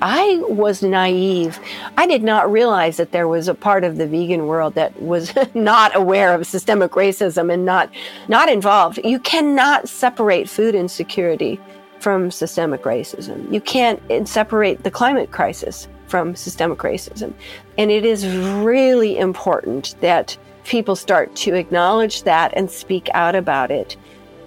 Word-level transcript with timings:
I 0.00 0.42
was 0.48 0.82
naive. 0.82 1.58
I 1.98 2.06
did 2.06 2.22
not 2.22 2.50
realize 2.50 2.96
that 2.96 3.12
there 3.12 3.28
was 3.28 3.48
a 3.48 3.54
part 3.54 3.84
of 3.84 3.96
the 3.96 4.06
vegan 4.06 4.46
world 4.46 4.74
that 4.74 5.00
was 5.02 5.32
not 5.54 5.94
aware 5.94 6.34
of 6.34 6.46
systemic 6.46 6.92
racism 6.92 7.52
and 7.52 7.64
not 7.64 7.90
not 8.28 8.48
involved. 8.48 9.00
You 9.04 9.18
cannot 9.18 9.88
separate 9.88 10.48
food 10.48 10.74
insecurity 10.74 11.60
from 12.00 12.30
systemic 12.30 12.82
racism. 12.82 13.52
You 13.52 13.60
can't 13.60 14.00
separate 14.28 14.82
the 14.82 14.90
climate 14.90 15.30
crisis 15.30 15.88
from 16.08 16.34
systemic 16.34 16.78
racism. 16.78 17.32
And 17.78 17.90
it 17.90 18.04
is 18.04 18.26
really 18.26 19.16
important 19.18 19.94
that 20.00 20.36
people 20.64 20.96
start 20.96 21.34
to 21.36 21.54
acknowledge 21.54 22.24
that 22.24 22.52
and 22.56 22.70
speak 22.70 23.08
out 23.14 23.34
about 23.34 23.70
it. 23.70 23.96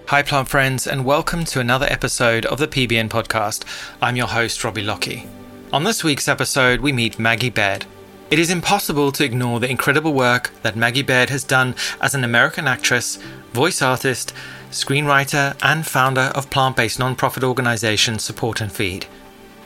Hi, 0.08 0.22
plant 0.22 0.48
friends, 0.48 0.86
and 0.86 1.04
welcome 1.04 1.44
to 1.46 1.58
another 1.58 1.86
episode 1.90 2.46
of 2.46 2.58
the 2.58 2.68
PBN 2.68 3.08
podcast. 3.08 3.64
I'm 4.00 4.14
your 4.14 4.28
host, 4.28 4.62
Robbie 4.62 4.82
Lockie. 4.82 5.26
On 5.72 5.82
this 5.82 6.04
week's 6.04 6.28
episode, 6.28 6.80
we 6.80 6.92
meet 6.92 7.18
Maggie 7.18 7.50
Baird. 7.50 7.86
It 8.30 8.38
is 8.38 8.50
impossible 8.50 9.10
to 9.10 9.24
ignore 9.24 9.58
the 9.58 9.68
incredible 9.68 10.14
work 10.14 10.52
that 10.62 10.76
Maggie 10.76 11.02
Baird 11.02 11.28
has 11.30 11.42
done 11.42 11.74
as 12.00 12.14
an 12.14 12.22
American 12.22 12.68
actress, 12.68 13.16
voice 13.52 13.82
artist, 13.82 14.32
screenwriter, 14.70 15.56
and 15.62 15.84
founder 15.84 16.30
of 16.36 16.50
plant 16.50 16.76
based 16.76 17.00
nonprofit 17.00 17.42
organization 17.42 18.20
Support 18.20 18.60
and 18.60 18.70
Feed. 18.70 19.06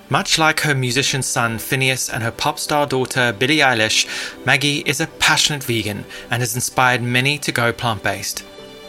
Much 0.09 0.39
like 0.39 0.61
her 0.61 0.75
musician 0.75 1.23
son 1.23 1.59
Finneas 1.59 2.11
and 2.11 2.23
her 2.23 2.33
pop 2.33 2.59
star 2.59 2.87
daughter 2.87 3.35
Billie 3.39 3.59
Eilish, 3.59 4.07
Maggie 4.47 4.83
is 4.87 5.03
a 5.03 5.07
passionate 5.07 5.65
vegan 5.65 6.07
and 6.31 6.41
has 6.41 6.55
inspired 6.55 7.03
many 7.03 7.37
to 7.37 7.53
go 7.53 7.75
plant 7.75 8.03
based. 8.03 8.43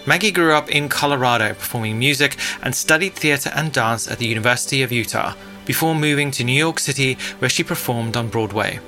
Maggie 0.06 0.32
grew 0.32 0.54
up 0.54 0.72
in 0.72 0.88
Colorado 0.88 1.50
performing 1.50 2.00
music 2.00 2.38
and 2.64 2.74
studied 2.74 3.16
theatre 3.16 3.52
and 3.54 3.74
dance 3.74 4.10
at 4.10 4.18
the 4.18 4.28
University 4.28 4.82
of 4.82 4.94
Utah 4.94 5.36
before 5.66 5.96
moving 5.96 6.32
to 6.32 6.44
New 6.44 6.58
York 6.58 6.80
City 6.80 7.18
where 7.40 7.50
she 7.50 7.64
performed 7.64 8.18
on 8.18 8.30
Broadway. 8.30 8.80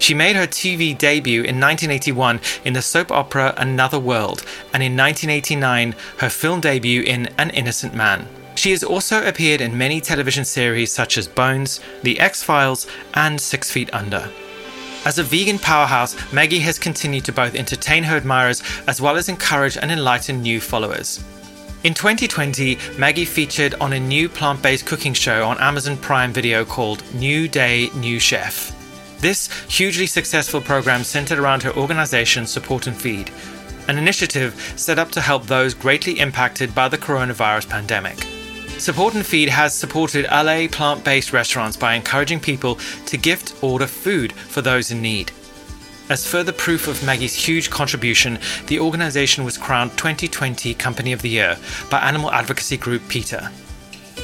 She 0.00 0.14
made 0.14 0.34
her 0.34 0.46
TV 0.46 0.96
debut 0.96 1.40
in 1.40 1.60
1981 1.60 2.40
in 2.64 2.72
the 2.72 2.80
soap 2.80 3.10
opera 3.10 3.52
Another 3.58 3.98
World, 3.98 4.44
and 4.72 4.82
in 4.82 4.96
1989 4.96 5.94
her 6.18 6.30
film 6.30 6.60
debut 6.60 7.02
in 7.02 7.26
An 7.36 7.50
Innocent 7.50 7.94
Man. 7.94 8.26
She 8.54 8.70
has 8.70 8.82
also 8.82 9.26
appeared 9.26 9.60
in 9.60 9.76
many 9.76 10.00
television 10.00 10.44
series 10.44 10.92
such 10.92 11.18
as 11.18 11.28
Bones, 11.28 11.80
The 12.02 12.18
X 12.18 12.42
Files, 12.42 12.86
and 13.14 13.40
Six 13.40 13.70
Feet 13.70 13.92
Under. 13.92 14.30
As 15.04 15.18
a 15.18 15.22
vegan 15.22 15.58
powerhouse, 15.58 16.14
Maggie 16.32 16.58
has 16.60 16.78
continued 16.78 17.24
to 17.24 17.32
both 17.32 17.54
entertain 17.54 18.02
her 18.04 18.16
admirers 18.16 18.62
as 18.86 19.00
well 19.00 19.16
as 19.16 19.28
encourage 19.28 19.76
and 19.76 19.90
enlighten 19.90 20.42
new 20.42 20.60
followers. 20.60 21.24
In 21.82 21.94
2020, 21.94 22.76
Maggie 22.98 23.24
featured 23.24 23.72
on 23.80 23.94
a 23.94 23.98
new 23.98 24.28
plant 24.28 24.60
based 24.60 24.84
cooking 24.84 25.14
show 25.14 25.46
on 25.46 25.56
Amazon 25.60 25.96
Prime 25.96 26.30
Video 26.30 26.62
called 26.62 27.02
New 27.14 27.48
Day, 27.48 27.88
New 27.94 28.20
Chef. 28.20 28.76
This 29.20 29.48
hugely 29.62 30.06
successful 30.06 30.60
program 30.60 31.04
centered 31.04 31.38
around 31.38 31.62
her 31.62 31.74
organization 31.74 32.46
Support 32.46 32.86
and 32.86 32.94
Feed, 32.94 33.30
an 33.88 33.96
initiative 33.96 34.74
set 34.76 34.98
up 34.98 35.10
to 35.12 35.22
help 35.22 35.46
those 35.46 35.72
greatly 35.72 36.20
impacted 36.20 36.74
by 36.74 36.86
the 36.86 36.98
coronavirus 36.98 37.70
pandemic. 37.70 38.18
Support 38.78 39.14
and 39.14 39.24
Feed 39.24 39.48
has 39.48 39.74
supported 39.74 40.26
LA 40.30 40.66
plant 40.70 41.02
based 41.02 41.32
restaurants 41.32 41.78
by 41.78 41.94
encouraging 41.94 42.40
people 42.40 42.74
to 43.06 43.16
gift 43.16 43.54
order 43.62 43.86
food 43.86 44.34
for 44.34 44.60
those 44.60 44.90
in 44.90 45.00
need. 45.00 45.32
As 46.10 46.26
further 46.26 46.50
proof 46.50 46.88
of 46.88 47.04
Maggie's 47.04 47.36
huge 47.36 47.70
contribution, 47.70 48.40
the 48.66 48.80
organization 48.80 49.44
was 49.44 49.56
crowned 49.56 49.92
2020 49.92 50.74
Company 50.74 51.12
of 51.12 51.22
the 51.22 51.28
Year 51.28 51.56
by 51.88 52.00
animal 52.00 52.32
advocacy 52.32 52.76
group 52.76 53.06
PETA. 53.06 53.52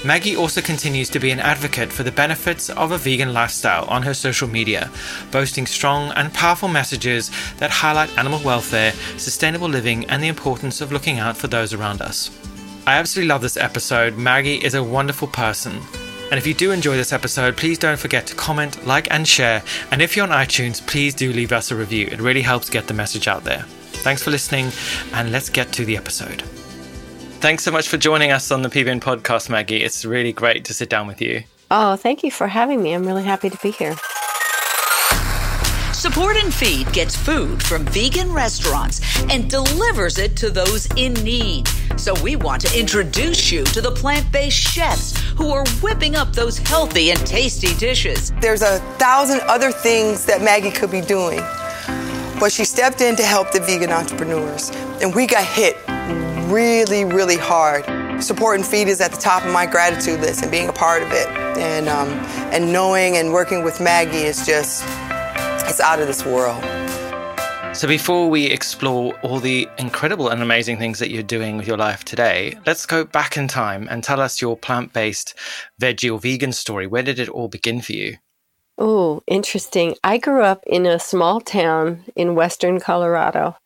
Maggie 0.05 0.35
also 0.35 0.61
continues 0.61 1.09
to 1.11 1.21
be 1.21 1.31
an 1.31 1.39
advocate 1.39 1.93
for 1.93 2.03
the 2.03 2.11
benefits 2.11 2.71
of 2.71 2.91
a 2.91 2.99
vegan 2.99 3.33
lifestyle 3.33 3.85
on 3.85 4.03
her 4.03 4.15
social 4.15 4.49
media, 4.49 4.91
boasting 5.31 5.65
strong 5.65 6.11
and 6.17 6.35
powerful 6.35 6.69
messages 6.69 7.31
that 7.59 7.71
highlight 7.71 8.19
animal 8.19 8.41
welfare, 8.43 8.93
sustainable 9.17 9.69
living, 9.69 10.05
and 10.07 10.21
the 10.21 10.29
importance 10.29 10.81
of 10.81 10.91
looking 10.91 11.21
out 11.21 11.37
for 11.37 11.47
those 11.47 11.73
around 11.73 12.03
us. 12.03 12.33
I 12.85 12.95
absolutely 12.95 13.29
love 13.29 13.43
this 13.43 13.57
episode. 13.57 14.19
Maggie 14.19 14.65
is 14.65 14.75
a 14.75 14.83
wonderful 14.83 15.29
person. 15.29 15.81
And 16.31 16.39
if 16.39 16.47
you 16.47 16.55
do 16.55 16.73
enjoy 16.73 16.97
this 16.97 17.13
episode, 17.13 17.57
please 17.57 17.79
don't 17.79 17.99
forget 17.99 18.27
to 18.27 18.35
comment, 18.35 18.85
like, 18.87 19.09
and 19.13 19.27
share. 19.27 19.63
And 19.93 20.03
if 20.03 20.17
you're 20.17 20.27
on 20.27 20.33
iTunes, 20.33 20.85
please 20.85 21.15
do 21.15 21.33
leave 21.33 21.53
us 21.53 21.71
a 21.71 21.77
review. 21.77 22.09
It 22.11 22.21
really 22.21 22.43
helps 22.43 22.69
get 22.69 22.89
the 22.89 22.95
message 22.95 23.29
out 23.29 23.45
there. 23.45 23.63
Thanks 24.03 24.23
for 24.23 24.31
listening, 24.31 24.71
and 25.13 25.31
let's 25.31 25.49
get 25.49 25.73
to 25.73 25.85
the 25.85 25.97
episode. 25.97 26.43
Thanks 27.41 27.63
so 27.63 27.71
much 27.71 27.89
for 27.89 27.97
joining 27.97 28.33
us 28.33 28.51
on 28.51 28.63
the 28.63 28.69
PBN 28.69 29.01
podcast, 29.01 29.49
Maggie. 29.51 29.85
It's 29.85 30.05
really 30.05 30.33
great 30.33 30.65
to 30.65 30.75
sit 30.75 30.89
down 30.89 31.07
with 31.07 31.21
you. 31.23 31.45
Oh, 31.71 31.97
thank 31.97 32.25
you 32.25 32.31
for 32.31 32.49
having 32.49 32.83
me. 32.83 32.93
I'm 32.93 33.07
really 33.07 33.25
happy 33.25 33.51
to 33.51 33.59
be 33.59 33.71
here. 33.71 33.97
Support 36.07 36.37
and 36.37 36.55
Feed 36.55 36.93
gets 36.93 37.17
food 37.17 37.61
from 37.61 37.85
vegan 37.87 38.33
restaurants 38.33 39.01
and 39.25 39.51
delivers 39.51 40.19
it 40.19 40.37
to 40.37 40.51
those 40.51 40.87
in 40.95 41.13
need. 41.15 41.67
So 41.97 42.15
we 42.23 42.37
want 42.37 42.63
to 42.63 42.79
introduce 42.79 43.51
you 43.51 43.65
to 43.65 43.81
the 43.81 43.91
plant 43.91 44.31
based 44.31 44.57
chefs 44.57 45.21
who 45.31 45.51
are 45.51 45.67
whipping 45.83 46.15
up 46.15 46.33
those 46.33 46.59
healthy 46.59 47.11
and 47.11 47.19
tasty 47.27 47.75
dishes. 47.75 48.31
There's 48.41 48.63
a 48.63 48.79
thousand 48.99 49.41
other 49.49 49.73
things 49.73 50.25
that 50.27 50.43
Maggie 50.43 50.71
could 50.71 50.93
be 50.93 51.01
doing, 51.01 51.41
but 52.39 52.53
she 52.53 52.65
stepped 52.65 53.01
in 53.01 53.17
to 53.17 53.25
help 53.25 53.51
the 53.51 53.59
vegan 53.59 53.91
entrepreneurs. 53.91 54.71
And 55.03 55.13
we 55.13 55.27
got 55.27 55.45
hit 55.45 55.77
really, 56.49 57.05
really 57.05 57.37
hard. 57.37 57.85
Support 58.23 58.61
and 58.61 58.67
Feed 58.67 58.87
is 58.87 59.01
at 59.01 59.11
the 59.11 59.21
top 59.21 59.45
of 59.45 59.53
my 59.53 59.67
gratitude 59.67 60.21
list 60.21 60.43
and 60.43 60.53
being 60.53 60.69
a 60.69 60.73
part 60.73 61.03
of 61.03 61.11
it. 61.11 61.27
And, 61.59 61.89
um, 61.89 62.11
and 62.53 62.73
knowing 62.73 63.17
and 63.17 63.33
working 63.33 63.65
with 63.65 63.81
Maggie 63.81 64.19
is 64.19 64.47
just 64.47 64.85
it's 65.69 65.81
out 65.81 66.01
of 66.01 66.07
this 66.07 66.25
world. 66.25 66.63
So, 67.75 67.87
before 67.87 68.31
we 68.31 68.47
explore 68.47 69.15
all 69.21 69.41
the 69.41 69.69
incredible 69.79 70.29
and 70.29 70.41
amazing 70.41 70.79
things 70.79 70.99
that 71.01 71.11
you're 71.11 71.23
doing 71.23 71.57
with 71.57 71.67
your 71.67 71.77
life 71.77 72.05
today, 72.05 72.57
let's 72.65 72.87
go 72.87 73.05
back 73.05 73.37
in 73.37 73.49
time 73.49 73.87
and 73.91 74.03
tell 74.03 74.21
us 74.21 74.41
your 74.41 74.57
plant 74.57 74.93
based 74.93 75.35
veggie 75.81 76.11
or 76.11 76.19
vegan 76.19 76.53
story. 76.53 76.87
Where 76.87 77.03
did 77.03 77.19
it 77.19 77.29
all 77.29 77.49
begin 77.49 77.83
for 77.83 77.93
you? 77.93 78.17
Oh, 78.79 79.23
interesting. 79.27 79.97
I 80.05 80.19
grew 80.19 80.43
up 80.43 80.63
in 80.67 80.87
a 80.87 80.99
small 80.99 81.41
town 81.41 82.05
in 82.15 82.35
western 82.35 82.81
Colorado, 82.81 83.57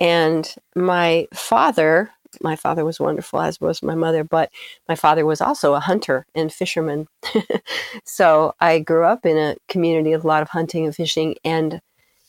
and 0.00 0.52
my 0.74 1.28
father, 1.32 2.10
my 2.40 2.56
father 2.56 2.84
was 2.84 3.00
wonderful, 3.00 3.40
as 3.40 3.60
was 3.60 3.82
my 3.82 3.94
mother, 3.94 4.24
but 4.24 4.50
my 4.88 4.94
father 4.94 5.26
was 5.26 5.40
also 5.40 5.74
a 5.74 5.80
hunter 5.80 6.26
and 6.34 6.52
fisherman. 6.52 7.08
so 8.04 8.54
I 8.60 8.78
grew 8.78 9.04
up 9.04 9.26
in 9.26 9.36
a 9.36 9.56
community 9.68 10.12
of 10.12 10.24
a 10.24 10.26
lot 10.26 10.42
of 10.42 10.50
hunting 10.50 10.84
and 10.84 10.94
fishing. 10.94 11.36
And 11.44 11.80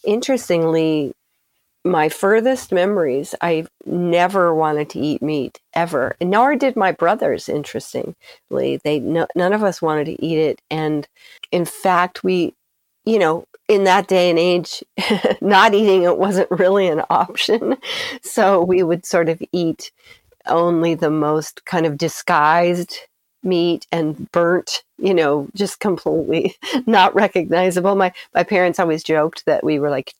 interestingly, 0.03 1.13
my 1.85 2.07
furthest 2.09 2.71
memories, 2.71 3.35
I 3.41 3.65
never 3.85 4.55
wanted 4.55 4.89
to 4.91 4.99
eat 4.99 5.21
meat 5.21 5.59
ever, 5.73 6.15
nor 6.21 6.55
did 6.55 6.75
my 6.75 6.91
brothers. 6.91 7.49
Interestingly, 7.49 8.79
they 8.83 8.99
no, 8.99 9.27
none 9.35 9.53
of 9.53 9.63
us 9.63 9.81
wanted 9.81 10.05
to 10.05 10.25
eat 10.25 10.37
it, 10.37 10.61
and 10.71 11.07
in 11.51 11.65
fact, 11.65 12.23
we, 12.23 12.53
you 13.05 13.19
know, 13.19 13.45
in 13.67 13.85
that 13.85 14.07
day 14.07 14.29
and 14.29 14.39
age, 14.39 14.83
not 15.41 15.73
eating 15.73 16.03
it 16.03 16.17
wasn't 16.17 16.51
really 16.51 16.87
an 16.87 17.03
option. 17.09 17.77
So 18.21 18.63
we 18.63 18.83
would 18.83 19.05
sort 19.05 19.29
of 19.29 19.41
eat 19.51 19.91
only 20.47 20.95
the 20.95 21.11
most 21.11 21.65
kind 21.65 21.85
of 21.85 21.97
disguised 21.97 22.97
meat 23.43 23.85
and 23.91 24.31
burnt, 24.31 24.83
you 24.97 25.13
know, 25.13 25.47
just 25.55 25.79
completely 25.79 26.55
not 26.87 27.15
recognizable. 27.15 27.95
My 27.95 28.13
my 28.33 28.43
parents 28.43 28.79
always 28.79 29.03
joked 29.03 29.45
that 29.45 29.63
we 29.63 29.79
were 29.79 29.89
like 29.89 30.13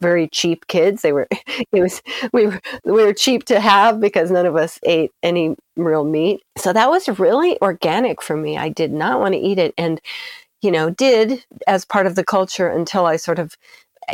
very 0.00 0.28
cheap 0.28 0.66
kids. 0.66 1.02
They 1.02 1.12
were 1.12 1.28
it 1.72 1.80
was 1.80 2.02
we 2.32 2.46
were 2.46 2.60
we 2.84 2.92
were 2.92 3.12
cheap 3.14 3.44
to 3.46 3.60
have 3.60 4.00
because 4.00 4.30
none 4.30 4.46
of 4.46 4.56
us 4.56 4.78
ate 4.82 5.12
any 5.22 5.56
real 5.76 6.04
meat. 6.04 6.42
So 6.58 6.72
that 6.72 6.90
was 6.90 7.08
really 7.18 7.60
organic 7.62 8.22
for 8.22 8.36
me. 8.36 8.58
I 8.58 8.68
did 8.68 8.92
not 8.92 9.20
want 9.20 9.34
to 9.34 9.40
eat 9.40 9.58
it 9.58 9.74
and 9.78 10.00
you 10.64 10.70
know, 10.70 10.88
did 10.88 11.44
as 11.66 11.84
part 11.84 12.06
of 12.06 12.14
the 12.14 12.24
culture 12.24 12.68
until 12.68 13.04
I 13.04 13.16
sort 13.16 13.38
of 13.38 13.56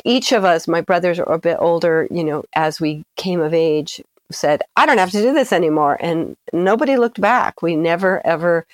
each 0.05 0.33
of 0.33 0.45
us, 0.45 0.69
my 0.69 0.81
brothers 0.81 1.19
are 1.19 1.33
a 1.33 1.39
bit 1.39 1.57
older, 1.61 2.09
you 2.11 2.25
know, 2.25 2.45
as 2.55 2.81
we 2.81 3.05
came 3.17 3.41
of 3.41 3.55
age, 3.55 4.03
said, 4.33 4.63
I 4.77 4.87
don't 4.87 4.99
have 4.99 5.11
to 5.13 5.23
do 5.23 5.33
this 5.33 5.53
anymore. 5.53 5.97
And 6.01 6.37
nobody 6.53 6.97
looked 6.97 7.21
back. 7.21 7.63
We 7.63 7.77
never 7.77 8.25
ever 8.27 8.67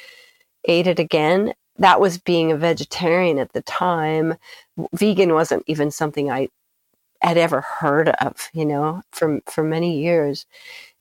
ate 0.67 0.87
it 0.87 0.99
again. 0.99 1.53
That 1.79 2.01
was 2.01 2.19
being 2.19 2.51
a 2.51 2.57
vegetarian 2.57 3.39
at 3.39 3.53
the 3.53 3.63
time. 3.63 4.37
Vegan 4.95 5.35
wasn't 5.35 5.65
even 5.67 5.91
something 5.91 6.31
I 6.31 6.49
had 7.21 7.37
ever 7.37 7.61
heard 7.61 8.09
of, 8.09 8.49
you 8.55 8.65
know, 8.65 9.03
for 9.13 9.41
for 9.47 9.63
many 9.63 10.01
years. 10.01 10.47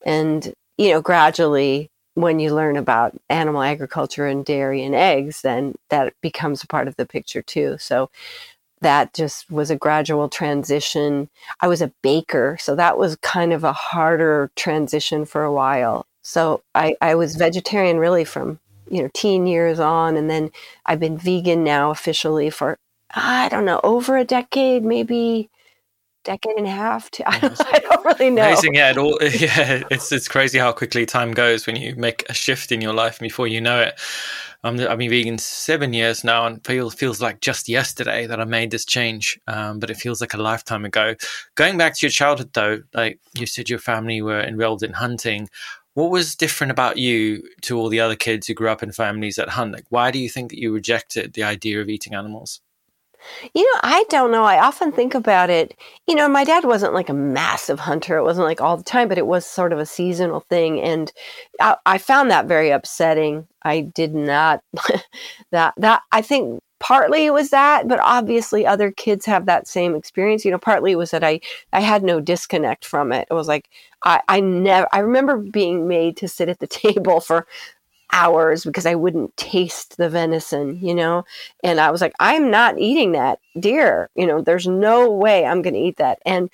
And, 0.06 0.54
you 0.78 0.92
know, 0.92 1.02
gradually 1.02 1.90
when 2.16 2.40
you 2.40 2.54
learn 2.54 2.76
about 2.78 3.16
animal 3.30 3.62
agriculture 3.62 4.28
and 4.28 4.44
dairy 4.44 4.84
and 4.84 4.96
eggs, 4.96 5.42
then 5.42 5.76
that 5.90 6.14
becomes 6.22 6.64
a 6.64 6.68
part 6.68 6.88
of 6.88 6.96
the 6.96 7.06
picture 7.06 7.42
too. 7.42 7.78
So 7.80 8.10
that 8.82 9.14
just 9.14 9.50
was 9.50 9.72
a 9.72 9.76
gradual 9.76 10.28
transition. 10.30 11.30
I 11.62 11.68
was 11.68 11.82
a 11.82 11.94
baker, 12.02 12.58
so 12.60 12.76
that 12.76 12.98
was 12.98 13.16
kind 13.18 13.54
of 13.54 13.64
a 13.64 13.74
harder 13.74 14.52
transition 14.56 15.26
for 15.26 15.44
a 15.44 15.54
while. 15.54 16.06
So 16.22 16.64
I, 16.74 16.96
I 17.02 17.16
was 17.16 17.36
vegetarian 17.36 17.98
really 18.00 18.26
from 18.26 18.60
you 18.90 19.02
know, 19.02 19.10
teen 19.14 19.48
years 19.48 19.80
on. 19.80 20.16
And 20.18 20.30
then 20.30 20.52
I've 20.86 21.00
been 21.00 21.18
vegan 21.18 21.64
now 21.64 21.92
officially 21.92 22.50
for, 22.50 22.78
I 23.12 23.50
don't 23.50 23.66
know, 23.66 23.80
over 23.84 24.18
a 24.18 24.26
decade, 24.26 24.84
maybe 24.84 25.50
decade 26.26 26.58
and 26.58 26.68
a 26.68 26.72
half. 26.72 27.10
To, 27.12 27.30
I, 27.30 27.40
don't, 27.40 27.74
I 27.74 27.80
don't 27.80 28.06
really 28.06 28.30
know. 28.30 28.48
Amazing, 28.48 28.76
yeah. 28.76 28.92
It 28.92 28.98
all, 28.98 29.18
yeah, 29.22 29.84
it's 29.90 30.12
it's 30.12 30.28
crazy 30.28 30.60
how 30.60 30.74
quickly 30.74 31.06
time 31.06 31.32
goes 31.32 31.66
when 31.66 31.78
you 31.78 31.96
make 31.96 32.26
a 32.28 32.34
shift 32.34 32.72
in 32.72 32.82
your 32.82 32.94
life 32.94 33.20
before 33.20 33.48
you 33.48 33.62
know 33.62 33.80
it. 33.80 34.00
I'm, 34.64 34.80
I've 34.80 34.98
been 34.98 35.12
vegan 35.12 35.38
seven 35.38 35.94
years 35.94 36.24
now, 36.24 36.48
and 36.48 36.66
feels 36.66 36.96
feels 36.96 37.22
like 37.22 37.40
just 37.40 37.70
yesterday 37.70 38.26
that 38.26 38.42
I 38.42 38.46
made 38.46 38.72
this 38.72 38.84
change. 38.84 39.40
Um, 39.48 39.80
but 39.80 39.90
it 39.90 39.98
feels 39.98 40.20
like 40.20 40.34
a 40.34 40.38
lifetime 40.38 40.84
ago. 40.84 41.16
Going 41.54 41.78
back 41.78 41.94
to 41.96 42.06
your 42.06 42.12
childhood, 42.12 42.50
though, 42.54 42.82
like 42.94 43.20
you 43.38 43.46
said, 43.46 43.70
your 43.70 43.80
family 43.80 44.22
were 44.22 44.42
involved 44.42 44.84
in 44.84 44.94
hunting. 44.94 45.50
What 45.94 46.12
was 46.12 46.36
different 46.36 46.72
about 46.72 46.98
you 46.98 47.42
to 47.62 47.78
all 47.78 47.88
the 47.88 48.02
other 48.02 48.18
kids 48.18 48.48
who 48.48 48.54
grew 48.54 48.68
up 48.68 48.84
in 48.84 48.92
families 48.92 49.38
that 49.38 49.50
hunt? 49.50 49.72
Like, 49.72 49.86
why 49.90 50.12
do 50.12 50.20
you 50.20 50.28
think 50.28 50.50
that 50.50 50.60
you 50.60 50.74
rejected 50.74 51.34
the 51.34 51.44
idea 51.44 51.80
of 51.80 51.88
eating 51.88 52.14
animals? 52.14 52.60
You 53.54 53.64
know, 53.64 53.80
I 53.84 54.06
don't 54.10 54.32
know. 54.32 54.44
I 54.44 54.60
often 54.60 54.92
think 54.92 55.16
about 55.16 55.50
it. 55.50 55.76
You 56.08 56.16
know, 56.16 56.28
my 56.28 56.44
dad 56.44 56.64
wasn't 56.66 56.94
like 56.94 57.10
a 57.10 57.14
massive 57.14 57.80
hunter. 57.80 58.18
It 58.18 58.24
wasn't 58.24 58.48
like 58.48 58.62
all 58.62 58.78
the 58.78 58.84
time, 58.84 59.08
but 59.08 59.18
it 59.18 59.28
was 59.28 59.46
sort 59.46 59.74
of 59.74 59.80
a 59.80 59.86
seasonal 59.86 60.42
thing. 60.42 60.82
And 60.82 61.12
I, 61.60 61.76
I 61.86 61.98
found 61.98 62.32
that 62.32 62.48
very 62.48 62.70
upsetting. 62.70 63.48
I 63.64 63.82
did 63.82 64.14
not, 64.14 64.62
that, 65.52 65.74
that, 65.78 66.02
I 66.12 66.22
think 66.22 66.62
partly 66.80 67.26
it 67.26 67.34
was 67.34 67.50
that, 67.50 67.88
but 67.88 68.00
obviously 68.04 68.66
other 68.66 68.92
kids 68.92 69.26
have 69.26 69.46
that 69.46 69.68
same 69.68 69.96
experience. 69.96 70.46
You 70.46 70.52
know, 70.52 70.58
partly 70.60 70.92
it 70.92 70.98
was 70.98 71.12
that 71.12 71.24
I, 71.24 71.40
I 71.74 71.80
had 71.82 72.04
no 72.04 72.20
disconnect 72.20 72.86
from 72.86 73.12
it. 73.12 73.28
It 73.30 73.34
was 73.34 73.48
like, 73.48 73.70
I, 74.04 74.22
I 74.28 74.40
never, 74.40 74.88
I 74.92 75.00
remember 75.00 75.38
being 75.38 75.88
made 75.88 76.18
to 76.18 76.28
sit 76.28 76.50
at 76.50 76.60
the 76.60 76.68
table 76.68 77.22
for 77.22 77.48
hours 78.16 78.64
because 78.64 78.86
I 78.86 78.96
wouldn't 78.96 79.36
taste 79.36 79.98
the 79.98 80.10
venison, 80.10 80.80
you 80.82 80.96
know? 80.96 81.26
And 81.64 81.80
I 81.80 81.92
was 81.92 82.00
like, 82.02 82.14
I'm 82.20 82.50
not 82.50 82.80
eating 82.80 83.12
that 83.12 83.40
deer. 83.60 84.10
You 84.16 84.26
know, 84.26 84.42
there's 84.42 84.68
no 84.68 85.12
way 85.12 85.46
I'm 85.46 85.62
going 85.62 85.74
to 85.74 85.80
eat 85.80 85.98
that. 85.98 86.20
And 86.26 86.50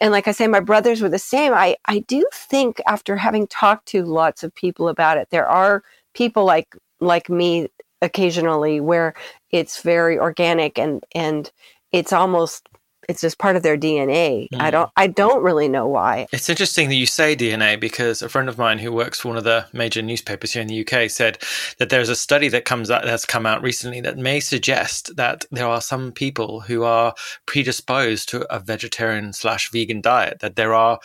and 0.00 0.12
like 0.12 0.26
I 0.28 0.32
say, 0.32 0.46
my 0.46 0.60
brothers 0.60 1.02
were 1.02 1.10
the 1.10 1.18
same. 1.18 1.52
I, 1.52 1.76
I 1.84 1.98
do 1.98 2.24
think 2.32 2.80
after 2.86 3.16
having 3.16 3.46
talked 3.46 3.86
to 3.88 4.02
lots 4.02 4.42
of 4.42 4.54
people 4.54 4.88
about 4.88 5.18
it, 5.18 5.28
there 5.30 5.46
are 5.46 5.82
people 6.14 6.46
like 6.46 6.74
like 7.00 7.28
me 7.28 7.68
occasionally 8.00 8.80
where 8.80 9.12
it's 9.50 9.82
very 9.82 10.18
organic 10.18 10.78
and 10.78 11.04
and 11.14 11.50
it's 11.92 12.12
almost 12.14 12.69
it's 13.08 13.20
just 13.20 13.38
part 13.38 13.56
of 13.56 13.62
their 13.62 13.76
DNA. 13.76 14.48
Mm. 14.52 14.60
I 14.60 14.64
hmm. 14.66 14.70
don't 14.70 14.90
I 14.96 15.06
don't 15.06 15.42
really 15.42 15.68
know 15.68 15.86
why. 15.86 16.26
It's 16.32 16.48
interesting 16.48 16.88
that 16.88 16.94
you 16.94 17.06
say 17.06 17.34
DNA 17.36 17.78
because 17.78 18.22
a 18.22 18.28
friend 18.28 18.48
of 18.48 18.58
mine 18.58 18.78
who 18.78 18.92
works 18.92 19.20
for 19.20 19.28
one 19.28 19.36
of 19.36 19.44
the 19.44 19.66
major 19.72 20.02
newspapers 20.02 20.52
here 20.52 20.62
in 20.62 20.68
the 20.68 20.86
UK 20.86 21.10
said 21.10 21.38
that 21.78 21.90
there's 21.90 22.08
a 22.08 22.16
study 22.16 22.48
that 22.48 22.64
comes 22.64 22.90
out 22.90 23.04
that's 23.04 23.24
come 23.24 23.46
out 23.46 23.62
recently 23.62 24.00
that 24.00 24.18
may 24.18 24.40
suggest 24.40 25.16
that 25.16 25.44
there 25.50 25.66
are 25.66 25.80
some 25.80 26.12
people 26.12 26.60
who 26.60 26.82
are 26.82 27.14
predisposed 27.46 28.28
to 28.28 28.54
a 28.54 28.60
vegetarian 28.60 29.32
slash 29.32 29.70
vegan 29.70 30.00
diet. 30.00 30.38
That 30.40 30.56
there 30.56 30.74
are 30.74 30.98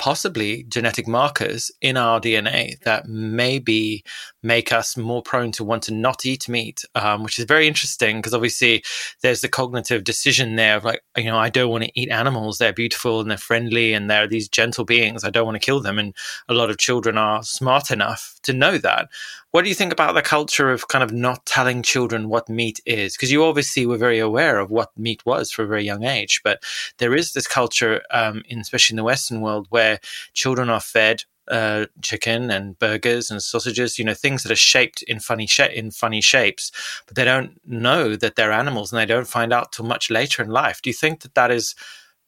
possibly 0.00 0.64
genetic 0.66 1.06
markers 1.06 1.70
in 1.82 1.98
our 1.98 2.18
DNA 2.18 2.80
that 2.80 3.06
maybe 3.06 4.02
make 4.42 4.72
us 4.72 4.96
more 4.96 5.22
prone 5.22 5.52
to 5.52 5.64
want 5.64 5.82
to 5.84 5.94
not 5.94 6.24
eat 6.24 6.48
meat, 6.48 6.84
um, 6.94 7.22
which 7.22 7.38
is 7.38 7.44
very 7.44 7.68
interesting 7.68 8.18
because 8.18 8.34
obviously 8.34 8.82
there's 9.22 9.40
the 9.40 9.48
cognitive 9.48 10.04
decision 10.04 10.56
there 10.56 10.76
of 10.76 10.84
like, 10.84 11.02
you 11.16 11.24
know, 11.24 11.38
I 11.38 11.50
don't 11.50 11.70
want 11.70 11.84
to 11.84 12.00
eat 12.00 12.10
animals. 12.10 12.58
They're 12.58 12.72
beautiful 12.72 13.20
and 13.20 13.30
they're 13.30 13.38
friendly 13.38 13.92
and 13.92 14.10
they're 14.10 14.26
these 14.26 14.48
gentle 14.48 14.84
beings. 14.84 15.24
I 15.24 15.30
don't 15.30 15.44
want 15.46 15.60
to 15.60 15.64
kill 15.64 15.80
them. 15.80 15.98
And 15.98 16.14
a 16.48 16.54
lot 16.54 16.70
of 16.70 16.78
children 16.78 17.18
are 17.18 17.42
smart 17.42 17.90
enough 17.90 18.38
to 18.44 18.52
know 18.52 18.78
that. 18.78 19.08
What 19.50 19.62
do 19.62 19.68
you 19.68 19.74
think 19.74 19.92
about 19.92 20.14
the 20.14 20.22
culture 20.22 20.70
of 20.70 20.88
kind 20.88 21.02
of 21.02 21.12
not 21.12 21.44
telling 21.44 21.82
children 21.82 22.28
what 22.28 22.48
meat 22.48 22.80
is? 22.86 23.16
Because 23.16 23.32
you 23.32 23.44
obviously 23.44 23.84
were 23.84 23.98
very 23.98 24.20
aware 24.20 24.60
of 24.60 24.70
what 24.70 24.96
meat 24.96 25.26
was 25.26 25.50
for 25.50 25.64
a 25.64 25.66
very 25.66 25.84
young 25.84 26.04
age, 26.04 26.40
but 26.44 26.62
there 26.98 27.16
is 27.16 27.32
this 27.32 27.48
culture, 27.48 28.02
um, 28.12 28.42
in, 28.48 28.60
especially 28.60 28.94
in 28.94 28.98
the 28.98 29.04
Western 29.04 29.40
world, 29.40 29.66
where 29.70 29.98
children 30.34 30.70
are 30.70 30.80
fed 30.80 31.24
uh, 31.50 31.86
chicken 32.02 32.50
and 32.50 32.78
burgers 32.78 33.30
and 33.30 33.42
sausages, 33.42 33.98
you 33.98 34.04
know, 34.04 34.14
things 34.14 34.42
that 34.42 34.52
are 34.52 34.56
shaped 34.56 35.02
in 35.02 35.20
funny 35.20 35.46
sh- 35.46 35.60
in 35.60 35.90
funny 35.90 36.20
shapes, 36.20 36.70
but 37.06 37.16
they 37.16 37.24
don't 37.24 37.60
know 37.66 38.16
that 38.16 38.36
they're 38.36 38.52
animals, 38.52 38.92
and 38.92 39.00
they 39.00 39.06
don't 39.06 39.26
find 39.26 39.52
out 39.52 39.72
till 39.72 39.84
much 39.84 40.10
later 40.10 40.42
in 40.42 40.48
life. 40.48 40.80
Do 40.80 40.90
you 40.90 40.94
think 40.94 41.20
that 41.20 41.34
that 41.34 41.50
is 41.50 41.74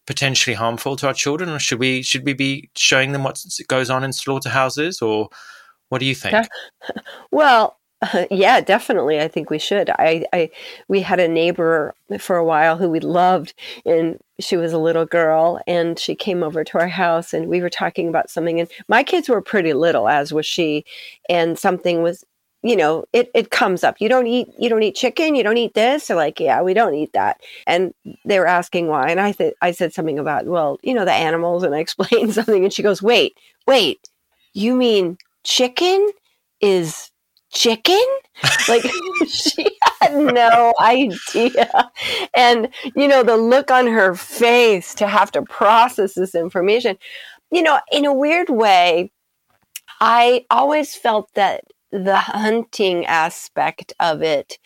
potentially 0.07 0.55
harmful 0.55 0.97
to 0.97 1.07
our 1.07 1.15
children, 1.15 1.51
or 1.51 1.59
should 1.59 1.79
we 1.79 2.03
should 2.03 2.25
we 2.25 2.35
be 2.35 2.69
showing 2.77 3.13
them 3.13 3.23
what 3.23 3.43
goes 3.69 3.91
on 3.91 4.05
in 4.05 4.13
slaughterhouses, 4.13 5.01
or 5.01 5.29
what 5.89 5.99
do 5.99 6.07
you 6.07 6.15
think? 6.15 6.47
Well, 7.31 7.79
yeah, 8.31 8.61
definitely. 8.61 9.21
I 9.21 9.29
think 9.29 9.49
we 9.49 9.59
should. 9.59 9.89
I, 9.91 10.25
I, 10.33 10.51
we 10.89 11.03
had 11.03 11.21
a 11.21 11.29
neighbor 11.29 11.95
for 12.19 12.37
a 12.37 12.45
while 12.45 12.77
who 12.77 12.89
we 12.89 12.99
loved, 13.01 13.55
and 13.87 14.19
she 14.41 14.57
was 14.57 14.73
a 14.73 14.79
little 14.79 15.07
girl, 15.07 15.61
and 15.69 15.99
she 15.99 16.15
came 16.17 16.43
over 16.43 16.65
to 16.65 16.79
our 16.79 16.89
house, 16.89 17.33
and 17.33 17.49
we 17.49 17.61
were 17.61 17.71
talking 17.71 18.09
about 18.09 18.29
something. 18.29 18.59
And 18.59 18.69
my 18.89 19.05
kids 19.05 19.29
were 19.29 19.41
pretty 19.41 19.73
little, 19.73 20.09
as 20.09 20.33
was 20.33 20.47
she, 20.47 20.85
and 21.29 21.57
something 21.57 22.03
was, 22.03 22.25
you 22.65 22.75
know, 22.75 23.05
it 23.13 23.31
it 23.37 23.51
comes 23.53 23.85
up. 23.85 24.01
You 24.01 24.09
don't 24.09 24.27
eat, 24.27 24.49
you 24.59 24.69
don't 24.69 24.83
eat 24.83 24.97
chicken, 24.97 25.37
you 25.37 25.45
don't 25.45 25.57
eat 25.59 25.75
this. 25.75 26.09
They're 26.09 26.17
like, 26.17 26.41
yeah, 26.41 26.61
we 26.61 26.75
don't 26.75 26.95
eat 26.95 27.13
that, 27.13 27.41
and 27.69 27.95
they 28.25 28.41
were 28.41 28.49
asking 28.49 28.89
why, 28.89 29.11
and 29.11 29.21
I 29.21 29.31
said, 29.31 29.55
I 29.63 29.71
said 29.71 29.93
something 29.95 30.19
about, 30.19 30.47
well, 30.47 30.79
you 30.83 30.93
know, 30.95 31.05
the 31.05 31.13
animals, 31.13 31.63
and 31.63 31.73
I 31.75 31.79
explained 31.81 32.35
something, 32.35 32.65
and 32.65 32.73
she 32.73 32.83
goes, 32.83 33.01
wait, 33.01 33.37
wait, 33.69 34.09
you 34.55 34.75
mean 34.75 35.19
chicken 35.45 36.11
is 36.61 37.12
chicken? 37.53 38.03
like 38.69 38.83
she 39.29 39.79
had 40.01 40.15
no 40.17 40.75
idea. 40.81 41.91
And, 42.35 42.69
you 42.97 43.07
know, 43.09 43.23
the 43.23 43.37
look 43.37 43.71
on 43.71 43.87
her 43.87 44.15
face 44.15 44.95
to 44.97 45.07
have 45.07 45.31
to 45.33 45.43
process 45.43 46.15
this 46.15 46.35
information, 46.35 46.97
you 47.51 47.63
know, 47.63 47.79
in 47.91 48.05
a 48.05 48.15
weird 48.15 48.49
way, 48.49 49.11
I 50.01 50.45
always 50.51 50.97
felt 50.97 51.29
that 51.35 51.65
the 51.93 52.17
hunting 52.17 53.05
aspect 53.07 53.93
of 54.01 54.23
it 54.23 54.59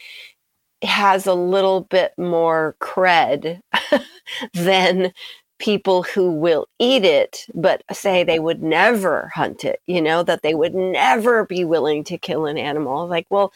has 0.82 1.26
a 1.26 1.34
little 1.34 1.82
bit 1.82 2.12
more 2.16 2.76
cred 2.80 3.60
than 4.54 5.12
people 5.58 6.02
who 6.02 6.30
will 6.30 6.68
eat 6.78 7.04
it, 7.04 7.46
but 7.54 7.82
say 7.92 8.24
they 8.24 8.38
would 8.38 8.62
never 8.62 9.30
hunt 9.34 9.64
it, 9.64 9.80
you 9.86 10.02
know, 10.02 10.22
that 10.22 10.42
they 10.42 10.54
would 10.54 10.74
never 10.74 11.44
be 11.46 11.64
willing 11.64 12.04
to 12.04 12.18
kill 12.18 12.46
an 12.46 12.58
animal. 12.58 13.06
Like, 13.06 13.26
well, 13.30 13.52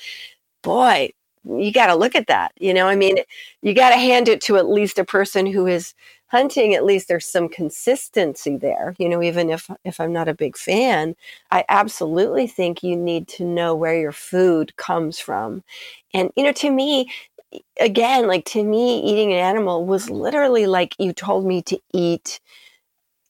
boy, 0.62 1.11
you 1.44 1.73
got 1.73 1.87
to 1.87 1.94
look 1.94 2.14
at 2.14 2.26
that. 2.29 2.53
You 2.58 2.75
know, 2.75 2.86
I 2.86 2.96
mean, 2.96 3.19
you 3.63 3.75
got 3.75 3.91
to 3.91 3.96
hand 3.96 4.29
it 4.29 4.41
to 4.43 4.56
at 4.56 4.69
least 4.69 4.98
a 4.98 5.05
person 5.05 5.46
who 5.46 5.67
is 5.67 5.94
hunting. 6.29 6.75
At 6.75 6.84
least 6.84 7.08
there's 7.08 7.27
some 7.27 7.48
consistency 7.48 8.56
there. 8.56 8.94
You 8.98 9.08
know, 9.08 9.22
even 9.22 9.51
if 9.51 9.70
if 9.84 10.01
I'm 10.01 10.13
not 10.13 10.29
a 10.29 10.34
big 10.34 10.56
fan, 10.56 11.17
I 11.51 11.65
absolutely 11.69 12.46
think 12.46 12.82
you 12.82 12.96
need 12.96 13.27
to 13.29 13.44
know 13.44 13.75
where 13.75 13.98
your 13.98 14.13
food 14.13 14.77
comes 14.77 15.19
from. 15.19 15.65
And 16.13 16.31
you 16.36 16.44
know, 16.44 16.53
to 16.53 16.70
me, 16.70 17.10
again, 17.81 18.27
like 18.27 18.45
to 18.47 18.63
me, 18.63 19.01
eating 19.03 19.33
an 19.33 19.39
animal 19.39 19.87
was 19.87 20.11
literally 20.11 20.67
like 20.67 20.95
you 20.99 21.13
told 21.13 21.47
me 21.47 21.63
to 21.63 21.79
eat 21.93 22.41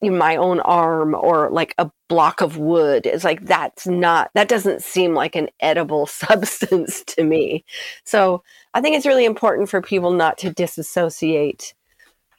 my 0.01 0.35
own 0.35 0.59
arm 0.61 1.13
or 1.13 1.49
like 1.51 1.75
a 1.77 1.91
block 2.07 2.41
of 2.41 2.57
wood. 2.57 3.05
It's 3.05 3.23
like 3.23 3.45
that's 3.45 3.85
not, 3.85 4.31
that 4.33 4.47
doesn't 4.47 4.81
seem 4.81 5.13
like 5.13 5.35
an 5.35 5.49
edible 5.59 6.05
substance 6.07 7.03
to 7.05 7.23
me. 7.23 7.63
So 8.03 8.43
I 8.73 8.81
think 8.81 8.95
it's 8.95 9.05
really 9.05 9.25
important 9.25 9.69
for 9.69 9.81
people 9.81 10.11
not 10.11 10.37
to 10.39 10.51
disassociate 10.51 11.73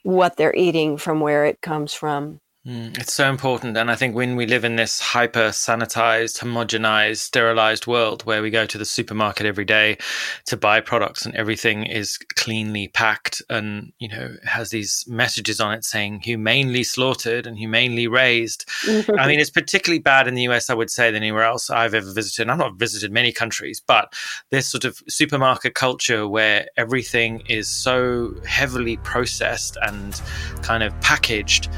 what 0.03 0.37
they're 0.37 0.57
eating 0.57 0.97
from 0.97 1.21
where 1.21 1.45
it 1.45 1.61
comes 1.61 1.95
from. 1.95 2.41
Mm, 2.64 2.97
it's 2.97 3.12
so 3.12 3.28
important. 3.28 3.76
And 3.76 3.90
I 3.90 3.97
think 3.97 4.14
when 4.14 4.37
we 4.37 4.47
live 4.47 4.64
in 4.64 4.76
this 4.76 5.00
hyper 5.00 5.49
sanitized, 5.49 6.38
homogenized, 6.38 7.16
sterilized 7.16 7.88
world 7.88 8.25
where 8.25 8.40
we 8.40 8.50
go 8.50 8.66
to 8.66 8.78
the 8.78 8.85
supermarket 8.85 9.47
every 9.47 9.64
day 9.64 9.99
to 10.47 10.57
buy 10.57 10.81
products 10.81 11.26
and 11.26 11.35
everything 11.35 11.85
is 11.85 12.19
cleanly 12.37 12.87
packed 12.87 13.42
and, 13.50 13.92
you 13.99 14.07
know, 14.07 14.37
has 14.45 14.71
these 14.71 15.04
messages 15.09 15.61
on 15.61 15.75
it 15.75 15.85
saying 15.85 16.21
humanely 16.21 16.85
slaughtered 16.85 17.49
and 17.49 17.59
humanely 17.59 18.07
raised. 18.07 18.64
I 19.19 19.26
mean, 19.26 19.40
it's 19.40 19.50
particularly 19.50 19.99
bad 19.99 20.28
in 20.28 20.35
the 20.35 20.42
US, 20.42 20.71
I 20.71 20.75
would 20.75 20.90
say, 20.90 21.11
than 21.11 21.25
anywhere 21.25 21.42
else 21.42 21.69
I've 21.69 21.95
ever 21.95 22.12
visited. 22.12 22.49
I've 22.49 22.59
not 22.59 22.76
visited 22.76 23.11
many 23.11 23.33
countries, 23.33 23.83
but 23.85 24.14
this 24.50 24.69
sort 24.69 24.85
of 24.85 25.02
supermarket 25.09 25.75
culture 25.75 26.28
where 26.28 26.69
everything 26.76 27.40
is 27.49 27.66
so 27.66 28.37
heavily 28.47 28.99
processed 28.99 29.76
and 29.83 30.23
kind 30.62 30.85
of 30.85 30.99
packaged 31.00 31.69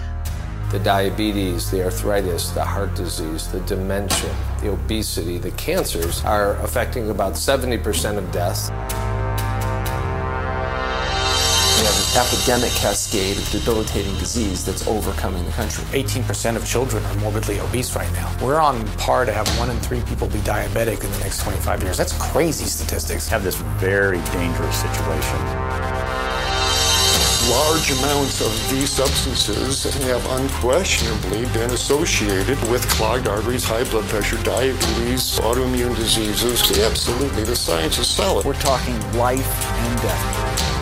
the 0.74 0.80
diabetes, 0.80 1.70
the 1.70 1.84
arthritis, 1.84 2.50
the 2.50 2.64
heart 2.64 2.92
disease, 2.96 3.46
the 3.52 3.60
dementia, 3.60 4.34
the 4.60 4.72
obesity, 4.72 5.38
the 5.38 5.52
cancers 5.52 6.24
are 6.24 6.56
affecting 6.64 7.10
about 7.10 7.34
70% 7.34 8.18
of 8.18 8.32
deaths. 8.32 8.70
We 11.78 11.86
have 11.86 11.94
an 11.94 12.26
epidemic 12.26 12.72
cascade 12.72 13.38
of 13.38 13.48
debilitating 13.50 14.14
disease 14.14 14.64
that's 14.66 14.84
overcoming 14.88 15.44
the 15.44 15.52
country. 15.52 15.84
18% 15.92 16.56
of 16.56 16.66
children 16.66 17.04
are 17.04 17.14
morbidly 17.18 17.60
obese 17.60 17.94
right 17.94 18.12
now. 18.14 18.36
We're 18.42 18.58
on 18.58 18.84
par 18.98 19.26
to 19.26 19.32
have 19.32 19.46
one 19.60 19.70
in 19.70 19.78
three 19.78 20.00
people 20.00 20.26
be 20.26 20.40
diabetic 20.40 21.04
in 21.04 21.12
the 21.12 21.18
next 21.20 21.44
25 21.44 21.84
years. 21.84 21.96
That's 21.96 22.18
crazy 22.32 22.64
statistics. 22.64 23.28
Have 23.28 23.44
this 23.44 23.54
very 23.78 24.20
dangerous 24.32 24.82
situation 24.82 25.74
large 27.50 27.90
amounts 27.90 28.40
of 28.40 28.70
these 28.70 28.90
substances 28.90 29.84
have 30.04 30.24
unquestionably 30.40 31.44
been 31.52 31.70
associated 31.70 32.60
with 32.70 32.88
clogged 32.88 33.28
arteries, 33.28 33.64
high 33.64 33.84
blood 33.84 34.04
pressure, 34.04 34.42
diabetes, 34.42 35.38
autoimmune 35.40 35.94
diseases. 35.96 36.78
Absolutely, 36.78 37.44
the 37.44 37.56
science 37.56 37.98
is 37.98 38.08
solid. 38.08 38.44
We're 38.44 38.54
talking 38.54 38.96
life 39.12 39.66
and 39.70 40.02
death 40.02 40.73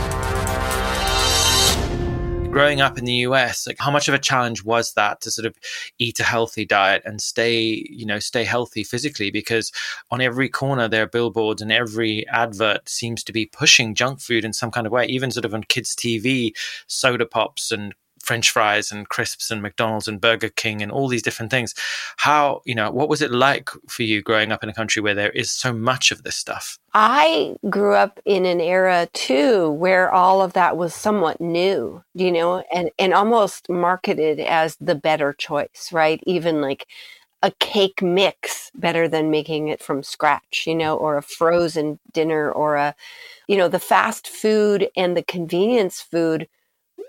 growing 2.52 2.82
up 2.82 2.98
in 2.98 3.06
the 3.06 3.24
US, 3.26 3.66
like 3.66 3.78
how 3.80 3.90
much 3.90 4.08
of 4.08 4.14
a 4.14 4.18
challenge 4.18 4.62
was 4.62 4.92
that 4.92 5.22
to 5.22 5.30
sort 5.30 5.46
of 5.46 5.56
eat 5.98 6.20
a 6.20 6.24
healthy 6.24 6.66
diet 6.66 7.02
and 7.06 7.20
stay, 7.20 7.86
you 7.88 8.04
know, 8.04 8.18
stay 8.18 8.44
healthy 8.44 8.84
physically? 8.84 9.30
Because 9.30 9.72
on 10.10 10.20
every 10.20 10.50
corner 10.50 10.86
there 10.86 11.04
are 11.04 11.08
billboards 11.08 11.62
and 11.62 11.72
every 11.72 12.28
advert 12.28 12.88
seems 12.88 13.24
to 13.24 13.32
be 13.32 13.46
pushing 13.46 13.94
junk 13.94 14.20
food 14.20 14.44
in 14.44 14.52
some 14.52 14.70
kind 14.70 14.86
of 14.86 14.92
way, 14.92 15.06
even 15.06 15.30
sort 15.30 15.46
of 15.46 15.54
on 15.54 15.64
kids' 15.64 15.96
TV, 15.96 16.52
soda 16.86 17.24
pops 17.24 17.72
and 17.72 17.94
French 18.22 18.50
fries 18.50 18.92
and 18.92 19.08
crisps 19.08 19.50
and 19.50 19.60
McDonald's 19.60 20.08
and 20.08 20.20
Burger 20.20 20.48
King 20.48 20.80
and 20.80 20.92
all 20.92 21.08
these 21.08 21.22
different 21.22 21.50
things. 21.50 21.74
How, 22.16 22.62
you 22.64 22.74
know, 22.74 22.90
what 22.90 23.08
was 23.08 23.20
it 23.20 23.32
like 23.32 23.70
for 23.88 24.04
you 24.04 24.22
growing 24.22 24.52
up 24.52 24.62
in 24.62 24.68
a 24.68 24.74
country 24.74 25.02
where 25.02 25.14
there 25.14 25.30
is 25.30 25.50
so 25.50 25.72
much 25.72 26.10
of 26.10 26.22
this 26.22 26.36
stuff? 26.36 26.78
I 26.94 27.56
grew 27.68 27.94
up 27.94 28.20
in 28.24 28.46
an 28.46 28.60
era 28.60 29.08
too 29.12 29.70
where 29.70 30.10
all 30.12 30.40
of 30.40 30.52
that 30.52 30.76
was 30.76 30.94
somewhat 30.94 31.40
new, 31.40 32.02
you 32.14 32.30
know, 32.30 32.62
and, 32.72 32.90
and 32.98 33.12
almost 33.12 33.68
marketed 33.68 34.38
as 34.40 34.76
the 34.80 34.94
better 34.94 35.32
choice, 35.32 35.90
right? 35.92 36.20
Even 36.24 36.60
like 36.60 36.86
a 37.42 37.50
cake 37.58 38.00
mix 38.02 38.70
better 38.74 39.08
than 39.08 39.30
making 39.30 39.68
it 39.68 39.82
from 39.82 40.02
scratch, 40.02 40.64
you 40.66 40.74
know, 40.74 40.96
or 40.96 41.16
a 41.16 41.22
frozen 41.22 41.98
dinner 42.12 42.50
or 42.52 42.76
a, 42.76 42.94
you 43.48 43.56
know, 43.56 43.68
the 43.68 43.80
fast 43.80 44.28
food 44.28 44.88
and 44.96 45.16
the 45.16 45.24
convenience 45.24 46.00
food 46.00 46.48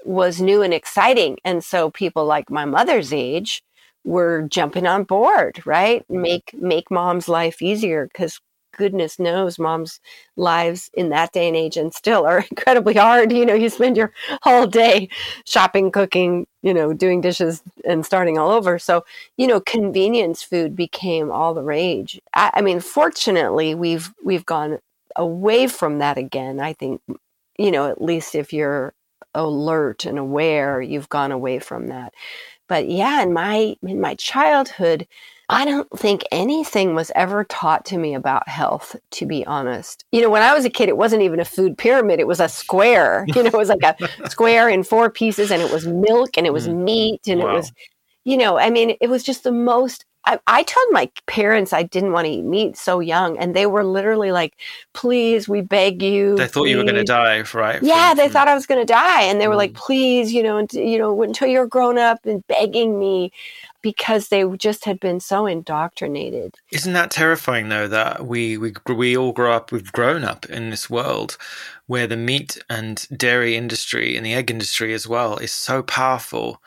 was 0.05 0.41
new 0.41 0.61
and 0.61 0.73
exciting. 0.73 1.37
And 1.45 1.63
so 1.63 1.91
people 1.91 2.25
like 2.25 2.49
my 2.49 2.65
mother's 2.65 3.13
age 3.13 3.63
were 4.03 4.43
jumping 4.43 4.87
on 4.87 5.03
board, 5.03 5.61
right? 5.65 6.05
Make 6.09 6.53
make 6.53 6.91
mom's 6.91 7.29
life 7.29 7.61
easier 7.61 8.07
because 8.07 8.39
goodness 8.75 9.19
knows 9.19 9.59
mom's 9.59 9.99
lives 10.35 10.89
in 10.93 11.09
that 11.09 11.31
day 11.31 11.47
and 11.47 11.55
age 11.55 11.77
and 11.77 11.93
still 11.93 12.25
are 12.25 12.39
incredibly 12.51 12.95
hard. 12.95 13.31
You 13.31 13.45
know, 13.45 13.53
you 13.53 13.69
spend 13.69 13.95
your 13.95 14.11
whole 14.41 14.67
day 14.67 15.09
shopping, 15.45 15.91
cooking, 15.91 16.47
you 16.61 16.73
know, 16.73 16.93
doing 16.93 17.21
dishes 17.21 17.61
and 17.85 18.05
starting 18.05 18.37
all 18.37 18.51
over. 18.51 18.79
So, 18.79 19.05
you 19.37 19.47
know, 19.47 19.61
convenience 19.61 20.43
food 20.43 20.75
became 20.75 21.31
all 21.31 21.53
the 21.53 21.63
rage. 21.63 22.19
I, 22.33 22.51
I 22.55 22.61
mean, 22.61 22.79
fortunately, 22.79 23.75
we've 23.75 24.13
we've 24.23 24.45
gone 24.45 24.79
away 25.15 25.67
from 25.67 25.99
that 25.99 26.17
again. 26.17 26.59
I 26.59 26.73
think, 26.73 27.01
you 27.57 27.71
know, 27.71 27.89
at 27.89 28.01
least 28.01 28.35
if 28.35 28.51
you're 28.51 28.93
alert 29.35 30.05
and 30.05 30.19
aware, 30.19 30.81
you've 30.81 31.09
gone 31.09 31.31
away 31.31 31.59
from 31.59 31.87
that. 31.87 32.13
But 32.67 32.89
yeah, 32.89 33.21
in 33.21 33.33
my 33.33 33.75
in 33.83 33.99
my 33.99 34.15
childhood, 34.15 35.07
I 35.49 35.65
don't 35.65 35.89
think 35.97 36.23
anything 36.31 36.95
was 36.95 37.11
ever 37.15 37.43
taught 37.43 37.85
to 37.85 37.97
me 37.97 38.15
about 38.15 38.47
health, 38.47 38.95
to 39.11 39.25
be 39.25 39.45
honest. 39.45 40.05
You 40.11 40.21
know, 40.21 40.29
when 40.29 40.41
I 40.41 40.53
was 40.53 40.65
a 40.65 40.69
kid, 40.69 40.89
it 40.89 40.97
wasn't 40.97 41.21
even 41.21 41.39
a 41.39 41.45
food 41.45 41.77
pyramid, 41.77 42.19
it 42.19 42.27
was 42.27 42.39
a 42.39 42.49
square. 42.49 43.25
You 43.35 43.43
know, 43.43 43.49
it 43.49 43.53
was 43.53 43.69
like 43.69 43.83
a 43.83 44.29
square 44.29 44.69
in 44.69 44.83
four 44.83 45.09
pieces, 45.09 45.51
and 45.51 45.61
it 45.61 45.71
was 45.71 45.85
milk 45.87 46.37
and 46.37 46.47
it 46.47 46.53
was 46.53 46.67
mm. 46.67 46.83
meat, 46.83 47.27
and 47.27 47.41
wow. 47.41 47.49
it 47.49 47.53
was, 47.53 47.71
you 48.23 48.37
know, 48.37 48.57
I 48.57 48.69
mean, 48.69 48.95
it 49.01 49.09
was 49.09 49.23
just 49.23 49.43
the 49.43 49.51
most 49.51 50.05
I, 50.25 50.39
I 50.47 50.63
told 50.63 50.85
my 50.91 51.09
parents 51.25 51.73
I 51.73 51.83
didn't 51.83 52.13
want 52.13 52.25
to 52.25 52.31
eat 52.31 52.43
meat 52.43 52.77
so 52.77 52.99
young, 52.99 53.37
and 53.37 53.55
they 53.55 53.65
were 53.65 53.83
literally 53.83 54.31
like, 54.31 54.55
"Please, 54.93 55.49
we 55.49 55.61
beg 55.61 56.01
you." 56.01 56.37
They 56.37 56.47
thought 56.47 56.63
please. 56.63 56.71
you 56.71 56.77
were 56.77 56.83
going 56.83 56.95
to 56.95 57.03
die, 57.03 57.43
right? 57.53 57.81
Yeah, 57.83 58.13
they 58.13 58.29
thought 58.29 58.47
I 58.47 58.55
was 58.55 58.65
going 58.65 58.79
to 58.79 58.91
die, 58.91 59.23
and 59.23 59.41
they 59.41 59.47
were 59.47 59.55
mm. 59.55 59.57
like, 59.57 59.73
"Please, 59.73 60.33
you 60.33 60.41
know, 60.41 60.65
you 60.71 60.97
know, 60.97 61.21
until 61.21 61.47
you're 61.47 61.67
grown 61.67 61.97
up," 61.97 62.25
and 62.25 62.45
begging 62.47 62.99
me 62.99 63.31
because 63.81 64.29
they 64.29 64.45
just 64.57 64.85
had 64.85 64.99
been 64.99 65.19
so 65.19 65.45
indoctrinated. 65.45 66.55
Isn't 66.71 66.93
that 66.93 67.11
terrifying, 67.11 67.67
though? 67.69 67.87
That 67.87 68.25
we 68.25 68.57
we 68.57 68.73
we 68.87 69.17
all 69.17 69.33
grow 69.33 69.53
up, 69.53 69.71
we've 69.71 69.91
grown 69.91 70.23
up 70.23 70.45
in 70.45 70.69
this 70.69 70.89
world 70.89 71.37
where 71.87 72.07
the 72.07 72.17
meat 72.17 72.63
and 72.69 73.05
dairy 73.15 73.57
industry 73.57 74.15
and 74.15 74.25
the 74.25 74.33
egg 74.33 74.49
industry 74.49 74.93
as 74.93 75.05
well 75.05 75.37
is 75.37 75.51
so 75.51 75.83
powerful 75.83 76.61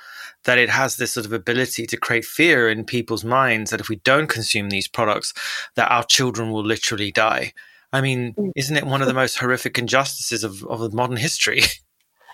that 0.47 0.59
it 0.59 0.71
has 0.71 0.97
this 0.97 1.12
sort 1.12 1.26
of 1.26 1.33
ability 1.33 1.87
to 1.87 1.97
create 1.97 2.25
fear 2.25 2.69
in 2.69 2.85
people's 2.85 3.25
minds 3.25 3.71
that 3.71 3.81
if 3.81 3.88
we 3.88 3.97
don't 3.97 4.29
consume 4.29 4.71
these 4.71 4.88
products, 4.88 5.35
that 5.75 5.91
our 5.91 6.05
children 6.05 6.50
will 6.50 6.65
literally 6.65 7.12
die. 7.12 7.53
I 7.93 8.00
mean, 8.00 8.35
mm. 8.35 8.53
isn't 8.57 8.76
it 8.76 8.87
one 8.87 9.03
of 9.03 9.09
the 9.09 9.15
most 9.15 9.38
horrific 9.38 9.79
injustices 9.79 10.43
of, 10.43 10.65
of 10.65 10.93
modern 10.95 11.17
history? 11.17 11.62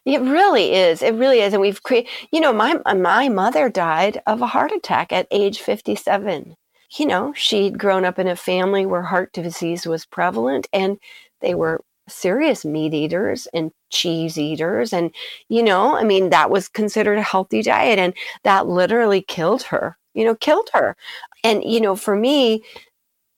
It 0.04 0.20
really 0.20 0.74
is. 0.74 1.00
It 1.00 1.14
really 1.14 1.38
is. 1.38 1.52
And 1.52 1.62
we've 1.62 1.80
created, 1.84 2.10
you 2.32 2.40
know, 2.40 2.52
my, 2.52 2.74
my 2.92 3.28
mother 3.28 3.68
died 3.68 4.20
of 4.26 4.42
a 4.42 4.48
heart 4.48 4.72
attack 4.72 5.12
at 5.12 5.28
age 5.30 5.60
57. 5.60 6.56
You 6.98 7.06
know, 7.06 7.32
she'd 7.34 7.78
grown 7.78 8.04
up 8.04 8.18
in 8.18 8.26
a 8.26 8.34
family 8.34 8.84
where 8.84 9.02
heart 9.02 9.32
disease 9.32 9.86
was 9.86 10.04
prevalent 10.04 10.66
and 10.72 10.98
they 11.40 11.54
were 11.54 11.84
serious 12.08 12.64
meat 12.64 12.94
eaters 12.94 13.48
and 13.54 13.72
cheese 13.90 14.38
eaters. 14.38 14.92
And, 14.92 15.12
you 15.48 15.62
know, 15.62 15.96
I 15.96 16.04
mean, 16.04 16.30
that 16.30 16.50
was 16.50 16.68
considered 16.68 17.18
a 17.18 17.22
healthy 17.22 17.62
diet. 17.62 17.98
And 17.98 18.14
that 18.44 18.66
literally 18.66 19.22
killed 19.22 19.62
her, 19.64 19.96
you 20.14 20.24
know, 20.24 20.34
killed 20.34 20.70
her. 20.74 20.96
And, 21.44 21.64
you 21.64 21.80
know, 21.80 21.96
for 21.96 22.16
me, 22.16 22.62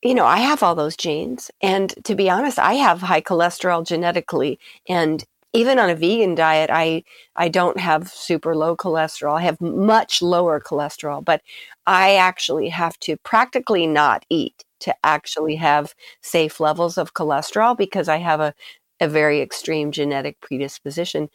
you 0.03 0.15
know, 0.15 0.27
I 0.27 0.39
have 0.39 0.63
all 0.63 0.75
those 0.75 0.97
genes. 0.97 1.51
And 1.63 1.95
to 2.05 2.15
be 2.15 2.29
honest, 2.31 2.59
I 2.59 2.75
have 2.75 3.01
high 3.01 3.23
cholesterol 3.23 3.87
genetically. 3.87 4.59
And 4.89 5.25
even 5.55 5.79
on 5.79 5.89
a 5.89 5.95
vegan 5.95 6.35
diet, 6.35 6.71
I 6.71 7.05
I 7.37 7.49
don't 7.49 7.79
have 7.79 8.09
super 8.09 8.55
low 8.57 8.77
cholesterol. 8.77 9.39
I 9.39 9.43
have 9.43 9.61
much 9.61 10.21
lower 10.21 10.61
cholesterol, 10.61 11.25
but 11.25 11.43
I 11.87 12.17
actually 12.17 12.69
have 12.71 12.99
to 13.01 13.17
practically 13.19 13.87
not 13.87 14.27
eat 14.29 14.65
to 14.85 14.95
actually 15.03 15.57
have 15.57 15.95
safe 16.23 16.61
levels 16.61 16.99
of 16.99 17.15
cholesterol 17.15 17.77
because 17.77 18.09
I 18.09 18.19
have 18.19 18.41
a, 18.41 18.55
a 19.01 19.09
very 19.09 19.41
extreme 19.41 19.93
genetic 19.93 20.41
predisposition. 20.41 21.31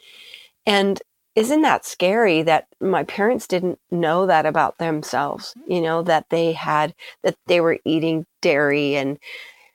And 0.66 1.02
isn't 1.34 1.62
that 1.62 1.84
scary 1.84 2.42
that 2.42 2.68
my 2.80 3.02
parents 3.04 3.48
didn't 3.48 3.80
know 3.90 4.26
that 4.26 4.46
about 4.46 4.78
themselves? 4.78 5.54
You 5.66 5.80
know, 5.80 6.02
that 6.02 6.26
they 6.30 6.52
had, 6.52 6.94
that 7.24 7.36
they 7.46 7.60
were 7.60 7.78
eating 7.84 8.24
dairy. 8.40 8.94
And, 8.94 9.18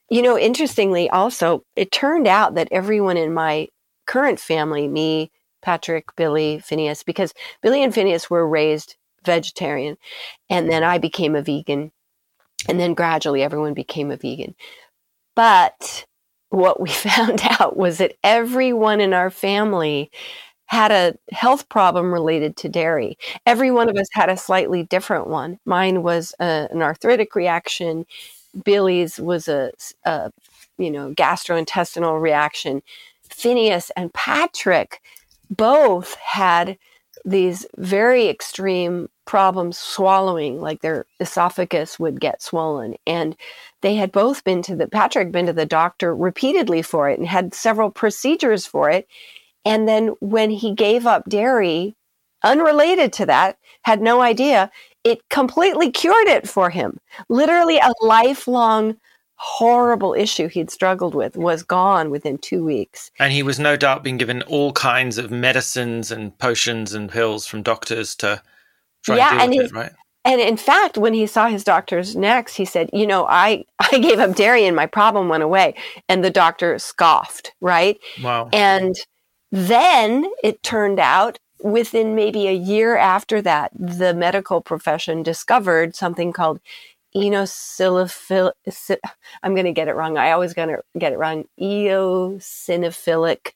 you 0.09 0.21
know, 0.21 0.37
interestingly, 0.37 1.09
also, 1.09 1.63
it 1.75 1.91
turned 1.91 2.27
out 2.27 2.55
that 2.55 2.69
everyone 2.71 3.17
in 3.17 3.33
my 3.33 3.67
current 4.05 4.39
family, 4.39 4.87
me, 4.87 5.31
Patrick, 5.61 6.15
Billie, 6.15 6.61
Finneas, 6.65 7.03
because 7.03 7.33
Billie 7.61 7.83
and 7.83 7.93
Finneas 7.93 8.29
were 8.29 8.47
raised 8.47 8.95
vegetarian. 9.25 9.97
And 10.49 10.69
then 10.69 10.83
I 10.83 10.97
became 10.97 11.35
a 11.35 11.41
vegan 11.41 11.91
and 12.67 12.79
then 12.79 12.93
gradually 12.93 13.43
everyone 13.43 13.73
became 13.73 14.11
a 14.11 14.17
vegan. 14.17 14.55
But 15.35 16.05
what 16.49 16.79
we 16.79 16.89
found 16.91 17.41
out 17.59 17.77
was 17.77 17.97
that 17.99 18.15
everyone 18.23 19.01
in 19.01 19.13
our 19.13 19.29
family 19.29 20.11
had 20.67 20.91
a 20.91 21.15
health 21.31 21.69
problem 21.69 22.11
related 22.11 22.57
to 22.57 22.69
dairy. 22.69 23.17
Every 23.45 23.69
one 23.69 23.87
of 23.87 23.95
us 23.97 24.07
had 24.13 24.29
a 24.29 24.37
slightly 24.37 24.81
different 24.83 25.27
one. 25.27 25.59
Mine 25.65 26.01
was 26.01 26.33
a, 26.39 26.67
an 26.71 26.81
arthritic 26.81 27.35
reaction. 27.35 28.05
Billie's 28.63 29.19
was 29.19 29.47
a, 29.47 29.71
a, 30.05 30.31
you 30.77 30.89
know 30.89 31.13
gastrointestinal 31.13 32.19
reaction. 32.19 32.81
Finneas 33.29 33.91
and 33.95 34.13
Patrick 34.13 35.01
both 35.49 36.15
had 36.15 36.77
these 37.23 37.65
very 37.77 38.27
extreme 38.27 39.09
problems 39.25 39.77
swallowing, 39.77 40.61
like 40.61 40.81
their 40.81 41.05
esophagus 41.19 41.99
would 41.99 42.19
get 42.19 42.41
swollen. 42.41 42.95
And 43.05 43.35
they 43.81 43.95
had 43.95 44.11
both 44.11 44.43
been 44.43 44.61
to 44.63 44.75
the, 44.75 44.87
Patrick 44.87 45.31
been 45.31 45.45
to 45.47 45.53
the 45.53 45.65
doctor 45.65 46.15
repeatedly 46.15 46.81
for 46.81 47.09
it 47.09 47.19
and 47.19 47.27
had 47.27 47.53
several 47.53 47.89
procedures 47.89 48.65
for 48.65 48.89
it. 48.89 49.07
And 49.65 49.87
then 49.87 50.09
when 50.19 50.49
he 50.49 50.73
gave 50.73 51.05
up 51.05 51.27
dairy, 51.27 51.95
unrelated 52.43 53.11
to 53.13 53.25
that, 53.25 53.57
had 53.81 54.01
no 54.01 54.21
idea, 54.21 54.71
it 55.03 55.27
completely 55.29 55.91
cured 55.91 56.27
it 56.27 56.47
for 56.47 56.69
him. 56.69 56.99
Literally 57.29 57.77
a 57.77 57.93
lifelong 58.01 58.97
horrible 59.37 60.13
issue 60.13 60.47
he'd 60.47 60.71
struggled 60.71 61.13
with 61.13 61.35
was 61.35 61.61
gone 61.61 62.09
within 62.09 62.37
two 62.37 62.63
weeks. 62.63 63.11
And 63.19 63.33
he 63.33 63.43
was 63.43 63.59
no 63.59 63.75
doubt 63.75 64.03
being 64.03 64.17
given 64.17 64.41
all 64.43 64.71
kinds 64.71 65.17
of 65.17 65.29
medicines 65.29 66.11
and 66.11 66.37
potions 66.37 66.93
and 66.93 67.09
pills 67.09 67.45
from 67.45 67.61
doctors 67.61 68.15
to 68.15 68.41
try 69.05 69.17
yeah, 69.17 69.41
and 69.41 69.51
with 69.51 69.67
it, 69.67 69.73
right? 69.73 69.91
And 70.23 70.41
in 70.41 70.57
fact, 70.57 70.97
when 70.97 71.13
he 71.13 71.27
saw 71.27 71.47
his 71.47 71.63
doctors 71.63 72.15
next, 72.15 72.55
he 72.55 72.65
said, 72.65 72.89
"You 72.91 73.07
know, 73.07 73.25
I 73.27 73.65
I 73.79 73.99
gave 73.99 74.19
up 74.19 74.35
dairy 74.35 74.65
and 74.65 74.75
my 74.75 74.85
problem 74.87 75.29
went 75.29 75.43
away." 75.43 75.75
And 76.09 76.23
the 76.23 76.31
doctor 76.31 76.77
scoffed, 76.79 77.53
right? 77.61 77.97
Wow. 78.23 78.49
And 78.51 78.95
Then 79.51 80.29
it 80.43 80.61
turned 80.63 80.99
out 80.99 81.39
within 81.63 82.15
maybe 82.15 82.47
a 82.47 82.53
year 82.53 82.97
after 82.97 83.41
that, 83.41 83.71
the 83.73 84.13
medical 84.13 84.61
profession 84.61 85.23
discovered 85.23 85.95
something 85.95 86.33
called 86.33 86.59
eosinophil. 87.15 88.51
I'm 89.41 89.55
going 89.55 89.65
to 89.65 89.71
get 89.71 89.87
it 89.87 89.95
wrong. 89.95 90.17
I 90.17 90.31
always 90.31 90.53
going 90.53 90.69
to 90.69 90.81
get 90.97 91.13
it 91.13 91.17
wrong. 91.17 91.45
Eosinophilic 91.59 93.53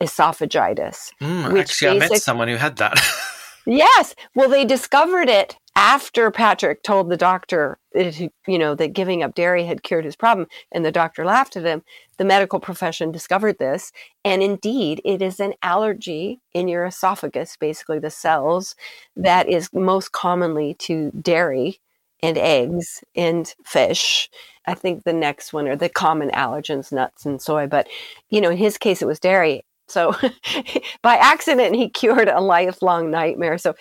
esophagitis. 0.00 1.12
Mm, 1.20 1.58
actually, 1.58 1.88
I 1.88 1.98
met 1.98 2.16
someone 2.18 2.48
who 2.48 2.56
had 2.56 2.76
that. 2.76 2.98
yes. 3.68 4.14
Well, 4.34 4.48
they 4.48 4.64
discovered 4.64 5.28
it 5.28 5.56
after 5.78 6.32
Patrick 6.32 6.82
told 6.82 7.08
the 7.08 7.16
doctor, 7.16 7.78
it, 7.92 8.32
you 8.48 8.58
know, 8.58 8.74
that 8.74 8.94
giving 8.94 9.22
up 9.22 9.36
dairy 9.36 9.64
had 9.64 9.84
cured 9.84 10.04
his 10.04 10.16
problem, 10.16 10.48
and 10.72 10.84
the 10.84 10.90
doctor 10.90 11.24
laughed 11.24 11.56
at 11.56 11.64
him, 11.64 11.84
the 12.16 12.24
medical 12.24 12.58
profession 12.58 13.12
discovered 13.12 13.58
this. 13.60 13.92
And 14.24 14.42
indeed, 14.42 15.00
it 15.04 15.22
is 15.22 15.38
an 15.38 15.54
allergy 15.62 16.40
in 16.52 16.66
your 16.66 16.84
esophagus, 16.84 17.56
basically 17.56 18.00
the 18.00 18.10
cells, 18.10 18.74
that 19.14 19.48
is 19.48 19.72
most 19.72 20.10
commonly 20.10 20.74
to 20.80 21.12
dairy 21.12 21.78
and 22.22 22.36
eggs 22.36 23.04
and 23.14 23.54
fish. 23.64 24.28
I 24.66 24.74
think 24.74 25.04
the 25.04 25.12
next 25.12 25.52
one 25.52 25.68
are 25.68 25.76
the 25.76 25.88
common 25.88 26.30
allergens, 26.30 26.90
nuts 26.90 27.24
and 27.24 27.40
soy. 27.40 27.68
But, 27.68 27.86
you 28.30 28.40
know, 28.40 28.50
in 28.50 28.56
his 28.56 28.78
case, 28.78 29.00
it 29.00 29.06
was 29.06 29.20
dairy. 29.20 29.64
So 29.88 30.14
by 31.02 31.16
accident, 31.16 31.76
he 31.76 31.88
cured 31.88 32.28
a 32.28 32.40
lifelong 32.40 33.10
nightmare. 33.10 33.58
So 33.58 33.74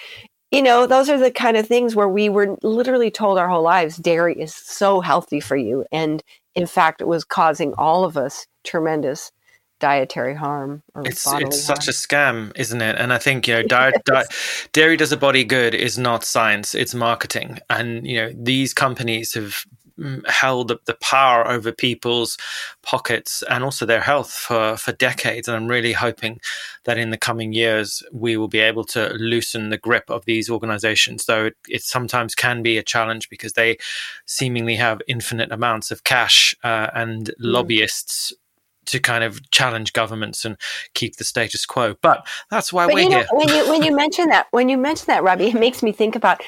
you 0.52 0.62
know, 0.62 0.88
those 0.88 1.10
are 1.10 1.20
the 1.20 1.32
kind 1.32 1.58
of 1.58 1.68
things 1.68 1.96
where 1.96 2.08
we 2.08 2.30
were 2.30 2.58
literally 2.64 3.12
told 3.12 3.38
our 3.38 3.50
whole 3.50 3.64
lives 3.64 3.98
dairy 3.98 4.40
is 4.40 4.56
so 4.56 5.02
healthy 5.02 5.42
for 5.42 5.58
you. 5.58 5.86
And 5.92 6.24
in 6.56 6.66
fact, 6.68 7.02
it 7.02 7.08
was 7.08 7.26
causing 7.26 7.74
all 7.74 8.06
of 8.06 8.16
us 8.16 8.48
tremendous 8.64 9.32
dietary 9.80 10.34
harm. 10.34 10.82
it's 11.04 11.26
it's 11.26 11.26
harm. 11.26 11.52
such 11.52 11.88
a 11.88 11.92
scam, 11.92 12.52
isn't 12.56 12.82
it? 12.82 12.96
And 12.98 13.14
I 13.14 13.18
think 13.18 13.48
you 13.48 13.56
know, 13.56 13.64
diet, 13.68 14.04
di- 14.06 14.26
dairy 14.74 14.98
does 14.98 15.12
a 15.12 15.18
body 15.18 15.44
good 15.44 15.76
is 15.76 15.98
not 15.98 16.24
science; 16.24 16.74
it's 16.74 16.96
marketing. 16.96 17.60
And 17.70 18.08
you 18.08 18.18
know, 18.18 18.32
these 18.36 18.74
companies 18.74 19.34
have 19.34 19.66
held 20.28 20.78
the 20.86 20.94
power 21.02 21.48
over 21.48 21.72
people's 21.72 22.38
pockets 22.84 23.44
and 23.50 23.64
also 23.64 23.86
their 23.86 24.02
health 24.02 24.32
for, 24.32 24.78
for 24.78 24.92
decades. 24.94 25.48
And 25.48 25.58
I'm 25.58 25.68
really 25.68 25.94
hoping 25.94 26.40
that 26.86 26.98
in 26.98 27.10
the 27.10 27.18
coming 27.18 27.54
years, 27.54 28.04
we 28.12 28.38
will 28.38 28.48
be 28.48 28.60
able 28.60 28.84
to 28.86 29.10
loosen 29.14 29.70
the 29.70 29.78
grip 29.78 30.10
of 30.10 30.26
these 30.26 30.50
organizations, 30.50 31.26
though 31.26 31.46
it, 31.46 31.56
it 31.68 31.84
sometimes 31.84 32.36
can 32.36 32.62
be 32.62 32.78
a 32.78 32.84
challenge 32.84 33.30
because 33.30 33.54
they 33.54 33.78
seemingly 34.26 34.76
have 34.76 35.02
infinite 35.08 35.52
amounts 35.52 35.92
of 35.92 36.04
cash 36.04 36.56
uh, 36.64 36.90
and 36.94 37.28
mm. 37.28 37.34
lobbyists 37.40 38.34
to 38.88 39.00
kind 39.00 39.24
of 39.24 39.50
challenge 39.52 39.94
governments 39.94 40.46
and 40.46 40.58
keep 40.94 41.18
the 41.18 41.24
status 41.24 41.66
quo. 41.66 41.96
But 42.02 42.26
that's 42.50 42.74
why 42.74 42.88
but 42.88 42.96
we're 42.96 43.02
you 43.02 43.10
know, 43.10 43.18
here. 43.18 43.28
When 43.32 43.50
you 43.50 43.70
when 43.70 43.84
you 43.84 43.96
mention 44.04 44.30
that, 44.30 44.48
when 44.52 44.70
you 44.70 44.78
mention 44.78 45.06
that, 45.08 45.24
Robbie, 45.24 45.50
it 45.50 45.56
makes 45.56 45.84
me 45.84 45.92
think 45.92 46.16
about 46.16 46.42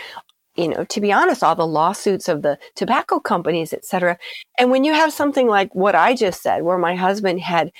you 0.59 0.67
know, 0.67 0.83
to 0.83 0.99
be 0.99 1.13
honest, 1.13 1.41
all 1.41 1.55
the 1.55 1.65
lawsuits 1.65 2.27
of 2.27 2.41
the 2.41 2.59
tobacco 2.75 3.19
companies, 3.19 3.71
et 3.71 3.85
cetera. 3.85 4.17
And 4.57 4.69
when 4.69 4.83
you 4.83 4.93
have 4.93 5.13
something 5.13 5.47
like 5.47 5.73
what 5.73 5.95
I 5.95 6.13
just 6.13 6.43
said, 6.43 6.63
where 6.63 6.77
my 6.77 6.95
husband 6.95 7.39
had 7.39 7.71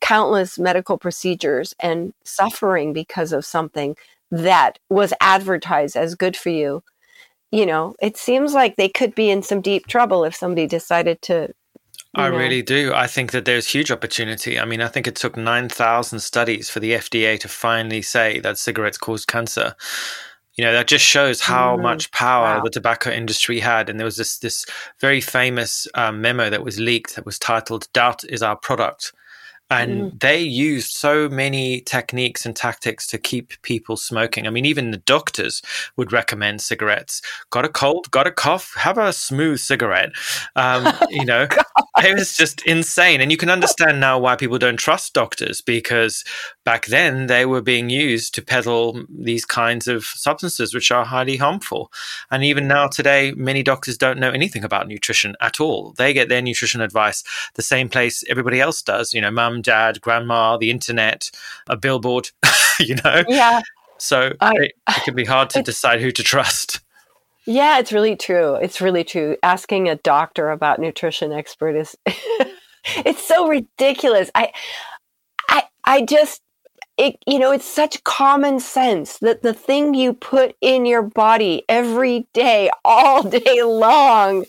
countless 0.00 0.58
medical 0.58 0.96
procedures 0.96 1.74
and 1.78 2.14
suffering 2.24 2.94
because 2.94 3.32
of 3.32 3.44
something 3.44 3.96
that 4.30 4.78
was 4.88 5.12
advertised 5.20 5.94
as 5.94 6.14
good 6.14 6.36
for 6.36 6.48
you, 6.48 6.82
you 7.52 7.66
know, 7.66 7.94
it 8.00 8.16
seems 8.16 8.54
like 8.54 8.76
they 8.76 8.88
could 8.88 9.14
be 9.14 9.28
in 9.30 9.42
some 9.42 9.60
deep 9.60 9.86
trouble 9.86 10.24
if 10.24 10.34
somebody 10.34 10.66
decided 10.66 11.20
to 11.22 11.52
I 12.14 12.28
really 12.28 12.62
do. 12.62 12.94
I 12.94 13.08
think 13.08 13.32
that 13.32 13.44
there's 13.44 13.68
huge 13.68 13.90
opportunity. 13.90 14.58
I 14.58 14.64
mean, 14.64 14.80
I 14.80 14.88
think 14.88 15.06
it 15.06 15.16
took 15.16 15.36
9,000 15.36 16.18
studies 16.18 16.70
for 16.70 16.80
the 16.80 16.92
FDA 16.92 17.38
to 17.40 17.48
finally 17.48 18.00
say 18.00 18.40
that 18.40 18.56
cigarettes 18.56 18.96
cause 18.96 19.26
cancer 19.26 19.74
you 20.56 20.64
know 20.64 20.72
that 20.72 20.86
just 20.86 21.04
shows 21.04 21.40
how 21.40 21.76
mm, 21.76 21.82
much 21.82 22.10
power 22.12 22.56
wow. 22.56 22.62
the 22.62 22.70
tobacco 22.70 23.10
industry 23.10 23.60
had 23.60 23.88
and 23.88 23.98
there 23.98 24.04
was 24.04 24.16
this 24.16 24.38
this 24.38 24.66
very 25.00 25.20
famous 25.20 25.86
um, 25.94 26.20
memo 26.20 26.50
that 26.50 26.64
was 26.64 26.80
leaked 26.80 27.16
that 27.16 27.26
was 27.26 27.38
titled 27.38 27.88
doubt 27.92 28.24
is 28.24 28.42
our 28.42 28.56
product 28.56 29.12
and 29.68 30.12
mm. 30.12 30.20
they 30.20 30.40
used 30.40 30.92
so 30.92 31.28
many 31.28 31.80
techniques 31.80 32.46
and 32.46 32.54
tactics 32.54 33.06
to 33.08 33.18
keep 33.18 33.60
people 33.62 33.96
smoking. 33.96 34.46
I 34.46 34.50
mean, 34.50 34.64
even 34.64 34.92
the 34.92 34.98
doctors 34.98 35.60
would 35.96 36.12
recommend 36.12 36.60
cigarettes. 36.60 37.20
Got 37.50 37.64
a 37.64 37.68
cold, 37.68 38.08
got 38.12 38.28
a 38.28 38.30
cough, 38.30 38.74
have 38.76 38.96
a 38.96 39.12
smooth 39.12 39.58
cigarette. 39.58 40.10
Um, 40.54 40.92
you 41.10 41.24
know, 41.24 41.48
it 41.98 42.14
was 42.16 42.36
just 42.36 42.64
insane. 42.64 43.20
And 43.20 43.32
you 43.32 43.36
can 43.36 43.50
understand 43.50 43.98
now 43.98 44.18
why 44.20 44.36
people 44.36 44.58
don't 44.58 44.76
trust 44.76 45.14
doctors 45.14 45.60
because 45.60 46.24
back 46.66 46.86
then 46.86 47.28
they 47.28 47.46
were 47.46 47.62
being 47.62 47.88
used 47.88 48.34
to 48.34 48.42
peddle 48.42 49.04
these 49.08 49.44
kinds 49.44 49.86
of 49.86 50.04
substances 50.04 50.74
which 50.74 50.90
are 50.90 51.04
highly 51.04 51.36
harmful. 51.36 51.92
And 52.28 52.42
even 52.42 52.66
now 52.66 52.88
today, 52.88 53.32
many 53.36 53.62
doctors 53.62 53.96
don't 53.96 54.18
know 54.18 54.32
anything 54.32 54.64
about 54.64 54.88
nutrition 54.88 55.36
at 55.40 55.60
all. 55.60 55.94
They 55.96 56.12
get 56.12 56.28
their 56.28 56.42
nutrition 56.42 56.80
advice 56.80 57.22
the 57.54 57.62
same 57.62 57.88
place 57.88 58.24
everybody 58.28 58.60
else 58.60 58.82
does. 58.82 59.14
You 59.14 59.20
know, 59.20 59.30
mum 59.30 59.62
dad, 59.62 60.00
grandma, 60.00 60.56
the 60.56 60.72
internet, 60.72 61.30
a 61.68 61.76
billboard, 61.76 62.30
you 62.80 62.96
know? 62.96 63.22
Yeah. 63.28 63.60
So 63.98 64.32
I, 64.40 64.52
it, 64.56 64.72
it 64.88 65.04
can 65.04 65.14
be 65.14 65.24
hard 65.24 65.50
to 65.50 65.62
decide 65.72 66.00
who 66.00 66.10
to 66.10 66.22
trust. 66.24 66.80
Yeah, 67.46 67.78
it's 67.78 67.92
really 67.92 68.16
true. 68.16 68.56
It's 68.56 68.80
really 68.80 69.04
true. 69.04 69.36
Asking 69.44 69.88
a 69.88 69.94
doctor 69.94 70.50
about 70.50 70.80
nutrition 70.80 71.30
expert 71.30 71.76
is 71.76 71.94
it's 72.86 73.22
so 73.22 73.46
ridiculous. 73.46 74.32
I 74.34 74.50
I 75.48 75.62
I 75.84 76.02
just 76.02 76.42
it 76.98 77.16
you 77.26 77.38
know 77.38 77.52
it's 77.52 77.66
such 77.66 78.02
common 78.04 78.58
sense 78.58 79.18
that 79.18 79.42
the 79.42 79.52
thing 79.52 79.94
you 79.94 80.12
put 80.12 80.56
in 80.60 80.86
your 80.86 81.02
body 81.02 81.62
every 81.68 82.26
day 82.32 82.70
all 82.84 83.22
day 83.22 83.62
long 83.62 84.44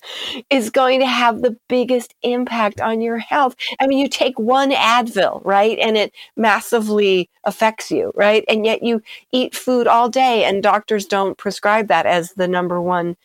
is 0.50 0.70
going 0.70 1.00
to 1.00 1.06
have 1.06 1.42
the 1.42 1.58
biggest 1.68 2.14
impact 2.24 2.80
on 2.82 3.02
your 3.02 3.18
health. 3.18 3.56
I 3.80 3.88
mean 3.88 4.00
you 4.00 4.08
take 4.08 4.38
one 4.40 4.72
advil 4.72 5.42
right 5.44 5.78
and 5.80 5.98
it 5.98 6.14
massively 6.36 7.30
affects 7.44 7.92
you 7.92 8.12
right? 8.16 8.44
And 8.48 8.66
yet 8.66 8.84
you 8.84 9.02
eat 9.32 9.56
food 9.56 9.88
all 9.88 10.10
day 10.10 10.44
and 10.46 10.64
doctors 10.64 11.06
don't 11.06 11.38
prescribe 11.38 11.88
that 11.88 12.06
as 12.06 12.34
the 12.34 12.48
number 12.48 12.82
one 12.82 13.18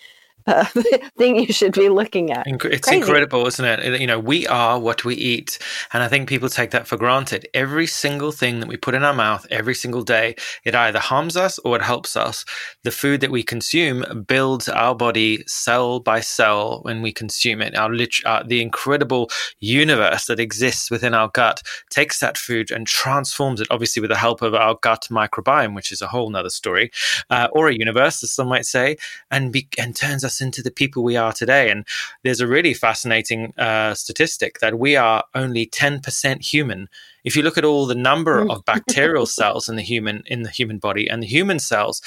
uh, 0.47 0.65
thing 1.19 1.37
you 1.37 1.53
should 1.53 1.73
be 1.73 1.89
looking 1.89 2.31
at. 2.31 2.47
It's 2.47 2.89
Crazy. 2.89 3.01
incredible, 3.01 3.47
isn't 3.47 3.65
it? 3.65 4.01
You 4.01 4.07
know, 4.07 4.19
we 4.19 4.47
are 4.47 4.79
what 4.79 5.05
we 5.05 5.15
eat. 5.15 5.59
And 5.93 6.03
I 6.03 6.09
think 6.09 6.29
people 6.29 6.49
take 6.49 6.71
that 6.71 6.87
for 6.87 6.97
granted. 6.97 7.47
Every 7.55 7.87
single 7.87 8.33
thing 8.33 8.61
that 8.61 8.69
we 8.69 8.77
put 8.77 8.95
in 8.95 9.03
our 9.05 9.15
mouth 9.15 9.47
every 9.51 9.75
single 9.75 10.03
day, 10.03 10.35
it 10.65 10.75
either 10.75 10.99
harms 10.99 11.37
us 11.37 11.59
or 11.61 11.77
it 11.77 11.83
helps 11.83 12.17
us. 12.17 12.45
The 12.83 12.91
food 12.91 13.21
that 13.21 13.31
we 13.31 13.43
consume 13.43 14.25
builds 14.27 14.69
our 14.69 14.95
body 14.95 15.45
cell 15.47 16.01
by 16.01 16.21
cell 16.21 16.81
when 16.83 17.03
we 17.03 17.13
consume 17.13 17.63
it. 17.63 17.77
Our, 17.77 17.91
lit- 17.95 18.25
uh, 18.25 18.43
the 18.45 18.61
incredible 18.63 19.31
universe 19.61 20.27
that 20.27 20.41
exists 20.41 20.91
within 20.91 21.15
our 21.15 21.29
gut 21.29 21.63
takes 21.91 22.21
that 22.21 22.37
food 22.39 22.71
and 22.71 22.87
transforms 22.87 23.61
it, 23.61 23.69
obviously 23.71 24.01
with 24.01 24.11
the 24.11 24.17
help 24.17 24.43
of 24.43 24.55
our 24.55 24.77
gut 24.83 25.07
microbiome, 25.11 25.75
which 25.75 25.93
is 25.93 26.03
a 26.03 26.09
whole 26.09 26.31
nother 26.31 26.51
story, 26.51 26.91
uh, 27.31 27.49
or 27.53 27.69
a 27.69 27.75
universe, 27.75 28.23
as 28.23 28.33
some 28.33 28.49
might 28.49 28.67
say, 28.67 28.97
and, 29.31 29.53
be- 29.53 29.69
and 29.79 29.95
turns 29.97 30.25
us 30.25 30.32
us 30.33 30.41
into 30.41 30.63
the 30.63 30.71
people 30.71 31.03
we 31.03 31.17
are 31.17 31.33
today. 31.33 31.71
And 31.71 31.87
there's 32.25 32.41
a 32.41 32.47
really 32.47 32.75
fascinating 32.75 33.53
uh, 33.59 33.95
statistic 33.95 34.61
that 34.61 34.79
we 34.79 34.97
are 34.97 35.25
only 35.35 35.67
10% 35.67 36.43
human. 36.43 36.89
If 37.25 37.37
you 37.37 37.43
look 37.43 37.59
at 37.59 37.65
all 37.65 37.87
the 37.87 37.95
number 37.95 38.49
of 38.51 38.65
bacterial 38.65 39.27
cells 39.39 39.69
in 39.69 39.77
the 39.77 39.83
human 39.83 40.23
in 40.27 40.43
the 40.43 40.51
human 40.51 40.79
body 40.79 41.09
and 41.09 41.23
the 41.23 41.27
human 41.27 41.59
cells, 41.59 42.01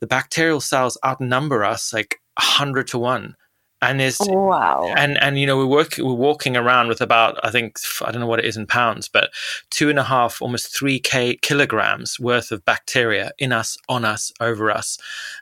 the 0.00 0.06
bacterial 0.06 0.60
cells 0.60 0.98
outnumber 1.04 1.64
us 1.64 1.92
like 1.92 2.20
100 2.38 2.88
to 2.88 2.98
1 2.98 3.36
and 3.82 4.00
there's 4.00 4.18
wow. 4.20 4.92
and 4.96 5.18
and 5.22 5.38
you 5.38 5.46
know 5.46 5.56
we're 5.56 5.66
working 5.66 6.04
we're 6.04 6.14
walking 6.14 6.56
around 6.56 6.88
with 6.88 7.00
about 7.00 7.38
i 7.44 7.50
think 7.50 7.78
i 8.02 8.10
don't 8.10 8.20
know 8.20 8.26
what 8.26 8.38
it 8.38 8.44
is 8.44 8.56
in 8.56 8.66
pounds 8.66 9.08
but 9.08 9.30
two 9.70 9.90
and 9.90 9.98
a 9.98 10.04
half 10.04 10.40
almost 10.40 10.74
three 10.74 10.98
k 10.98 11.36
kilograms 11.42 12.18
worth 12.18 12.50
of 12.50 12.64
bacteria 12.64 13.32
in 13.38 13.52
us 13.52 13.76
on 13.88 14.04
us 14.04 14.32
over 14.40 14.70
us. 14.70 14.98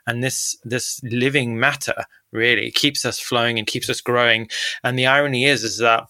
And 0.07 0.23
this 0.23 0.57
this 0.63 1.01
living 1.03 1.59
matter 1.59 2.05
really 2.31 2.71
keeps 2.71 3.05
us 3.05 3.19
flowing 3.19 3.57
and 3.57 3.67
keeps 3.67 3.89
us 3.89 4.01
growing. 4.01 4.49
And 4.83 4.97
the 4.97 5.07
irony 5.07 5.45
is 5.45 5.63
is 5.63 5.77
that 5.79 6.05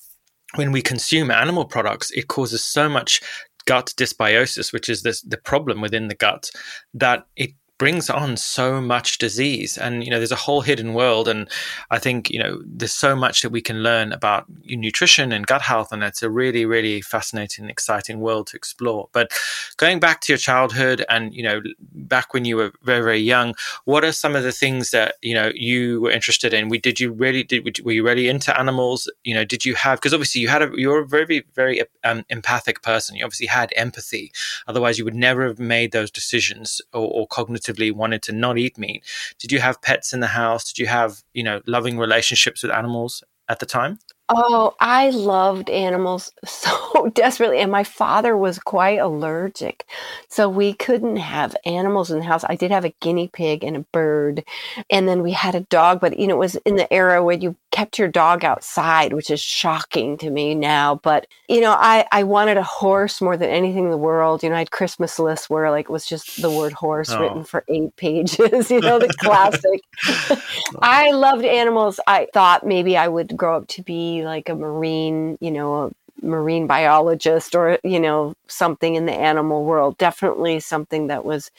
when 0.55 0.71
we 0.71 0.81
consume 0.81 1.31
animal 1.31 1.65
products 1.65 2.11
it 2.11 2.27
causes 2.27 2.63
so 2.63 2.87
much 2.87 3.21
gut 3.65 3.93
dysbiosis 3.97 4.71
which 4.71 4.89
is 4.89 5.01
this 5.01 5.21
the 5.21 5.37
problem 5.37 5.81
within 5.81 6.07
the 6.07 6.15
gut 6.15 6.51
that 6.93 7.25
it 7.35 7.51
brings 7.77 8.09
on 8.09 8.37
so 8.37 8.79
much 8.79 9.17
disease. 9.17 9.77
And 9.77 10.03
you 10.03 10.09
know 10.09 10.17
there's 10.17 10.31
a 10.31 10.35
whole 10.35 10.61
hidden 10.61 10.93
world. 10.93 11.27
And 11.27 11.49
i 11.91 11.99
think 11.99 12.29
you 12.29 12.39
know 12.39 12.61
there's 12.65 12.93
so 12.93 13.15
much 13.15 13.41
that 13.41 13.49
we 13.49 13.61
can 13.61 13.83
learn 13.83 14.11
about 14.11 14.45
nutrition 14.65 15.31
and 15.31 15.45
gut 15.45 15.61
health. 15.61 15.91
And 15.91 16.03
it's 16.03 16.23
a 16.23 16.29
really 16.29 16.65
really 16.65 17.01
fascinating 17.01 17.69
exciting 17.69 18.19
world 18.19 18.47
to 18.47 18.57
explore. 18.57 19.09
But 19.11 19.31
going 19.77 19.99
back 19.99 20.21
to 20.21 20.31
your 20.31 20.37
childhood 20.37 21.05
and 21.09 21.33
you 21.33 21.43
know 21.43 21.61
back 21.93 22.33
when 22.33 22.45
you 22.45 22.55
were 22.55 22.71
very 22.83 23.03
very 23.03 23.19
young 23.19 23.55
what 23.85 24.03
are 24.03 24.11
some 24.11 24.35
of 24.35 24.43
the 24.43 24.51
things 24.51 24.91
that 24.91 25.15
you 25.21 25.33
know 25.33 25.51
you 25.53 26.01
were 26.01 26.11
interested 26.11 26.53
in? 26.53 26.69
We 26.69 26.77
did 26.77 26.99
you 26.99 27.11
really 27.11 27.43
did 27.43 27.83
were 27.83 27.91
you 27.91 28.05
really 28.05 28.29
into 28.29 28.57
animals? 28.57 29.11
You 29.23 29.35
know 29.35 29.43
did 29.43 29.65
you 29.65 29.75
have 29.75 29.99
because 29.99 30.13
obviously 30.13 30.41
you 30.41 30.47
had 30.47 30.61
a 30.61 30.71
you're 30.75 30.99
a 30.99 31.07
very 31.07 31.45
very 31.53 31.81
um, 32.03 32.23
empathic 32.29 32.81
person. 32.81 33.15
You 33.17 33.25
obviously 33.25 33.47
had 33.47 33.73
empathy. 33.75 34.31
Otherwise 34.67 34.97
you 34.97 35.05
would 35.05 35.15
never 35.15 35.45
have 35.47 35.59
made 35.59 35.91
those 35.91 36.09
decisions 36.09 36.81
or, 36.93 37.07
or 37.11 37.27
cognitive 37.27 37.64
wanted 37.91 38.21
to 38.23 38.31
not 38.31 38.57
eat 38.57 38.77
meat. 38.77 39.03
Did 39.39 39.51
you 39.51 39.59
have 39.59 39.81
pets 39.81 40.13
in 40.13 40.19
the 40.19 40.27
house? 40.27 40.71
Did 40.71 40.79
you 40.79 40.87
have, 40.87 41.23
you 41.33 41.43
know, 41.43 41.61
loving 41.65 41.97
relationships 41.97 42.63
with 42.63 42.71
animals 42.71 43.23
at 43.49 43.59
the 43.59 43.65
time? 43.65 43.99
Oh, 44.27 44.73
I 44.79 45.11
loved 45.11 45.69
animals 45.69 46.31
so 46.45 47.11
desperately. 47.13 47.59
And 47.59 47.71
my 47.71 47.83
father 47.83 48.35
was 48.35 48.57
quite 48.57 48.99
allergic. 48.99 49.85
So 50.29 50.49
we 50.49 50.73
couldn't 50.73 51.17
have 51.17 51.55
animals 51.65 52.09
in 52.09 52.19
the 52.19 52.25
house. 52.25 52.43
I 52.49 52.55
did 52.55 52.71
have 52.71 52.85
a 52.85 52.95
guinea 53.01 53.29
pig 53.31 53.63
and 53.63 53.77
a 53.77 53.85
bird. 53.91 54.43
And 54.89 55.07
then 55.07 55.21
we 55.21 55.31
had 55.31 55.53
a 55.53 55.61
dog, 55.61 56.01
but 56.01 56.17
you 56.17 56.25
know, 56.25 56.35
it 56.35 56.39
was 56.39 56.55
in 56.57 56.75
the 56.75 56.91
era 56.91 57.23
where 57.23 57.37
you 57.37 57.55
kept 57.75 57.99
your 57.99 58.07
dog 58.07 58.45
outside, 58.45 59.11
which 59.11 59.29
is 59.29 59.41
shocking 59.41 60.17
to 60.17 60.29
me 60.29 60.55
now. 60.55 60.95
But, 60.95 61.27
you 61.49 61.59
know, 61.59 61.75
I, 61.77 62.07
I 62.09 62.23
wanted 62.23 62.55
a 62.55 62.63
horse 62.63 63.19
more 63.19 63.35
than 63.35 63.49
anything 63.49 63.83
in 63.83 63.91
the 63.91 63.97
world. 63.97 64.43
You 64.43 64.49
know, 64.49 64.55
I 64.55 64.59
had 64.59 64.71
Christmas 64.71 65.19
lists 65.19 65.49
where 65.49 65.69
like 65.69 65.87
it 65.87 65.91
was 65.91 66.05
just 66.05 66.41
the 66.41 66.49
word 66.49 66.71
horse 66.71 67.11
oh. 67.11 67.19
written 67.19 67.43
for 67.43 67.65
eight 67.67 67.93
pages, 67.97 68.71
you 68.71 68.79
know, 68.79 68.97
the 68.97 69.13
classic. 69.19 69.81
Oh. 70.07 70.41
I 70.81 71.11
loved 71.11 71.43
animals. 71.43 71.99
I 72.07 72.29
thought 72.33 72.65
maybe 72.65 72.95
I 72.95 73.09
would 73.09 73.35
grow 73.35 73.57
up 73.57 73.67
to 73.67 73.83
be 73.83 74.23
like 74.23 74.47
a 74.47 74.55
marine, 74.55 75.37
you 75.41 75.51
know, 75.51 75.75
a 75.87 76.25
marine 76.25 76.67
biologist 76.67 77.55
or, 77.55 77.77
you 77.83 77.99
know, 77.99 78.35
something 78.47 78.95
in 78.95 79.05
the 79.05 79.13
animal 79.13 79.65
world. 79.65 79.97
Definitely 79.97 80.61
something 80.61 81.07
that 81.07 81.25
was 81.25 81.51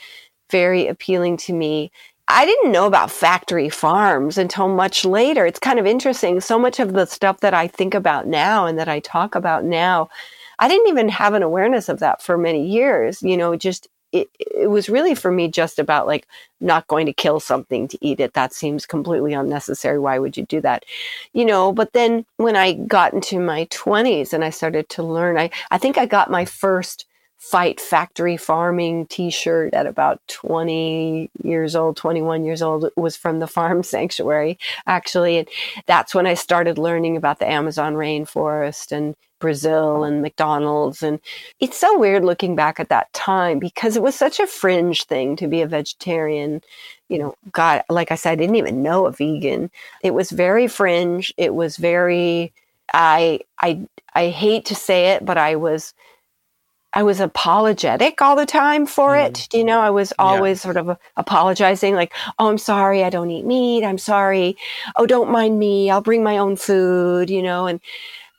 very 0.50 0.86
appealing 0.86 1.36
to 1.36 1.52
me 1.52 1.90
I 2.28 2.44
didn't 2.44 2.72
know 2.72 2.86
about 2.86 3.10
factory 3.10 3.68
farms 3.68 4.36
until 4.36 4.68
much 4.68 5.04
later. 5.04 5.46
It's 5.46 5.60
kind 5.60 5.78
of 5.78 5.86
interesting. 5.86 6.40
So 6.40 6.58
much 6.58 6.80
of 6.80 6.92
the 6.92 7.06
stuff 7.06 7.40
that 7.40 7.54
I 7.54 7.68
think 7.68 7.94
about 7.94 8.26
now 8.26 8.66
and 8.66 8.78
that 8.78 8.88
I 8.88 8.98
talk 9.00 9.34
about 9.36 9.64
now, 9.64 10.08
I 10.58 10.66
didn't 10.68 10.88
even 10.88 11.08
have 11.08 11.34
an 11.34 11.42
awareness 11.44 11.88
of 11.88 12.00
that 12.00 12.20
for 12.22 12.36
many 12.36 12.66
years. 12.66 13.22
You 13.22 13.36
know, 13.36 13.54
just 13.54 13.86
it, 14.12 14.28
it 14.40 14.70
was 14.70 14.88
really 14.88 15.14
for 15.14 15.30
me 15.30 15.46
just 15.48 15.78
about 15.78 16.06
like 16.08 16.26
not 16.60 16.86
going 16.88 17.06
to 17.06 17.12
kill 17.12 17.38
something 17.38 17.86
to 17.88 17.98
eat 18.00 18.18
it. 18.18 18.34
That 18.34 18.52
seems 18.52 18.86
completely 18.86 19.32
unnecessary. 19.32 19.98
Why 19.98 20.18
would 20.18 20.36
you 20.36 20.44
do 20.46 20.60
that? 20.62 20.84
You 21.32 21.44
know, 21.44 21.72
but 21.72 21.92
then 21.92 22.24
when 22.38 22.56
I 22.56 22.72
got 22.72 23.12
into 23.14 23.38
my 23.38 23.66
20s 23.66 24.32
and 24.32 24.44
I 24.44 24.50
started 24.50 24.88
to 24.90 25.02
learn, 25.02 25.38
I, 25.38 25.50
I 25.70 25.78
think 25.78 25.96
I 25.96 26.06
got 26.06 26.30
my 26.30 26.44
first 26.44 27.06
fight 27.38 27.80
factory 27.80 28.36
farming 28.36 29.06
t-shirt 29.06 29.74
at 29.74 29.86
about 29.86 30.20
20 30.28 31.30
years 31.42 31.76
old 31.76 31.96
21 31.96 32.44
years 32.44 32.62
old 32.62 32.84
it 32.84 32.96
was 32.96 33.16
from 33.16 33.38
the 33.38 33.46
farm 33.56 33.82
sanctuary 33.82 34.58
actually 34.86 35.38
and 35.38 35.48
that's 35.86 36.14
when 36.14 36.26
i 36.26 36.34
started 36.34 36.78
learning 36.78 37.16
about 37.16 37.38
the 37.38 37.48
amazon 37.48 37.94
rainforest 37.94 38.90
and 38.90 39.14
brazil 39.38 40.02
and 40.02 40.22
mcdonald's 40.22 41.02
and 41.02 41.20
it's 41.60 41.76
so 41.76 41.98
weird 41.98 42.24
looking 42.24 42.56
back 42.56 42.80
at 42.80 42.88
that 42.88 43.12
time 43.12 43.58
because 43.58 43.94
it 43.94 44.02
was 44.02 44.14
such 44.14 44.40
a 44.40 44.46
fringe 44.46 45.04
thing 45.04 45.36
to 45.36 45.46
be 45.46 45.60
a 45.60 45.66
vegetarian 45.66 46.62
you 47.10 47.18
know 47.18 47.34
god 47.52 47.82
like 47.90 48.10
i 48.10 48.14
said 48.14 48.32
i 48.32 48.36
didn't 48.36 48.56
even 48.56 48.82
know 48.82 49.06
a 49.06 49.12
vegan. 49.12 49.70
It 50.02 50.14
was 50.14 50.30
very 50.30 50.66
fringe 50.68 51.34
it 51.36 51.54
was 51.54 51.76
very 51.76 52.50
i 52.94 53.40
i 53.60 53.78
i 54.14 54.28
hate 54.28 54.64
to 54.64 54.74
say 54.74 55.08
it 55.08 55.24
but 55.24 55.36
i 55.36 55.54
was 55.54 55.92
I 56.96 57.02
was 57.02 57.20
apologetic 57.20 58.22
all 58.22 58.36
the 58.36 58.46
time 58.46 58.86
for 58.86 59.10
mm. 59.10 59.26
it. 59.26 59.52
You 59.52 59.64
know, 59.64 59.80
I 59.80 59.90
was 59.90 60.14
always 60.18 60.60
yeah. 60.60 60.62
sort 60.62 60.76
of 60.78 60.96
apologizing, 61.18 61.94
like, 61.94 62.14
oh, 62.38 62.48
I'm 62.48 62.56
sorry, 62.56 63.04
I 63.04 63.10
don't 63.10 63.30
eat 63.30 63.44
meat. 63.44 63.84
I'm 63.84 63.98
sorry. 63.98 64.56
Oh, 64.96 65.04
don't 65.04 65.30
mind 65.30 65.58
me. 65.58 65.90
I'll 65.90 66.00
bring 66.00 66.24
my 66.24 66.38
own 66.38 66.56
food, 66.56 67.28
you 67.28 67.42
know, 67.42 67.66
and 67.66 67.82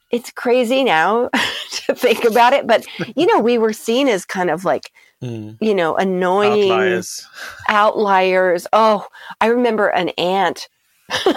it's 0.09 0.31
crazy 0.31 0.83
now 0.83 1.29
to 1.71 1.93
think 1.93 2.23
about 2.23 2.53
it. 2.53 2.65
But, 2.65 2.87
you 3.15 3.27
know, 3.27 3.39
we 3.39 3.59
were 3.59 3.73
seen 3.73 4.07
as 4.07 4.25
kind 4.25 4.49
of 4.49 4.65
like, 4.65 4.91
mm. 5.23 5.55
you 5.61 5.75
know, 5.75 5.95
annoying 5.95 6.71
outliers. 6.71 7.27
outliers. 7.69 8.65
Oh, 8.73 9.05
I 9.39 9.47
remember 9.47 9.89
an 9.89 10.09
aunt. 10.17 10.67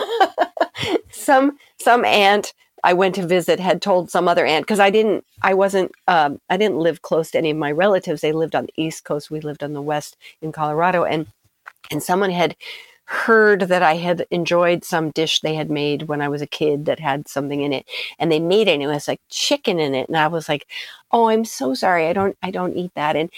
some 1.11 1.59
some 1.79 2.05
aunt 2.07 2.55
I 2.85 2.95
went 2.95 3.15
to 3.17 3.27
visit 3.27 3.61
had 3.61 3.83
told 3.83 4.11
some 4.11 4.29
other 4.29 4.47
aunt 4.47 4.65
because 4.67 4.81
I 4.81 4.91
didn't 4.91 5.25
I 5.43 5.55
wasn't 5.55 5.93
um, 6.09 6.41
I 6.51 6.57
didn't 6.57 6.79
live 6.79 7.03
close 7.03 7.31
to 7.33 7.39
any 7.39 7.51
of 7.51 7.57
my 7.57 7.73
relatives. 7.73 8.21
They 8.23 8.33
lived 8.33 8.55
on 8.57 8.67
the 8.67 8.83
East 8.83 9.05
Coast. 9.05 9.31
We 9.31 9.41
lived 9.41 9.63
on 9.63 9.73
the 9.75 9.83
West 9.83 10.17
in 10.43 10.53
Colorado, 10.53 11.05
and 11.05 11.27
and 11.91 12.03
someone 12.03 12.31
had 12.31 12.57
heard 13.07 13.63
that 13.63 13.83
I 13.83 13.97
had 13.97 14.27
enjoyed 14.31 14.85
some 14.85 15.11
dish 15.13 15.41
they 15.41 15.55
had 15.55 15.71
made 15.71 16.05
when 16.05 16.23
I 16.23 16.29
was 16.29 16.43
a 16.43 16.47
kid 16.47 16.87
that 16.87 17.01
had 17.01 17.29
something 17.29 17.63
in 17.63 17.73
it, 17.73 17.87
and 18.19 18.33
they 18.33 18.41
made 18.41 18.69
it. 18.69 18.73
and 18.75 18.83
It 18.83 18.89
was 18.89 19.09
like 19.09 19.21
chicken 19.31 19.79
in 19.81 19.95
it, 19.95 20.09
and 20.09 20.17
I 20.19 20.29
was 20.29 20.49
like, 20.49 20.67
"Oh, 21.13 21.29
I'm 21.31 21.45
so 21.45 21.75
sorry. 21.75 22.09
I 22.09 22.13
don't 22.15 22.37
I 22.43 22.51
don't 22.53 22.77
eat 22.77 22.93
that." 22.97 23.17
And 23.17 23.31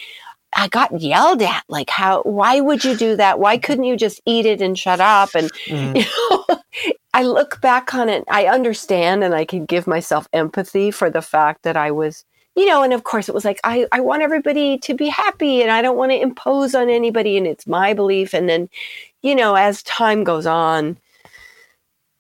I 0.55 0.69
got 0.69 1.01
yelled 1.01 1.43
at, 1.43 1.65
like, 1.69 1.91
how, 1.91 2.23
why 2.23 2.61
would 2.61 2.85
you 2.85 2.97
do 2.97 3.17
that? 3.17 3.39
Why 3.39 3.59
couldn't 3.59 3.85
you 3.85 3.97
just 3.97 4.21
eat 4.27 4.47
it 4.47 4.61
and 4.61 4.79
shut 4.79 5.01
up? 5.01 5.35
And, 5.35 5.53
mm. 5.67 5.97
you 5.97 6.05
know, 6.49 6.63
I 7.15 7.25
look 7.25 7.61
back 7.61 7.95
on 7.95 8.09
it, 8.09 8.25
I 8.29 8.47
understand 8.47 9.23
and 9.23 9.35
I 9.35 9.45
can 9.45 9.67
give 9.67 9.87
myself 9.87 10.29
empathy 10.33 10.91
for 10.91 11.11
the 11.11 11.21
fact 11.21 11.63
that 11.63 11.77
I 11.77 11.91
was, 11.91 12.25
you 12.57 12.65
know, 12.65 12.83
and 12.83 12.93
of 12.93 13.05
course 13.05 13.29
it 13.29 13.35
was 13.35 13.45
like, 13.45 13.61
I, 13.65 13.87
I 13.93 14.01
want 14.01 14.23
everybody 14.23 14.79
to 14.79 14.95
be 14.95 15.09
happy 15.09 15.63
and 15.63 15.71
I 15.71 15.83
don't 15.83 15.99
want 15.99 16.13
to 16.13 16.21
impose 16.21 16.75
on 16.75 16.89
anybody 16.89 17.37
and 17.37 17.47
it's 17.47 17.67
my 17.67 17.93
belief. 17.93 18.33
And 18.33 18.49
then, 18.49 18.71
you 19.21 19.35
know, 19.35 19.55
as 19.55 19.83
time 19.83 20.25
goes 20.25 20.47
on, 20.47 20.97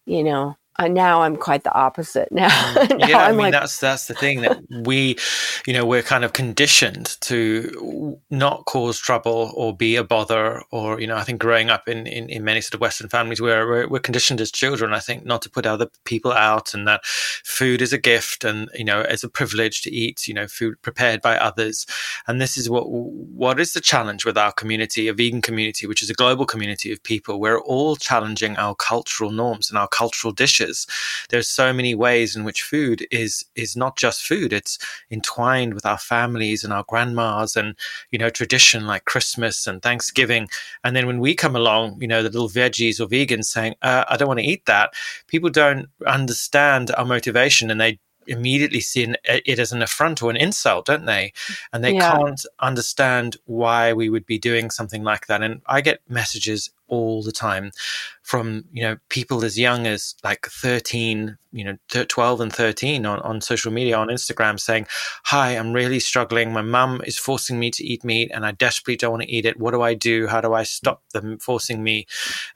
you 0.04 0.22
know, 0.22 0.56
uh, 0.78 0.88
now 0.88 1.20
I'm 1.20 1.36
quite 1.36 1.64
the 1.64 1.74
opposite. 1.74 2.32
Now, 2.32 2.48
mm. 2.48 2.98
now 2.98 3.06
yeah, 3.06 3.18
I'm 3.18 3.24
i 3.24 3.30
mean 3.32 3.38
like, 3.38 3.52
that's 3.52 3.78
that's 3.78 4.06
the 4.06 4.14
thing 4.14 4.40
that 4.40 4.58
we, 4.70 5.18
you 5.66 5.74
know, 5.74 5.84
we're 5.84 6.02
kind 6.02 6.24
of 6.24 6.32
conditioned 6.32 7.18
to 7.22 8.18
not 8.30 8.64
cause 8.64 8.98
trouble 8.98 9.52
or 9.54 9.76
be 9.76 9.96
a 9.96 10.04
bother, 10.04 10.62
or 10.70 10.98
you 10.98 11.06
know, 11.06 11.16
I 11.16 11.24
think 11.24 11.40
growing 11.40 11.68
up 11.68 11.88
in 11.88 12.06
in, 12.06 12.30
in 12.30 12.42
many 12.42 12.62
sort 12.62 12.74
of 12.74 12.80
Western 12.80 13.10
families, 13.10 13.40
where 13.40 13.66
we're, 13.66 13.88
we're, 13.88 13.98
conditioned 13.98 14.40
as 14.40 14.50
children, 14.50 14.94
I 14.94 14.98
think, 14.98 15.24
not 15.26 15.42
to 15.42 15.50
put 15.50 15.66
other 15.66 15.88
people 16.04 16.32
out, 16.32 16.72
and 16.72 16.88
that 16.88 17.04
food 17.04 17.82
is 17.82 17.92
a 17.92 17.98
gift, 17.98 18.42
and 18.42 18.70
you 18.74 18.84
know, 18.84 19.02
as 19.02 19.22
a 19.22 19.28
privilege 19.28 19.82
to 19.82 19.92
eat, 19.92 20.26
you 20.26 20.32
know, 20.32 20.48
food 20.48 20.80
prepared 20.80 21.20
by 21.20 21.36
others, 21.36 21.86
and 22.26 22.40
this 22.40 22.56
is 22.56 22.70
what 22.70 22.88
what 22.88 23.60
is 23.60 23.74
the 23.74 23.80
challenge 23.80 24.24
with 24.24 24.38
our 24.38 24.52
community, 24.52 25.06
a 25.06 25.12
vegan 25.12 25.42
community, 25.42 25.86
which 25.86 26.02
is 26.02 26.08
a 26.08 26.14
global 26.14 26.46
community 26.46 26.90
of 26.92 27.02
people. 27.02 27.38
We're 27.40 27.60
all 27.60 27.96
challenging 27.96 28.56
our 28.56 28.74
cultural 28.74 29.30
norms 29.30 29.68
and 29.68 29.78
our 29.78 29.88
cultural 29.88 30.32
dishes 30.32 30.61
dishes. 30.62 30.86
There's 31.28 31.48
so 31.48 31.72
many 31.72 31.94
ways 31.94 32.36
in 32.36 32.44
which 32.44 32.62
food 32.62 33.06
is 33.10 33.44
is 33.54 33.76
not 33.76 33.96
just 33.96 34.26
food; 34.26 34.52
it's 34.52 34.78
entwined 35.10 35.74
with 35.74 35.86
our 35.86 35.98
families 35.98 36.64
and 36.64 36.72
our 36.72 36.84
grandmas 36.88 37.56
and 37.56 37.74
you 38.10 38.18
know 38.18 38.30
tradition 38.30 38.86
like 38.86 39.04
Christmas 39.04 39.66
and 39.66 39.82
Thanksgiving. 39.82 40.48
And 40.84 40.96
then 40.96 41.06
when 41.06 41.20
we 41.20 41.34
come 41.34 41.56
along, 41.56 41.98
you 42.00 42.08
know, 42.08 42.22
the 42.22 42.30
little 42.30 42.48
veggies 42.48 43.00
or 43.00 43.06
vegans 43.06 43.46
saying, 43.46 43.74
uh, 43.82 44.04
"I 44.08 44.16
don't 44.16 44.28
want 44.28 44.40
to 44.40 44.46
eat 44.46 44.66
that," 44.66 44.94
people 45.26 45.50
don't 45.50 45.88
understand 46.06 46.90
our 46.96 47.04
motivation 47.04 47.70
and 47.70 47.80
they 47.80 47.98
immediately 48.26 48.80
see 48.80 49.14
it 49.24 49.58
as 49.58 49.72
an 49.72 49.82
affront 49.82 50.22
or 50.22 50.30
an 50.30 50.36
insult, 50.36 50.86
don't 50.86 51.06
they? 51.06 51.32
And 51.72 51.82
they 51.82 51.94
yeah. 51.94 52.12
can't 52.12 52.44
understand 52.60 53.36
why 53.46 53.92
we 53.92 54.08
would 54.08 54.26
be 54.26 54.38
doing 54.38 54.70
something 54.70 55.02
like 55.02 55.26
that. 55.26 55.42
And 55.42 55.62
I 55.66 55.80
get 55.80 56.00
messages 56.08 56.70
all 56.92 57.22
the 57.22 57.32
time 57.32 57.72
from 58.20 58.66
you 58.70 58.82
know 58.82 58.98
people 59.08 59.42
as 59.46 59.58
young 59.58 59.86
as 59.86 60.14
like 60.22 60.46
13 60.46 61.38
you 61.50 61.64
know 61.64 61.78
12 61.88 62.40
and 62.42 62.52
13 62.52 63.06
on, 63.06 63.18
on 63.20 63.40
social 63.40 63.72
media 63.72 63.96
on 63.96 64.08
instagram 64.08 64.60
saying 64.60 64.86
hi 65.24 65.52
i'm 65.52 65.72
really 65.72 65.98
struggling 65.98 66.52
my 66.52 66.60
mum 66.60 67.00
is 67.06 67.16
forcing 67.16 67.58
me 67.58 67.70
to 67.70 67.82
eat 67.82 68.04
meat 68.04 68.30
and 68.34 68.44
i 68.44 68.52
desperately 68.52 68.94
don't 68.94 69.12
want 69.12 69.22
to 69.22 69.30
eat 69.30 69.46
it 69.46 69.58
what 69.58 69.70
do 69.70 69.80
i 69.80 69.94
do 69.94 70.26
how 70.26 70.42
do 70.42 70.52
i 70.52 70.62
stop 70.62 71.02
them 71.14 71.38
forcing 71.38 71.82
me 71.82 72.06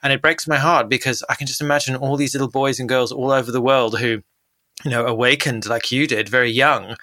and 0.03 0.13
it 0.13 0.21
breaks 0.21 0.47
my 0.47 0.57
heart 0.57 0.87
because 0.87 1.23
i 1.29 1.33
can 1.33 1.47
just 1.47 1.59
imagine 1.59 1.95
all 1.95 2.15
these 2.15 2.35
little 2.35 2.47
boys 2.47 2.79
and 2.79 2.87
girls 2.87 3.11
all 3.11 3.31
over 3.31 3.51
the 3.51 3.59
world 3.59 3.97
who 3.97 4.21
you 4.83 4.91
know, 4.91 5.05
awakened 5.05 5.65
like 5.65 5.91
you 5.91 6.07
did 6.07 6.29
very 6.29 6.51
young 6.51 6.95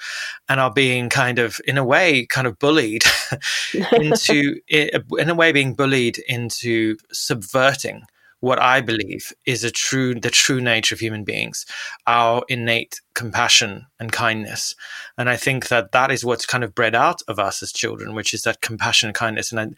and 0.48 0.60
are 0.60 0.72
being 0.72 1.08
kind 1.08 1.38
of, 1.38 1.60
in 1.66 1.76
a 1.76 1.84
way, 1.84 2.24
kind 2.26 2.46
of 2.46 2.58
bullied 2.58 3.02
into, 3.92 4.56
in 4.68 5.30
a 5.30 5.34
way, 5.34 5.52
being 5.52 5.74
bullied 5.74 6.18
into 6.28 6.96
subverting 7.12 8.02
what 8.44 8.60
I 8.60 8.82
believe 8.82 9.32
is 9.46 9.64
a 9.64 9.70
true 9.70 10.14
the 10.14 10.28
true 10.28 10.60
nature 10.60 10.94
of 10.94 11.00
human 11.00 11.24
beings, 11.24 11.64
our 12.06 12.44
innate 12.48 13.00
compassion 13.14 13.86
and 13.98 14.12
kindness. 14.12 14.74
And 15.16 15.30
I 15.30 15.36
think 15.36 15.68
that 15.68 15.92
that 15.92 16.10
is 16.10 16.26
what's 16.26 16.44
kind 16.44 16.62
of 16.62 16.74
bred 16.74 16.94
out 16.94 17.22
of 17.26 17.38
us 17.38 17.62
as 17.62 17.72
children, 17.72 18.14
which 18.14 18.34
is 18.34 18.42
that 18.42 18.60
compassion 18.60 19.08
and 19.08 19.16
kindness. 19.16 19.50
And 19.50 19.60
I, 19.60 19.68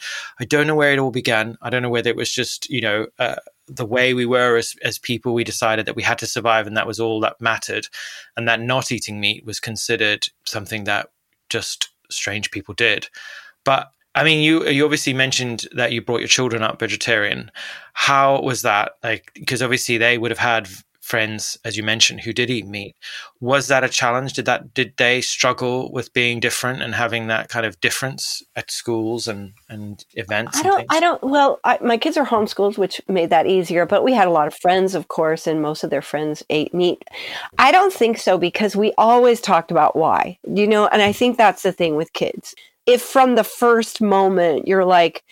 I 0.40 0.44
don't 0.46 0.66
know 0.66 0.74
where 0.74 0.92
it 0.92 0.98
all 0.98 1.12
began. 1.12 1.56
I 1.62 1.70
don't 1.70 1.82
know 1.82 1.90
whether 1.90 2.10
it 2.10 2.16
was 2.16 2.32
just, 2.32 2.68
you 2.68 2.80
know, 2.80 3.06
uh, 3.20 3.36
the 3.68 3.86
way 3.86 4.14
we 4.14 4.26
were 4.26 4.56
as, 4.56 4.74
as 4.82 4.98
people, 4.98 5.34
we 5.34 5.44
decided 5.44 5.86
that 5.86 5.96
we 5.96 6.02
had 6.02 6.18
to 6.18 6.26
survive 6.26 6.66
and 6.66 6.76
that 6.76 6.86
was 6.86 7.00
all 7.00 7.20
that 7.20 7.40
mattered. 7.40 7.88
And 8.36 8.48
that 8.48 8.60
not 8.60 8.92
eating 8.92 9.20
meat 9.20 9.44
was 9.44 9.60
considered 9.60 10.26
something 10.44 10.84
that 10.84 11.10
just 11.48 11.90
strange 12.10 12.50
people 12.50 12.74
did. 12.74 13.08
But 13.64 13.92
I 14.14 14.24
mean, 14.24 14.42
you 14.42 14.66
you 14.66 14.84
obviously 14.84 15.12
mentioned 15.12 15.66
that 15.72 15.92
you 15.92 16.00
brought 16.00 16.20
your 16.20 16.28
children 16.28 16.62
up 16.62 16.80
vegetarian. 16.80 17.50
How 17.92 18.40
was 18.40 18.62
that? 18.62 18.92
Like, 19.04 19.30
because 19.34 19.60
obviously 19.60 19.98
they 19.98 20.16
would 20.16 20.30
have 20.30 20.38
had 20.38 20.68
friends, 21.06 21.56
as 21.64 21.76
you 21.76 21.84
mentioned, 21.84 22.20
who 22.20 22.32
did 22.32 22.50
eat 22.50 22.66
meat. 22.66 22.96
Was 23.40 23.68
that 23.68 23.84
a 23.84 23.88
challenge? 23.88 24.32
Did 24.32 24.44
that 24.46 24.74
did 24.74 24.94
they 24.96 25.20
struggle 25.20 25.92
with 25.92 26.12
being 26.12 26.40
different 26.40 26.82
and 26.82 26.96
having 26.96 27.28
that 27.28 27.48
kind 27.48 27.64
of 27.64 27.80
difference 27.80 28.42
at 28.56 28.72
schools 28.72 29.28
and 29.28 29.52
and 29.68 30.04
events? 30.14 30.58
I 30.58 30.62
don't. 30.64 30.86
I 30.90 31.00
don't. 31.00 31.22
Well, 31.22 31.60
I, 31.62 31.78
my 31.80 31.96
kids 31.96 32.16
are 32.16 32.26
homeschooled, 32.26 32.76
which 32.76 33.00
made 33.08 33.30
that 33.30 33.46
easier. 33.46 33.86
But 33.86 34.02
we 34.02 34.14
had 34.14 34.26
a 34.26 34.32
lot 34.32 34.48
of 34.48 34.54
friends, 34.54 34.96
of 34.96 35.06
course, 35.06 35.46
and 35.46 35.62
most 35.62 35.84
of 35.84 35.90
their 35.90 36.02
friends 36.02 36.42
ate 36.50 36.74
meat. 36.74 37.04
I 37.58 37.70
don't 37.70 37.92
think 37.92 38.18
so 38.18 38.36
because 38.36 38.74
we 38.74 38.92
always 38.98 39.40
talked 39.40 39.70
about 39.70 39.94
why, 39.94 40.38
you 40.44 40.66
know. 40.66 40.88
And 40.88 41.02
I 41.02 41.12
think 41.12 41.36
that's 41.36 41.62
the 41.62 41.72
thing 41.72 41.94
with 41.94 42.12
kids. 42.14 42.54
If 42.84 43.02
from 43.02 43.36
the 43.36 43.44
first 43.44 44.02
moment 44.02 44.66
you're 44.66 44.84
like, 44.84 45.22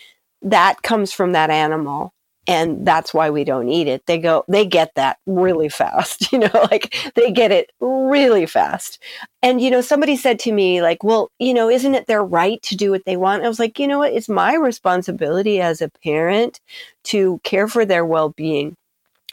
that 0.42 0.82
comes 0.82 1.12
from 1.12 1.32
that 1.32 1.50
animal 1.50 2.13
and 2.46 2.86
that's 2.86 3.14
why 3.14 3.30
we 3.30 3.42
don't 3.44 3.68
eat 3.68 3.86
it. 3.86 4.04
They 4.06 4.18
go, 4.18 4.44
they 4.48 4.66
get 4.66 4.94
that 4.96 5.18
really 5.26 5.68
fast, 5.68 6.30
you 6.32 6.38
know, 6.38 6.66
like 6.70 6.94
they 7.14 7.30
get 7.30 7.52
it 7.52 7.70
really 7.80 8.46
fast. 8.46 8.98
And, 9.42 9.60
you 9.60 9.70
know, 9.70 9.80
somebody 9.80 10.16
said 10.16 10.38
to 10.40 10.52
me, 10.52 10.82
like, 10.82 11.02
well, 11.02 11.30
you 11.38 11.54
know, 11.54 11.70
isn't 11.70 11.94
it 11.94 12.06
their 12.06 12.22
right 12.22 12.60
to 12.62 12.76
do 12.76 12.90
what 12.90 13.04
they 13.06 13.16
want? 13.16 13.44
I 13.44 13.48
was 13.48 13.58
like, 13.58 13.78
you 13.78 13.86
know 13.88 13.98
what? 13.98 14.12
It's 14.12 14.28
my 14.28 14.54
responsibility 14.54 15.60
as 15.60 15.80
a 15.80 15.90
parent 16.02 16.60
to 17.04 17.40
care 17.44 17.68
for 17.68 17.84
their 17.84 18.04
well 18.04 18.30
being. 18.30 18.76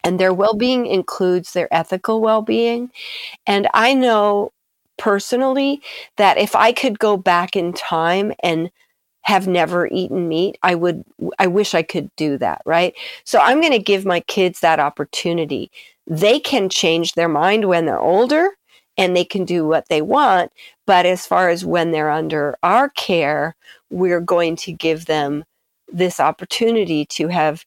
And 0.03 0.19
their 0.19 0.33
well 0.33 0.55
being 0.55 0.87
includes 0.87 1.53
their 1.53 1.71
ethical 1.73 2.21
well 2.21 2.41
being. 2.41 2.91
And 3.47 3.67
I 3.73 3.93
know 3.93 4.51
personally 4.97 5.81
that 6.17 6.37
if 6.37 6.55
I 6.55 6.71
could 6.71 6.99
go 6.99 7.17
back 7.17 7.55
in 7.55 7.73
time 7.73 8.33
and 8.43 8.71
have 9.23 9.47
never 9.47 9.87
eaten 9.87 10.27
meat 10.27 10.57
i 10.63 10.75
would 10.75 11.03
i 11.39 11.47
wish 11.47 11.73
i 11.73 11.81
could 11.83 12.09
do 12.15 12.37
that 12.37 12.61
right? 12.65 12.93
So 13.23 13.39
i'm 13.39 13.59
going 13.59 13.73
to 13.73 13.79
give 13.79 14.05
my 14.05 14.21
kids 14.21 14.59
that 14.61 14.79
opportunity. 14.79 15.71
They 16.07 16.39
can 16.39 16.69
change 16.69 17.13
their 17.13 17.29
mind 17.29 17.65
when 17.65 17.85
they're 17.85 17.99
older 17.99 18.49
and 18.97 19.15
they 19.15 19.23
can 19.25 19.45
do 19.45 19.65
what 19.65 19.87
they 19.89 20.01
want 20.01 20.51
but 20.85 21.05
as 21.05 21.25
far 21.25 21.49
as 21.49 21.65
when 21.65 21.91
they're 21.91 22.11
under 22.11 22.55
our 22.63 22.89
care 22.89 23.55
we're 23.89 24.21
going 24.21 24.55
to 24.57 24.71
give 24.71 25.05
them 25.05 25.43
this 25.91 26.19
opportunity 26.19 27.05
to 27.05 27.27
have 27.27 27.65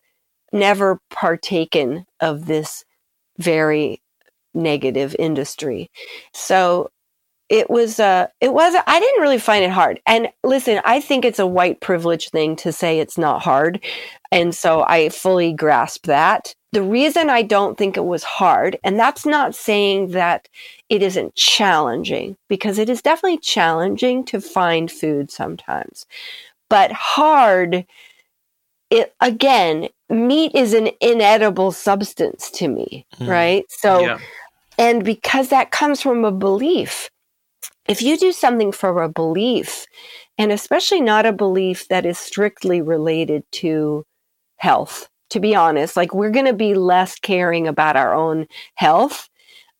never 0.53 1.01
partaken 1.11 2.07
of 2.21 2.47
this 2.47 2.85
very 3.39 4.01
negative 4.55 5.15
industry. 5.19 5.91
So 6.33 6.91
it 7.49 7.69
was 7.69 8.01
uh 8.01 8.27
it 8.41 8.53
was 8.53 8.75
i 8.87 9.01
didn't 9.01 9.21
really 9.21 9.39
find 9.39 9.65
it 9.65 9.71
hard. 9.71 10.01
And 10.07 10.29
listen 10.43 10.81
i 10.85 11.01
think 11.01 11.25
it's 11.25 11.39
a 11.39 11.47
white 11.47 11.81
privilege 11.81 12.31
thing 12.31 12.57
to 12.57 12.73
say 12.73 12.99
it's 12.99 13.19
not 13.19 13.43
hard. 13.43 13.81
And 14.33 14.55
so 14.55 14.85
i 14.87 15.09
fully 15.11 15.53
grasp 15.53 16.07
that. 16.07 16.55
The 16.73 16.83
reason 16.83 17.31
i 17.31 17.43
don't 17.43 17.77
think 17.77 17.97
it 17.97 18.05
was 18.05 18.25
hard 18.25 18.79
and 18.83 18.99
that's 18.99 19.27
not 19.27 19.55
saying 19.55 20.11
that 20.13 20.49
it 20.89 21.03
isn't 21.03 21.35
challenging 21.35 22.37
because 22.49 22.79
it 22.79 22.89
is 22.89 23.03
definitely 23.03 23.39
challenging 23.39 24.25
to 24.27 24.41
find 24.41 24.91
food 24.91 25.31
sometimes. 25.31 26.07
But 26.71 26.93
hard 26.93 27.87
it 28.91 29.15
again 29.21 29.89
meat 30.09 30.53
is 30.55 30.73
an 30.75 30.91
inedible 31.01 31.73
substance 31.73 32.51
to 32.51 32.69
me 32.69 33.07
mm. 33.17 33.29
right? 33.29 33.65
So 33.69 34.01
yeah. 34.01 34.19
and 34.79 35.05
because 35.05 35.51
that 35.51 35.71
comes 35.71 36.01
from 36.01 36.25
a 36.25 36.33
belief 36.33 37.11
if 37.87 38.03
you 38.03 38.17
do 38.17 38.33
something 38.33 38.73
for 38.73 39.03
a 39.03 39.09
belief, 39.09 39.87
and 40.39 40.51
especially 40.51 41.01
not 41.01 41.27
a 41.27 41.33
belief 41.33 41.89
that 41.89 42.07
is 42.07 42.19
strictly 42.19 42.81
related 42.81 43.45
to 43.53 44.05
health, 44.57 45.09
to 45.31 45.41
be 45.41 45.55
honest, 45.55 45.97
like 45.97 46.15
we're 46.15 46.31
going 46.31 46.47
to 46.47 46.53
be 46.55 46.75
less 46.75 47.19
caring 47.19 47.69
about 47.69 47.97
our 47.97 48.15
own 48.15 48.47
health, 48.75 49.29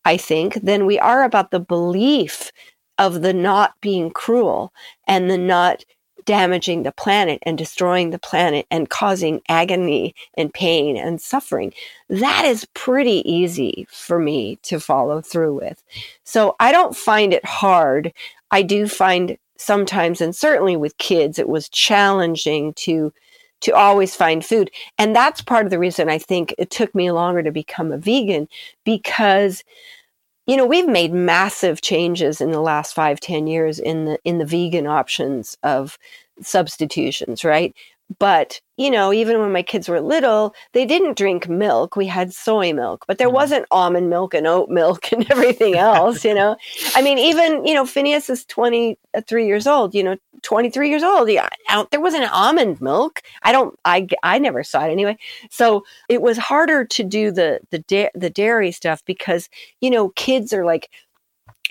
I 0.05 0.17
think, 0.17 0.55
than 0.55 0.85
we 0.85 0.99
are 0.99 1.23
about 1.23 1.51
the 1.51 1.59
belief 1.59 2.51
of 2.97 3.21
the 3.21 3.33
not 3.33 3.73
being 3.81 4.11
cruel 4.11 4.71
and 5.07 5.29
the 5.29 5.37
not 5.37 5.83
damaging 6.25 6.83
the 6.83 6.91
planet 6.91 7.39
and 7.43 7.57
destroying 7.57 8.09
the 8.09 8.19
planet 8.19 8.65
and 8.71 8.89
causing 8.89 9.41
agony 9.47 10.13
and 10.35 10.53
pain 10.53 10.97
and 10.97 11.21
suffering. 11.21 11.73
That 12.09 12.45
is 12.45 12.67
pretty 12.73 13.29
easy 13.31 13.87
for 13.89 14.19
me 14.19 14.57
to 14.63 14.79
follow 14.79 15.21
through 15.21 15.55
with. 15.55 15.83
So 16.23 16.55
I 16.59 16.71
don't 16.71 16.95
find 16.95 17.33
it 17.33 17.45
hard. 17.45 18.11
I 18.51 18.61
do 18.61 18.87
find 18.87 19.37
sometimes, 19.57 20.21
and 20.21 20.35
certainly 20.35 20.75
with 20.75 20.97
kids, 20.97 21.39
it 21.39 21.49
was 21.49 21.69
challenging 21.69 22.73
to 22.73 23.13
to 23.61 23.71
always 23.71 24.13
find 24.13 24.45
food. 24.45 24.69
And 24.97 25.15
that's 25.15 25.41
part 25.41 25.65
of 25.65 25.71
the 25.71 25.79
reason 25.79 26.09
I 26.09 26.17
think 26.17 26.53
it 26.57 26.69
took 26.69 26.93
me 26.93 27.09
longer 27.11 27.41
to 27.41 27.51
become 27.51 27.91
a 27.91 27.97
vegan 27.97 28.47
because 28.83 29.63
you 30.47 30.57
know 30.57 30.65
we've 30.65 30.87
made 30.87 31.13
massive 31.13 31.81
changes 31.81 32.41
in 32.41 32.51
the 32.51 32.61
last 32.61 32.93
five 32.93 33.19
ten 33.19 33.47
years 33.47 33.79
in 33.79 34.05
the 34.05 34.19
in 34.23 34.37
the 34.37 34.45
vegan 34.45 34.87
options 34.87 35.57
of 35.63 35.97
substitutions 36.41 37.43
right 37.43 37.75
but 38.19 38.61
you 38.77 38.91
know 38.91 39.11
even 39.11 39.39
when 39.39 39.51
my 39.51 39.63
kids 39.63 39.89
were 39.89 40.01
little 40.01 40.53
they 40.73 40.85
didn't 40.85 41.17
drink 41.17 41.49
milk. 41.49 41.95
We 41.95 42.05
had 42.07 42.33
soy 42.33 42.73
milk 42.73 43.05
but 43.07 43.17
there 43.17 43.29
mm. 43.29 43.33
wasn't 43.33 43.65
almond 43.71 44.09
milk 44.09 44.33
and 44.33 44.45
oat 44.47 44.69
milk 44.69 45.11
and 45.11 45.29
everything 45.31 45.75
else 45.75 46.23
you 46.23 46.33
know? 46.33 46.55
I 46.95 47.01
mean 47.01 47.17
even 47.17 47.65
you 47.65 47.73
know 47.73 47.83
finneas 47.83 48.29
is 48.29 48.45
23 48.45 49.45
years 49.45 49.67
old 49.67 49.95
you 49.95 50.03
know 50.03 50.17
23 50.43 50.89
years 50.89 51.03
old. 51.03 51.29
Yeah 51.29 51.49
there 51.91 52.01
wasn't 52.01 52.31
almond 52.31 52.79
milk. 52.81 53.21
I 53.43 53.51
don't 53.51 53.77
i 53.85 54.07
i 54.23 54.37
never 54.39 54.63
saw 54.63 54.85
it 54.85 54.91
anyway. 54.91 55.17
So 55.49 55.83
it 56.09 56.21
was 56.21 56.37
harder 56.37 56.85
to 56.85 57.03
do 57.03 57.31
the 57.31 57.59
the 57.71 57.79
da- 57.79 58.11
the 58.13 58.29
dairy 58.29 58.71
stuff 58.71 59.03
because 59.05 59.49
you 59.81 59.89
know 59.89 60.09
kids 60.09 60.53
are 60.53 60.65
like 60.65 60.89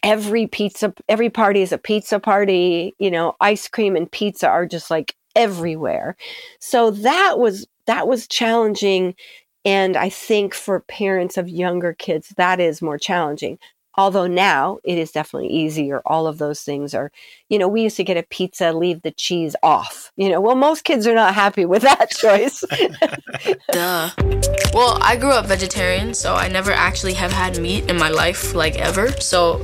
every 0.03 0.47
pizza 0.47 0.93
every 1.09 1.31
party 1.31 1.63
is 1.63 1.73
a 1.73 1.79
pizza 1.79 2.19
party. 2.19 2.95
You 2.99 3.11
know 3.11 3.37
ice 3.41 3.69
cream 3.69 3.95
and 3.95 4.11
pizza 4.11 4.49
are 4.49 4.67
just 4.67 4.91
like 4.91 5.15
everywhere. 5.37 6.17
So 6.61 6.91
that 6.91 7.39
was 7.39 7.67
that 7.87 8.09
was 8.09 8.27
challenging 8.29 9.15
and 9.65 9.97
I 9.97 10.09
think 10.11 10.55
for 10.55 10.81
parents 10.81 11.37
of 11.39 11.49
younger 11.49 11.95
kids 11.95 12.33
that 12.37 12.61
is 12.61 12.83
more 12.83 12.99
challenging. 12.99 13.59
Although 13.97 14.27
now 14.27 14.79
it 14.85 14.99
is 14.99 15.13
definitely 15.13 15.49
easier. 15.49 16.03
All 16.05 16.27
of 16.27 16.39
those 16.39 16.63
things 16.63 16.95
are, 16.95 17.13
you 17.49 17.59
know, 17.59 17.69
we 17.69 17.83
used 17.83 17.97
to 17.97 18.05
get 18.05 18.17
a 18.17 18.25
pizza, 18.25 18.73
leave 18.73 19.03
the 19.03 19.13
cheese 19.13 19.55
off. 19.63 20.13
You 20.17 20.29
know, 20.31 20.41
well, 20.41 20.57
most 20.57 20.85
kids 20.85 21.07
are 21.07 21.15
not 21.15 21.35
happy 21.35 21.65
with 21.65 21.83
that 21.83 22.11
choice. 22.11 22.65
Duh. 23.73 24.11
Well, 24.75 24.99
I 25.01 25.17
grew 25.17 25.31
up 25.31 25.47
vegetarian, 25.47 26.15
so 26.15 26.35
I 26.35 26.49
never 26.49 26.73
actually 26.73 27.15
have 27.15 27.33
had 27.33 27.61
meat 27.61 27.89
in 27.89 27.97
my 27.97 28.09
life, 28.09 28.55
like 28.55 28.77
ever. 28.77 29.11
So 29.21 29.61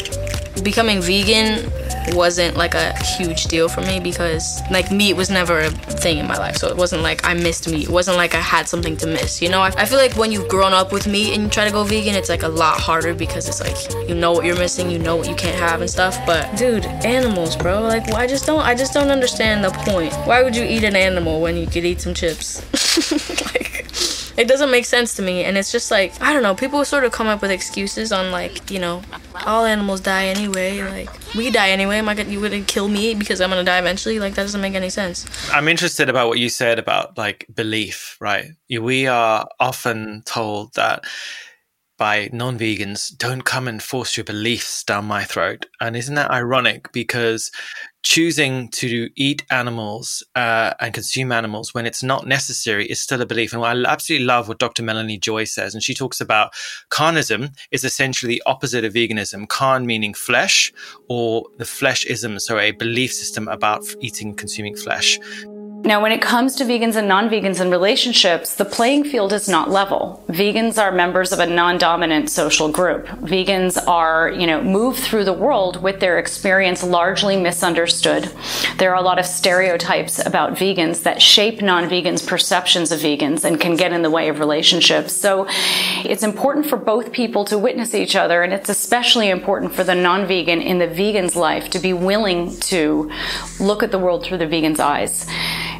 becoming 0.63 1.01
vegan 1.01 1.71
wasn't 2.15 2.57
like 2.57 2.75
a 2.75 2.97
huge 3.03 3.45
deal 3.45 3.69
for 3.69 3.81
me 3.83 4.01
because 4.01 4.61
like 4.71 4.91
meat 4.91 5.15
was 5.15 5.31
never 5.31 5.61
a 5.61 5.71
thing 5.71 6.19
in 6.19 6.27
my 6.27 6.37
life. 6.37 6.57
So 6.57 6.69
it 6.69 6.77
wasn't 6.77 7.03
like 7.03 7.25
I 7.25 7.35
missed 7.35 7.69
meat. 7.69 7.85
It 7.85 7.91
wasn't 7.91 8.17
like 8.17 8.35
I 8.35 8.41
had 8.41 8.69
something 8.69 8.97
to 8.99 9.07
miss. 9.07 9.41
You 9.41 9.49
know, 9.49 9.61
I, 9.61 9.69
I 9.77 9.85
feel 9.85 9.99
like 9.99 10.17
when 10.17 10.33
you've 10.33 10.49
grown 10.49 10.73
up 10.73 10.93
with 10.93 11.07
meat 11.07 11.35
and 11.35 11.45
you 11.45 11.49
try 11.49 11.65
to 11.65 11.71
go 11.71 11.85
vegan, 11.85 12.15
it's 12.15 12.29
like 12.29 12.43
a 12.43 12.49
lot 12.49 12.81
harder 12.81 13.15
because 13.15 13.49
it's 13.49 13.61
like 13.61 14.09
you 14.09 14.15
know 14.21 14.33
what 14.33 14.45
you're 14.45 14.59
missing, 14.59 14.91
you 14.91 14.99
know 14.99 15.17
what 15.17 15.29
you 15.29 15.35
can't 15.35 15.59
have 15.59 15.81
and 15.81 15.91
stuff. 15.91 16.19
But 16.27 16.57
dude, 16.57 16.85
animals, 16.85 17.57
bro. 17.57 17.81
Like 17.81 18.07
well, 18.07 18.17
I 18.17 18.27
just 18.27 18.47
don't 18.47 18.61
I 18.61 18.75
just 18.75 18.93
don't 18.93 19.11
understand 19.11 19.65
the 19.65 19.71
point. 19.71 20.13
Why 20.27 20.43
would 20.43 20.55
you 20.55 20.65
eat 20.65 20.85
an 20.85 20.97
animal 20.97 21.41
when 21.41 21.57
you 21.57 21.67
could 21.67 21.85
eat 21.85 22.01
some 22.01 22.15
chips? 22.15 22.61
like 23.55 23.71
it 24.41 24.49
doesn't 24.49 24.71
make 24.71 24.87
sense 24.87 25.15
to 25.15 25.23
me 25.23 25.45
and 25.45 25.59
it's 25.59 25.71
just 25.71 25.91
like 25.91 26.19
i 26.23 26.33
don't 26.33 26.43
know 26.43 26.55
people 26.55 26.83
sort 26.85 27.05
of 27.05 27.13
come 27.13 27.27
up 27.27 27.43
with 27.43 27.51
excuses 27.51 28.11
on 28.11 28.31
like 28.31 28.71
you 28.71 28.79
know 28.79 29.03
all 29.45 29.67
animals 29.67 30.01
die 30.01 30.27
anyway 30.27 30.83
like 30.83 31.11
we 31.35 31.51
die 31.51 31.69
anyway 31.69 31.99
am 31.99 32.09
i 32.09 32.15
gonna 32.15 32.31
you 32.31 32.41
gonna 32.41 32.63
kill 32.63 32.89
me 32.89 33.15
because 33.15 33.41
i'm 33.43 33.51
gonna 33.51 33.63
die 33.63 33.79
eventually 33.79 34.19
like 34.19 34.35
that 34.35 34.43
doesn't 34.43 34.63
make 34.63 34.75
any 34.75 34.89
sense 34.89 35.27
i'm 35.53 35.69
interested 35.69 36.09
about 36.09 36.27
what 36.27 36.39
you 36.39 36.49
said 36.49 36.79
about 36.79 37.19
like 37.19 37.47
belief 37.55 38.17
right 38.19 38.53
we 38.81 39.07
are 39.07 39.47
often 39.61 40.23
told 40.25 40.73
that 40.75 41.05
by 42.01 42.31
non 42.33 42.59
vegans, 42.59 43.15
don't 43.17 43.43
come 43.43 43.69
and 43.69 43.83
force 43.83 44.17
your 44.17 44.25
beliefs 44.25 44.83
down 44.83 45.05
my 45.05 45.23
throat. 45.23 45.67
And 45.83 45.95
isn't 45.95 46.15
that 46.15 46.31
ironic? 46.31 46.91
Because 46.93 47.53
choosing 48.03 48.71
to 48.71 49.11
eat 49.17 49.45
animals 49.51 50.25
uh, 50.35 50.73
and 50.81 50.95
consume 50.95 51.31
animals 51.31 51.75
when 51.75 51.85
it's 51.85 52.03
not 52.03 52.27
necessary 52.27 52.87
is 52.87 52.99
still 52.99 53.21
a 53.21 53.27
belief. 53.27 53.53
And 53.53 53.63
I 53.63 53.75
absolutely 53.93 54.25
love 54.25 54.49
what 54.49 54.59
Dr. 54.59 54.83
Melanie 54.83 55.19
Joy 55.19 55.45
says. 55.45 55.75
And 55.75 55.83
she 55.83 55.93
talks 55.93 56.23
about 56.23 56.55
carnism 56.89 57.55
is 57.71 57.85
essentially 57.85 58.33
the 58.33 58.43
opposite 58.47 58.87
of 58.87 58.95
veganism. 58.95 59.47
Carn 59.47 59.85
meaning 59.85 60.15
flesh 60.15 60.73
or 61.11 61.45
the 61.59 61.65
fleshism, 61.65 62.41
so 62.41 62.59
a 62.59 62.71
belief 62.71 63.13
system 63.13 63.47
about 63.47 63.85
eating, 64.01 64.29
and 64.29 64.39
consuming 64.39 64.75
flesh. 64.75 65.19
Now, 65.91 66.01
when 66.01 66.13
it 66.13 66.23
comes 66.23 66.55
to 66.55 66.65
vegans 66.65 66.95
and 66.95 67.09
non 67.09 67.29
vegans 67.29 67.61
in 67.61 67.69
relationships, 67.69 68.55
the 68.55 68.65
playing 68.65 69.03
field 69.03 69.33
is 69.33 69.49
not 69.49 69.73
level. 69.73 70.23
Vegans 70.29 70.81
are 70.81 70.93
members 70.93 71.33
of 71.33 71.41
a 71.41 71.47
non 71.47 71.79
dominant 71.79 72.31
social 72.31 72.69
group. 72.69 73.09
Vegans 73.09 73.77
are, 73.89 74.31
you 74.31 74.47
know, 74.47 74.63
move 74.63 74.97
through 74.97 75.25
the 75.25 75.33
world 75.33 75.83
with 75.83 75.99
their 75.99 76.21
experience 76.21 76.85
largely 76.85 77.37
misunderstood. 77.37 78.33
There 78.79 78.93
are 78.93 79.01
a 79.01 79.03
lot 79.03 79.19
of 79.19 79.27
stereotypes 79.27 80.25
about 80.25 80.53
vegans 80.53 81.03
that 81.03 81.21
shape 81.21 81.61
non 81.61 81.89
vegans' 81.91 82.25
perceptions 82.25 82.93
of 82.93 83.01
vegans 83.01 83.45
and 83.45 83.61
can 83.61 83.75
get 83.75 83.93
in 83.93 84.03
the 84.03 84.11
way 84.11 84.29
of 84.29 84.39
relationships. 84.39 85.13
So 85.13 85.49
it's 86.05 86.23
important 86.23 86.67
for 86.67 86.77
both 86.77 87.11
people 87.11 87.45
to 87.47 87.59
witness 87.59 87.97
each 87.97 88.15
other, 88.15 88.45
and 88.45 88.53
it's 88.53 88.69
especially 88.69 89.29
important 89.29 89.75
for 89.75 89.83
the 89.83 89.97
non 89.97 90.29
vegan 90.29 90.63
in 90.63 90.79
the 90.79 90.87
vegan's 90.87 91.35
life 91.35 91.69
to 91.71 91.81
be 91.81 91.93
willing 91.93 92.57
to 92.71 93.11
look 93.59 93.83
at 93.83 93.91
the 93.91 93.99
world 93.99 94.23
through 94.23 94.39
the 94.39 94.47
vegan's 94.47 94.79
eyes. 94.79 95.27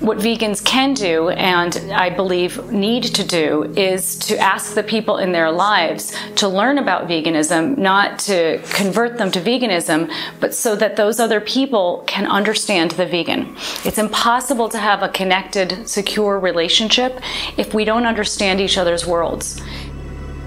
What 0.01 0.17
vegans 0.17 0.65
can 0.65 0.95
do, 0.95 1.29
and 1.29 1.77
I 1.93 2.09
believe 2.09 2.73
need 2.73 3.03
to 3.03 3.23
do, 3.23 3.65
is 3.77 4.17
to 4.21 4.39
ask 4.39 4.75
the 4.75 4.83
people 4.83 5.19
in 5.19 5.33
their 5.33 5.51
lives 5.51 6.17
to 6.37 6.49
learn 6.49 6.79
about 6.79 7.07
veganism, 7.07 7.77
not 7.77 8.19
to 8.21 8.63
convert 8.73 9.19
them 9.19 9.31
to 9.33 9.41
veganism, 9.41 10.11
but 10.41 10.55
so 10.55 10.75
that 10.77 10.97
those 10.97 11.21
other 11.21 11.39
people 11.39 12.03
can 12.07 12.27
understand 12.27 12.93
the 12.93 13.05
vegan. 13.05 13.55
It's 13.85 13.99
impossible 13.99 14.71
to 14.71 14.79
have 14.79 15.03
a 15.03 15.11
connected, 15.11 15.87
secure 15.87 16.41
relationship 16.41 17.21
if 17.59 17.75
we 17.75 17.85
don't 17.85 18.07
understand 18.07 18.59
each 18.59 18.79
other's 18.79 19.07
worlds. 19.07 19.61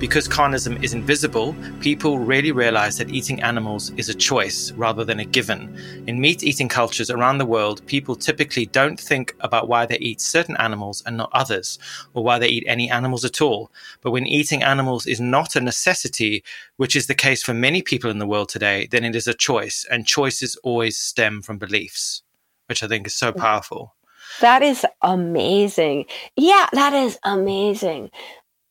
Because 0.03 0.27
carnism 0.27 0.83
is 0.83 0.93
invisible, 0.93 1.55
people 1.79 2.19
really 2.19 2.51
realize 2.51 2.97
that 2.97 3.09
eating 3.09 3.41
animals 3.41 3.89
is 3.91 4.09
a 4.09 4.13
choice 4.13 4.69
rather 4.73 5.05
than 5.05 5.21
a 5.21 5.23
given. 5.23 5.73
In 6.07 6.19
meat 6.19 6.43
eating 6.43 6.67
cultures 6.67 7.09
around 7.09 7.37
the 7.37 7.45
world, 7.45 7.81
people 7.85 8.17
typically 8.17 8.65
don't 8.65 8.99
think 8.99 9.33
about 9.39 9.69
why 9.69 9.85
they 9.85 9.97
eat 9.99 10.19
certain 10.19 10.57
animals 10.57 11.03
and 11.05 11.15
not 11.15 11.29
others, 11.31 11.79
or 12.13 12.21
why 12.21 12.37
they 12.37 12.49
eat 12.49 12.65
any 12.67 12.91
animals 12.91 13.23
at 13.23 13.41
all. 13.41 13.71
But 14.01 14.11
when 14.11 14.27
eating 14.27 14.61
animals 14.61 15.05
is 15.05 15.21
not 15.21 15.55
a 15.55 15.61
necessity, 15.61 16.43
which 16.75 16.97
is 16.97 17.07
the 17.07 17.15
case 17.15 17.41
for 17.41 17.53
many 17.53 17.81
people 17.81 18.11
in 18.11 18.19
the 18.19 18.27
world 18.27 18.49
today, 18.49 18.89
then 18.91 19.05
it 19.05 19.15
is 19.15 19.29
a 19.29 19.33
choice, 19.33 19.85
and 19.89 20.05
choices 20.05 20.57
always 20.63 20.97
stem 20.97 21.41
from 21.41 21.57
beliefs, 21.57 22.23
which 22.65 22.83
I 22.83 22.89
think 22.89 23.07
is 23.07 23.13
so 23.13 23.31
mm. 23.31 23.37
powerful. 23.37 23.95
That 24.41 24.63
is 24.63 24.85
amazing. 25.01 26.07
Yeah, 26.35 26.67
that 26.73 26.93
is 26.93 27.17
amazing. 27.23 28.09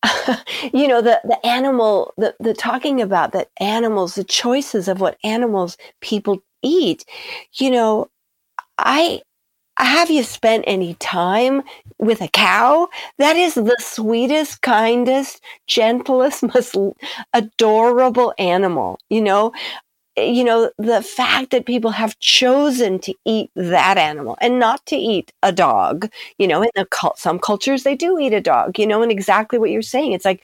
you 0.73 0.89
know 0.89 1.01
the 1.01 1.21
the 1.25 1.45
animal 1.47 2.13
the 2.17 2.35
the 2.41 2.55
talking 2.55 3.01
about 3.01 3.33
that 3.33 3.49
animals 3.61 4.15
the 4.15 4.25
choices 4.25 4.89
of 4.89 5.01
what 5.01 5.17
animals 5.25 5.77
people 6.01 6.43
eat 6.63 7.05
you 7.55 7.71
know 7.71 8.09
i 8.79 9.21
have 9.79 10.11
you 10.11 10.23
spent 10.25 10.65
any 10.69 10.95
time 10.95 11.63
with 11.99 12.21
a 12.23 12.29
cow? 12.29 12.89
That 13.19 13.37
is 13.37 13.55
the 13.55 13.77
sweetest 13.81 14.63
kindest 14.63 15.41
gentlest 15.69 16.43
most 16.55 16.77
adorable 17.35 18.35
animal 18.39 18.99
you 19.11 19.23
know 19.23 19.53
you 20.17 20.45
know, 20.45 20.71
the 20.79 21.03
fact 21.03 21.51
that 21.51 21.67
people 21.67 21.91
have 21.91 22.19
chosen 22.19 22.99
to 23.01 23.15
eat 23.25 23.51
that 23.57 23.97
animal 23.97 24.37
and 24.41 24.59
not 24.59 24.85
to 24.87 24.97
eat 24.97 25.33
a 25.43 25.53
dog, 25.53 26.11
you 26.39 26.47
know, 26.47 26.63
in 26.63 26.71
the 26.75 26.87
some 27.17 27.39
cultures 27.39 27.83
they 27.83 27.97
do 27.97 28.19
eat 28.19 28.35
a 28.35 28.41
dog, 28.41 28.79
you 28.79 28.87
know, 28.87 29.03
and 29.03 29.11
exactly 29.11 29.59
what 29.59 29.71
you're 29.71 29.83
saying. 29.83 30.13
It's 30.13 30.25
like 30.25 30.43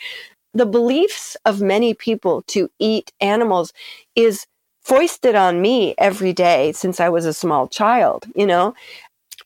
the 0.54 0.66
beliefs 0.66 1.37
of 1.44 1.61
many 1.61 1.94
people 1.94 2.42
to 2.48 2.70
eat 2.78 3.12
animals 3.20 3.72
is 4.16 4.46
foisted 4.83 5.35
on 5.35 5.61
me 5.61 5.94
every 5.98 6.33
day 6.33 6.72
since 6.72 6.98
I 6.98 7.11
was 7.11 7.26
a 7.26 7.35
small 7.35 7.68
child, 7.68 8.26
you 8.35 8.46
know. 8.46 8.74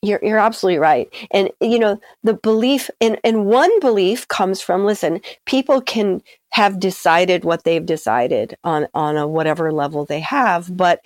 You're, 0.04 0.20
you're 0.22 0.38
absolutely 0.38 0.78
right. 0.78 1.08
And, 1.30 1.50
you 1.61 1.78
know, 1.78 2.00
the 2.24 2.35
belief, 2.35 2.90
and, 3.00 3.20
and 3.22 3.46
one 3.46 3.78
belief 3.78 4.26
comes 4.26 4.61
from, 4.61 4.85
listen, 4.85 5.20
people 5.46 5.80
can 5.80 6.22
have 6.52 6.78
decided 6.80 7.44
what 7.44 7.64
they've 7.64 7.86
decided 7.86 8.56
on, 8.64 8.86
on 8.94 9.16
a 9.16 9.26
whatever 9.26 9.72
level 9.72 10.04
they 10.04 10.20
have. 10.20 10.76
But, 10.76 11.00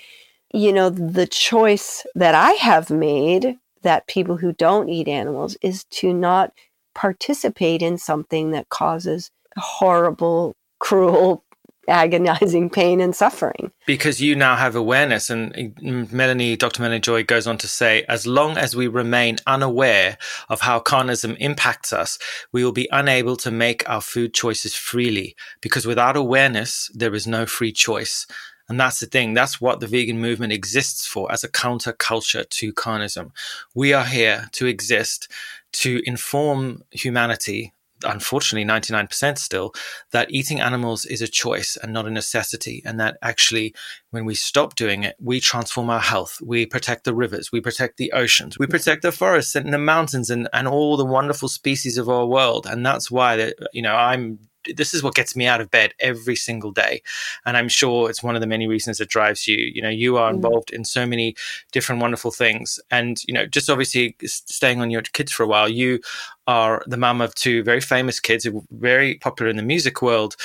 you 0.52 0.72
know, 0.72 0.90
the 0.90 1.26
choice 1.26 2.04
that 2.16 2.35
I 2.35 2.52
have 2.52 2.90
made 2.90 3.56
that 3.82 4.09
people 4.09 4.37
who 4.37 4.52
don't 4.52 4.88
eat 4.88 5.09
animals 5.09 5.56
is 5.62 5.85
to 5.85 6.12
not 6.12 6.52
participate 6.94 7.82
in 7.82 7.98
something 7.98 8.50
that 8.50 8.68
causes 8.70 9.30
horrible, 9.56 10.54
cruel 10.80 11.44
agonizing 11.88 12.70
pain 12.70 13.01
and 13.01 13.14
suffering. 13.14 13.70
Because 13.87 14.20
you 14.20 14.37
now 14.37 14.57
have 14.57 14.75
awareness, 14.75 15.31
and 15.31 15.55
eh, 15.57 15.70
Melanie, 16.11 16.57
Dr. 16.57 16.83
Melanie 16.83 17.01
Joy 17.01 17.25
goes 17.25 17.46
on 17.46 17.59
to 17.59 17.68
say, 17.68 18.05
as 18.09 18.27
long 18.27 18.57
as 18.57 18.75
we 18.75 18.87
remain 18.87 19.37
unaware 19.46 20.18
of 20.49 20.61
how 20.61 20.81
carnism 20.81 21.37
impacts 21.38 21.92
us, 21.92 22.18
we 22.53 22.64
will 22.64 22.72
be 22.72 22.88
unable 22.92 23.37
to 23.37 23.51
make 23.51 23.88
our 23.88 24.01
food 24.01 24.35
choices 24.35 24.75
freely. 24.75 25.37
Because 25.61 25.87
without 25.87 26.16
awareness, 26.16 26.90
there 26.94 27.14
is 27.14 27.27
no 27.27 27.46
free 27.46 27.72
choice. 27.72 28.27
And 28.68 28.81
that's 28.81 28.99
the 28.99 29.07
thing. 29.07 29.35
That's 29.35 29.61
what 29.61 29.81
the 29.81 29.87
vegan 29.87 30.20
movement 30.20 30.53
exists 30.53 31.07
for 31.07 31.31
as 31.31 31.44
a 31.44 31.49
counterculture 31.49 32.49
to 32.49 32.72
carnism. 32.72 33.31
We 33.75 33.92
are 33.92 34.05
here 34.05 34.49
to 34.53 34.66
exist 34.66 35.31
to 35.72 36.03
inform 36.05 36.83
humanity 36.90 37.75
unfortunately 38.04 38.68
99% 38.68 39.38
still 39.38 39.72
that 40.12 40.30
eating 40.30 40.61
animals 40.61 41.04
is 41.06 41.22
a 41.22 41.28
choice 41.28 41.76
and 41.82 41.92
not 41.92 42.06
a 42.06 42.11
necessity 42.11 42.82
and 42.85 43.00
that 43.00 43.16
actually 43.22 43.74
when 44.11 44.24
we 44.24 44.35
stop 44.35 44.74
doing 44.74 45.02
it 45.02 45.16
we 45.20 45.40
transform 45.40 45.90
our 45.90 46.00
health. 46.00 46.38
We 46.42 46.66
protect 46.66 47.04
the 47.04 47.14
rivers. 47.14 47.50
We 47.52 47.61
protect 47.61 47.96
the 47.96 48.12
oceans. 48.12 48.59
We 48.59 48.66
protect 48.66 49.02
the 49.02 49.12
forests 49.12 49.54
and 49.54 49.72
the 49.72 49.78
mountains 49.78 50.30
and, 50.30 50.48
and 50.52 50.68
all 50.68 50.96
the 50.96 51.04
wonderful 51.04 51.48
species 51.48 51.98
of 51.98 52.09
our 52.09 52.26
world. 52.26 52.66
And 52.66 52.85
that's 52.85 53.11
why 53.11 53.37
that 53.37 53.54
you 53.72 53.82
know 53.82 53.94
i'm 53.94 54.38
this 54.74 54.94
is 54.94 55.02
what 55.02 55.14
gets 55.14 55.37
me 55.37 55.46
out 55.46 55.61
of 55.61 55.70
bed 55.70 55.94
every 56.00 56.37
single 56.37 56.70
day. 56.70 57.02
And 57.44 57.57
I'm 57.57 57.68
sure 57.68 58.11
it's 58.11 58.22
one 58.22 58.35
of 58.35 58.40
the 58.40 58.46
many 58.46 58.66
reasons 58.66 58.98
that 58.98 59.09
drives 59.09 59.46
you. 59.46 59.57
You 59.57 59.83
know, 59.83 59.88
you 59.88 60.16
are 60.16 60.31
mm. 60.31 60.37
involved 60.37 60.70
in 60.70 60.85
so 60.85 61.07
many 61.07 61.35
different 61.72 62.00
wonderful 62.00 62.31
things. 62.31 62.81
And, 62.90 63.22
you 63.26 63.35
know, 63.35 63.46
just 63.46 63.70
obviously 63.70 64.16
staying 64.24 64.81
on 64.81 64.90
your 64.90 65.02
kids 65.02 65.33
for 65.33 65.42
a 65.42 65.48
while, 65.48 65.68
you 65.68 66.00
are 66.46 66.83
the 66.87 66.96
mum 66.96 67.20
of 67.20 67.35
two 67.35 67.62
very 67.62 67.81
famous 67.81 68.20
kids 68.20 68.44
who 68.44 68.59
are 68.59 68.62
very 68.70 69.16
popular 69.16 69.50
in 69.50 69.57
the 69.57 69.62
music 69.62 70.02
world. 70.02 70.37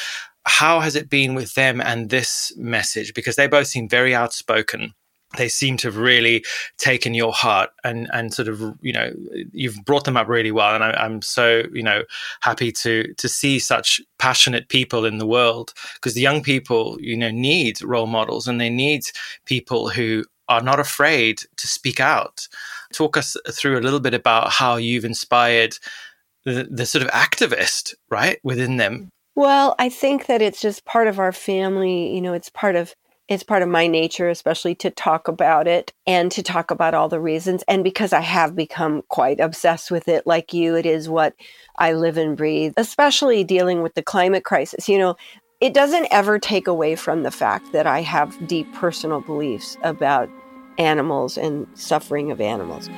How 0.46 0.80
has 0.80 0.96
it 0.96 1.10
been 1.10 1.36
with 1.36 1.54
them 1.54 1.80
and 1.82 2.10
this 2.10 2.52
message? 2.58 3.14
Because 3.14 3.36
they 3.36 3.48
both 3.48 3.68
seem 3.68 3.88
very 3.88 4.16
outspoken 4.16 4.94
they 5.38 5.48
seem 5.48 5.78
to 5.78 5.88
have 5.88 5.98
really 5.98 6.44
taken 6.78 7.14
your 7.14 7.32
heart 7.32 7.70
and 7.84 8.10
and 8.14 8.34
sort 8.34 8.48
of 8.48 8.62
you 8.82 8.94
know 8.94 9.12
you've 9.54 9.84
brought 9.86 10.06
them 10.06 10.18
up 10.18 10.28
really 10.28 10.52
well. 10.52 10.76
And 10.76 10.84
I, 10.84 11.06
am 11.06 11.22
so 11.22 11.64
you 11.74 11.84
know 11.84 12.04
happy 12.42 12.72
to 12.74 13.14
to 13.14 13.30
see 13.30 13.60
such 13.60 14.02
passionate 14.20 14.70
people 14.70 15.06
in 15.06 15.18
the 15.18 15.28
world 15.28 15.74
because 15.96 16.14
the 16.14 16.22
young 16.22 16.44
people 16.44 16.98
you 17.00 17.18
know 17.18 17.32
need 17.32 17.82
role 17.82 18.08
models 18.08 18.48
and 18.48 18.60
they 18.60 18.70
need 18.70 19.04
people 19.46 19.90
who 19.90 20.24
are 20.50 20.62
not 20.62 20.80
afraid 20.80 21.40
to 21.58 21.68
speak 21.68 22.00
out. 22.00 22.48
Talk 22.94 23.16
us 23.16 23.38
through 23.52 23.78
a 23.78 23.82
little 23.82 24.02
bit 24.02 24.14
about 24.14 24.52
how 24.52 24.76
you've 24.76 25.06
inspired 25.06 25.78
the, 26.44 26.68
the 26.70 26.86
sort 26.86 27.04
of 27.04 27.12
activist 27.12 27.94
right 28.10 28.40
within 28.44 28.78
them. 28.78 29.10
Well 29.34 29.76
i 29.80 29.88
think 29.88 30.26
that 30.26 30.42
it's 30.42 30.60
just 30.60 30.84
part 30.84 31.08
of 31.08 31.18
our 31.18 31.32
family 31.32 32.14
you 32.14 32.22
know 32.22 32.34
it's 32.34 32.50
part 32.50 32.76
of 32.76 32.94
it's 33.28 33.44
part 33.44 33.62
of 33.62 33.70
my 33.70 33.88
nature, 33.88 34.30
especially 34.30 34.76
to 34.76 34.90
talk 34.90 35.28
about 35.28 35.68
it 35.68 35.94
and 36.06 36.32
to 36.34 36.44
talk 36.44 36.70
about 36.70 36.94
all 36.94 37.08
the 37.08 37.20
reasons. 37.20 37.64
And 37.68 37.84
because 37.84 38.12
I 38.12 38.20
have 38.20 38.56
become 38.56 39.04
quite 39.08 39.40
obsessed 39.40 39.90
with 39.90 40.08
it, 40.08 40.28
like 40.28 40.54
you, 40.54 40.76
it 40.76 40.86
is 40.86 41.08
what 41.08 41.34
I 41.78 41.94
live 41.94 42.18
and 42.18 42.36
breathe, 42.36 42.74
especially 42.78 43.44
dealing 43.44 43.82
with 43.82 43.94
the 43.94 44.04
climate 44.04 44.44
crisis. 44.44 44.90
You 44.90 44.98
know, 44.98 45.16
it 45.62 45.74
doesn't 45.74 46.08
ever 46.12 46.40
take 46.40 46.68
away 46.68 46.96
from 46.96 47.24
the 47.24 47.32
fact 47.32 47.72
that 47.72 47.88
I 47.88 48.02
have 48.02 48.48
deep 48.48 48.72
personal 48.74 49.22
beliefs 49.22 49.78
about 49.84 50.30
animals 50.78 51.38
and 51.38 51.68
suffering 51.74 52.32
of 52.32 52.42
animals. 52.42 52.90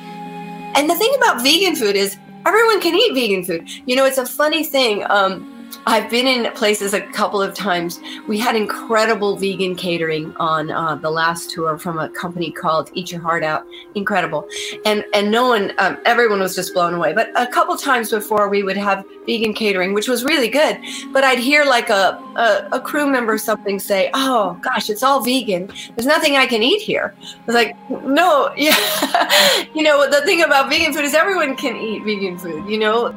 And 0.74 0.90
the 0.90 0.96
thing 0.96 1.12
about 1.16 1.42
vegan 1.42 1.76
food 1.76 1.94
is 1.94 2.16
everyone 2.46 2.80
can 2.80 2.94
eat 2.94 3.14
vegan 3.14 3.44
food. 3.44 3.68
You 3.86 3.94
know, 3.94 4.04
it's 4.04 4.18
a 4.18 4.26
funny 4.26 4.64
thing. 4.64 5.04
Um, 5.08 5.53
I've 5.86 6.08
been 6.08 6.26
in 6.26 6.50
places 6.52 6.94
a 6.94 7.00
couple 7.00 7.42
of 7.42 7.54
times. 7.54 8.00
We 8.26 8.38
had 8.38 8.56
incredible 8.56 9.36
vegan 9.36 9.76
catering 9.76 10.34
on 10.36 10.70
uh, 10.70 10.94
the 10.94 11.10
last 11.10 11.50
tour 11.50 11.76
from 11.76 11.98
a 11.98 12.08
company 12.08 12.50
called 12.50 12.90
Eat 12.94 13.12
Your 13.12 13.20
Heart 13.20 13.44
Out. 13.44 13.66
Incredible, 13.94 14.48
and 14.86 15.04
and 15.12 15.30
no 15.30 15.46
one, 15.48 15.72
um, 15.78 15.98
everyone 16.06 16.40
was 16.40 16.54
just 16.54 16.72
blown 16.72 16.94
away. 16.94 17.12
But 17.12 17.30
a 17.36 17.46
couple 17.46 17.76
times 17.76 18.10
before, 18.10 18.48
we 18.48 18.62
would 18.62 18.78
have 18.78 19.04
vegan 19.26 19.52
catering, 19.52 19.92
which 19.92 20.08
was 20.08 20.24
really 20.24 20.48
good. 20.48 20.78
But 21.12 21.22
I'd 21.22 21.38
hear 21.38 21.64
like 21.64 21.90
a 21.90 22.18
a, 22.36 22.68
a 22.72 22.80
crew 22.80 23.06
member 23.06 23.36
something 23.36 23.78
say, 23.78 24.10
"Oh 24.14 24.58
gosh, 24.62 24.88
it's 24.88 25.02
all 25.02 25.20
vegan. 25.20 25.70
There's 25.96 26.06
nothing 26.06 26.36
I 26.36 26.46
can 26.46 26.62
eat 26.62 26.80
here." 26.80 27.14
I 27.20 27.44
was 27.46 27.54
like, 27.54 27.90
"No, 27.90 28.52
yeah, 28.56 29.66
you 29.74 29.82
know 29.82 30.08
the 30.08 30.22
thing 30.22 30.42
about 30.42 30.70
vegan 30.70 30.94
food 30.94 31.04
is 31.04 31.14
everyone 31.14 31.56
can 31.56 31.76
eat 31.76 32.04
vegan 32.04 32.38
food. 32.38 32.68
You 32.68 32.78
know." 32.78 33.14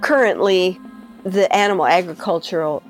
Currently, 0.00 0.80
the 1.30 1.54
animal 1.54 1.86
agricultural 1.86 2.82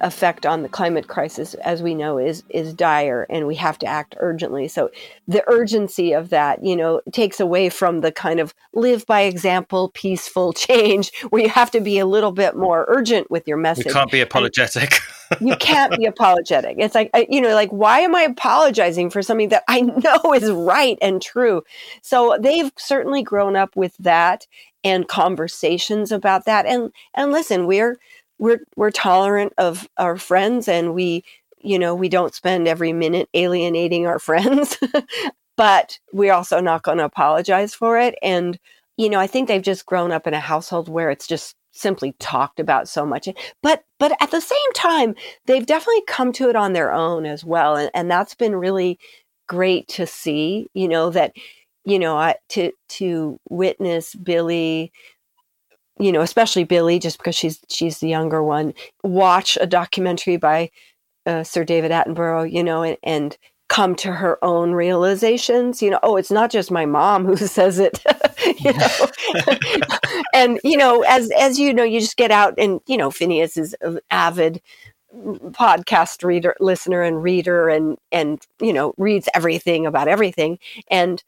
effect 0.00 0.46
on 0.46 0.62
the 0.62 0.68
climate 0.68 1.08
crisis, 1.08 1.54
as 1.54 1.82
we 1.82 1.94
know, 1.94 2.18
is 2.18 2.44
is 2.48 2.72
dire, 2.72 3.26
and 3.28 3.48
we 3.48 3.56
have 3.56 3.78
to 3.78 3.86
act 3.86 4.14
urgently. 4.20 4.68
So 4.68 4.90
the 5.26 5.42
urgency 5.48 6.12
of 6.12 6.30
that, 6.30 6.64
you 6.64 6.76
know, 6.76 7.00
takes 7.12 7.40
away 7.40 7.70
from 7.70 8.00
the 8.00 8.12
kind 8.12 8.38
of 8.38 8.54
live 8.74 9.04
by 9.06 9.22
example, 9.22 9.90
peaceful 9.92 10.52
change, 10.52 11.10
where 11.30 11.42
you 11.42 11.48
have 11.48 11.70
to 11.72 11.80
be 11.80 11.98
a 11.98 12.06
little 12.06 12.30
bit 12.30 12.56
more 12.56 12.84
urgent 12.86 13.28
with 13.30 13.48
your 13.48 13.56
message. 13.56 13.86
You 13.86 13.92
can't 13.92 14.10
be 14.10 14.20
apologetic. 14.20 15.00
you 15.40 15.56
can't 15.56 15.96
be 15.98 16.06
apologetic. 16.06 16.76
It's 16.78 16.94
like 16.94 17.10
you 17.28 17.40
know, 17.40 17.54
like 17.54 17.70
why 17.70 18.00
am 18.00 18.14
I 18.14 18.22
apologizing 18.22 19.10
for 19.10 19.20
something 19.20 19.48
that 19.48 19.64
I 19.68 19.80
know 19.80 20.32
is 20.32 20.48
right 20.50 20.96
and 21.02 21.20
true? 21.20 21.64
So 22.02 22.36
they've 22.40 22.70
certainly 22.78 23.24
grown 23.24 23.56
up 23.56 23.74
with 23.74 23.96
that, 23.98 24.46
and 24.84 25.08
conversations 25.08 26.12
about 26.12 26.44
that 26.44 26.66
and 26.66 26.92
and 27.14 27.32
listen 27.32 27.66
we're 27.66 27.96
we're 28.38 28.60
we're 28.76 28.90
tolerant 28.90 29.52
of 29.58 29.88
our 29.96 30.16
friends 30.16 30.68
and 30.68 30.94
we 30.94 31.24
you 31.60 31.78
know 31.78 31.94
we 31.94 32.08
don't 32.08 32.34
spend 32.34 32.68
every 32.68 32.92
minute 32.92 33.28
alienating 33.34 34.06
our 34.06 34.18
friends 34.20 34.78
but 35.56 35.98
we're 36.12 36.32
also 36.32 36.60
not 36.60 36.82
going 36.82 36.98
to 36.98 37.04
apologize 37.04 37.74
for 37.74 37.98
it 37.98 38.14
and 38.22 38.58
you 38.96 39.08
know 39.08 39.18
i 39.18 39.26
think 39.26 39.48
they've 39.48 39.62
just 39.62 39.86
grown 39.86 40.12
up 40.12 40.26
in 40.26 40.34
a 40.34 40.40
household 40.40 40.88
where 40.88 41.10
it's 41.10 41.26
just 41.26 41.56
simply 41.72 42.14
talked 42.20 42.60
about 42.60 42.88
so 42.88 43.04
much 43.04 43.28
but 43.60 43.82
but 43.98 44.12
at 44.20 44.30
the 44.30 44.40
same 44.40 44.72
time 44.74 45.14
they've 45.46 45.66
definitely 45.66 46.02
come 46.06 46.32
to 46.32 46.48
it 46.48 46.54
on 46.54 46.72
their 46.72 46.92
own 46.92 47.26
as 47.26 47.44
well 47.44 47.74
and, 47.74 47.90
and 47.94 48.08
that's 48.08 48.34
been 48.34 48.54
really 48.54 48.96
great 49.48 49.88
to 49.88 50.06
see 50.06 50.68
you 50.72 50.86
know 50.86 51.10
that 51.10 51.32
you 51.84 51.98
know, 51.98 52.16
I, 52.16 52.36
to 52.50 52.72
to 52.90 53.38
witness 53.48 54.14
Billie, 54.14 54.92
you 55.98 56.12
know, 56.12 56.22
especially 56.22 56.64
Billie, 56.64 56.98
just 56.98 57.18
because 57.18 57.36
she's 57.36 57.60
she's 57.68 57.98
the 57.98 58.08
younger 58.08 58.42
one, 58.42 58.74
watch 59.02 59.58
a 59.60 59.66
documentary 59.66 60.36
by 60.36 60.70
uh, 61.26 61.44
Sir 61.44 61.64
David 61.64 61.90
Attenborough, 61.90 62.50
you 62.50 62.64
know, 62.64 62.82
and, 62.82 62.96
and 63.02 63.38
come 63.68 63.94
to 63.96 64.12
her 64.12 64.42
own 64.44 64.72
realizations. 64.72 65.82
You 65.82 65.90
know, 65.90 66.00
oh, 66.02 66.16
it's 66.16 66.30
not 66.30 66.50
just 66.50 66.70
my 66.70 66.86
mom 66.86 67.26
who 67.26 67.36
says 67.46 67.78
it, 67.78 68.02
you 68.60 68.72
know, 68.72 69.86
and 70.34 70.60
you 70.64 70.76
know, 70.76 71.02
as 71.02 71.30
as 71.38 71.58
you 71.58 71.72
know, 71.72 71.84
you 71.84 72.00
just 72.00 72.16
get 72.16 72.30
out 72.30 72.54
and 72.58 72.80
you 72.86 72.96
know, 72.96 73.10
Finneas 73.10 73.58
is 73.58 73.74
an 73.82 74.00
avid 74.10 74.60
podcast 75.14 76.24
reader 76.24 76.56
listener 76.58 77.02
and 77.02 77.22
reader 77.22 77.68
and 77.68 77.96
and 78.10 78.44
you 78.60 78.72
know 78.72 78.92
reads 78.98 79.28
everything 79.32 79.86
about 79.86 80.08
everything 80.08 80.58
and 80.90 81.22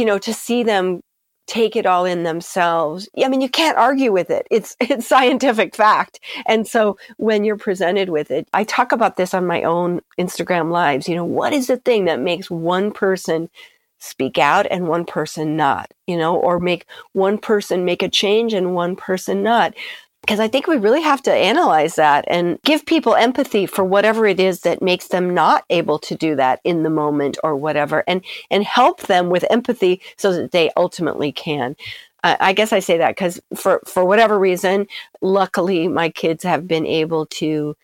you 0.00 0.06
know, 0.06 0.18
to 0.18 0.32
see 0.32 0.62
them 0.62 1.02
take 1.46 1.76
it 1.76 1.84
all 1.84 2.06
in 2.06 2.22
themselves. 2.22 3.06
I 3.22 3.28
mean, 3.28 3.42
you 3.42 3.50
can't 3.50 3.76
argue 3.76 4.12
with 4.12 4.30
it. 4.30 4.46
It's 4.50 4.76
it's 4.80 5.06
scientific 5.06 5.76
fact. 5.76 6.20
And 6.46 6.66
so 6.66 6.96
when 7.18 7.44
you're 7.44 7.58
presented 7.58 8.08
with 8.08 8.30
it, 8.30 8.48
I 8.54 8.64
talk 8.64 8.92
about 8.92 9.16
this 9.16 9.34
on 9.34 9.46
my 9.46 9.62
own 9.62 10.00
Instagram 10.18 10.70
lives. 10.70 11.06
You 11.06 11.16
know, 11.16 11.24
what 11.24 11.52
is 11.52 11.66
the 11.66 11.76
thing 11.76 12.06
that 12.06 12.18
makes 12.20 12.50
one 12.50 12.92
person 12.92 13.50
speak 13.98 14.38
out 14.38 14.66
and 14.70 14.88
one 14.88 15.04
person 15.04 15.54
not, 15.54 15.92
you 16.06 16.16
know, 16.16 16.34
or 16.34 16.58
make 16.58 16.86
one 17.12 17.36
person 17.36 17.84
make 17.84 18.02
a 18.02 18.08
change 18.08 18.54
and 18.54 18.74
one 18.74 18.96
person 18.96 19.42
not? 19.42 19.74
Because 20.22 20.40
I 20.40 20.48
think 20.48 20.66
we 20.66 20.76
really 20.76 21.02
have 21.02 21.22
to 21.22 21.32
analyze 21.32 21.96
that 21.96 22.24
and 22.28 22.60
give 22.62 22.86
people 22.86 23.14
empathy 23.14 23.66
for 23.66 23.84
whatever 23.84 24.26
it 24.26 24.38
is 24.38 24.60
that 24.60 24.82
makes 24.82 25.08
them 25.08 25.34
not 25.34 25.64
able 25.70 25.98
to 26.00 26.14
do 26.14 26.36
that 26.36 26.60
in 26.64 26.82
the 26.82 26.90
moment 26.90 27.38
or 27.42 27.56
whatever 27.56 28.04
and 28.06 28.22
and 28.50 28.64
help 28.64 29.02
them 29.02 29.30
with 29.30 29.44
empathy 29.50 30.00
so 30.16 30.32
that 30.32 30.52
they 30.52 30.70
ultimately 30.76 31.32
can. 31.32 31.74
I 32.22 32.52
guess 32.52 32.72
I 32.72 32.80
say 32.80 32.98
that 32.98 33.16
because 33.16 33.40
for 33.56 33.80
for 33.86 34.04
whatever 34.04 34.38
reason, 34.38 34.86
luckily 35.22 35.88
my 35.88 36.10
kids 36.10 36.44
have 36.44 36.68
been 36.68 36.86
able 36.86 37.26
to 37.26 37.76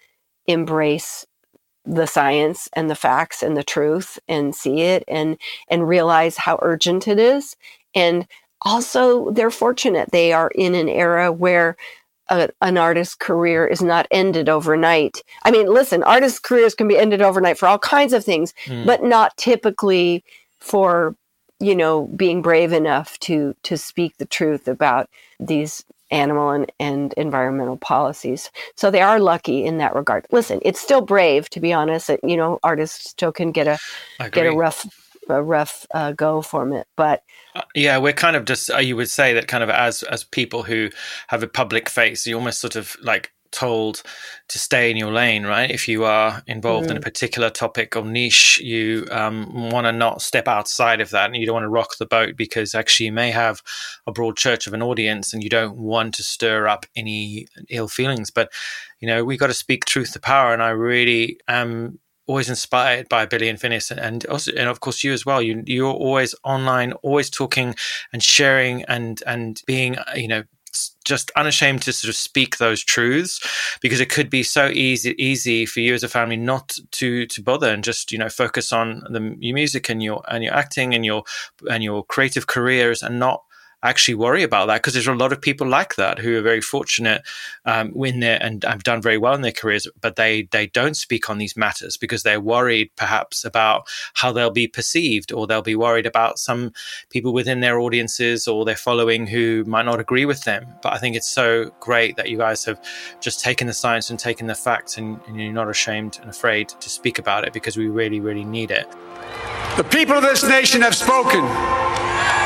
embrace 0.47 1.27
the 1.87 2.07
science 2.07 2.69
and 2.75 2.91
the 2.91 2.95
facts 2.95 3.43
and 3.43 3.57
the 3.57 3.65
truth 3.65 4.19
and 4.29 4.55
see 4.55 4.83
it 4.83 5.05
and 5.09 5.39
and 5.69 5.89
realize 5.89 6.37
how 6.37 6.59
urgent 6.63 7.07
it 7.09 7.19
is 7.19 7.57
and 7.95 8.27
also 8.63 9.31
they're 9.31 9.51
fortunate 9.51 10.11
they 10.11 10.33
are 10.33 10.51
in 10.57 10.75
an 10.75 10.89
era 10.89 11.31
where 11.31 11.77
a, 12.29 12.49
an 12.61 12.79
artist's 12.79 13.15
career 13.15 13.67
is 13.67 13.83
not 13.83 14.07
ended 14.11 14.49
overnight. 14.49 15.23
I 15.45 15.51
mean, 15.51 15.67
listen, 15.67 16.03
artists' 16.03 16.39
careers 16.39 16.75
can 16.75 16.89
be 16.89 16.99
ended 16.99 17.23
overnight 17.23 17.59
for 17.59 17.67
all 17.67 17.79
kinds 17.79 18.13
of 18.13 18.25
things, 18.25 18.55
mm. 18.65 18.85
but 18.85 19.03
not 19.03 19.37
typically 19.37 20.25
for 20.59 21.17
you 21.59 21.75
know 21.75 22.07
being 22.17 22.43
brave 22.43 22.73
enough 22.73 23.19
to 23.21 23.55
to 23.63 23.77
speak 23.79 24.17
the 24.19 24.27
truth 24.27 24.69
about 24.69 25.09
these 25.41 25.85
animal 26.11 26.51
and, 26.51 26.71
and 26.79 27.13
environmental 27.15 27.77
policies. 27.77 28.51
So 28.77 28.91
they 28.91 29.01
are 29.01 29.19
lucky 29.19 29.65
in 29.65 29.79
that 29.79 29.95
regard. 29.95 30.27
Listen, 30.31 30.61
it's 30.63 30.81
still 30.81 31.01
brave 31.01 31.49
to 31.51 31.61
be 31.61 31.73
honest. 31.73 32.09
That, 32.09 32.21
you 32.23 32.37
know, 32.37 32.59
artists 32.63 33.11
still 33.11 33.33
can 33.33 33.53
get 33.53 33.67
a 33.67 33.79
get 34.31 34.47
a 34.47 34.53
rough 34.53 34.87
a 35.29 35.43
rough 35.43 35.87
uh, 35.93 36.13
go 36.13 36.43
from 36.43 36.73
it. 36.73 36.87
But 36.97 37.23
uh, 37.55 37.63
yeah, 37.75 37.99
we're 37.99 38.13
kind 38.13 38.37
of 38.37 38.45
just 38.45 38.71
uh, 38.71 38.79
you 38.79 38.97
would 38.97 39.11
say 39.11 39.33
that 39.35 39.49
kind 39.49 39.63
of 39.63 39.71
as 39.71 40.03
as 40.05 40.25
people 40.25 40.63
who 40.63 40.91
have 41.29 41.43
a 41.43 41.49
public 41.49 41.89
face, 41.89 42.27
you 42.27 42.37
almost 42.37 42.61
sort 42.61 42.77
of 42.77 42.97
like 43.03 43.33
told 43.57 44.03
to 44.49 44.59
stay 44.59 44.91
in 44.91 44.97
your 44.97 45.13
lane, 45.13 45.45
right? 45.45 45.71
If 45.71 45.89
you 45.89 46.05
are 46.05 46.43
involved 46.47 46.89
mm. 46.89 46.93
in 46.93 46.97
a 46.99 47.01
mm. 47.01 47.05
particular 47.05 47.51
topic 47.51 47.97
or 47.97 48.05
niche, 48.05 48.61
you 48.61 49.07
um, 49.11 49.71
want 49.71 49.87
to 49.87 49.93
not 49.93 50.23
step 50.23 50.47
outside 50.47 51.01
of 51.01 51.11
that 51.11 51.27
and 51.27 51.37
you 51.37 51.47
don't 51.47 51.55
want 51.55 51.65
to 51.65 51.71
rock 51.71 51.97
the 51.99 52.07
boat 52.07 52.37
because 52.37 52.75
actually 52.75 53.07
you 53.07 53.13
may 53.13 53.31
have 53.31 53.63
a 54.07 54.13
broad 54.13 54.37
church 54.37 54.67
of 54.67 54.75
an 54.75 54.83
audience 54.83 55.33
and 55.33 55.43
you 55.43 55.49
don't 55.49 55.77
want 55.77 56.15
to 56.15 56.23
stir 56.23 56.69
up 56.69 56.87
any 56.95 57.47
ill 57.71 57.89
feelings. 57.89 58.31
But, 58.31 58.53
you 59.01 59.09
know, 59.09 59.25
we 59.25 59.37
got 59.37 59.49
to 59.49 59.55
speak 59.55 59.85
truth 59.85 60.13
to 60.13 60.21
power. 60.21 60.53
And 60.53 60.63
I 60.63 60.71
really 60.71 61.41
am 61.49 61.99
always 62.27 62.49
inspired 62.49 63.09
by 63.09 63.27
Billie 63.27 63.49
and 63.49 63.59
Finneas, 63.59 63.91
and 63.91 64.27
also, 64.27 64.53
and 64.53 64.69
of 64.69 64.81
course 64.81 65.05
you 65.05 65.13
as 65.13 65.25
well. 65.25 65.41
You 65.41 65.63
you're 65.67 65.93
always 65.93 66.35
online, 66.45 66.93
always 67.03 67.31
talking 67.31 67.75
and 68.13 68.23
sharing, 68.23 68.85
and 68.85 69.23
and 69.27 69.63
being 69.67 69.99
uh, 69.99 70.05
you 70.15 70.29
know 70.29 70.45
just 71.05 71.31
unashamed 71.37 71.83
to 71.83 71.93
sort 71.93 72.11
of 72.11 72.17
speak 72.17 72.59
those 72.59 72.85
truths 72.85 73.41
because 73.81 74.01
it 74.01 74.11
could 74.11 74.29
be 74.29 74.43
so 74.43 74.69
easy 74.69 75.15
easy 75.23 75.65
for 75.65 75.81
you 75.81 75.95
as 75.95 76.03
a 76.03 76.09
family 76.09 76.37
not 76.37 76.77
to 76.91 77.27
to 77.27 77.43
bother 77.43 77.73
and 77.73 77.83
just 77.83 78.13
you 78.13 78.19
know 78.19 78.29
focus 78.29 78.73
on 78.73 79.03
the 79.11 79.37
your 79.39 79.55
music 79.55 79.89
and 79.89 80.03
your 80.03 80.23
and 80.29 80.45
your 80.45 80.53
acting 80.53 80.95
and 80.95 81.07
your 81.07 81.23
and 81.71 81.83
your 81.83 82.05
creative 82.05 82.47
careers 82.47 83.03
and 83.03 83.19
not 83.19 83.43
actually 83.83 84.15
worry 84.15 84.43
about 84.43 84.67
that 84.67 84.79
because 84.83 84.95
there's 84.95 85.07
a 85.07 85.15
lot 85.15 85.33
of 85.33 85.41
people 85.41 85.67
like 85.67 85.97
that 85.97 86.19
who 86.19 86.37
are 86.37 86.43
very 86.43 86.61
fortunate 86.61 87.23
um, 87.65 87.93
in 88.05 88.21
there 88.21 88.39
and 88.43 88.65
have 88.65 88.83
done 88.83 89.03
very 89.03 89.19
well 89.19 89.35
in 89.35 89.43
their 89.43 89.53
careers, 89.53 89.87
but 90.01 90.17
they 90.17 90.49
they 90.51 90.67
don't 90.69 90.97
speak 90.97 91.29
on 91.31 91.39
these 91.39 91.57
matters 91.57 91.97
because 91.97 92.23
they're 92.23 92.41
worried 92.41 92.91
perhaps 92.97 93.45
about 93.45 93.87
how 94.15 94.33
they'll 94.33 94.51
be 94.51 94.67
perceived, 94.67 95.33
or 95.33 95.47
they'll 95.47 95.63
be 95.63 95.77
worried 95.77 96.07
about 96.07 96.39
some 96.39 96.73
people 97.11 97.33
within 97.33 97.61
their 97.61 97.79
audiences 97.79 98.49
or 98.49 98.65
their 98.65 98.77
following 98.77 99.27
who 99.27 99.65
might 99.67 99.85
not 99.85 100.01
agree 100.01 100.25
with 100.25 100.45
them. 100.45 100.67
But 100.83 100.93
I 100.93 100.99
think 100.99 101.17
it's 101.17 101.29
so 101.29 101.71
great 101.81 102.17
that 102.17 102.31
you 102.31 102.39
guys 102.39 102.65
have 102.65 102.83
just 103.21 103.41
taken 103.41 103.67
the 103.67 103.73
science 103.73 104.11
and 104.11 104.19
taken 104.19 104.47
the 104.47 104.55
facts, 104.55 104.97
and, 104.97 105.21
and 105.27 105.41
you're 105.41 105.53
not 105.53 105.69
ashamed 105.69 106.19
and 106.21 106.31
afraid 106.31 106.69
to 106.69 106.89
speak 106.89 107.19
about 107.19 107.47
it 107.47 107.53
because 107.53 107.77
we 107.77 107.89
really, 107.89 108.21
really 108.21 108.45
need 108.45 108.71
it. 108.71 108.91
The 109.77 109.85
people 109.85 110.15
of 110.15 110.23
this 110.23 110.43
nation 110.43 110.81
have 110.81 110.95
spoken. 110.95 112.46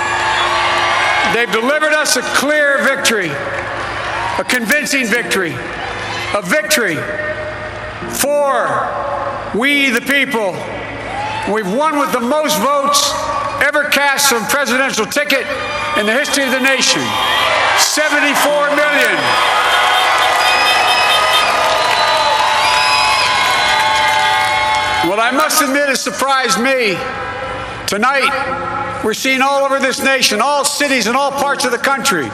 They've 1.35 1.53
delivered 1.53 1.93
us 1.93 2.17
a 2.17 2.23
clear 2.35 2.83
victory, 2.83 3.29
a 3.31 4.45
convincing 4.45 5.07
victory, 5.07 5.53
a 6.35 6.43
victory 6.43 6.97
for 8.19 8.67
we 9.55 9.91
the 9.91 10.01
people. 10.01 10.53
We've 11.55 11.73
won 11.73 12.01
with 12.01 12.11
the 12.11 12.21
most 12.21 12.59
votes 12.59 13.13
ever 13.63 13.85
cast 13.85 14.33
on 14.33 14.45
presidential 14.47 15.07
ticket 15.07 15.47
in 15.99 16.07
the 16.07 16.13
history 16.13 16.43
of 16.43 16.51
the 16.51 16.61
nation 16.61 17.03
74 17.79 18.75
million. 18.75 19.17
What 25.09 25.21
I 25.21 25.31
must 25.33 25.63
admit 25.63 25.89
has 25.89 26.01
surprised 26.01 26.61
me 26.61 26.99
tonight 27.87 28.80
we're 29.05 29.15
seeing 29.15 29.41
all 29.41 29.65
over 29.65 29.79
this 29.79 30.03
nation, 30.03 30.41
all 30.43 30.65
cities 30.65 31.07
and 31.07 31.17
all 31.17 31.31
parts 31.31 31.65
of 31.65 31.73
the 31.73 31.79
country, 31.79 32.29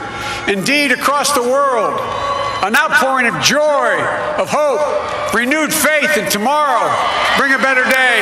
indeed 0.47 0.91
across 0.91 1.33
the 1.33 1.41
world, 1.41 1.97
an 2.63 2.75
outpouring 2.75 3.27
of 3.27 3.41
joy, 3.41 3.95
of 4.37 4.49
hope, 4.49 5.33
renewed 5.33 5.73
faith 5.73 6.17
in 6.17 6.29
tomorrow. 6.29 6.91
Bring 7.37 7.53
a 7.53 7.57
better 7.57 7.83
day. 7.83 8.19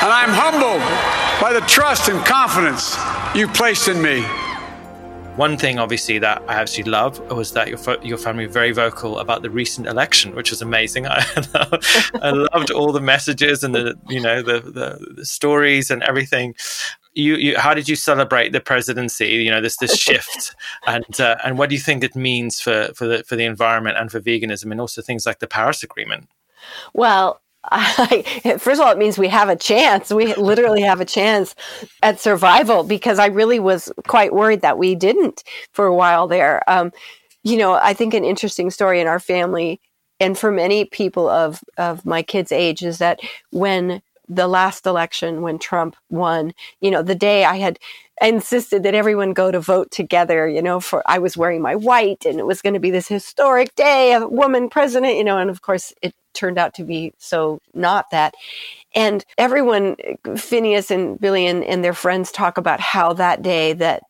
And 0.00 0.12
I'm 0.12 0.30
humbled 0.30 0.80
by 1.42 1.52
the 1.52 1.60
trust 1.66 2.08
and 2.08 2.24
confidence 2.24 2.96
you've 3.34 3.52
placed 3.52 3.88
in 3.88 4.00
me. 4.00 4.24
One 5.38 5.56
thing, 5.56 5.78
obviously, 5.78 6.18
that 6.18 6.42
I 6.48 6.54
absolutely 6.54 6.90
love 6.90 7.20
was 7.30 7.52
that 7.52 7.68
your 7.68 7.78
fo- 7.78 8.02
your 8.02 8.18
family 8.18 8.48
were 8.48 8.52
very 8.52 8.72
vocal 8.72 9.20
about 9.20 9.42
the 9.42 9.50
recent 9.50 9.86
election, 9.86 10.34
which 10.34 10.50
was 10.50 10.60
amazing. 10.60 11.06
I, 11.08 11.24
I 12.20 12.30
loved 12.30 12.72
all 12.72 12.90
the 12.90 13.00
messages 13.00 13.62
and 13.62 13.72
the 13.72 13.96
you 14.08 14.20
know 14.20 14.42
the, 14.42 14.58
the, 14.58 15.14
the 15.14 15.24
stories 15.24 15.92
and 15.92 16.02
everything. 16.02 16.56
You, 17.14 17.36
you, 17.36 17.56
how 17.56 17.72
did 17.72 17.88
you 17.88 17.94
celebrate 17.94 18.50
the 18.50 18.60
presidency? 18.60 19.28
You 19.28 19.52
know 19.52 19.60
this 19.60 19.76
this 19.76 19.96
shift, 19.96 20.56
and 20.88 21.20
uh, 21.20 21.36
and 21.44 21.56
what 21.56 21.68
do 21.68 21.76
you 21.76 21.80
think 21.80 22.02
it 22.02 22.16
means 22.16 22.60
for 22.60 22.88
for 22.96 23.06
the 23.06 23.22
for 23.22 23.36
the 23.36 23.44
environment 23.44 23.96
and 23.96 24.10
for 24.10 24.20
veganism, 24.20 24.72
and 24.72 24.80
also 24.80 25.02
things 25.02 25.24
like 25.24 25.38
the 25.38 25.46
Paris 25.46 25.84
Agreement? 25.84 26.28
Well, 26.94 27.40
I, 27.70 28.56
first 28.58 28.80
of 28.80 28.86
all, 28.86 28.92
it 28.92 28.98
means 28.98 29.18
we 29.18 29.28
have 29.28 29.48
a 29.48 29.56
chance. 29.56 30.10
We 30.10 30.34
literally 30.34 30.82
have 30.82 31.00
a 31.00 31.04
chance 31.04 31.54
at 32.02 32.20
survival 32.20 32.84
because 32.84 33.18
I 33.18 33.26
really 33.26 33.60
was 33.60 33.92
quite 34.06 34.32
worried 34.32 34.62
that 34.62 34.78
we 34.78 34.94
didn't 34.94 35.44
for 35.72 35.86
a 35.86 35.94
while 35.94 36.26
there. 36.26 36.68
Um, 36.68 36.92
you 37.42 37.56
know, 37.56 37.74
I 37.74 37.94
think 37.94 38.14
an 38.14 38.24
interesting 38.24 38.70
story 38.70 39.00
in 39.00 39.06
our 39.06 39.20
family 39.20 39.80
and 40.20 40.36
for 40.36 40.50
many 40.50 40.84
people 40.84 41.28
of, 41.28 41.62
of 41.76 42.04
my 42.04 42.22
kids' 42.22 42.52
age 42.52 42.82
is 42.82 42.98
that 42.98 43.20
when 43.50 44.02
the 44.28 44.48
last 44.48 44.84
election, 44.84 45.42
when 45.42 45.58
Trump 45.58 45.96
won, 46.10 46.52
you 46.80 46.90
know, 46.90 47.02
the 47.02 47.14
day 47.14 47.44
I 47.44 47.56
had 47.56 47.78
insisted 48.20 48.82
that 48.82 48.94
everyone 48.94 49.32
go 49.32 49.50
to 49.50 49.60
vote 49.60 49.90
together, 49.90 50.48
you 50.48 50.60
know, 50.60 50.80
for 50.80 51.02
I 51.06 51.18
was 51.18 51.36
wearing 51.36 51.62
my 51.62 51.76
white 51.76 52.26
and 52.26 52.38
it 52.38 52.46
was 52.46 52.60
going 52.60 52.74
to 52.74 52.80
be 52.80 52.90
this 52.90 53.08
historic 53.08 53.74
day, 53.76 54.12
a 54.12 54.26
woman 54.26 54.68
president, 54.68 55.16
you 55.16 55.24
know, 55.24 55.38
and 55.38 55.50
of 55.50 55.62
course 55.62 55.92
it 56.02 56.14
turned 56.38 56.58
out 56.58 56.74
to 56.74 56.84
be 56.84 57.12
so 57.18 57.60
not 57.74 58.10
that. 58.10 58.34
And 58.94 59.24
everyone, 59.36 59.96
Finneas 60.24 60.90
and 60.90 61.20
Billie 61.20 61.46
and, 61.46 61.62
and 61.64 61.84
their 61.84 61.94
friends 61.94 62.32
talk 62.32 62.56
about 62.56 62.80
how 62.80 63.12
that 63.14 63.42
day 63.42 63.72
that 63.74 64.04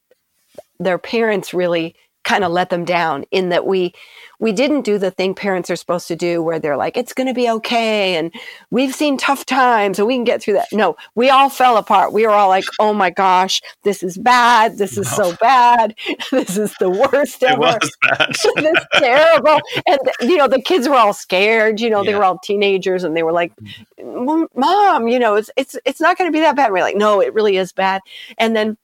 their 0.79 0.99
parents 0.99 1.53
really 1.53 1.97
kind 2.29 2.45
of 2.45 2.53
let 2.53 2.69
them 2.69 2.85
down 2.85 3.25
in 3.31 3.49
that 3.49 3.65
we 3.65 3.91
we 4.39 4.53
didn't 4.53 4.83
do 4.83 4.99
the 4.99 5.11
thing 5.11 5.35
parents 5.35 5.71
are 5.71 5.77
supposed 5.77 6.07
to 6.07 6.15
do 6.15 6.43
where 6.43 6.59
they're 6.59 6.77
like 6.77 6.95
it's 6.95 7.15
going 7.15 7.27
to 7.27 7.33
be 7.33 7.49
okay 7.49 8.17
and 8.17 8.31
we've 8.71 8.95
seen 8.95 9.17
tough 9.17 9.47
times 9.47 9.99
and 9.99 10.07
we 10.07 10.15
can 10.15 10.25
get 10.25 10.43
through 10.43 10.53
that. 10.53 10.69
No 10.71 10.95
we 11.15 11.31
all 11.31 11.49
fell 11.49 11.79
apart. 11.79 12.13
We 12.13 12.27
were 12.27 12.33
all 12.33 12.51
like 12.51 12.67
oh 12.81 12.93
my 12.93 13.09
gosh 13.09 13.63
this 13.83 14.03
is 14.03 14.19
bad. 14.19 14.77
This 14.77 14.99
is 14.99 15.11
no. 15.17 15.31
so 15.31 15.37
bad. 15.41 15.95
This 16.31 16.59
is 16.59 16.75
the 16.79 16.91
worst 16.91 17.43
ever. 17.43 17.55
it 17.55 17.59
was 17.59 17.97
bad. 18.03 18.29
this 18.29 18.45
is 18.45 18.87
terrible. 18.93 19.61
And 19.87 19.99
you 20.21 20.37
know 20.37 20.49
the 20.49 20.61
kids 20.61 20.87
were 20.87 20.97
all 20.97 21.15
scared 21.15 21.81
you 21.81 21.89
know 21.89 22.03
yeah. 22.03 22.11
they 22.11 22.19
were 22.19 22.25
all 22.25 22.39
teenagers 22.39 23.05
and 23.05 23.17
they 23.17 23.23
were 23.23 23.33
like 23.33 23.53
mm. 23.99 24.47
mom 24.55 25.09
you 25.09 25.19
know 25.19 25.37
it's 25.37 25.51
it's 25.57 25.77
it's 25.87 26.01
not 26.01 26.19
going 26.19 26.31
to 26.31 26.37
be 26.37 26.41
that 26.41 26.57
bad. 26.57 26.67
And 26.67 26.75
we're 26.75 26.83
like 26.83 26.97
no 26.97 27.23
it 27.23 27.33
really 27.33 27.57
is 27.57 27.73
bad. 27.73 28.03
And 28.37 28.55
then 28.55 28.77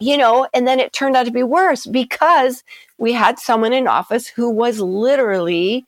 you 0.00 0.16
know, 0.16 0.46
and 0.54 0.66
then 0.66 0.80
it 0.80 0.92
turned 0.92 1.16
out 1.16 1.26
to 1.26 1.32
be 1.32 1.42
worse 1.42 1.86
because 1.86 2.62
we 2.98 3.12
had 3.12 3.38
someone 3.38 3.72
in 3.72 3.88
office 3.88 4.28
who 4.28 4.50
was 4.50 4.80
literally 4.80 5.84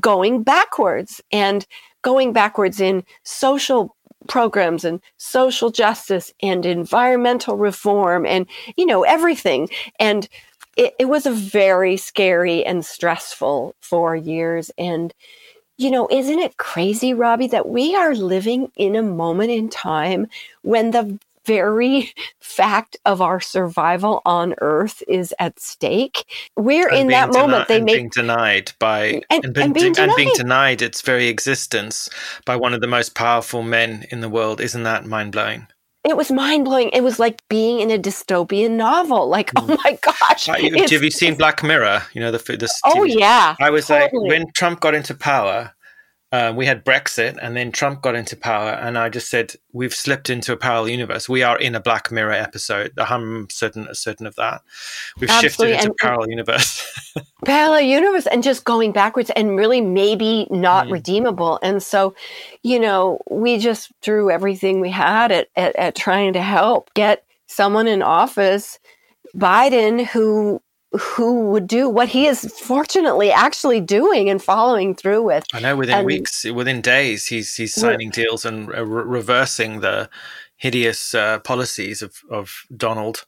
going 0.00 0.42
backwards 0.42 1.20
and 1.32 1.66
going 2.02 2.32
backwards 2.32 2.80
in 2.80 3.04
social 3.22 3.94
programs 4.26 4.84
and 4.84 5.00
social 5.16 5.70
justice 5.70 6.32
and 6.42 6.64
environmental 6.64 7.56
reform 7.56 8.26
and, 8.26 8.46
you 8.76 8.86
know, 8.86 9.02
everything. 9.02 9.68
And 9.98 10.28
it, 10.76 10.94
it 10.98 11.06
was 11.06 11.26
a 11.26 11.32
very 11.32 11.96
scary 11.96 12.64
and 12.64 12.84
stressful 12.84 13.74
four 13.80 14.16
years. 14.16 14.70
And, 14.78 15.12
you 15.76 15.90
know, 15.90 16.08
isn't 16.10 16.38
it 16.38 16.56
crazy, 16.56 17.14
Robbie, 17.14 17.48
that 17.48 17.68
we 17.68 17.94
are 17.94 18.14
living 18.14 18.70
in 18.76 18.96
a 18.96 19.02
moment 19.02 19.50
in 19.50 19.68
time 19.68 20.26
when 20.62 20.90
the 20.90 21.18
very 21.46 22.12
fact 22.40 22.96
of 23.04 23.20
our 23.20 23.40
survival 23.40 24.22
on 24.24 24.54
earth 24.60 25.02
is 25.08 25.34
at 25.38 25.60
stake. 25.60 26.24
We're 26.56 26.88
and 26.88 26.98
in 26.98 27.06
that 27.08 27.30
deni- 27.30 27.32
moment. 27.34 27.68
They 27.68 27.80
make 27.80 27.96
being 27.96 28.08
denied 28.10 28.72
by 28.78 29.22
and, 29.30 29.44
and, 29.44 29.58
and, 29.58 29.74
being 29.74 29.92
denied. 29.92 30.08
and, 30.08 30.16
being 30.16 30.32
denied. 30.34 30.82
its 30.82 31.00
very 31.02 31.28
existence 31.28 32.08
by 32.44 32.56
one 32.56 32.74
of 32.74 32.80
the 32.80 32.86
most 32.86 33.14
powerful 33.14 33.62
men 33.62 34.04
in 34.10 34.20
the 34.20 34.28
world. 34.28 34.60
Isn't 34.60 34.82
that 34.82 35.06
mind 35.06 35.32
blowing? 35.32 35.66
it 36.04 36.18
was 36.18 36.30
mind 36.30 36.66
blowing. 36.66 36.90
It 36.92 37.02
was 37.02 37.18
like 37.18 37.42
being 37.48 37.80
in 37.80 37.90
a 37.90 37.98
dystopian 37.98 38.72
novel. 38.72 39.28
Like, 39.28 39.50
oh 39.56 39.62
mm. 39.62 39.78
my 39.82 39.98
gosh! 40.02 40.46
Have 40.46 41.02
you 41.02 41.10
seen 41.10 41.34
Black 41.34 41.62
Mirror? 41.62 42.02
You 42.12 42.20
know 42.20 42.30
the 42.30 42.38
the. 42.38 42.72
Oh 42.84 43.04
TV. 43.06 43.18
yeah. 43.18 43.56
I 43.60 43.70
was 43.70 43.86
totally. 43.86 44.28
like, 44.28 44.30
when 44.30 44.52
Trump 44.52 44.80
got 44.80 44.94
into 44.94 45.14
power, 45.14 45.72
uh, 46.34 46.52
we 46.52 46.66
had 46.66 46.84
Brexit, 46.84 47.38
and 47.40 47.56
then 47.56 47.70
Trump 47.70 48.02
got 48.02 48.16
into 48.16 48.36
power, 48.36 48.70
and 48.70 48.98
I 48.98 49.08
just 49.08 49.30
said 49.30 49.54
we've 49.72 49.94
slipped 49.94 50.28
into 50.28 50.52
a 50.52 50.56
parallel 50.56 50.88
universe. 50.88 51.28
We 51.28 51.44
are 51.44 51.56
in 51.56 51.76
a 51.76 51.80
Black 51.80 52.10
Mirror 52.10 52.32
episode. 52.32 52.90
I'm 52.98 53.48
certain 53.50 53.86
certain 53.94 54.26
of 54.26 54.34
that. 54.34 54.62
We've 55.20 55.30
Absolutely. 55.30 55.74
shifted 55.74 55.74
into 55.74 55.86
and, 55.90 55.96
parallel 56.00 56.30
universe. 56.30 57.14
parallel 57.44 57.82
universe, 57.82 58.26
and 58.26 58.42
just 58.42 58.64
going 58.64 58.90
backwards, 58.90 59.30
and 59.36 59.56
really 59.56 59.80
maybe 59.80 60.48
not 60.50 60.88
mm. 60.88 60.94
redeemable. 60.94 61.60
And 61.62 61.80
so, 61.80 62.16
you 62.64 62.80
know, 62.80 63.20
we 63.30 63.58
just 63.58 63.92
threw 64.02 64.28
everything 64.28 64.80
we 64.80 64.90
had 64.90 65.30
at, 65.30 65.50
at, 65.54 65.76
at 65.76 65.94
trying 65.94 66.32
to 66.32 66.42
help 66.42 66.92
get 66.94 67.24
someone 67.46 67.86
in 67.86 68.02
office, 68.02 68.80
Biden, 69.36 70.04
who 70.04 70.60
who 70.98 71.50
would 71.50 71.66
do 71.66 71.88
what 71.88 72.08
he 72.08 72.26
is 72.26 72.44
fortunately 72.60 73.32
actually 73.32 73.80
doing 73.80 74.30
and 74.30 74.42
following 74.42 74.94
through 74.94 75.22
with. 75.22 75.44
I 75.52 75.60
know 75.60 75.76
within 75.76 75.96
and, 75.96 76.06
weeks, 76.06 76.44
within 76.44 76.80
days, 76.80 77.26
he's 77.26 77.54
he's 77.54 77.74
signing 77.74 78.10
deals 78.10 78.44
and 78.44 78.68
re- 78.68 78.82
reversing 78.82 79.80
the 79.80 80.08
hideous 80.56 81.14
uh, 81.14 81.40
policies 81.40 82.02
of 82.02 82.22
of 82.30 82.64
Donald. 82.76 83.26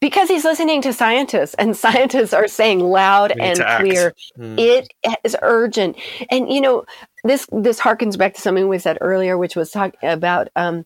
because 0.00 0.28
he's 0.28 0.44
listening 0.44 0.82
to 0.82 0.92
scientists 0.92 1.54
and 1.54 1.76
scientists 1.76 2.34
are 2.34 2.48
saying 2.48 2.80
loud 2.80 3.32
and 3.38 3.58
clear 3.58 4.12
mm. 4.38 4.58
it 4.58 4.88
is 5.24 5.36
urgent 5.42 5.96
and 6.30 6.52
you 6.52 6.60
know 6.60 6.84
this 7.24 7.46
this 7.52 7.78
harkens 7.80 8.18
back 8.18 8.34
to 8.34 8.40
something 8.40 8.68
we 8.68 8.78
said 8.78 8.98
earlier 9.00 9.38
which 9.38 9.54
was 9.54 9.70
talking 9.70 10.00
about 10.02 10.48
um, 10.56 10.84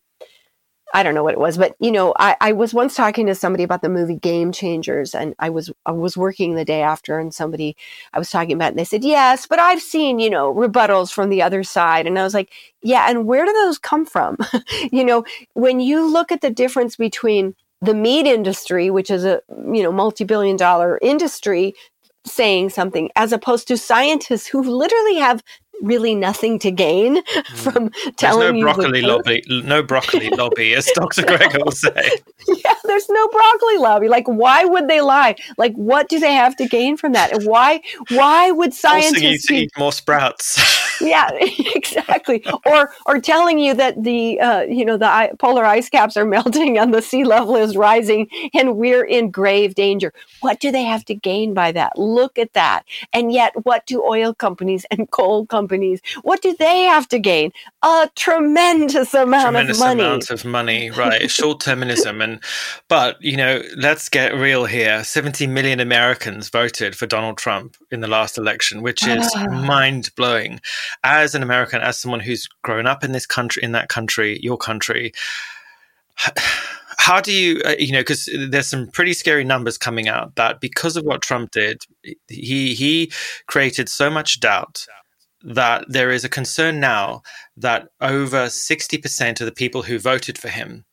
I 0.95 1.03
don't 1.03 1.15
know 1.15 1.25
what 1.25 1.35
it 1.35 1.41
was, 1.41 1.59
but 1.59 1.75
you 1.81 1.91
know, 1.91 2.15
I, 2.19 2.37
I 2.41 2.53
was 2.53 2.73
once 2.73 2.95
talking 2.95 3.27
to 3.27 3.35
somebody 3.35 3.65
about 3.65 3.83
the 3.83 3.89
movie 3.89 4.17
Game 4.17 4.53
Changers, 4.53 5.15
and 5.15 5.35
I 5.39 5.51
was 5.51 5.71
I 5.85 5.93
was 5.93 6.17
working 6.17 6.55
the 6.55 6.65
day 6.65 6.81
after, 6.83 7.19
and 7.19 7.35
somebody 7.35 7.77
I 8.13 8.19
was 8.19 8.31
talking 8.31 8.53
about, 8.53 8.71
and 8.71 8.79
they 8.79 8.85
said, 8.85 9.05
"Yes, 9.05 9.47
but 9.47 9.59
I've 9.59 9.83
seen 9.83 10.19
you 10.19 10.31
know 10.31 10.55
rebuttals 10.55 11.13
from 11.13 11.29
the 11.29 11.43
other 11.43 11.63
side," 11.63 12.07
and 12.07 12.19
I 12.19 12.23
was 12.23 12.35
like, 12.35 12.53
"Yeah, 12.83 13.11
and 13.11 13.27
where 13.27 13.45
do 13.45 13.53
those 13.53 13.79
come 13.79 14.07
from?" 14.07 14.37
you 14.93 15.05
know, 15.05 15.25
when 15.55 15.81
you 15.81 16.11
look 16.11 16.31
at 16.31 16.41
the 16.41 16.51
difference 16.51 16.97
between 16.97 17.55
the 17.81 17.95
meat 17.95 18.27
industry, 18.27 18.89
which 18.91 19.11
is 19.11 19.25
a 19.25 19.41
you 19.73 19.83
know 19.83 19.93
multi-billion 19.93 20.57
dollar 20.57 20.99
industry, 21.03 21.75
saying 22.27 22.71
something 22.71 23.11
as 23.17 23.33
opposed 23.33 23.69
to 23.69 23.77
scientists 23.77 24.47
who 24.47 24.63
literally 24.63 25.17
have 25.17 25.43
really 25.83 26.15
nothing 26.15 26.59
to 26.61 26.71
gain 26.71 27.23
mm. 27.23 27.57
from 27.57 27.91
telling 28.17 28.53
no 28.53 28.59
you. 28.59 28.65
Broccoli 28.65 29.03
lobby, 29.03 29.43
no 29.49 29.83
broccoli 29.83 30.29
lobby, 30.37 30.75
as 30.75 30.87
Dr. 30.95 31.23
Greger 31.23 31.65
will 31.65 31.73
say. 31.73 32.11
Yeah, 32.49 32.75
there's 32.85 33.09
no 33.09 33.29
broccoli 33.29 33.79
lobby. 33.79 34.09
Like, 34.09 34.27
why 34.29 34.65
would 34.65 34.87
they 34.87 35.01
lie? 35.01 35.35
Like, 35.59 35.75
what 35.75 36.09
do 36.09 36.21
they 36.21 36.33
have 36.33 36.55
to 36.57 36.69
gain 36.69 36.97
from 36.97 37.13
that? 37.13 37.33
And 37.33 37.45
why? 37.45 37.81
Why 38.11 38.53
would 38.53 38.73
scientists 38.73 39.21
you 39.21 39.39
to 39.39 39.55
eat 39.55 39.73
more 39.77 39.93
sprouts? 39.93 40.76
Yeah, 41.01 41.31
exactly. 41.75 42.45
Or 42.65 42.93
or 43.07 43.21
telling 43.21 43.59
you 43.59 43.75
that 43.75 44.03
the 44.03 44.41
uh, 44.41 44.63
you 44.63 44.85
know 44.85 44.97
the 44.97 45.31
polar 45.39 45.65
ice 45.65 45.89
caps 45.89 46.17
are 46.17 46.25
melting 46.37 46.79
and 46.79 46.93
the 46.93 47.03
sea 47.03 47.25
level 47.25 47.57
is 47.57 47.77
rising 47.77 48.29
and 48.55 48.77
we're 48.77 49.05
in 49.05 49.31
grave 49.31 49.75
danger. 49.75 50.13
What 50.41 50.61
do 50.61 50.71
they 50.71 50.85
have 50.85 51.05
to 51.07 51.15
gain 51.15 51.55
by 51.55 51.73
that? 51.73 51.99
Look 51.99 52.39
at 52.39 52.53
that. 52.55 52.85
And 53.13 53.33
yet, 53.33 53.53
what 53.65 53.87
do 53.87 54.03
oil 54.03 54.35
companies 54.35 54.85
and 54.91 55.11
coal 55.17 55.47
companies 55.47 56.01
what 56.23 56.43
do 56.43 56.55
they 56.59 56.83
have 56.83 57.09
to 57.09 57.19
gain? 57.19 57.53
A 57.83 58.11
tremendous 58.15 59.15
amount 59.15 59.45
tremendous 59.45 59.79
of 59.79 59.81
money. 59.81 60.01
Tremendous 60.01 60.31
amount 60.31 60.45
of 60.45 60.45
money, 60.51 60.91
right? 60.91 61.31
Short 61.31 61.61
termism, 61.61 62.23
and 62.23 62.41
but 62.89 63.23
you 63.23 63.37
know, 63.37 63.63
let's 63.77 64.09
get 64.09 64.35
real 64.35 64.65
here. 64.65 65.05
Seventy 65.05 65.47
million 65.47 65.81
Americans 65.81 66.49
voted 66.49 66.97
for 66.97 67.07
Donald 67.07 67.39
Trump 67.39 67.77
in 67.91 68.01
the 68.01 68.09
last 68.09 68.39
election, 68.39 68.83
which 68.83 69.07
is 69.07 69.31
ah. 69.37 69.47
mind 69.49 70.11
blowing. 70.17 70.61
As 71.05 71.35
an 71.35 71.43
American, 71.43 71.81
as 71.81 71.99
someone 71.99 72.21
who's 72.21 72.49
grown 72.63 72.87
up 72.87 73.05
in 73.05 73.13
this 73.13 73.27
country, 73.27 73.63
in 73.63 73.73
that 73.73 73.89
country, 73.89 74.39
your 74.43 74.57
country 74.59 75.13
how 76.99 77.21
do 77.21 77.31
you 77.31 77.61
uh, 77.67 77.75
you 77.79 77.93
know 77.93 78.01
because 78.01 78.29
there's 78.49 78.67
some 78.67 78.89
pretty 78.89 79.13
scary 79.13 79.45
numbers 79.45 79.77
coming 79.77 80.09
out 80.09 80.35
that 80.37 80.61
because 80.61 80.97
of 80.97 81.05
what 81.05 81.21
trump 81.21 81.51
did 81.51 81.83
he 82.27 82.75
he 82.75 83.13
created 83.47 83.87
so 83.87 84.09
much 84.09 84.41
doubt 84.41 84.87
that 85.47 85.85
there 85.89 86.11
is 86.11 86.25
a 86.25 86.29
concern 86.29 86.81
now 86.81 87.23
that 87.57 87.89
over 88.01 88.47
60% 88.47 89.41
of 89.41 89.47
the 89.47 89.53
people 89.53 89.83
who 89.83 89.99
voted 89.99 90.37
for 90.37 90.49
him 90.49 90.85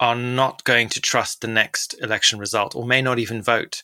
are 0.00 0.16
not 0.16 0.64
going 0.64 0.88
to 0.88 1.00
trust 1.00 1.40
the 1.40 1.48
next 1.48 1.94
election 2.00 2.38
result 2.38 2.74
or 2.74 2.86
may 2.86 3.02
not 3.02 3.18
even 3.18 3.42
vote. 3.42 3.82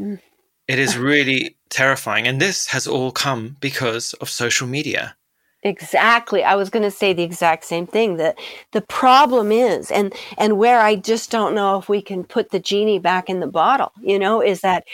Mm. 0.00 0.20
It 0.68 0.78
is 0.78 0.96
really 0.96 1.55
terrifying. 1.68 2.26
And 2.26 2.40
this 2.40 2.66
has 2.68 2.86
all 2.86 3.12
come 3.12 3.56
because 3.60 4.12
of 4.14 4.28
social 4.28 4.66
media. 4.66 5.16
Exactly. 5.62 6.44
I 6.44 6.54
was 6.54 6.70
going 6.70 6.84
to 6.84 6.90
say 6.90 7.12
the 7.12 7.24
exact 7.24 7.64
same 7.64 7.86
thing. 7.86 8.18
That 8.18 8.38
the 8.72 8.82
problem 8.82 9.50
is, 9.50 9.90
and 9.90 10.14
and 10.38 10.58
where 10.58 10.80
I 10.80 10.94
just 10.94 11.30
don't 11.30 11.54
know 11.54 11.78
if 11.78 11.88
we 11.88 12.00
can 12.00 12.22
put 12.22 12.50
the 12.50 12.60
genie 12.60 13.00
back 13.00 13.28
in 13.28 13.40
the 13.40 13.46
bottle. 13.48 13.90
You 14.00 14.18
know, 14.18 14.40
is 14.40 14.60
that 14.60 14.84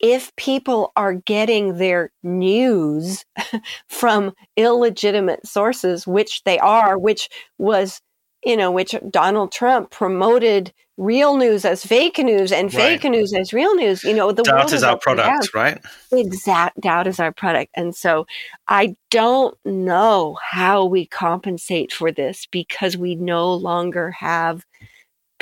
if 0.00 0.34
people 0.36 0.92
are 0.96 1.14
getting 1.14 1.78
their 1.78 2.10
news 2.22 3.24
from 3.88 4.32
illegitimate 4.56 5.46
sources, 5.46 6.06
which 6.06 6.42
they 6.44 6.58
are, 6.58 6.98
which 6.98 7.28
was 7.58 8.00
you 8.44 8.56
know, 8.56 8.70
which 8.70 8.94
Donald 9.10 9.52
Trump 9.52 9.90
promoted 9.90 10.72
real 10.96 11.36
news 11.36 11.64
as 11.64 11.84
fake 11.84 12.18
news 12.18 12.52
and 12.52 12.72
fake 12.72 13.02
right. 13.02 13.12
news 13.12 13.32
as 13.34 13.52
real 13.52 13.74
news. 13.74 14.04
You 14.04 14.14
know, 14.14 14.32
the 14.32 14.42
doubt 14.42 14.56
world 14.56 14.72
is 14.72 14.82
our 14.82 14.98
product, 14.98 15.54
right? 15.54 15.80
Exact 16.12 16.80
doubt 16.80 17.06
is 17.06 17.18
our 17.18 17.32
product. 17.32 17.72
And 17.74 17.94
so 17.94 18.26
I 18.68 18.96
don't 19.10 19.56
know 19.64 20.38
how 20.42 20.84
we 20.84 21.06
compensate 21.06 21.92
for 21.92 22.12
this 22.12 22.46
because 22.46 22.96
we 22.96 23.14
no 23.14 23.52
longer 23.54 24.10
have 24.12 24.64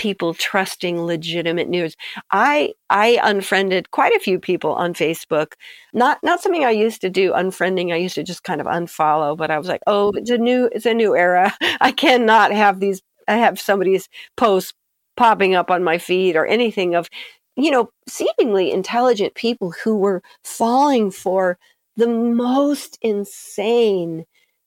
people 0.01 0.33
trusting 0.33 1.03
legitimate 1.03 1.69
news. 1.69 1.95
I 2.31 2.73
I 2.89 3.21
unfriended 3.23 3.91
quite 3.91 4.15
a 4.15 4.19
few 4.21 4.39
people 4.41 4.73
on 4.73 4.95
Facebook. 4.95 5.53
Not 5.93 6.19
not 6.23 6.41
something 6.41 6.65
I 6.65 6.71
used 6.71 7.03
to 7.03 7.11
do 7.11 7.33
unfriending. 7.33 7.93
I 7.93 7.97
used 7.97 8.15
to 8.15 8.23
just 8.23 8.43
kind 8.43 8.63
of 8.63 8.67
unfollow, 8.67 9.37
but 9.37 9.51
I 9.51 9.59
was 9.59 9.69
like, 9.69 9.83
"Oh, 9.87 10.11
it's 10.17 10.31
a 10.31 10.39
new 10.39 10.71
it's 10.73 10.87
a 10.87 10.95
new 10.95 11.15
era. 11.15 11.55
I 11.83 11.93
cannot 11.93 12.51
have 12.53 12.81
these 12.81 13.03
I 13.29 13.35
have 13.37 13.61
somebody's 13.61 14.09
posts 14.39 14.73
popping 15.19 15.55
up 15.55 15.71
on 15.71 15.85
my 15.85 15.99
feed 15.99 16.35
or 16.35 16.47
anything 16.47 16.95
of 16.95 17.09
you 17.57 17.71
know, 17.71 17.91
seemingly 18.09 18.71
intelligent 18.73 19.35
people 19.35 19.73
who 19.85 19.99
were 19.99 20.23
falling 20.45 21.11
for 21.11 21.59
the 21.97 22.09
most 22.09 22.97
insane 23.03 24.25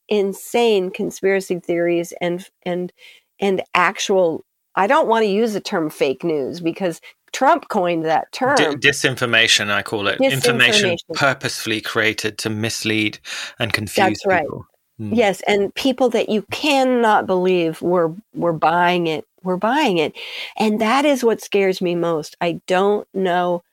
insane 0.10 0.92
conspiracy 0.92 1.60
theories 1.60 2.14
and 2.22 2.48
and 2.66 2.94
and 3.40 3.64
actual 3.74 4.44
I 4.76 4.88
don't 4.88 5.08
want 5.08 5.24
to 5.24 5.30
use 5.30 5.54
the 5.54 5.62
term 5.62 5.90
fake 5.90 6.24
news 6.24 6.60
because 6.60 7.00
Trump 7.32 7.68
coined 7.68 8.06
that 8.06 8.32
term. 8.32 8.56
D- 8.56 8.88
disinformation, 8.88 9.70
I 9.70 9.82
call 9.82 10.08
it. 10.08 10.22
Information 10.22 10.98
purposefully 11.14 11.82
created 11.82 12.38
to 12.40 12.50
mislead 12.50 13.20
and 13.60 13.74
confuse 13.74 13.96
That's 13.96 14.26
right. 14.26 14.44
people. 14.44 14.68
Mm. 15.00 15.16
Yes, 15.16 15.42
and 15.48 15.74
people 15.74 16.10
that 16.12 16.30
you 16.30 16.44
cannot 16.52 17.26
believe 17.26 17.82
were 17.82 18.14
were 18.36 18.54
buying 18.54 19.08
it, 19.08 19.26
were 19.42 19.58
buying 19.58 19.98
it. 19.98 20.14
And 20.58 20.80
that 20.82 21.04
is 21.06 21.24
what 21.24 21.42
scares 21.42 21.82
me 21.82 21.96
most. 21.96 22.38
I 22.40 22.62
don't 22.68 23.08
know 23.14 23.64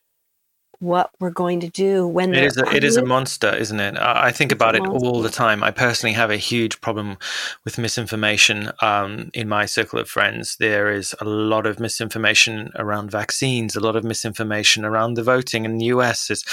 what 0.81 1.11
we're 1.21 1.31
going 1.31 1.61
to 1.61 1.69
do 1.69 2.07
when 2.07 2.35
it 2.35 2.45
is 2.45 2.57
a, 2.57 2.65
it 2.75 2.85
is 2.85 2.97
a 2.97 3.05
monster 3.05 3.55
isn't 3.55 3.81
it? 3.81 3.97
I 3.99 4.33
think 4.33 4.51
about 4.51 4.75
it 4.75 4.87
all 4.87 5.23
the 5.23 5.31
time. 5.31 5.63
I 5.63 5.71
personally 5.71 6.15
have 6.15 6.31
a 6.31 6.37
huge 6.37 6.81
problem 6.81 7.19
with 7.65 7.79
misinformation 7.79 8.71
um, 8.81 9.31
in 9.35 9.49
my 9.49 9.67
circle 9.67 9.99
of 9.99 10.09
friends. 10.09 10.57
There 10.59 10.91
is 10.91 11.15
a 11.21 11.25
lot 11.25 11.67
of 11.67 11.79
misinformation 11.79 12.71
around 12.77 13.11
vaccines 13.11 13.77
a 13.77 13.81
lot 13.81 13.97
of 13.97 14.05
misinformation 14.05 14.85
around 14.85 15.15
the 15.15 15.23
voting 15.23 15.65
in 15.65 15.79
the 15.79 15.87
us 15.87 16.31
is 16.31 16.45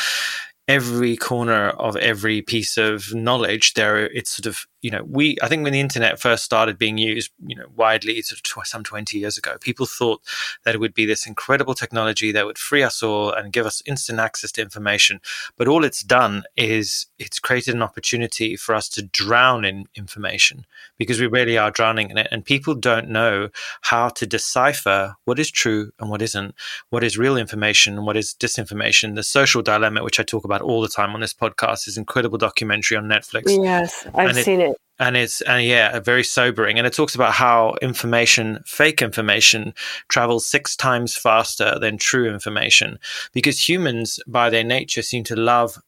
every 0.67 1.15
corner 1.15 1.69
of 1.69 1.95
every 1.95 2.41
piece 2.41 2.77
of 2.77 3.13
knowledge 3.13 3.73
there 3.75 4.05
it's 4.07 4.31
sort 4.31 4.45
of 4.45 4.65
you 4.87 4.91
know 4.91 5.03
we 5.03 5.35
i 5.41 5.49
think 5.49 5.63
when 5.63 5.73
the 5.73 5.81
internet 5.81 6.17
first 6.17 6.45
started 6.45 6.77
being 6.77 6.97
used 6.97 7.29
you 7.45 7.55
know 7.57 7.65
widely 7.75 8.21
sort 8.21 8.39
of 8.39 8.67
some 8.67 8.83
20 8.83 9.17
years 9.17 9.37
ago 9.37 9.57
people 9.59 9.85
thought 9.85 10.21
that 10.63 10.75
it 10.75 10.77
would 10.79 10.93
be 10.93 11.05
this 11.05 11.27
incredible 11.27 11.73
technology 11.73 12.31
that 12.31 12.45
would 12.45 12.57
free 12.57 12.83
us 12.83 13.03
all 13.03 13.31
and 13.31 13.51
give 13.51 13.65
us 13.65 13.81
instant 13.85 14.19
access 14.19 14.51
to 14.53 14.61
information. 14.61 15.19
But 15.57 15.67
all 15.67 15.83
it's 15.83 16.03
done 16.03 16.43
is 16.55 17.07
it's 17.19 17.39
created 17.39 17.75
an 17.75 17.81
opportunity 17.81 18.55
for 18.55 18.73
us 18.75 18.87
to 18.89 19.01
drown 19.01 19.65
in 19.65 19.85
information 19.95 20.65
because 20.97 21.19
we 21.19 21.27
really 21.27 21.57
are 21.57 21.71
drowning 21.71 22.09
in 22.09 22.17
it. 22.17 22.27
And 22.31 22.45
people 22.45 22.75
don't 22.75 23.09
know 23.09 23.49
how 23.81 24.09
to 24.09 24.25
decipher 24.25 25.15
what 25.25 25.39
is 25.39 25.51
true 25.51 25.91
and 25.99 26.09
what 26.09 26.21
isn't 26.21 26.55
what 26.89 27.03
is 27.03 27.17
real 27.17 27.37
information 27.37 27.97
and 27.97 28.05
what 28.05 28.17
is 28.17 28.35
disinformation. 28.39 29.15
The 29.15 29.23
social 29.23 29.61
dilemma 29.61 30.03
which 30.03 30.19
i 30.19 30.23
talk 30.23 30.45
about 30.45 30.61
all 30.61 30.81
the 30.81 30.87
time 30.87 31.13
on 31.13 31.21
this 31.21 31.33
podcast 31.33 31.87
is 31.87 31.97
incredible 31.97 32.37
documentary 32.37 32.97
on 32.97 33.05
netflix. 33.05 33.43
Yes 33.47 34.07
i've 34.15 34.35
seen 34.35 34.61
it 34.61 34.76
and 34.99 35.17
it's 35.17 35.41
and 35.41 35.63
yeah 35.63 35.99
very 35.99 36.23
sobering. 36.23 36.77
And 36.77 36.87
it 36.87 36.93
talks 36.93 37.15
about 37.15 37.33
how 37.33 37.75
information 37.81 38.61
fake 38.65 39.01
information 39.01 39.73
travels 40.09 40.45
six 40.45 40.75
times 40.75 41.15
faster 41.15 41.77
than 41.79 41.97
true 41.97 42.31
information. 42.31 42.99
Because 43.33 43.67
humans 43.67 44.19
by 44.27 44.49
their 44.49 44.63
nature 44.63 45.01
seem 45.01 45.23
to 45.25 45.35
love 45.35 45.79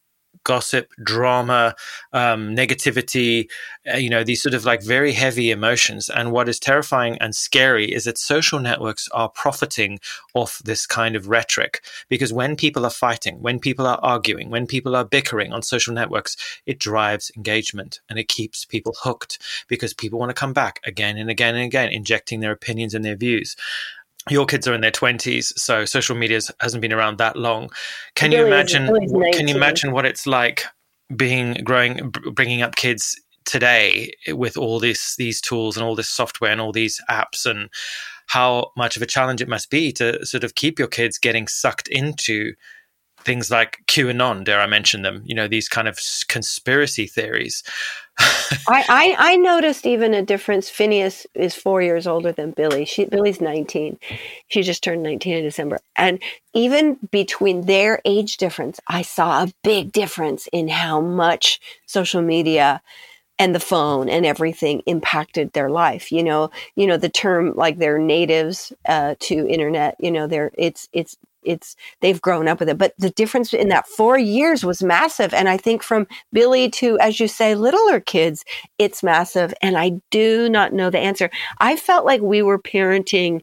gossip, 0.49 0.91
drama, 1.03 1.75
um, 2.11 2.55
negativity, 2.55 3.47
uh, 3.93 3.97
you 3.97 4.09
know, 4.09 4.23
these 4.23 4.41
sort 4.41 4.55
of 4.55 4.65
like 4.65 4.81
very 4.81 5.11
heavy 5.11 5.51
emotions. 5.51 6.09
And 6.09 6.31
what 6.31 6.49
is 6.49 6.59
terrifying 6.59 7.19
and 7.19 7.35
scary 7.35 7.93
is 7.93 8.05
that 8.05 8.17
social 8.17 8.59
networks 8.59 9.07
are 9.09 9.29
profiting 9.29 9.99
off 10.33 10.57
this 10.65 10.87
kind 10.87 11.15
of 11.15 11.27
rhetoric 11.27 11.83
because 12.07 12.33
when 12.33 12.55
people 12.55 12.83
are 12.83 12.89
fighting, 12.89 13.39
when 13.43 13.59
people 13.59 13.85
are 13.85 13.99
arguing, 14.01 14.49
when 14.49 14.65
people 14.65 14.95
are 14.95 15.05
bickering 15.05 15.53
on 15.53 15.61
social 15.61 15.93
networks, 15.93 16.35
it 16.65 16.79
drives 16.79 17.31
engagement 17.37 17.99
and 18.09 18.17
it 18.17 18.27
keeps 18.27 18.65
people 18.65 18.95
hooked 19.03 19.37
because 19.67 19.93
people 19.93 20.17
want 20.17 20.31
to 20.31 20.41
come 20.41 20.53
back 20.53 20.79
again 20.83 21.15
and 21.15 21.29
again 21.29 21.53
and 21.53 21.63
again, 21.63 21.91
injecting 21.91 22.39
their 22.39 22.51
opinions 22.51 22.95
and 22.95 23.05
their 23.05 23.15
views 23.15 23.55
your 24.29 24.45
kids 24.45 24.67
are 24.67 24.73
in 24.73 24.81
their 24.81 24.91
20s 24.91 25.57
so 25.57 25.85
social 25.85 26.15
media 26.15 26.39
hasn't 26.59 26.81
been 26.81 26.93
around 26.93 27.17
that 27.17 27.35
long 27.35 27.69
can 28.15 28.31
you 28.31 28.45
imagine 28.45 28.87
can 29.33 29.47
you 29.47 29.55
imagine 29.55 29.91
what 29.91 30.05
it's 30.05 30.27
like 30.27 30.65
being 31.15 31.53
growing 31.63 32.13
bringing 32.33 32.61
up 32.61 32.75
kids 32.75 33.19
today 33.45 34.11
with 34.27 34.57
all 34.57 34.79
this 34.79 35.15
these 35.15 35.41
tools 35.41 35.77
and 35.77 35.85
all 35.85 35.95
this 35.95 36.09
software 36.09 36.51
and 36.51 36.61
all 36.61 36.71
these 36.71 37.01
apps 37.09 37.45
and 37.45 37.69
how 38.27 38.71
much 38.77 38.95
of 38.95 39.01
a 39.01 39.07
challenge 39.07 39.41
it 39.41 39.49
must 39.49 39.71
be 39.71 39.91
to 39.91 40.23
sort 40.25 40.43
of 40.43 40.53
keep 40.53 40.77
your 40.77 40.87
kids 40.87 41.17
getting 41.17 41.47
sucked 41.47 41.87
into 41.87 42.53
things 43.21 43.51
like 43.51 43.79
QAnon, 43.87 44.43
dare 44.43 44.61
I 44.61 44.67
mention 44.67 45.01
them? 45.01 45.23
You 45.25 45.35
know, 45.35 45.47
these 45.47 45.67
kind 45.67 45.87
of 45.87 45.99
conspiracy 46.27 47.07
theories. 47.07 47.63
I, 48.67 48.83
I, 48.89 49.15
I 49.17 49.35
noticed 49.37 49.85
even 49.85 50.13
a 50.13 50.21
difference. 50.21 50.69
Finneas 50.69 51.25
is 51.33 51.55
four 51.55 51.81
years 51.81 52.07
older 52.07 52.31
than 52.31 52.51
Billie. 52.51 52.85
She 52.85 53.05
Billie's 53.05 53.41
nineteen. 53.41 53.99
She 54.49 54.61
just 54.61 54.83
turned 54.83 55.03
nineteen 55.03 55.37
in 55.37 55.43
December, 55.43 55.79
and 55.95 56.21
even 56.53 56.97
between 57.11 57.61
their 57.61 58.01
age 58.05 58.37
difference, 58.37 58.79
I 58.87 59.01
saw 59.03 59.43
a 59.43 59.53
big 59.63 59.91
difference 59.91 60.47
in 60.51 60.67
how 60.67 61.01
much 61.01 61.59
social 61.85 62.21
media 62.21 62.81
and 63.39 63.55
the 63.55 63.59
phone 63.59 64.09
and 64.09 64.25
everything 64.25 64.81
impacted 64.85 65.53
their 65.53 65.69
life 65.69 66.11
you 66.11 66.21
know 66.21 66.51
you 66.75 66.85
know 66.85 66.97
the 66.97 67.09
term 67.09 67.53
like 67.55 67.77
they're 67.77 67.97
natives 67.97 68.73
uh, 68.87 69.15
to 69.19 69.47
internet 69.47 69.95
you 69.99 70.11
know 70.11 70.27
they're 70.27 70.51
it's 70.55 70.89
it's 70.91 71.17
it's 71.43 71.75
they've 72.01 72.21
grown 72.21 72.47
up 72.47 72.59
with 72.59 72.69
it 72.69 72.77
but 72.77 72.93
the 72.97 73.09
difference 73.11 73.53
in 73.53 73.69
that 73.69 73.87
four 73.87 74.17
years 74.17 74.65
was 74.65 74.83
massive 74.83 75.33
and 75.33 75.47
i 75.49 75.57
think 75.57 75.81
from 75.81 76.07
billie 76.33 76.69
to 76.69 76.97
as 76.99 77.19
you 77.19 77.27
say 77.27 77.55
littler 77.55 77.99
kids 77.99 78.43
it's 78.77 79.03
massive 79.03 79.53
and 79.61 79.77
i 79.77 79.91
do 80.11 80.49
not 80.49 80.73
know 80.73 80.89
the 80.89 80.99
answer. 80.99 81.29
I 81.59 81.75
felt 81.75 82.05
like 82.05 82.21
we 82.21 82.41
were 82.41 82.59
parenting 82.59 83.41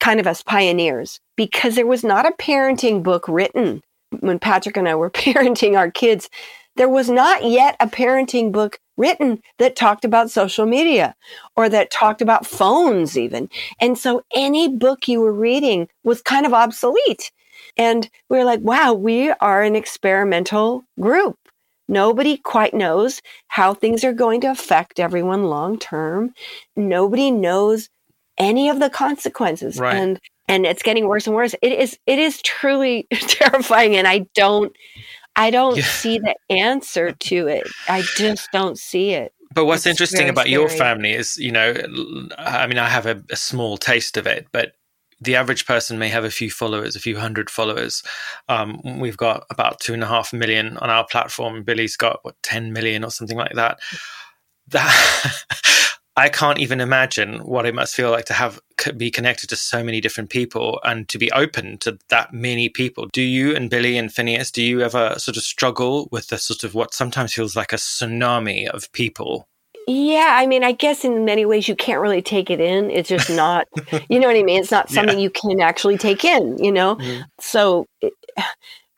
kind 0.00 0.20
of 0.20 0.26
as 0.26 0.42
pioneers 0.42 1.20
because 1.36 1.74
there 1.74 1.86
was 1.86 2.04
not 2.04 2.26
a 2.26 2.32
parenting 2.32 3.02
book 3.02 3.26
written 3.28 3.82
when 4.20 4.38
patrick 4.38 4.76
and 4.76 4.88
i 4.88 4.94
were 4.94 5.10
parenting 5.24 5.76
our 5.76 5.90
kids 5.90 6.28
there 6.76 6.88
was 6.88 7.10
not 7.10 7.44
yet 7.44 7.76
a 7.80 7.86
parenting 7.86 8.52
book 8.52 8.78
written 8.96 9.42
that 9.58 9.76
talked 9.76 10.04
about 10.04 10.30
social 10.30 10.66
media 10.66 11.14
or 11.56 11.68
that 11.68 11.90
talked 11.90 12.22
about 12.22 12.46
phones 12.46 13.16
even. 13.16 13.48
And 13.80 13.98
so 13.98 14.22
any 14.34 14.68
book 14.68 15.08
you 15.08 15.20
were 15.20 15.32
reading 15.32 15.88
was 16.04 16.22
kind 16.22 16.46
of 16.46 16.52
obsolete. 16.52 17.32
And 17.76 18.08
we 18.28 18.38
were 18.38 18.44
like, 18.44 18.60
wow, 18.60 18.92
we 18.92 19.30
are 19.30 19.62
an 19.62 19.76
experimental 19.76 20.84
group. 21.00 21.38
Nobody 21.88 22.36
quite 22.36 22.74
knows 22.74 23.20
how 23.48 23.74
things 23.74 24.04
are 24.04 24.12
going 24.12 24.40
to 24.42 24.50
affect 24.50 25.00
everyone 25.00 25.44
long 25.44 25.78
term. 25.78 26.32
Nobody 26.76 27.30
knows 27.30 27.88
any 28.38 28.68
of 28.68 28.78
the 28.78 28.90
consequences. 28.90 29.78
Right. 29.78 29.96
And 29.96 30.20
and 30.48 30.66
it's 30.66 30.82
getting 30.82 31.06
worse 31.06 31.26
and 31.26 31.36
worse. 31.36 31.54
It 31.62 31.72
is 31.72 31.98
it 32.06 32.18
is 32.18 32.40
truly 32.42 33.06
terrifying 33.12 33.96
and 33.96 34.06
I 34.08 34.26
don't 34.34 34.74
I 35.36 35.50
don't 35.50 35.76
yeah. 35.76 35.84
see 35.84 36.18
the 36.18 36.34
answer 36.50 37.12
to 37.20 37.46
it. 37.48 37.66
I 37.88 38.02
just 38.16 38.50
don't 38.52 38.78
see 38.78 39.10
it. 39.10 39.32
But 39.54 39.66
what's 39.66 39.86
it's 39.86 39.90
interesting 39.90 40.28
about 40.28 40.46
scary. 40.46 40.52
your 40.52 40.68
family 40.68 41.12
is, 41.12 41.36
you 41.36 41.52
know, 41.52 41.74
I 42.38 42.66
mean, 42.66 42.78
I 42.78 42.88
have 42.88 43.06
a, 43.06 43.22
a, 43.30 43.36
small 43.36 43.76
taste 43.76 44.16
of 44.16 44.26
it, 44.26 44.46
but 44.50 44.72
the 45.20 45.36
average 45.36 45.66
person 45.66 45.98
may 45.98 46.08
have 46.08 46.24
a 46.24 46.30
few 46.30 46.50
followers, 46.50 46.96
a 46.96 47.00
few 47.00 47.18
hundred 47.18 47.50
followers. 47.50 48.02
Um, 48.48 48.80
we've 48.98 49.16
got 49.16 49.44
about 49.50 49.78
two 49.80 49.94
and 49.94 50.02
a 50.02 50.06
half 50.06 50.32
million 50.32 50.78
on 50.78 50.90
our 50.90 51.06
platform. 51.06 51.62
Billie's 51.62 51.96
got 51.96 52.20
what 52.22 52.34
ten 52.42 52.72
million 52.72 53.04
or 53.04 53.10
something 53.10 53.36
like 53.36 53.52
that. 53.52 53.78
That 54.68 55.44
I 56.16 56.28
can't 56.28 56.58
even 56.58 56.80
imagine 56.80 57.38
what 57.40 57.66
it 57.66 57.74
must 57.74 57.94
feel 57.94 58.10
like 58.10 58.26
to 58.26 58.34
have 58.34 58.60
be 58.92 59.10
connected 59.10 59.48
to 59.50 59.56
so 59.56 59.84
many 59.84 60.00
different 60.00 60.30
people 60.30 60.80
and 60.82 61.08
to 61.08 61.18
be 61.18 61.30
open 61.32 61.78
to 61.78 61.98
that 62.08 62.32
many 62.32 62.68
people. 62.68 63.08
Do 63.12 63.22
you 63.22 63.54
and 63.54 63.68
Billie 63.68 63.98
and 63.98 64.10
Finneas, 64.10 64.50
do 64.50 64.62
you 64.62 64.80
ever 64.80 65.18
sort 65.18 65.36
of 65.36 65.42
struggle 65.42 66.08
with 66.10 66.28
the 66.28 66.38
sort 66.38 66.64
of 66.64 66.74
what 66.74 66.94
sometimes 66.94 67.34
feels 67.34 67.54
like 67.54 67.72
a 67.72 67.76
tsunami 67.76 68.68
of 68.68 68.90
people? 68.92 69.46
Yeah, 69.86 70.36
I 70.38 70.46
mean, 70.46 70.64
I 70.64 70.72
guess 70.72 71.04
in 71.04 71.24
many 71.24 71.44
ways 71.44 71.68
you 71.68 71.74
can't 71.74 72.00
really 72.00 72.22
take 72.22 72.50
it 72.50 72.60
in. 72.60 72.90
It's 72.90 73.08
just 73.08 73.30
not, 73.30 73.66
you 74.08 74.18
know 74.18 74.28
what 74.28 74.36
I 74.36 74.42
mean? 74.42 74.60
It's 74.60 74.70
not 74.70 74.90
something 74.90 75.18
yeah. 75.18 75.24
you 75.24 75.30
can 75.30 75.60
actually 75.60 75.98
take 75.98 76.24
in, 76.24 76.58
you 76.58 76.72
know? 76.72 76.96
Mm-hmm. 76.96 77.22
So 77.40 77.86
it, 78.00 78.12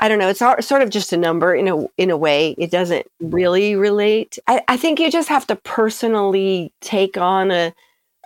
I 0.01 0.09
don't 0.09 0.19
know. 0.19 0.29
It's 0.29 0.41
sort 0.41 0.83
of 0.83 0.91
just 0.91 1.13
a 1.13 1.17
number 1.17 1.55
in 1.55 1.69
a 1.69 1.87
in 1.97 2.11
a 2.11 2.17
way. 2.17 2.57
It 2.59 2.73
doesn't 2.73 3.07
really 3.21 3.77
relate. 3.77 4.41
I, 4.49 4.61
I 4.67 4.77
think 4.77 4.99
you 4.99 5.09
just 5.09 5.29
have 5.29 5.47
to 5.47 5.57
personally 5.57 6.73
take 6.81 7.17
on 7.17 7.53
a 7.53 7.73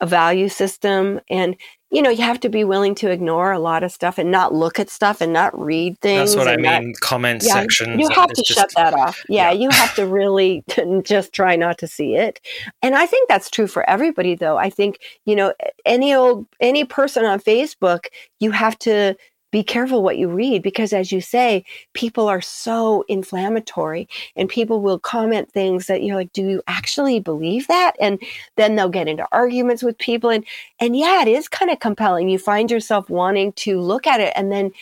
a 0.00 0.06
value 0.06 0.48
system 0.48 1.20
and 1.28 1.56
you 1.90 2.02
know 2.02 2.10
you 2.10 2.22
have 2.22 2.38
to 2.40 2.48
be 2.48 2.64
willing 2.64 2.94
to 2.94 3.10
ignore 3.10 3.52
a 3.52 3.58
lot 3.58 3.82
of 3.82 3.90
stuff 3.90 4.18
and 4.18 4.30
not 4.30 4.54
look 4.54 4.78
at 4.78 4.90
stuff 4.90 5.20
and 5.20 5.32
not 5.32 5.58
read 5.58 5.98
things 6.00 6.34
that's 6.34 6.36
what 6.36 6.48
i 6.48 6.56
mean 6.56 6.88
not, 6.88 7.00
comment 7.00 7.42
yeah, 7.44 7.54
sections 7.54 7.98
you 7.98 8.08
have 8.10 8.28
to 8.28 8.42
just, 8.42 8.58
shut 8.58 8.70
that 8.76 8.94
off. 8.94 9.22
Yeah, 9.28 9.50
yeah. 9.50 9.58
you 9.58 9.70
have 9.70 9.94
to 9.96 10.06
really 10.06 10.64
just 11.02 11.32
try 11.32 11.56
not 11.56 11.78
to 11.78 11.86
see 11.86 12.14
it. 12.14 12.40
And 12.82 12.94
i 12.94 13.06
think 13.06 13.28
that's 13.28 13.50
true 13.50 13.66
for 13.66 13.88
everybody 13.88 14.34
though. 14.34 14.56
I 14.56 14.70
think 14.70 15.00
you 15.24 15.34
know 15.34 15.54
any 15.84 16.14
old 16.14 16.46
any 16.60 16.84
person 16.84 17.24
on 17.24 17.40
facebook 17.40 18.06
you 18.40 18.50
have 18.50 18.78
to 18.80 19.16
be 19.50 19.62
careful 19.62 20.02
what 20.02 20.18
you 20.18 20.28
read 20.28 20.62
because 20.62 20.92
as 20.92 21.10
you 21.10 21.20
say 21.20 21.64
people 21.94 22.28
are 22.28 22.40
so 22.40 23.04
inflammatory 23.08 24.08
and 24.36 24.48
people 24.48 24.80
will 24.80 24.98
comment 24.98 25.50
things 25.50 25.86
that 25.86 26.02
you're 26.02 26.16
like 26.16 26.32
do 26.32 26.46
you 26.46 26.62
actually 26.66 27.20
believe 27.20 27.66
that? 27.68 27.92
And 28.00 28.20
then 28.56 28.76
they'll 28.76 28.88
get 28.88 29.08
into 29.08 29.26
arguments 29.32 29.82
with 29.82 29.98
people 29.98 30.30
and 30.30 30.44
and 30.80 30.96
yeah 30.96 31.22
it 31.22 31.28
is 31.28 31.48
kind 31.48 31.70
of 31.70 31.80
compelling. 31.80 32.28
You 32.28 32.38
find 32.38 32.70
yourself 32.70 33.08
wanting 33.08 33.52
to 33.54 33.80
look 33.80 34.06
at 34.06 34.20
it 34.20 34.32
and 34.36 34.52
then 34.52 34.72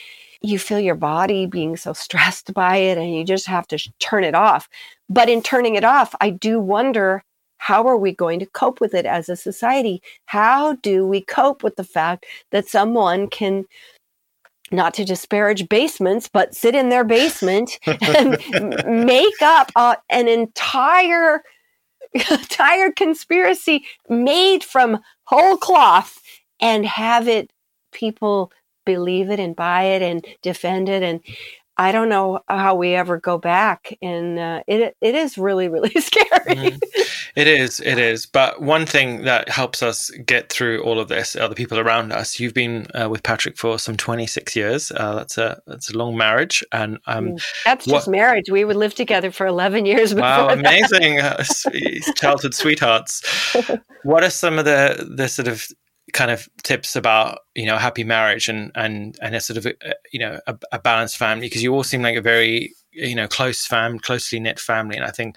you 0.43 0.59
feel 0.59 0.81
your 0.81 0.95
body 0.95 1.47
being 1.47 1.77
so 1.77 1.93
stressed 1.93 2.53
by 2.53 2.77
it 2.77 2.99
and 2.99 3.14
you 3.14 3.25
just 3.25 3.47
have 3.47 3.67
to 3.69 3.79
sh- 3.79 3.91
turn 4.01 4.25
it 4.25 4.35
off. 4.35 4.69
But 5.09 5.29
in 5.29 5.43
turning 5.43 5.77
it 5.77 5.85
off 5.85 6.14
i 6.21 6.31
do 6.31 6.59
wonder 6.61 7.23
how 7.59 7.87
are 7.87 7.97
we 7.97 8.12
going 8.12 8.39
to 8.39 8.47
cope 8.47 8.81
with 8.81 8.95
it 8.95 9.07
as 9.07 9.29
a 9.29 9.37
society? 9.37 10.03
How 10.27 10.75
do 10.77 11.07
we 11.07 11.21
cope 11.21 11.62
with 11.62 11.77
the 11.77 11.85
fact 11.85 12.27
that 12.53 12.69
someone 12.69 13.29
can 13.29 13.64
not 14.73 14.95
to 14.95 15.05
disparage 15.05 15.69
basements, 15.69 16.29
but 16.29 16.55
sit 16.55 16.75
in 16.75 16.89
their 16.89 17.05
basement 17.05 17.79
and 17.87 18.43
make 19.07 19.43
up 19.43 19.71
uh, 19.77 19.97
an 20.11 20.29
entire 20.29 21.43
entire 22.31 22.91
conspiracy 22.93 23.85
made 24.09 24.64
from 24.64 25.01
whole 25.25 25.57
cloth 25.57 26.21
and 26.61 26.87
have 26.87 27.29
it 27.29 27.51
people 27.93 28.53
believe 28.85 29.31
it 29.31 29.41
and 29.41 29.57
buy 29.57 29.83
it 29.83 30.03
and 30.03 30.25
defend 30.43 30.89
it 30.89 31.03
and 31.03 31.21
I 31.79 31.93
don't 31.93 32.09
know 32.09 32.41
how 32.49 32.74
we 32.74 32.95
ever 32.95 33.18
go 33.18 33.39
back, 33.39 33.97
and 34.01 34.39
uh, 34.39 34.62
it 34.66 34.97
it 35.01 35.14
is 35.14 35.37
really 35.37 35.68
really 35.77 35.91
scary. 35.91 36.55
Mm. 36.57 36.81
It 37.35 37.47
is, 37.47 37.81
it 37.81 37.99
is. 37.99 38.24
But 38.24 38.62
one 38.62 38.87
thing 38.87 39.24
that 39.24 39.51
helps 39.51 39.83
us 39.83 40.11
get 40.24 40.51
through 40.51 40.83
all 40.83 40.99
of 40.99 41.09
this 41.09 41.37
are 41.37 41.49
the 41.49 41.55
people 41.55 41.79
around 41.79 42.12
us. 42.12 42.41
You've 42.41 42.55
been 42.55 42.87
uh, 42.95 43.11
with 43.11 43.22
Patrick 43.22 43.59
for 43.59 43.79
some 43.79 43.97
twenty 43.97 44.27
six 44.27 44.57
years. 44.57 44.91
Uh, 44.91 45.16
that's 45.16 45.37
a 45.37 45.61
that's 45.66 45.91
a 45.91 45.99
long 45.99 46.16
marriage, 46.16 46.64
and 46.72 46.99
um, 47.07 47.33
mm. 47.33 47.47
that's 47.64 47.87
what, 47.87 47.93
just 47.93 48.09
marriage. 48.09 48.51
We 48.51 48.64
would 48.64 48.77
live 48.77 48.95
together 48.95 49.31
for 49.31 49.47
eleven 49.47 49.85
years. 49.85 50.14
wow, 50.14 50.49
amazing! 50.49 51.20
Uh, 51.20 51.45
childhood 52.16 52.55
sweethearts. 52.55 53.22
what 54.03 54.24
are 54.24 54.31
some 54.31 54.59
of 54.59 54.64
the 54.64 55.07
the 55.14 55.29
sort 55.29 55.49
of 55.49 55.66
kind 56.17 56.31
of 56.31 56.49
tips 56.62 56.97
about 56.97 57.41
you 57.55 57.67
know 57.67 57.77
happy 57.77 58.03
marriage 58.03 58.49
and 58.49 58.73
and 58.75 59.19
and 59.21 59.35
a 59.37 59.41
sort 59.41 59.59
of 59.59 59.67
a, 59.67 59.75
you 60.11 60.19
know 60.19 60.41
a, 60.47 60.57
a 60.73 60.79
balanced 60.79 61.19
family 61.19 61.45
because 61.47 61.62
you 61.62 61.75
all 61.75 61.85
seem 61.85 62.01
like 62.01 62.17
a 62.17 62.23
very 62.23 62.75
you 62.91 63.14
know 63.14 63.29
close 63.29 63.67
fam 63.67 63.99
closely 63.99 64.41
knit 64.41 64.59
family. 64.59 64.97
And 64.97 65.05
i 65.05 65.11
think 65.11 65.37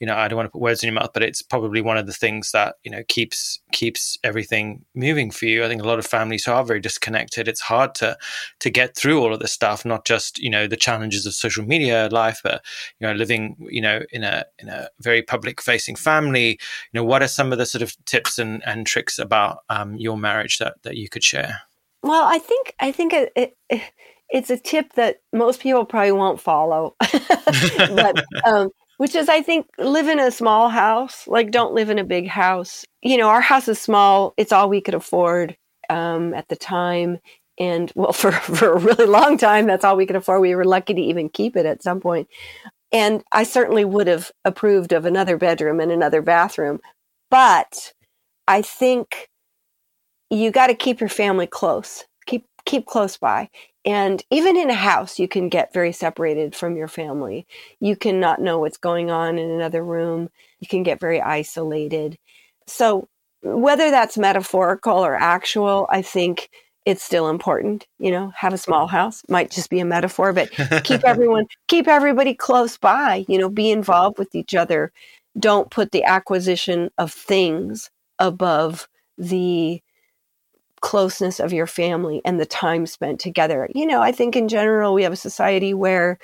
you 0.00 0.06
know, 0.06 0.16
I 0.16 0.28
don't 0.28 0.38
want 0.38 0.46
to 0.46 0.50
put 0.50 0.62
words 0.62 0.82
in 0.82 0.88
your 0.88 0.98
mouth, 0.98 1.10
but 1.12 1.22
it's 1.22 1.42
probably 1.42 1.82
one 1.82 1.98
of 1.98 2.06
the 2.06 2.12
things 2.12 2.52
that 2.52 2.76
you 2.84 2.90
know 2.90 3.02
keeps 3.08 3.60
keeps 3.70 4.18
everything 4.24 4.84
moving 4.94 5.30
for 5.30 5.44
you. 5.44 5.62
I 5.62 5.68
think 5.68 5.82
a 5.82 5.86
lot 5.86 5.98
of 5.98 6.06
families 6.06 6.48
are 6.48 6.64
very 6.64 6.80
disconnected. 6.80 7.46
It's 7.46 7.60
hard 7.60 7.94
to 7.96 8.16
to 8.60 8.70
get 8.70 8.96
through 8.96 9.20
all 9.20 9.34
of 9.34 9.40
this 9.40 9.52
stuff, 9.52 9.84
not 9.84 10.06
just 10.06 10.38
you 10.38 10.48
know 10.48 10.66
the 10.66 10.76
challenges 10.76 11.26
of 11.26 11.34
social 11.34 11.64
media 11.64 12.08
life, 12.10 12.40
but 12.42 12.64
you 12.98 13.06
know 13.06 13.12
living 13.12 13.56
you 13.70 13.82
know 13.82 14.00
in 14.10 14.24
a 14.24 14.44
in 14.58 14.70
a 14.70 14.88
very 15.00 15.22
public 15.22 15.60
facing 15.60 15.96
family. 15.96 16.50
You 16.50 16.94
know, 16.94 17.04
what 17.04 17.22
are 17.22 17.28
some 17.28 17.52
of 17.52 17.58
the 17.58 17.66
sort 17.66 17.82
of 17.82 17.94
tips 18.06 18.38
and, 18.38 18.66
and 18.66 18.86
tricks 18.86 19.18
about 19.18 19.58
um, 19.68 19.96
your 19.96 20.16
marriage 20.16 20.58
that 20.58 20.76
that 20.82 20.96
you 20.96 21.10
could 21.10 21.22
share? 21.22 21.60
Well, 22.02 22.24
I 22.26 22.38
think 22.38 22.74
I 22.80 22.90
think 22.90 23.12
it, 23.12 23.32
it 23.36 23.82
it's 24.30 24.50
a 24.50 24.56
tip 24.56 24.94
that 24.94 25.20
most 25.32 25.60
people 25.60 25.84
probably 25.84 26.12
won't 26.12 26.40
follow. 26.40 26.94
but 27.00 28.24
um, 28.46 28.70
which 29.00 29.14
is 29.14 29.30
I 29.30 29.40
think 29.40 29.64
live 29.78 30.08
in 30.08 30.20
a 30.20 30.30
small 30.30 30.68
house. 30.68 31.26
Like 31.26 31.50
don't 31.50 31.72
live 31.72 31.88
in 31.88 31.98
a 31.98 32.04
big 32.04 32.28
house. 32.28 32.84
You 33.00 33.16
know, 33.16 33.30
our 33.30 33.40
house 33.40 33.66
is 33.66 33.80
small. 33.80 34.34
It's 34.36 34.52
all 34.52 34.68
we 34.68 34.82
could 34.82 34.92
afford 34.92 35.56
um, 35.88 36.34
at 36.34 36.48
the 36.48 36.56
time. 36.56 37.16
And 37.58 37.90
well, 37.96 38.12
for, 38.12 38.30
for 38.30 38.72
a 38.74 38.78
really 38.78 39.06
long 39.06 39.38
time, 39.38 39.66
that's 39.66 39.86
all 39.86 39.96
we 39.96 40.04
could 40.04 40.16
afford. 40.16 40.42
We 40.42 40.54
were 40.54 40.66
lucky 40.66 40.92
to 40.92 41.00
even 41.00 41.30
keep 41.30 41.56
it 41.56 41.64
at 41.64 41.82
some 41.82 41.98
point. 41.98 42.28
And 42.92 43.24
I 43.32 43.44
certainly 43.44 43.86
would 43.86 44.06
have 44.06 44.30
approved 44.44 44.92
of 44.92 45.06
another 45.06 45.38
bedroom 45.38 45.80
and 45.80 45.90
another 45.90 46.20
bathroom. 46.20 46.78
But 47.30 47.94
I 48.48 48.60
think 48.60 49.30
you 50.28 50.50
got 50.50 50.66
to 50.66 50.74
keep 50.74 51.00
your 51.00 51.08
family 51.08 51.46
close. 51.46 52.04
Keep 52.26 52.44
keep 52.66 52.84
close 52.84 53.16
by. 53.16 53.48
And 53.84 54.22
even 54.30 54.56
in 54.56 54.68
a 54.68 54.74
house, 54.74 55.18
you 55.18 55.26
can 55.26 55.48
get 55.48 55.72
very 55.72 55.92
separated 55.92 56.54
from 56.54 56.76
your 56.76 56.88
family. 56.88 57.46
You 57.80 57.96
can 57.96 58.20
not 58.20 58.40
know 58.40 58.58
what's 58.58 58.76
going 58.76 59.10
on 59.10 59.38
in 59.38 59.50
another 59.50 59.82
room. 59.82 60.28
You 60.58 60.68
can 60.68 60.82
get 60.82 61.00
very 61.00 61.20
isolated. 61.20 62.18
So, 62.66 63.08
whether 63.42 63.90
that's 63.90 64.18
metaphorical 64.18 64.98
or 64.98 65.14
actual, 65.14 65.86
I 65.88 66.02
think 66.02 66.50
it's 66.84 67.02
still 67.02 67.30
important. 67.30 67.86
You 67.98 68.10
know, 68.10 68.32
have 68.36 68.52
a 68.52 68.58
small 68.58 68.86
house 68.86 69.22
might 69.30 69.50
just 69.50 69.70
be 69.70 69.80
a 69.80 69.84
metaphor, 69.86 70.34
but 70.34 70.50
keep 70.84 71.04
everyone, 71.06 71.46
keep 71.68 71.88
everybody 71.88 72.34
close 72.34 72.76
by. 72.76 73.24
You 73.28 73.38
know, 73.38 73.48
be 73.48 73.70
involved 73.70 74.18
with 74.18 74.34
each 74.34 74.54
other. 74.54 74.92
Don't 75.38 75.70
put 75.70 75.92
the 75.92 76.04
acquisition 76.04 76.90
of 76.98 77.12
things 77.12 77.90
above 78.18 78.88
the 79.16 79.80
closeness 80.80 81.40
of 81.40 81.52
your 81.52 81.66
family 81.66 82.22
and 82.24 82.40
the 82.40 82.46
time 82.46 82.86
spent 82.86 83.20
together. 83.20 83.68
You 83.74 83.86
know, 83.86 84.00
I 84.00 84.12
think 84.12 84.36
in 84.36 84.48
general, 84.48 84.94
we 84.94 85.02
have 85.02 85.12
a 85.12 85.16
society 85.16 85.74
where 85.74 86.18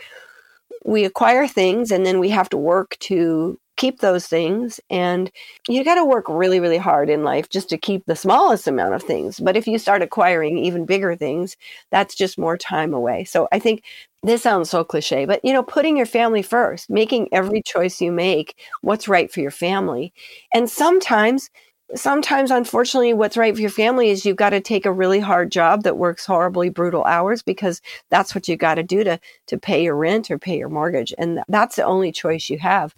we 0.84 1.04
acquire 1.04 1.46
things 1.46 1.90
and 1.90 2.06
then 2.06 2.20
we 2.20 2.30
have 2.30 2.48
to 2.50 2.56
work 2.56 2.96
to 3.00 3.58
keep 3.76 4.00
those 4.00 4.26
things. 4.26 4.80
And 4.88 5.30
you 5.68 5.84
got 5.84 5.96
to 5.96 6.04
work 6.04 6.24
really, 6.28 6.60
really 6.60 6.78
hard 6.78 7.10
in 7.10 7.24
life 7.24 7.48
just 7.50 7.68
to 7.70 7.78
keep 7.78 8.06
the 8.06 8.16
smallest 8.16 8.66
amount 8.66 8.94
of 8.94 9.02
things. 9.02 9.38
But 9.38 9.56
if 9.56 9.66
you 9.66 9.78
start 9.78 10.02
acquiring 10.02 10.58
even 10.58 10.86
bigger 10.86 11.14
things, 11.14 11.56
that's 11.90 12.14
just 12.14 12.38
more 12.38 12.56
time 12.56 12.94
away. 12.94 13.24
So 13.24 13.48
I 13.52 13.58
think 13.58 13.82
this 14.22 14.42
sounds 14.42 14.70
so 14.70 14.82
cliche, 14.82 15.24
but 15.26 15.44
you 15.44 15.52
know, 15.52 15.62
putting 15.62 15.96
your 15.96 16.06
family 16.06 16.42
first, 16.42 16.88
making 16.88 17.28
every 17.32 17.62
choice 17.62 18.00
you 18.00 18.10
make 18.10 18.56
what's 18.80 19.08
right 19.08 19.30
for 19.30 19.40
your 19.40 19.50
family. 19.50 20.12
And 20.54 20.70
sometimes 20.70 21.50
sometimes 21.94 22.50
unfortunately 22.50 23.12
what's 23.12 23.36
right 23.36 23.54
for 23.54 23.60
your 23.60 23.70
family 23.70 24.10
is 24.10 24.24
you've 24.24 24.36
got 24.36 24.50
to 24.50 24.60
take 24.60 24.86
a 24.86 24.92
really 24.92 25.20
hard 25.20 25.52
job 25.52 25.84
that 25.84 25.96
works 25.96 26.26
horribly 26.26 26.68
brutal 26.68 27.04
hours 27.04 27.42
because 27.42 27.80
that's 28.10 28.34
what 28.34 28.48
you 28.48 28.56
got 28.56 28.74
to 28.74 28.82
do 28.82 29.04
to 29.04 29.18
to 29.46 29.56
pay 29.58 29.84
your 29.84 29.96
rent 29.96 30.30
or 30.30 30.38
pay 30.38 30.58
your 30.58 30.68
mortgage 30.68 31.14
and 31.18 31.40
that's 31.48 31.76
the 31.76 31.84
only 31.84 32.10
choice 32.10 32.50
you 32.50 32.58
have. 32.58 32.94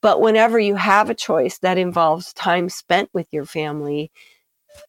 But 0.00 0.20
whenever 0.20 0.58
you 0.58 0.74
have 0.74 1.10
a 1.10 1.14
choice 1.14 1.58
that 1.58 1.78
involves 1.78 2.32
time 2.32 2.68
spent 2.68 3.08
with 3.12 3.28
your 3.30 3.44
family 3.44 4.10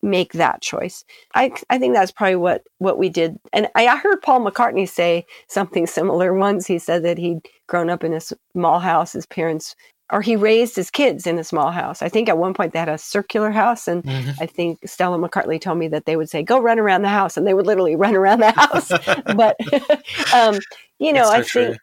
make 0.02 0.34
that 0.34 0.62
choice. 0.62 1.04
I 1.36 1.52
i 1.70 1.78
think 1.78 1.94
that's 1.94 2.12
probably 2.12 2.38
what 2.38 2.64
what 2.80 2.98
we 2.98 3.10
did 3.10 3.38
and 3.52 3.68
i 3.76 3.86
heard 3.98 4.22
paul 4.22 4.40
mccartney 4.40 4.88
say 4.88 5.26
something 5.48 5.86
similar 6.00 6.34
once. 6.34 6.66
He 6.68 6.80
said 6.80 7.04
that 7.04 7.18
he'd 7.18 7.48
grown 7.68 7.90
up 7.90 8.04
in 8.04 8.14
a 8.14 8.22
small 8.22 8.80
house 8.80 9.14
his 9.14 9.26
parents 9.26 9.76
or 10.12 10.22
he 10.22 10.36
raised 10.36 10.76
his 10.76 10.92
kids 10.92 11.26
in 11.26 11.40
a 11.40 11.44
small 11.44 11.72
house. 11.72 12.02
I 12.02 12.10
think 12.10 12.30
at 12.30 12.38
one 12.38 12.54
point 12.54 12.74
they 12.74 12.80
had 12.80 12.90
a 12.90 12.98
circular 12.98 13.52
house, 13.52 13.88
and 13.88 14.04
mm-hmm. 14.04 14.32
I 14.40 14.46
think 14.46 14.80
Stella 14.88 15.18
McCartney 15.18 15.60
told 15.60 15.78
me 15.78 15.88
that 15.90 16.06
they 16.06 16.16
would 16.16 16.30
say, 16.30 16.44
"Go 16.44 16.60
run 16.60 16.80
around 16.80 17.04
the 17.04 17.10
house," 17.10 17.38
and 17.38 17.48
they 17.48 17.54
would 17.54 17.68
literally 17.68 17.96
run 17.96 18.16
around 18.16 18.40
the 18.40 18.52
house. 18.52 18.90
but 19.36 19.56
um, 20.34 20.60
you 21.00 21.14
know, 21.14 21.26
so 21.26 21.32
I 21.32 21.42
true. 21.42 21.66
think 21.66 21.78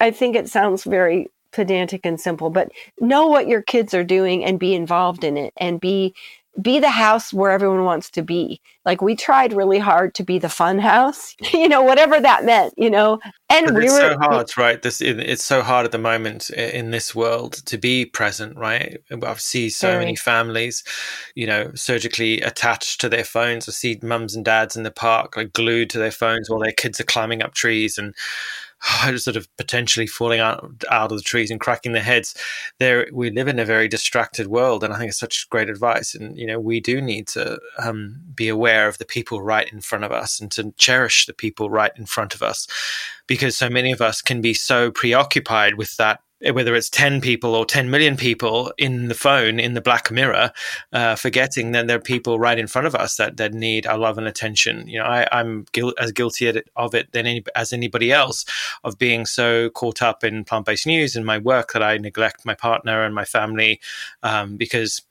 I 0.00 0.10
think 0.10 0.36
it 0.36 0.48
sounds 0.48 0.84
very 0.84 1.28
pedantic 1.52 2.04
and 2.04 2.20
simple, 2.20 2.50
but 2.50 2.70
know 3.00 3.26
what 3.26 3.48
your 3.48 3.62
kids 3.62 3.94
are 3.94 4.04
doing 4.04 4.44
and 4.44 4.58
be 4.58 4.74
involved 4.74 5.24
in 5.24 5.36
it, 5.36 5.52
and 5.56 5.80
be 5.80 6.14
be 6.60 6.80
the 6.80 6.90
house 6.90 7.32
where 7.32 7.50
everyone 7.50 7.84
wants 7.84 8.10
to 8.10 8.22
be. 8.22 8.60
Like 8.84 9.00
we 9.02 9.14
tried 9.14 9.52
really 9.52 9.78
hard 9.78 10.14
to 10.16 10.24
be 10.24 10.38
the 10.38 10.48
fun 10.48 10.78
house, 10.78 11.34
you 11.52 11.68
know, 11.68 11.82
whatever 11.82 12.20
that 12.20 12.44
meant, 12.44 12.74
you 12.76 12.90
know. 12.90 13.18
And 13.48 13.66
But 13.66 13.74
we 13.74 13.84
it's 13.84 13.92
were 13.92 14.00
so 14.00 14.16
hard, 14.20 14.56
right? 14.56 14.80
This 14.82 15.00
it's 15.00 15.44
so 15.44 15.62
hard 15.62 15.84
at 15.86 15.92
the 15.92 15.98
moment 15.98 16.50
in 16.50 16.90
this 16.90 17.14
world 17.14 17.54
to 17.66 17.78
be 17.78 18.06
present, 18.06 18.56
right? 18.56 18.98
I 19.10 19.34
see 19.34 19.70
so 19.70 19.88
Very. 19.88 20.04
many 20.04 20.16
families, 20.16 20.82
you 21.34 21.46
know, 21.46 21.70
surgically 21.74 22.40
attached 22.40 23.00
to 23.02 23.08
their 23.08 23.24
phones. 23.24 23.68
I 23.68 23.72
see 23.72 23.98
mums 24.02 24.34
and 24.34 24.44
dads 24.44 24.76
in 24.76 24.82
the 24.82 24.90
park 24.90 25.36
like 25.36 25.52
glued 25.52 25.90
to 25.90 25.98
their 25.98 26.10
phones 26.10 26.48
while 26.48 26.60
their 26.60 26.72
kids 26.72 27.00
are 27.00 27.04
climbing 27.04 27.42
up 27.42 27.54
trees 27.54 27.98
and 27.98 28.14
sort 29.16 29.36
of 29.36 29.48
potentially 29.56 30.06
falling 30.06 30.40
out 30.40 30.84
out 30.90 31.12
of 31.12 31.18
the 31.18 31.24
trees 31.24 31.50
and 31.50 31.60
cracking 31.60 31.92
their 31.92 32.02
heads. 32.02 32.34
There, 32.78 33.06
we 33.12 33.30
live 33.30 33.48
in 33.48 33.58
a 33.58 33.64
very 33.64 33.88
distracted 33.88 34.46
world, 34.46 34.82
and 34.84 34.92
I 34.92 34.98
think 34.98 35.10
it's 35.10 35.18
such 35.18 35.48
great 35.50 35.68
advice. 35.68 36.14
And 36.14 36.36
you 36.36 36.46
know, 36.46 36.58
we 36.58 36.80
do 36.80 37.00
need 37.00 37.28
to 37.28 37.60
um, 37.78 38.20
be 38.34 38.48
aware 38.48 38.88
of 38.88 38.98
the 38.98 39.04
people 39.04 39.42
right 39.42 39.70
in 39.72 39.80
front 39.80 40.04
of 40.04 40.12
us 40.12 40.40
and 40.40 40.50
to 40.52 40.72
cherish 40.76 41.26
the 41.26 41.34
people 41.34 41.70
right 41.70 41.92
in 41.96 42.06
front 42.06 42.34
of 42.34 42.42
us, 42.42 42.66
because 43.26 43.56
so 43.56 43.68
many 43.68 43.92
of 43.92 44.00
us 44.00 44.22
can 44.22 44.40
be 44.40 44.54
so 44.54 44.90
preoccupied 44.90 45.74
with 45.74 45.96
that. 45.96 46.20
Whether 46.40 46.74
it's 46.74 46.88
10 46.88 47.20
people 47.20 47.54
or 47.54 47.66
10 47.66 47.90
million 47.90 48.16
people 48.16 48.72
in 48.78 49.08
the 49.08 49.14
phone, 49.14 49.60
in 49.60 49.74
the 49.74 49.80
black 49.80 50.10
mirror, 50.10 50.52
uh, 50.92 51.14
forgetting 51.14 51.72
that 51.72 51.86
there 51.86 51.98
are 51.98 52.00
people 52.00 52.38
right 52.38 52.58
in 52.58 52.66
front 52.66 52.86
of 52.86 52.94
us 52.94 53.16
that, 53.16 53.36
that 53.36 53.52
need 53.52 53.86
our 53.86 53.98
love 53.98 54.16
and 54.16 54.26
attention. 54.26 54.86
You 54.86 55.00
know, 55.00 55.04
I, 55.04 55.26
I'm 55.32 55.64
guil- 55.66 55.92
as 55.98 56.12
guilty 56.12 56.62
of 56.76 56.94
it 56.94 57.12
than 57.12 57.26
any, 57.26 57.44
as 57.54 57.72
anybody 57.72 58.10
else 58.10 58.44
of 58.84 58.98
being 58.98 59.26
so 59.26 59.70
caught 59.70 60.00
up 60.00 60.24
in 60.24 60.44
plant 60.44 60.66
based 60.66 60.86
news 60.86 61.14
and 61.16 61.26
my 61.26 61.38
work 61.38 61.72
that 61.72 61.82
I 61.82 61.98
neglect 61.98 62.46
my 62.46 62.54
partner 62.54 63.02
and 63.02 63.14
my 63.14 63.24
family 63.24 63.80
um, 64.22 64.56
because 64.56 65.02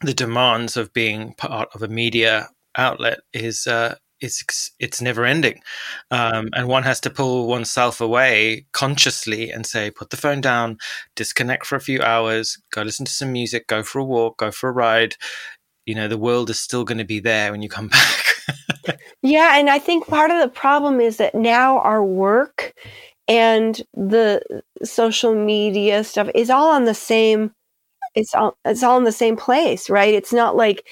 the 0.00 0.14
demands 0.14 0.76
of 0.76 0.92
being 0.92 1.34
part 1.34 1.68
of 1.74 1.82
a 1.82 1.88
media 1.88 2.48
outlet 2.76 3.20
is 3.32 3.66
uh, 3.66 3.96
it's 4.22 4.70
it's 4.78 5.00
never 5.00 5.24
ending, 5.24 5.60
um, 6.10 6.48
and 6.54 6.68
one 6.68 6.82
has 6.84 7.00
to 7.00 7.10
pull 7.10 7.46
oneself 7.46 8.00
away 8.00 8.66
consciously 8.72 9.50
and 9.50 9.66
say, 9.66 9.90
put 9.90 10.10
the 10.10 10.16
phone 10.16 10.40
down, 10.40 10.78
disconnect 11.16 11.66
for 11.66 11.76
a 11.76 11.80
few 11.80 12.00
hours, 12.00 12.58
go 12.72 12.82
listen 12.82 13.04
to 13.06 13.12
some 13.12 13.32
music, 13.32 13.66
go 13.66 13.82
for 13.82 13.98
a 13.98 14.04
walk, 14.04 14.38
go 14.38 14.50
for 14.50 14.68
a 14.68 14.72
ride. 14.72 15.16
You 15.86 15.96
know, 15.96 16.06
the 16.08 16.18
world 16.18 16.48
is 16.48 16.60
still 16.60 16.84
going 16.84 16.98
to 16.98 17.04
be 17.04 17.18
there 17.18 17.50
when 17.50 17.62
you 17.62 17.68
come 17.68 17.88
back. 18.84 18.98
Yeah, 19.22 19.58
and 19.58 19.70
I 19.70 19.78
think 19.78 20.06
part 20.06 20.30
of 20.30 20.40
the 20.40 20.48
problem 20.48 21.00
is 21.00 21.18
that 21.18 21.34
now 21.34 21.78
our 21.78 22.04
work 22.04 22.74
and 23.28 23.80
the 23.94 24.42
social 24.82 25.34
media 25.34 26.02
stuff 26.04 26.28
is 26.34 26.50
all 26.50 26.72
on 26.72 26.84
the 26.84 26.94
same 26.94 27.52
it's 28.14 28.34
all 28.34 28.56
it's 28.64 28.82
all 28.82 28.98
in 28.98 29.04
the 29.04 29.12
same 29.12 29.36
place, 29.36 29.88
right? 29.88 30.12
It's 30.12 30.32
not 30.32 30.56
like 30.56 30.86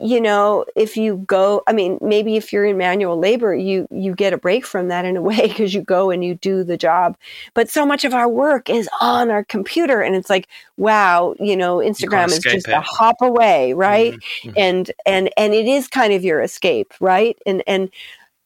you 0.00 0.20
know, 0.20 0.64
if 0.74 0.96
you 0.96 1.18
go, 1.26 1.62
I 1.66 1.72
mean, 1.72 1.98
maybe 2.00 2.36
if 2.36 2.52
you're 2.52 2.64
in 2.64 2.76
manual 2.76 3.16
labor, 3.18 3.54
you 3.54 3.86
you 3.90 4.14
get 4.14 4.32
a 4.32 4.38
break 4.38 4.66
from 4.66 4.88
that 4.88 5.04
in 5.04 5.16
a 5.16 5.22
way 5.30 5.46
because 5.48 5.72
you 5.72 5.82
go 5.82 6.10
and 6.10 6.24
you 6.24 6.34
do 6.34 6.64
the 6.64 6.76
job. 6.76 7.16
But 7.54 7.70
so 7.70 7.86
much 7.86 8.04
of 8.04 8.12
our 8.12 8.28
work 8.28 8.68
is 8.68 8.88
on 9.00 9.30
our 9.30 9.44
computer, 9.44 10.00
and 10.00 10.16
it's 10.16 10.30
like, 10.30 10.48
wow, 10.76 11.34
you 11.38 11.56
know, 11.56 11.78
Instagram 11.78 12.28
is 12.28 12.40
just 12.40 12.68
it. 12.68 12.70
Mm-hmm. 12.70 12.80
a 12.80 12.82
hop 12.82 13.16
away, 13.20 13.72
right? 13.72 14.14
And 14.56 14.90
and 15.06 15.30
and 15.36 15.54
it 15.54 15.66
is 15.66 15.86
kind 15.88 16.12
of 16.12 16.24
your 16.24 16.40
escape, 16.42 16.92
right? 17.00 17.38
And 17.46 17.62
and 17.66 17.90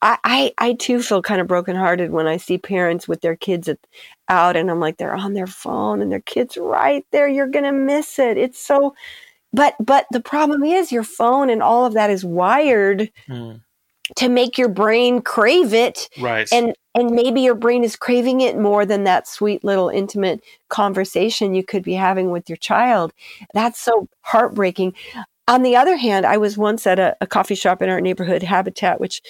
I, 0.02 0.18
I 0.24 0.52
I 0.58 0.72
too 0.74 1.02
feel 1.02 1.22
kind 1.22 1.40
of 1.40 1.46
brokenhearted 1.46 2.10
when 2.10 2.26
I 2.26 2.36
see 2.36 2.58
parents 2.58 3.08
with 3.08 3.20
their 3.20 3.36
kids 3.36 3.68
at, 3.68 3.78
out, 4.28 4.56
and 4.56 4.70
I'm 4.70 4.80
like, 4.80 4.98
they're 4.98 5.14
on 5.14 5.32
their 5.34 5.46
phone 5.46 6.00
and 6.02 6.12
their 6.12 6.20
kids 6.20 6.56
right 6.56 7.04
there. 7.10 7.28
You're 7.28 7.48
gonna 7.48 7.72
miss 7.72 8.18
it. 8.18 8.36
It's 8.38 8.60
so, 8.60 8.94
but 9.52 9.74
but 9.80 10.06
the 10.12 10.20
problem 10.20 10.62
is 10.64 10.92
your 10.92 11.04
phone 11.04 11.50
and 11.50 11.62
all 11.62 11.84
of 11.86 11.94
that 11.94 12.10
is 12.10 12.24
wired 12.24 13.10
Mm. 13.28 13.60
to 14.16 14.28
make 14.28 14.56
your 14.58 14.68
brain 14.68 15.20
crave 15.20 15.74
it, 15.74 16.08
Right. 16.18 16.48
and 16.52 16.74
and 16.94 17.10
maybe 17.12 17.40
your 17.42 17.54
brain 17.54 17.84
is 17.84 17.94
craving 17.96 18.40
it 18.40 18.58
more 18.58 18.84
than 18.86 19.04
that 19.04 19.28
sweet 19.28 19.62
little 19.64 19.88
intimate 19.88 20.40
conversation 20.68 21.54
you 21.54 21.62
could 21.64 21.82
be 21.84 21.94
having 21.94 22.30
with 22.30 22.48
your 22.48 22.56
child. 22.56 23.12
That's 23.54 23.78
so 23.80 24.08
heartbreaking. 24.22 24.94
On 25.46 25.62
the 25.62 25.76
other 25.76 25.96
hand, 25.96 26.26
I 26.26 26.36
was 26.38 26.58
once 26.58 26.86
at 26.86 26.98
a, 26.98 27.16
a 27.20 27.26
coffee 27.26 27.54
shop 27.54 27.80
in 27.82 27.88
our 27.88 28.00
neighborhood, 28.00 28.42
Habitat, 28.42 29.00
which 29.00 29.22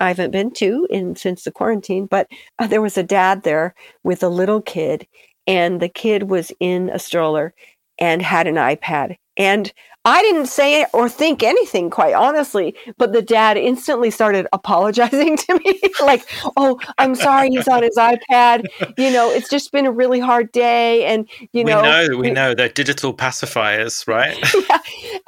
I 0.00 0.08
haven't 0.08 0.30
been 0.32 0.52
to 0.54 0.86
in 0.90 1.16
since 1.16 1.44
the 1.44 1.50
quarantine, 1.52 2.06
but 2.06 2.28
uh, 2.58 2.66
there 2.66 2.82
was 2.82 2.96
a 2.98 3.02
dad 3.02 3.42
there 3.44 3.74
with 4.04 4.22
a 4.22 4.28
little 4.28 4.60
kid, 4.62 5.06
and 5.46 5.80
the 5.80 5.88
kid 5.88 6.24
was 6.30 6.52
in 6.60 6.90
a 6.90 6.98
stroller 6.98 7.54
and 7.98 8.22
had 8.22 8.46
an 8.46 8.56
iPad. 8.56 9.16
And 9.36 9.72
I 10.06 10.20
didn't 10.20 10.46
say 10.46 10.84
or 10.92 11.08
think 11.08 11.42
anything, 11.42 11.88
quite 11.88 12.12
honestly, 12.12 12.74
but 12.98 13.14
the 13.14 13.22
dad 13.22 13.56
instantly 13.56 14.10
started 14.10 14.46
apologizing 14.52 15.36
to 15.38 15.58
me, 15.64 15.80
like, 16.02 16.26
"Oh, 16.58 16.78
I'm 16.98 17.14
sorry, 17.14 17.48
he's 17.48 17.66
on 17.68 17.82
his 17.82 17.96
iPad. 17.96 18.66
You 18.98 19.10
know, 19.10 19.30
it's 19.30 19.48
just 19.48 19.72
been 19.72 19.86
a 19.86 19.90
really 19.90 20.20
hard 20.20 20.52
day, 20.52 21.06
and 21.06 21.26
you 21.40 21.64
we 21.64 21.64
know, 21.64 21.80
know, 21.80 22.16
we 22.18 22.30
know 22.30 22.54
they're 22.54 22.68
digital 22.68 23.14
pacifiers, 23.14 24.06
right? 24.06 24.36
yeah. 24.68 24.78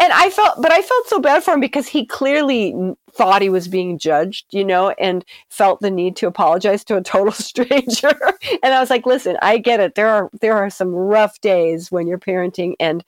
And 0.03 0.13
I 0.13 0.29
felt, 0.29 0.61
but 0.61 0.73
I 0.73 0.83
felt 0.83 1.07
so 1.07 1.21
bad 1.21 1.43
for 1.43 1.55
him 1.55 1.61
because 1.61 1.89
he 1.89 2.05
clearly 2.05 2.75
thought 3.15 3.41
he 3.41 3.49
was 3.49 3.67
being 3.69 3.99
judged, 3.99 4.45
you 4.51 4.63
know, 4.63 4.91
and 4.99 5.25
felt 5.49 5.81
the 5.81 5.91
need 5.91 6.17
to 6.17 6.27
apologize 6.27 6.85
to 6.85 6.99
a 6.99 7.03
total 7.03 7.33
stranger. 7.33 8.13
and 8.63 8.75
I 8.75 8.81
was 8.81 8.91
like, 8.91 9.07
listen, 9.07 9.39
I 9.41 9.57
get 9.57 9.81
it. 9.81 9.95
There 9.95 10.11
are 10.11 10.31
there 10.43 10.59
are 10.59 10.69
some 10.69 10.91
rough 10.95 11.41
days 11.41 11.91
when 11.91 12.07
you're 12.07 12.19
parenting, 12.19 12.75
and 12.79 13.03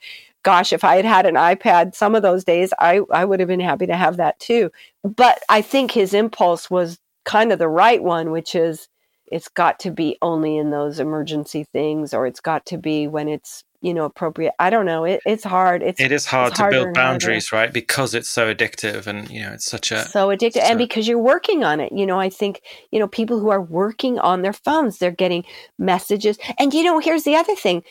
gosh, 0.49 0.73
if 0.73 0.83
I 0.83 0.95
had 0.95 1.05
had 1.05 1.27
an 1.27 1.35
iPad, 1.35 1.93
some 1.93 2.15
of 2.15 2.23
those 2.23 2.43
days, 2.43 2.73
I 2.79 3.01
I 3.11 3.23
would 3.23 3.39
have 3.39 3.47
been 3.47 3.59
happy 3.59 3.85
to 3.85 3.95
have 3.95 4.17
that 4.17 4.39
too. 4.39 4.71
But 5.03 5.39
I 5.47 5.61
think 5.61 5.91
his 5.91 6.15
impulse 6.15 6.71
was 6.71 6.97
kind 7.23 7.51
of 7.51 7.59
the 7.59 7.67
right 7.67 8.01
one, 8.01 8.31
which 8.31 8.55
is 8.55 8.87
it's 9.27 9.47
got 9.47 9.79
to 9.81 9.91
be 9.91 10.17
only 10.23 10.57
in 10.57 10.71
those 10.71 10.99
emergency 10.99 11.65
things, 11.71 12.15
or 12.15 12.25
it's 12.25 12.39
got 12.39 12.65
to 12.65 12.79
be 12.79 13.07
when 13.07 13.27
it's 13.27 13.63
you 13.81 13.93
know 13.93 14.05
appropriate. 14.05 14.53
I 14.57 14.71
don't 14.71 14.87
know. 14.87 15.03
It, 15.03 15.21
it's 15.23 15.43
hard. 15.43 15.83
It's 15.83 16.01
it 16.01 16.11
is 16.11 16.25
hard 16.25 16.55
to 16.55 16.63
build 16.63 16.73
and 16.73 16.81
harder. 16.81 16.93
boundaries, 16.93 17.51
right? 17.51 17.71
Because 17.71 18.15
it's 18.15 18.27
so 18.27 18.51
addictive, 18.51 19.05
and 19.05 19.29
you 19.29 19.43
know, 19.43 19.51
it's 19.51 19.65
such 19.65 19.91
a 19.91 20.03
so 20.05 20.31
addicted 20.31 20.63
and 20.65 20.79
because 20.79 21.07
you're 21.07 21.19
working 21.19 21.63
on 21.63 21.79
it 21.79 21.91
you 21.91 22.05
know 22.05 22.19
i 22.19 22.29
think 22.29 22.61
you 22.91 22.99
know 22.99 23.07
people 23.07 23.39
who 23.39 23.49
are 23.49 23.61
working 23.61 24.17
on 24.19 24.41
their 24.41 24.53
phones 24.53 24.97
they're 24.97 25.11
getting 25.11 25.43
messages 25.77 26.37
and 26.57 26.73
you 26.73 26.83
know 26.83 26.97
here's 26.99 27.23
the 27.23 27.35
other 27.35 27.55
thing 27.55 27.83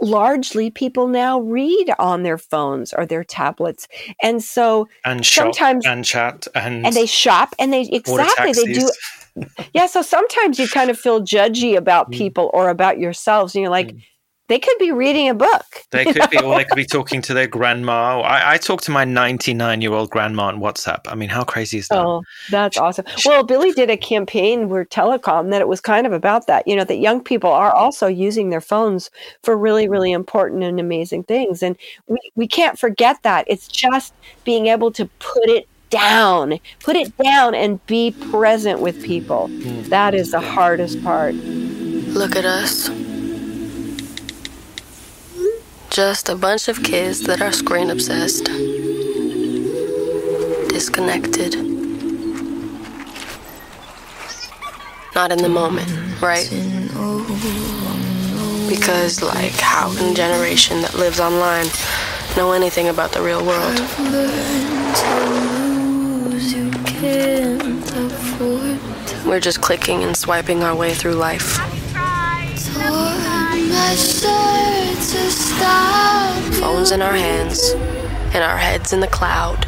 largely 0.00 0.70
people 0.70 1.08
now 1.08 1.40
read 1.40 1.92
on 1.98 2.22
their 2.22 2.38
phones 2.38 2.92
or 2.92 3.06
their 3.06 3.24
tablets. 3.24 3.88
And 4.22 4.42
so 4.42 4.88
and 5.04 5.24
shop 5.24 5.44
sometimes 5.54 5.86
and 5.86 6.04
chat 6.04 6.46
and 6.54 6.86
and 6.86 6.94
they 6.94 7.06
shop 7.06 7.54
and 7.58 7.72
they 7.72 7.88
exactly 7.90 8.52
they 8.52 8.72
do 8.72 8.90
yeah 9.74 9.86
so 9.86 10.00
sometimes 10.02 10.58
you 10.58 10.66
kind 10.68 10.90
of 10.90 10.98
feel 10.98 11.20
judgy 11.22 11.72
Mm. 11.72 11.78
about 11.78 12.10
people 12.10 12.50
or 12.54 12.68
about 12.70 12.98
yourselves 12.98 13.54
and 13.54 13.62
you're 13.62 13.70
like 13.70 13.94
they 14.48 14.58
could 14.58 14.76
be 14.78 14.92
reading 14.92 15.28
a 15.28 15.34
book 15.34 15.64
They 15.90 16.04
you 16.06 16.14
could 16.14 16.30
be, 16.30 16.38
or 16.38 16.56
they 16.56 16.64
could 16.64 16.76
be 16.76 16.84
talking 16.84 17.22
to 17.22 17.34
their 17.34 17.46
grandma. 17.46 18.20
I, 18.20 18.54
I 18.54 18.58
talk 18.58 18.80
to 18.82 18.90
my 18.90 19.04
99 19.04 19.80
year 19.80 19.92
old 19.92 20.10
grandma 20.10 20.44
on 20.44 20.60
WhatsApp. 20.60 21.00
I 21.06 21.14
mean, 21.14 21.28
how 21.28 21.44
crazy 21.44 21.78
is 21.78 21.88
that? 21.88 21.98
Oh, 21.98 22.22
that's 22.50 22.76
awesome. 22.76 23.04
Well, 23.24 23.44
Billie 23.44 23.72
did 23.72 23.90
a 23.90 23.96
campaign 23.96 24.68
where 24.68 24.84
telecom 24.84 25.50
that 25.50 25.60
it 25.60 25.68
was 25.68 25.80
kind 25.80 26.06
of 26.06 26.12
about 26.12 26.46
that, 26.46 26.66
you 26.66 26.76
know, 26.76 26.84
that 26.84 26.96
young 26.96 27.22
people 27.22 27.50
are 27.50 27.72
also 27.72 28.06
using 28.06 28.50
their 28.50 28.60
phones 28.60 29.10
for 29.42 29.56
really, 29.56 29.84
mm-hmm. 29.84 29.92
really 29.92 30.12
important 30.12 30.62
and 30.62 30.78
amazing 30.78 31.24
things. 31.24 31.62
And 31.62 31.76
we, 32.06 32.18
we 32.34 32.46
can't 32.46 32.78
forget 32.78 33.22
that. 33.22 33.44
It's 33.48 33.68
just 33.68 34.14
being 34.44 34.66
able 34.66 34.90
to 34.92 35.06
put 35.18 35.48
it 35.48 35.68
down, 35.90 36.58
put 36.80 36.96
it 36.96 37.16
down 37.18 37.54
and 37.54 37.84
be 37.86 38.10
present 38.30 38.80
with 38.80 39.02
people. 39.04 39.48
Mm. 39.48 39.86
That 39.86 40.14
is 40.14 40.32
the 40.32 40.40
hardest 40.40 41.02
part. 41.02 41.34
Look 41.34 42.34
at 42.36 42.44
us. 42.44 42.88
Just 45.96 46.28
a 46.28 46.36
bunch 46.36 46.68
of 46.68 46.82
kids 46.82 47.22
that 47.22 47.40
are 47.40 47.52
screen 47.52 47.88
obsessed. 47.88 48.44
Disconnected. 50.68 51.54
Not 55.14 55.32
in 55.32 55.38
the 55.38 55.48
moment, 55.48 55.88
right? 56.20 56.50
Because, 58.68 59.22
like, 59.22 59.52
how 59.52 59.90
can 59.96 60.12
a 60.12 60.14
generation 60.14 60.82
that 60.82 60.92
lives 60.92 61.18
online 61.18 61.68
know 62.36 62.52
anything 62.52 62.88
about 62.88 63.12
the 63.12 63.22
real 63.22 63.42
world? 63.42 63.80
We're 69.26 69.40
just 69.40 69.62
clicking 69.62 70.04
and 70.04 70.14
swiping 70.14 70.62
our 70.62 70.76
way 70.76 70.92
through 70.92 71.14
life. 71.14 71.58
Phones 76.60 76.90
in 76.90 77.02
our 77.02 77.12
hands, 77.12 77.70
and 78.34 78.42
our 78.42 78.56
heads 78.56 78.92
in 78.92 79.00
the 79.00 79.06
cloud. 79.06 79.66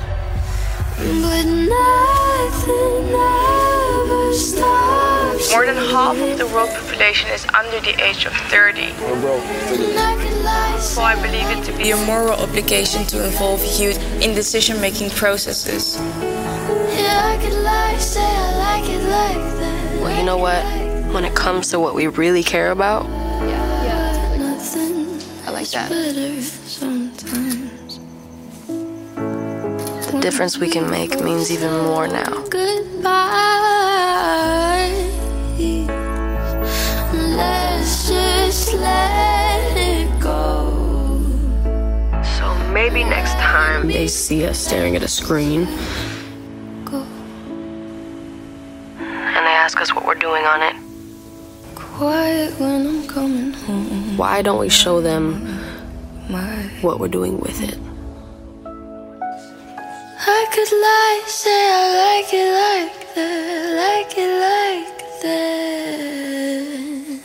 But 0.97 1.45
nothing 1.45 3.15
ever 3.15 4.33
stops 4.35 5.51
More 5.53 5.65
than 5.67 5.77
half 5.77 6.17
of 6.17 6.39
the 6.39 6.47
world 6.49 6.71
population 6.71 7.31
is 7.31 7.47
under 7.55 7.81
the 7.81 7.95
age 8.03 8.25
of 8.27 8.33
30. 8.51 8.93
So 10.81 11.03
I 11.03 11.15
believe 11.23 11.49
it 11.57 11.65
to 11.65 11.73
be 11.79 11.91
a 11.91 11.97
moral 12.05 12.33
obligation 12.33 13.05
to 13.07 13.25
involve 13.25 13.61
youth 13.79 13.99
in 14.23 14.35
decision 14.35 14.81
making 14.81 15.11
processes. 15.11 15.99
Well, 20.01 20.17
you 20.19 20.25
know 20.25 20.39
what? 20.39 20.65
When 21.13 21.25
it 21.25 21.35
comes 21.35 21.69
to 21.71 21.79
what 21.81 21.95
we 21.95 22.07
really 22.07 22.43
care 22.43 22.71
about, 22.71 23.07
I 23.07 23.28
like 25.75 25.89
that. 25.89 25.91
The 30.13 30.21
difference 30.21 30.59
we 30.59 30.69
can 30.69 30.91
make 30.91 31.21
means 31.21 31.51
even 31.51 31.73
more 31.85 32.09
now. 32.09 32.45
Let's 37.37 38.09
just 38.09 38.75
let 38.75 39.77
it 39.77 40.21
go. 40.21 40.71
So 42.39 42.55
maybe 42.73 43.05
next 43.05 43.33
time 43.35 43.89
They 43.89 44.09
see 44.09 44.47
us 44.47 44.59
staring 44.59 44.97
at 44.97 45.03
a 45.03 45.09
screen 45.09 45.67
and 49.39 49.47
they 49.47 49.53
ask 49.53 49.81
us 49.81 49.95
what 49.95 50.05
we're 50.05 50.15
doing 50.15 50.45
on 50.45 50.63
it. 50.63 50.75
Quiet 51.75 52.59
when 52.59 52.87
I'm 52.87 53.07
coming 53.07 53.53
home. 53.53 54.17
Why 54.17 54.43
don't 54.43 54.59
we 54.59 54.69
show 54.69 55.01
them 55.01 55.58
what 56.83 57.01
we're 57.01 57.09
doing 57.09 57.39
with 57.41 57.61
it? 57.63 57.79
I 60.21 60.47
could 60.53 60.73
lie, 60.73 61.23
say 61.27 61.51
I 61.51 61.89
like 62.05 62.35
it 62.35 62.53
like 62.53 63.15
that, 63.15 63.75
like 63.77 64.19
it 64.19 64.33
like 64.41 64.99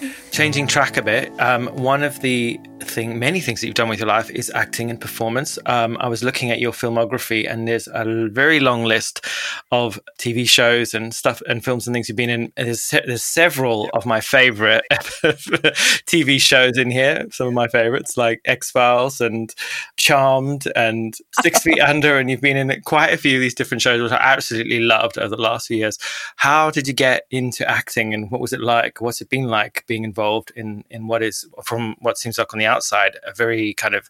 that. 0.04 0.32
Changing 0.32 0.68
track 0.68 0.98
a 0.98 1.02
bit, 1.02 1.32
um, 1.40 1.68
one 1.68 2.04
of 2.04 2.22
the 2.22 2.60
thing, 2.88 3.20
many 3.20 3.40
things 3.40 3.62
that 3.62 3.68
you've 3.68 3.76
done 3.76 3.90
with 3.90 4.00
your 4.00 4.08
life 4.08 4.30
is 4.30 4.52
acting 4.54 4.90
and 4.90 5.00
performance. 5.00 5.60
Um, 5.66 5.98
I 6.00 6.08
was 6.08 6.24
looking 6.24 6.52
at 6.52 6.60
your 6.60 6.72
filmography, 6.72 7.50
and 7.50 7.68
there's 7.68 7.88
a 7.88 8.28
very 8.30 8.60
long 8.60 8.84
list 8.84 9.26
of 9.72 10.00
TV 10.20 10.48
shows 10.48 10.94
and 10.94 11.14
stuff 11.14 11.42
and 11.48 11.64
films 11.64 11.88
and 11.88 11.94
things 11.94 12.10
you've 12.10 12.16
been 12.16 12.30
in. 12.30 12.52
There's, 12.56 12.90
there's 12.90 13.24
several 13.24 13.90
of 13.94 14.06
my 14.06 14.22
favorite 14.22 14.84
TV 14.92 16.40
shows 16.40 16.78
in 16.78 16.92
here. 16.92 17.28
Some 17.32 17.48
of 17.48 17.54
my 17.54 17.68
favorites, 17.68 18.18
like 18.18 18.42
X 18.46 18.72
Files 18.72 19.22
and 19.22 19.54
Charmed 19.98 20.68
and 20.76 21.16
Six 21.42 21.62
Feet 21.62 21.80
Under, 21.82 22.18
and 22.18 22.30
you've 22.30 22.42
been 22.42 22.58
in 22.58 22.82
quite 22.82 23.14
a 23.14 23.18
few 23.18 23.38
of 23.38 23.42
these 23.42 23.56
different 23.56 23.82
shows, 23.82 24.02
which 24.02 24.12
I 24.12 24.18
absolutely 24.18 24.80
loved 24.80 25.18
over 25.18 25.36
the 25.36 25.42
last 25.42 25.68
few 25.68 25.78
years. 25.78 25.98
How 26.36 26.72
did 26.72 26.88
you 26.88 26.94
get 26.94 27.24
into 27.32 27.70
acting, 27.70 28.14
and 28.14 28.30
what 28.32 28.42
was 28.42 28.54
it 28.54 28.62
like? 28.62 29.02
What's 29.02 29.22
it 29.22 29.30
been 29.30 29.48
like 29.48 29.84
being 29.88 30.04
involved 30.04 30.52
in 30.56 30.84
in 30.90 31.08
what 31.08 31.24
is, 31.24 31.48
from 31.64 31.96
what 32.00 32.18
seems 32.18 32.38
like 32.38 32.54
on 32.54 32.60
the 32.60 32.66
outside, 32.74 33.18
a 33.26 33.34
very 33.34 33.74
kind 33.74 33.96
of 33.96 34.10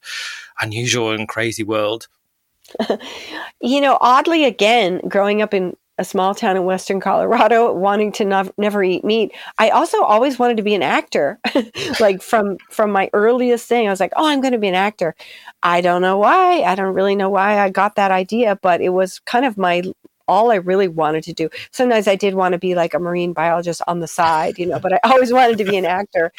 unusual 0.60 1.12
and 1.12 1.28
crazy 1.28 1.64
world? 1.64 2.08
you 3.62 3.82
know, 3.82 3.98
oddly, 4.02 4.46
again, 4.46 5.02
growing 5.08 5.42
up 5.42 5.54
in 5.54 5.76
a 6.00 6.04
small 6.04 6.34
town 6.34 6.58
in 6.58 6.66
Western 6.66 7.00
Colorado, 7.00 7.72
wanting 7.72 8.12
to 8.14 8.52
never 8.58 8.84
eat 8.84 9.04
meat, 9.04 9.32
I 9.60 9.70
also 9.70 10.02
always 10.02 10.40
wanted 10.40 10.58
to 10.58 10.64
be 10.64 10.74
an 10.74 10.82
actor. 10.82 11.40
like 12.00 12.22
from 12.22 12.58
from 12.70 12.92
my 12.92 13.10
earliest 13.14 13.68
thing, 13.68 13.88
I 13.88 13.92
was 13.92 14.00
like, 14.00 14.14
"Oh, 14.16 14.28
I'm 14.28 14.42
going 14.42 14.54
to 14.54 14.58
be 14.58 14.68
an 14.68 14.76
actor." 14.76 15.16
I 15.62 15.82
don't 15.82 16.02
know 16.02 16.18
why. 16.18 16.64
I 16.64 16.76
don't 16.76 16.96
really 16.96 17.16
know 17.16 17.30
why 17.30 17.60
I 17.60 17.70
got 17.70 17.96
that 17.96 18.12
idea, 18.12 18.58
but 18.62 18.82
it 18.82 18.90
was 18.90 19.20
kind 19.20 19.46
of 19.46 19.58
my 19.58 19.84
all 20.28 20.52
I 20.52 20.56
really 20.56 20.88
wanted 20.88 21.24
to 21.26 21.34
do. 21.34 21.50
Sometimes 21.72 22.08
I 22.08 22.16
did 22.16 22.36
want 22.36 22.54
to 22.54 22.60
be 22.60 22.76
like 22.76 22.94
a 22.94 23.00
marine 23.00 23.34
biologist 23.34 23.82
on 23.88 24.00
the 24.00 24.08
side, 24.08 24.58
you 24.58 24.66
know, 24.66 24.80
but 24.80 24.94
I 24.94 25.00
always 25.10 25.34
wanted 25.34 25.58
to 25.58 25.66
be 25.66 25.78
an 25.78 25.86
actor. 25.86 26.32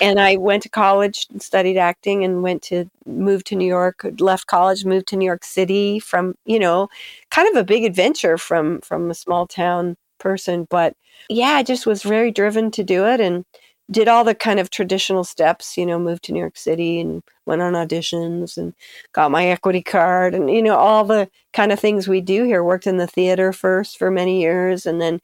And 0.00 0.18
I 0.20 0.36
went 0.36 0.62
to 0.64 0.68
college 0.68 1.26
and 1.30 1.42
studied 1.42 1.76
acting 1.78 2.24
and 2.24 2.42
went 2.42 2.62
to 2.64 2.90
move 3.06 3.44
to 3.44 3.56
New 3.56 3.66
York, 3.66 4.04
left 4.18 4.46
college, 4.46 4.84
moved 4.84 5.08
to 5.08 5.16
New 5.16 5.26
York 5.26 5.44
City 5.44 5.98
from, 5.98 6.34
you 6.44 6.58
know, 6.58 6.88
kind 7.30 7.48
of 7.48 7.56
a 7.56 7.64
big 7.64 7.84
adventure 7.84 8.38
from 8.38 8.80
from 8.80 9.10
a 9.10 9.14
small 9.14 9.46
town 9.46 9.96
person, 10.18 10.66
but 10.68 10.94
yeah, 11.28 11.50
I 11.50 11.62
just 11.62 11.86
was 11.86 12.02
very 12.02 12.30
driven 12.30 12.70
to 12.72 12.82
do 12.82 13.06
it 13.06 13.20
and 13.20 13.44
did 13.90 14.08
all 14.08 14.24
the 14.24 14.34
kind 14.34 14.60
of 14.60 14.70
traditional 14.70 15.24
steps, 15.24 15.76
you 15.76 15.86
know, 15.86 15.98
moved 15.98 16.24
to 16.24 16.32
New 16.32 16.40
York 16.40 16.56
City 16.56 17.00
and 17.00 17.22
went 17.46 17.62
on 17.62 17.72
auditions 17.72 18.56
and 18.56 18.74
got 19.12 19.30
my 19.30 19.46
equity 19.46 19.82
card 19.82 20.34
and, 20.34 20.50
you 20.50 20.62
know, 20.62 20.76
all 20.76 21.04
the 21.04 21.28
kind 21.52 21.72
of 21.72 21.80
things 21.80 22.06
we 22.06 22.20
do 22.20 22.44
here. 22.44 22.62
Worked 22.62 22.86
in 22.86 22.98
the 22.98 23.06
theater 23.06 23.52
first 23.52 23.98
for 23.98 24.10
many 24.10 24.40
years 24.42 24.84
and 24.84 25.00
then 25.00 25.20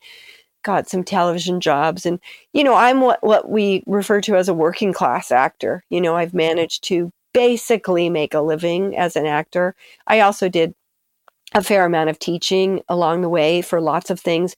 got 0.63 0.89
some 0.89 1.05
television 1.05 1.61
jobs. 1.61 2.07
And, 2.07 2.19
you 2.55 2.65
know, 2.65 2.75
I'm 2.75 3.01
what, 3.01 3.23
what 3.23 3.51
we 3.51 3.85
refer 3.87 4.21
to 4.23 4.37
as 4.37 4.49
a 4.49 4.55
working 4.55 4.93
class 4.93 5.31
actor. 5.31 5.85
You 5.91 6.01
know, 6.01 6.17
I've 6.17 6.35
managed 6.35 6.85
to 6.85 7.13
basically 7.35 8.09
make 8.09 8.33
a 8.33 8.41
living 8.41 8.97
as 8.97 9.17
an 9.17 9.27
actor. 9.27 9.75
I 10.07 10.21
also 10.21 10.49
did 10.49 10.75
a 11.55 11.63
fair 11.63 11.85
amount 11.85 12.11
of 12.11 12.19
teaching 12.19 12.83
along 12.89 13.21
the 13.21 13.29
way 13.29 13.63
for 13.63 13.81
lots 13.81 14.11
of 14.11 14.21
things, 14.21 14.57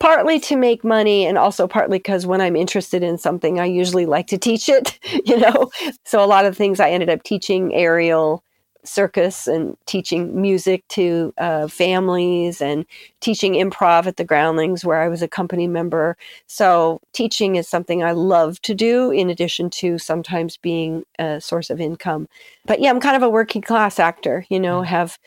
partly 0.00 0.40
to 0.40 0.56
make 0.56 0.82
money 0.82 1.26
and 1.26 1.36
also 1.36 1.68
partly 1.68 1.98
because 1.98 2.26
when 2.26 2.40
I'm 2.40 2.56
interested 2.56 3.02
in 3.02 3.18
something, 3.18 3.60
I 3.60 3.66
usually 3.66 4.06
like 4.06 4.26
to 4.28 4.38
teach 4.38 4.68
it, 4.68 4.98
you 5.26 5.38
know. 5.38 5.70
So 6.04 6.24
a 6.24 6.26
lot 6.26 6.46
of 6.46 6.56
things 6.56 6.80
I 6.80 6.90
ended 6.90 7.10
up 7.10 7.22
teaching 7.22 7.74
aerial 7.74 8.42
circus 8.84 9.46
and 9.46 9.76
teaching 9.86 10.40
music 10.40 10.86
to 10.88 11.34
uh, 11.36 11.68
families 11.68 12.60
and 12.62 12.86
teaching 13.20 13.52
improv 13.52 14.06
at 14.06 14.16
the 14.16 14.24
groundlings 14.24 14.84
where 14.84 15.02
i 15.02 15.08
was 15.08 15.20
a 15.20 15.28
company 15.28 15.66
member. 15.66 16.16
So 16.46 17.00
teaching 17.12 17.56
is 17.56 17.68
something 17.68 18.02
i 18.02 18.12
love 18.12 18.62
to 18.62 18.74
do 18.74 19.10
in 19.10 19.28
addition 19.28 19.68
to 19.70 19.98
sometimes 19.98 20.56
being 20.56 21.04
a 21.18 21.40
source 21.40 21.68
of 21.70 21.80
income. 21.80 22.28
But 22.64 22.80
yeah 22.80 22.90
i'm 22.90 23.00
kind 23.00 23.16
of 23.16 23.22
a 23.22 23.28
working 23.28 23.62
class 23.62 23.98
actor 23.98 24.46
you 24.48 24.60
know 24.60 24.80
have 24.82 25.18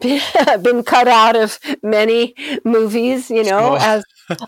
been 0.62 0.82
cut 0.84 1.08
out 1.08 1.36
of 1.36 1.58
many 1.82 2.34
movies, 2.64 3.30
you 3.30 3.44
know, 3.44 3.76
Sure. 3.76 3.78
as 3.80 4.04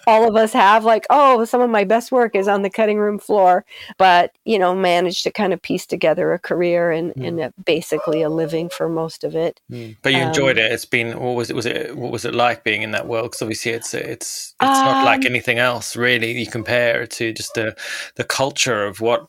all 0.07 0.28
of 0.28 0.36
us 0.36 0.53
have. 0.53 0.84
Like, 0.84 1.07
oh, 1.11 1.44
some 1.44 1.61
of 1.61 1.70
my 1.70 1.84
best 1.84 2.11
work 2.12 2.34
is 2.34 2.49
on 2.49 2.62
the 2.62 2.70
cutting 2.70 2.99
room 2.99 3.18
floor, 3.18 3.64
but, 3.96 4.32
you 4.44 4.59
know, 4.59 4.74
managed 4.74 5.22
to 5.24 5.30
kind 5.30 5.53
of 5.53 5.62
piece 5.62 5.86
together 5.86 6.32
a 6.32 6.38
career 6.38 6.90
and, 6.90 7.14
and 7.20 7.40
a, 7.40 7.53
basically 7.64 8.22
a 8.22 8.28
living 8.28 8.68
for 8.68 8.88
most 8.88 9.24
of 9.24 9.34
it. 9.34 9.61
But 10.03 10.12
you 10.14 10.20
enjoyed 10.22 10.59
Um, 10.59 10.64
it. 10.64 10.72
It's 10.72 10.84
been 10.84 11.18
what 11.18 11.34
was 11.36 11.51
it? 11.51 11.57
Was 11.57 11.66
it 11.66 11.96
what 11.96 12.11
was 12.12 12.24
it 12.24 12.34
like 12.34 12.64
being 12.64 12.82
in 12.82 12.90
that 12.92 13.07
world? 13.07 13.26
Because 13.30 13.42
obviously 13.42 13.72
it's 13.72 13.94
it's 13.94 14.55
it's 14.61 14.82
not 14.82 14.99
like 15.05 15.24
Um, 15.24 15.26
anything 15.26 15.59
else 15.59 15.96
really. 15.96 16.32
You 16.38 16.46
compare 16.46 17.03
it 17.03 17.11
to 17.12 17.32
just 17.32 17.55
the 17.55 17.76
the 18.16 18.24
culture 18.24 18.84
of 18.86 19.01
what 19.01 19.26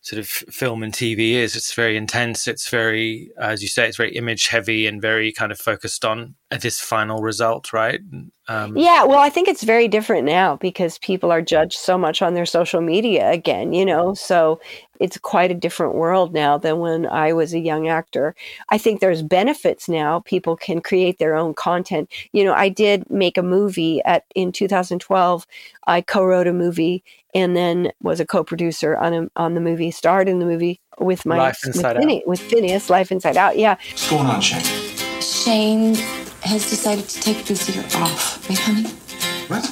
sort 0.00 0.20
of 0.20 0.28
film 0.28 0.82
and 0.82 0.92
TV 0.92 1.32
is. 1.32 1.56
It's 1.56 1.74
very 1.74 1.96
intense. 1.96 2.46
It's 2.46 2.68
very, 2.68 3.30
as 3.38 3.62
you 3.62 3.68
say, 3.68 3.86
it's 3.86 3.96
very 3.96 4.14
image 4.14 4.46
heavy 4.48 4.86
and 4.86 5.02
very 5.02 5.32
kind 5.32 5.50
of 5.50 5.58
focused 5.58 6.04
on 6.04 6.34
this 6.60 6.80
final 6.80 7.20
result, 7.20 7.72
right? 7.72 8.00
Um, 8.46 8.76
Yeah, 8.76 9.04
well, 9.04 9.18
I 9.18 9.28
think 9.28 9.48
it's 9.48 9.64
very 9.64 9.88
different 9.88 10.24
now 10.24 10.56
because 10.56 10.98
people 10.98 11.30
are 11.30 11.42
judged 11.42 11.78
so 11.78 11.98
much 11.98 12.22
on 12.22 12.34
their 12.34 12.46
social 12.46 12.80
media 12.80 13.30
again, 13.30 13.72
you 13.72 13.84
know? 13.84 14.14
So 14.14 14.60
it's 15.00 15.18
quite 15.18 15.50
a 15.50 15.54
different 15.54 15.94
world 15.94 16.32
now 16.32 16.56
than 16.56 16.78
when 16.78 17.06
I 17.06 17.32
was 17.32 17.52
a 17.52 17.58
young 17.58 17.88
actor. 17.88 18.34
I 18.70 18.78
think 18.78 19.00
there's 19.00 19.22
benefits 19.22 19.88
now. 19.88 20.20
People 20.20 20.56
can 20.56 20.80
create 20.80 21.18
their 21.18 21.36
own 21.36 21.54
content. 21.54 22.08
You 22.32 22.44
know, 22.44 22.54
I 22.54 22.68
did 22.68 23.10
make 23.10 23.36
a 23.36 23.42
movie 23.42 24.00
at 24.04 24.24
in 24.34 24.52
2012. 24.52 25.46
I 25.86 26.00
co-wrote 26.00 26.46
a 26.46 26.52
movie 26.52 27.04
and 27.34 27.56
then 27.56 27.92
was 28.00 28.20
a 28.20 28.26
co-producer 28.26 28.96
on 28.96 29.12
a, 29.14 29.28
on 29.36 29.54
the 29.54 29.60
movie, 29.60 29.90
starred 29.90 30.28
in 30.28 30.38
the 30.38 30.46
movie 30.46 30.80
with 30.98 31.26
my 31.26 31.36
Life 31.36 31.60
with, 31.64 31.76
Inside 31.76 31.96
Out. 31.96 32.02
Finneas, 32.02 32.26
with 32.26 32.40
Finneas, 32.40 32.90
Life 32.90 33.12
Inside 33.12 33.36
Out. 33.36 33.58
Yeah. 33.58 33.76
What's 33.90 34.10
going 34.10 34.26
on, 34.26 34.40
Shane? 34.40 34.62
Shane 35.20 35.94
has 36.42 36.68
decided 36.70 37.08
to 37.08 37.20
take 37.20 37.44
this 37.44 37.68
year 37.68 37.84
off. 37.96 38.48
Right, 38.48 38.58
honey? 38.58 38.88
What? 39.48 39.66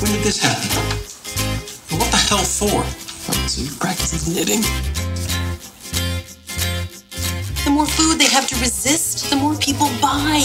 When 0.00 0.12
did 0.12 0.22
this 0.24 0.42
happen? 0.42 0.68
Well, 1.90 2.00
what 2.00 2.10
the 2.10 2.16
hell 2.16 2.38
for? 2.38 2.84
So 3.48 3.62
you're 3.62 3.78
practicing 3.78 4.34
knitting? 4.34 5.11
The 7.64 7.70
more 7.70 7.86
food 7.86 8.18
they 8.18 8.26
have 8.26 8.48
to 8.48 8.56
resist, 8.56 9.30
the 9.30 9.36
more 9.36 9.54
people 9.54 9.86
buy. 10.00 10.42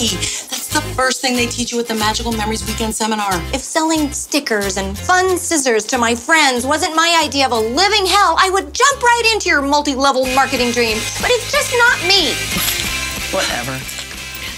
That's 0.50 0.68
the 0.68 0.80
first 0.94 1.20
thing 1.20 1.34
they 1.34 1.46
teach 1.46 1.72
you 1.72 1.80
at 1.80 1.88
the 1.88 1.94
Magical 1.94 2.30
Memories 2.30 2.64
Weekend 2.64 2.94
seminar. 2.94 3.32
If 3.52 3.60
selling 3.60 4.12
stickers 4.12 4.76
and 4.76 4.96
fun 4.96 5.36
scissors 5.36 5.84
to 5.86 5.98
my 5.98 6.14
friends 6.14 6.64
wasn't 6.64 6.94
my 6.94 7.20
idea 7.24 7.46
of 7.46 7.52
a 7.52 7.58
living 7.58 8.06
hell, 8.06 8.36
I 8.38 8.50
would 8.50 8.72
jump 8.72 9.02
right 9.02 9.30
into 9.32 9.48
your 9.48 9.62
multi 9.62 9.96
level 9.96 10.26
marketing 10.26 10.70
dream. 10.70 10.98
But 11.20 11.30
it's 11.32 11.50
just 11.50 11.74
not 11.76 11.98
me. 12.06 12.34
Whatever. 13.34 14.07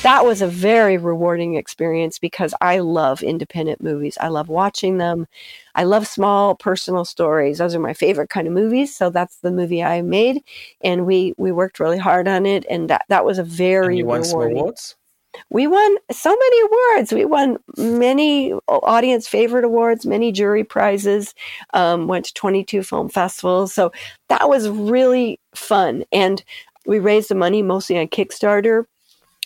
That 0.03 0.25
was 0.25 0.41
a 0.41 0.47
very 0.47 0.97
rewarding 0.97 1.57
experience 1.57 2.19
because 2.19 2.55
I 2.61 2.79
love 2.79 3.23
independent 3.23 3.83
movies. 3.83 4.17
I 4.21 4.29
love 4.29 4.49
watching 4.49 4.97
them. 4.99 5.27
I 5.75 5.85
love 5.85 6.07
small 6.07 6.55
personal 6.55 7.05
stories. 7.05 7.59
Those 7.59 7.75
are 7.75 7.81
my 7.81 7.93
favorite 7.93 8.31
kind 8.31 8.47
of 8.47 8.55
movies. 8.55 8.97
So 8.97 9.11
that's 9.11 9.37
the 9.37 9.51
movie 9.51 9.83
I 9.85 10.01
made, 10.03 10.43
and 10.81 11.05
we 11.07 11.35
we 11.37 11.53
worked 11.53 11.81
really 11.81 11.99
hard 11.99 12.29
on 12.29 12.47
it, 12.47 12.65
and 12.71 12.89
that 12.89 13.05
that 13.09 13.25
was 13.25 13.39
a 13.39 13.45
very 13.45 13.89
and 13.89 13.99
you 13.99 14.07
won 14.07 14.25
some 14.25 14.41
rewarding. 14.41 14.59
awards. 14.59 14.97
we 15.51 15.67
won 15.67 15.97
so 16.11 16.31
many 16.31 16.61
awards. 16.63 17.13
We 17.13 17.25
won 17.25 17.59
many 17.77 18.53
audience 18.69 19.29
favorite 19.29 19.65
awards, 19.65 20.07
many 20.07 20.33
jury 20.33 20.65
prizes, 20.65 21.35
um, 21.75 22.07
went 22.09 22.27
to 22.27 22.35
22 22.35 22.83
film 22.83 23.09
festivals. 23.09 23.73
So 23.75 23.93
that 24.29 24.49
was 24.49 24.69
really 24.69 25.41
fun. 25.55 26.05
And 26.13 26.43
we 26.87 26.99
raised 26.99 27.29
the 27.31 27.35
money 27.35 27.63
mostly 27.63 27.99
on 27.99 28.09
Kickstarter 28.09 28.87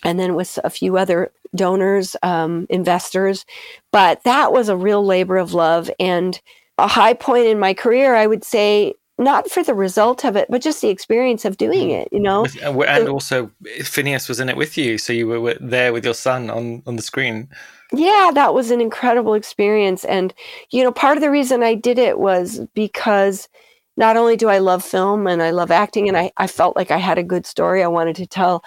and 0.05 0.17
then 0.17 0.35
with 0.35 0.57
a 0.63 0.69
few 0.69 0.97
other 0.97 1.33
donors, 1.53 2.15
um, 2.23 2.67
investors. 2.69 3.45
But 3.91 4.23
that 4.23 4.53
was 4.53 4.69
a 4.69 4.77
real 4.77 5.05
labor 5.05 5.37
of 5.37 5.53
love 5.53 5.91
and 5.99 6.39
a 6.77 6.87
high 6.87 7.13
point 7.13 7.47
in 7.47 7.59
my 7.59 7.73
career, 7.73 8.15
I 8.15 8.27
would 8.27 8.43
say, 8.43 8.93
not 9.17 9.49
for 9.49 9.63
the 9.63 9.73
result 9.73 10.25
of 10.25 10.35
it, 10.35 10.47
but 10.49 10.61
just 10.61 10.81
the 10.81 10.89
experience 10.89 11.45
of 11.45 11.55
doing 11.55 11.87
mm. 11.87 12.01
it, 12.01 12.09
you 12.11 12.19
know? 12.19 12.45
And 12.61 13.07
also, 13.07 13.49
Finneas 13.79 14.27
was 14.27 14.41
in 14.41 14.49
it 14.49 14.57
with 14.57 14.77
you. 14.77 14.97
So 14.97 15.13
you 15.13 15.27
were 15.27 15.55
there 15.61 15.93
with 15.93 16.03
your 16.03 16.13
son 16.13 16.49
on, 16.49 16.83
on 16.85 16.97
the 16.97 17.01
screen. 17.01 17.47
Yeah, 17.93 18.31
that 18.33 18.53
was 18.53 18.71
an 18.71 18.81
incredible 18.81 19.33
experience. 19.33 20.03
And, 20.03 20.33
you 20.71 20.83
know, 20.83 20.91
part 20.91 21.17
of 21.17 21.21
the 21.21 21.31
reason 21.31 21.63
I 21.63 21.75
did 21.75 21.97
it 21.97 22.19
was 22.19 22.59
because 22.73 23.47
not 23.95 24.17
only 24.17 24.35
do 24.35 24.49
I 24.49 24.57
love 24.57 24.83
film 24.83 25.27
and 25.27 25.41
I 25.41 25.51
love 25.51 25.71
acting, 25.71 26.09
and 26.09 26.17
I, 26.17 26.31
I 26.35 26.47
felt 26.47 26.75
like 26.75 26.91
I 26.91 26.97
had 26.97 27.17
a 27.17 27.23
good 27.23 27.45
story 27.45 27.83
I 27.83 27.87
wanted 27.87 28.17
to 28.17 28.27
tell, 28.27 28.65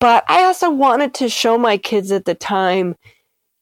but 0.00 0.24
I 0.28 0.44
also 0.44 0.70
wanted 0.70 1.14
to 1.14 1.28
show 1.28 1.58
my 1.58 1.76
kids 1.78 2.12
at 2.12 2.24
the 2.24 2.34
time, 2.34 2.96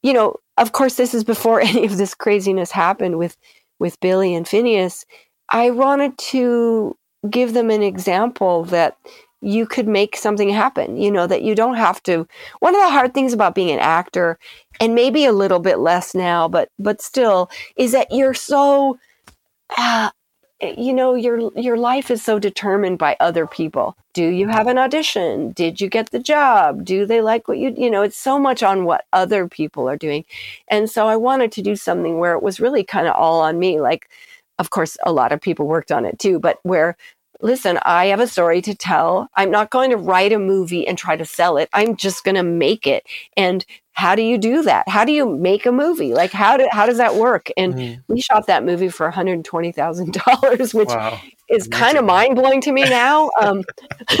you 0.03 0.13
know, 0.13 0.35
of 0.57 0.71
course, 0.73 0.95
this 0.95 1.13
is 1.13 1.23
before 1.23 1.61
any 1.63 1.85
of 1.85 1.97
this 1.97 2.13
craziness 2.15 2.71
happened 2.71 3.17
with 3.17 3.37
with 3.79 3.99
Billie 3.99 4.35
and 4.35 4.45
Finneas 4.45 5.05
I 5.49 5.71
wanted 5.71 6.17
to 6.19 6.95
give 7.29 7.53
them 7.53 7.69
an 7.71 7.81
example 7.81 8.63
that 8.65 8.97
you 9.41 9.65
could 9.67 9.87
make 9.87 10.15
something 10.17 10.49
happen, 10.49 10.97
you 10.97 11.11
know, 11.11 11.27
that 11.27 11.43
you 11.43 11.55
don't 11.55 11.75
have 11.75 12.01
to. 12.03 12.27
One 12.59 12.75
of 12.75 12.81
the 12.81 12.89
hard 12.89 13.13
things 13.13 13.33
about 13.33 13.55
being 13.55 13.71
an 13.71 13.79
actor, 13.79 14.39
and 14.79 14.95
maybe 14.95 15.25
a 15.25 15.31
little 15.31 15.59
bit 15.59 15.79
less 15.79 16.15
now, 16.15 16.47
but 16.47 16.69
but 16.79 17.01
still, 17.01 17.49
is 17.77 17.91
that 17.93 18.07
you're 18.11 18.33
so 18.33 18.97
uh, 19.77 20.09
you 20.61 20.93
know 20.93 21.13
your 21.13 21.51
your 21.55 21.77
life 21.77 22.09
is 22.09 22.23
so 22.23 22.39
determined 22.39 22.97
by 22.97 23.15
other 23.19 23.45
people 23.45 23.95
do 24.13 24.27
you 24.27 24.47
have 24.47 24.67
an 24.67 24.77
audition 24.77 25.51
did 25.51 25.79
you 25.79 25.87
get 25.87 26.09
the 26.11 26.19
job 26.19 26.83
do 26.83 27.05
they 27.05 27.21
like 27.21 27.47
what 27.47 27.59
you 27.59 27.73
you 27.77 27.91
know 27.91 28.01
it's 28.01 28.17
so 28.17 28.39
much 28.39 28.63
on 28.63 28.85
what 28.85 29.05
other 29.13 29.47
people 29.47 29.87
are 29.87 29.97
doing 29.97 30.25
and 30.67 30.89
so 30.89 31.07
i 31.07 31.15
wanted 31.15 31.51
to 31.51 31.61
do 31.61 31.75
something 31.75 32.17
where 32.17 32.33
it 32.33 32.41
was 32.41 32.59
really 32.59 32.83
kind 32.83 33.07
of 33.07 33.15
all 33.15 33.41
on 33.41 33.59
me 33.59 33.79
like 33.79 34.07
of 34.59 34.69
course, 34.69 34.97
a 35.05 35.11
lot 35.11 35.31
of 35.31 35.41
people 35.41 35.67
worked 35.67 35.91
on 35.91 36.05
it 36.05 36.19
too, 36.19 36.39
but 36.39 36.59
where, 36.63 36.97
listen, 37.41 37.77
I 37.83 38.07
have 38.07 38.19
a 38.19 38.27
story 38.27 38.61
to 38.63 38.73
tell. 38.75 39.29
I'm 39.35 39.51
not 39.51 39.69
going 39.69 39.91
to 39.91 39.97
write 39.97 40.33
a 40.33 40.39
movie 40.39 40.87
and 40.87 40.97
try 40.97 41.15
to 41.15 41.25
sell 41.25 41.57
it. 41.57 41.69
I'm 41.73 41.95
just 41.95 42.23
going 42.23 42.35
to 42.35 42.43
make 42.43 42.87
it. 42.87 43.05
And 43.35 43.65
how 43.97 44.13
do 44.13 44.21
you 44.21 44.37
do 44.37 44.61
that? 44.61 44.87
How 44.87 45.03
do 45.03 45.11
you 45.11 45.27
make 45.37 45.65
a 45.65 45.71
movie? 45.71 46.13
Like 46.13 46.31
how 46.31 46.55
do 46.55 46.69
how 46.71 46.85
does 46.85 46.97
that 46.97 47.15
work? 47.15 47.49
And 47.57 47.73
mm. 47.73 48.03
we 48.07 48.21
shot 48.21 48.45
that 48.45 48.63
movie 48.63 48.89
for 48.89 49.11
$120,000, 49.11 50.73
which 50.75 50.89
wow. 50.89 51.19
is 51.49 51.67
kind 51.67 51.97
of 51.97 52.05
mind 52.05 52.35
blowing 52.35 52.61
to 52.61 52.71
me 52.71 52.83
now. 52.83 53.31
Um, 53.41 53.63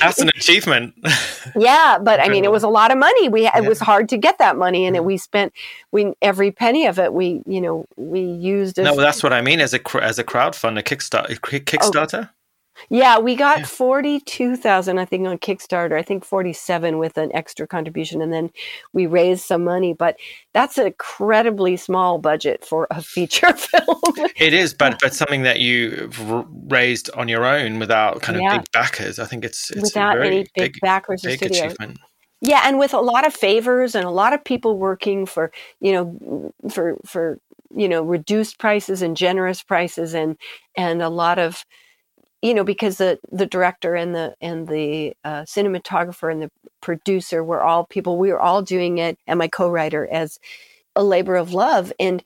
That's 0.00 0.18
an 0.18 0.30
achievement. 0.30 0.94
yeah, 1.56 1.98
but 2.02 2.18
I 2.18 2.28
mean, 2.28 2.44
it 2.44 2.50
was 2.50 2.64
a 2.64 2.68
lot 2.68 2.90
of 2.90 2.98
money. 2.98 3.28
We 3.28 3.42
yeah. 3.42 3.56
it 3.56 3.68
was 3.68 3.78
hard 3.78 4.08
to 4.08 4.18
get 4.18 4.38
that 4.38 4.56
money, 4.56 4.84
and 4.84 4.96
it, 4.96 5.04
we 5.04 5.16
spent 5.16 5.52
we 5.92 6.12
every 6.20 6.50
penny 6.50 6.86
of 6.86 6.98
it. 6.98 7.12
We 7.12 7.40
you 7.46 7.60
know 7.60 7.86
we 7.94 8.20
used. 8.20 8.80
As, 8.80 8.84
no, 8.84 8.96
that's 8.96 9.22
what 9.22 9.32
I 9.32 9.42
mean 9.42 9.60
as 9.60 9.74
a 9.74 9.80
as 10.02 10.18
a 10.18 10.24
crowdfunder, 10.24 10.82
Kickstarter. 10.82 11.38
Kickstarter. 11.38 12.30
Oh, 12.30 12.33
yeah, 12.88 13.18
we 13.18 13.34
got 13.34 13.60
yeah. 13.60 13.66
42,000 13.66 14.98
I 14.98 15.04
think 15.04 15.26
on 15.26 15.38
Kickstarter. 15.38 15.98
I 15.98 16.02
think 16.02 16.24
47 16.24 16.98
with 16.98 17.16
an 17.18 17.30
extra 17.34 17.66
contribution 17.66 18.20
and 18.20 18.32
then 18.32 18.50
we 18.92 19.06
raised 19.06 19.44
some 19.44 19.64
money, 19.64 19.92
but 19.92 20.16
that's 20.52 20.78
an 20.78 20.86
incredibly 20.86 21.76
small 21.76 22.18
budget 22.18 22.64
for 22.64 22.86
a 22.90 23.02
feature 23.02 23.52
film. 23.56 24.00
it 24.36 24.52
is, 24.52 24.74
but 24.74 24.98
but 25.00 25.14
something 25.14 25.42
that 25.42 25.60
you 25.60 26.10
raised 26.68 27.10
on 27.12 27.28
your 27.28 27.44
own 27.44 27.78
without 27.78 28.22
kind 28.22 28.36
of 28.36 28.42
yeah. 28.42 28.58
big 28.58 28.70
backers. 28.72 29.18
I 29.18 29.24
think 29.24 29.44
it's, 29.44 29.70
it's 29.70 29.82
without 29.82 30.20
any 30.20 30.44
big, 30.54 30.72
big 30.72 30.80
backers 30.80 31.22
big 31.22 31.42
or 31.42 31.46
studio. 31.46 31.66
Achievement. 31.66 31.98
Yeah, 32.40 32.62
and 32.64 32.78
with 32.78 32.92
a 32.92 33.00
lot 33.00 33.26
of 33.26 33.34
favors 33.34 33.94
and 33.94 34.04
a 34.04 34.10
lot 34.10 34.34
of 34.34 34.44
people 34.44 34.76
working 34.76 35.24
for, 35.24 35.50
you 35.80 35.92
know, 35.92 36.52
for 36.70 36.98
for 37.06 37.38
you 37.76 37.88
know, 37.88 38.02
reduced 38.02 38.58
prices 38.58 39.02
and 39.02 39.16
generous 39.16 39.62
prices 39.62 40.14
and 40.14 40.36
and 40.76 41.02
a 41.02 41.08
lot 41.08 41.38
of 41.38 41.64
you 42.44 42.52
know 42.52 42.62
because 42.62 42.98
the 42.98 43.18
the 43.32 43.46
director 43.46 43.94
and 43.94 44.14
the 44.14 44.34
and 44.40 44.68
the 44.68 45.14
uh, 45.24 45.42
cinematographer 45.42 46.30
and 46.30 46.42
the 46.42 46.50
producer 46.82 47.42
were 47.42 47.62
all 47.62 47.86
people 47.86 48.18
we 48.18 48.30
were 48.30 48.40
all 48.40 48.60
doing 48.60 48.98
it 48.98 49.18
and 49.26 49.38
my 49.38 49.48
co-writer 49.48 50.06
as 50.12 50.38
a 50.94 51.02
labor 51.02 51.36
of 51.36 51.54
love. 51.54 51.92
And 51.98 52.22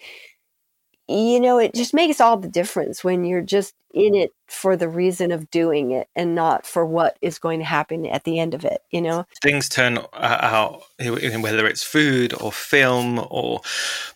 you 1.09 1.41
know 1.41 1.59
it 1.59 1.73
just 1.73 1.95
makes 1.95 2.21
all 2.21 2.37
the 2.37 2.49
difference 2.49 3.03
when 3.03 3.25
you're 3.25 3.41
just 3.41 3.75
in 3.95 4.15
it 4.15 4.33
for 4.49 4.77
the 4.77 4.89
reason 4.89 5.33
of 5.33 5.51
doing 5.51 5.93
it 5.93 6.09
and 6.15 6.35
not 6.35 6.67
for 6.67 6.85
what 6.85 7.17
is 7.23 7.39
going 7.39 7.61
to 7.61 7.65
happen 7.65 8.05
at 8.05 8.25
the 8.25 8.39
end 8.39 8.53
of 8.53 8.65
it 8.65 8.83
you 8.91 9.01
know? 9.01 9.25
Things 9.41 9.71
turn 9.71 9.99
out 10.13 10.83
whether 11.01 11.67
it's 11.67 11.83
food 11.83 12.35
or 12.39 12.53
film 12.53 13.27
or 13.31 13.63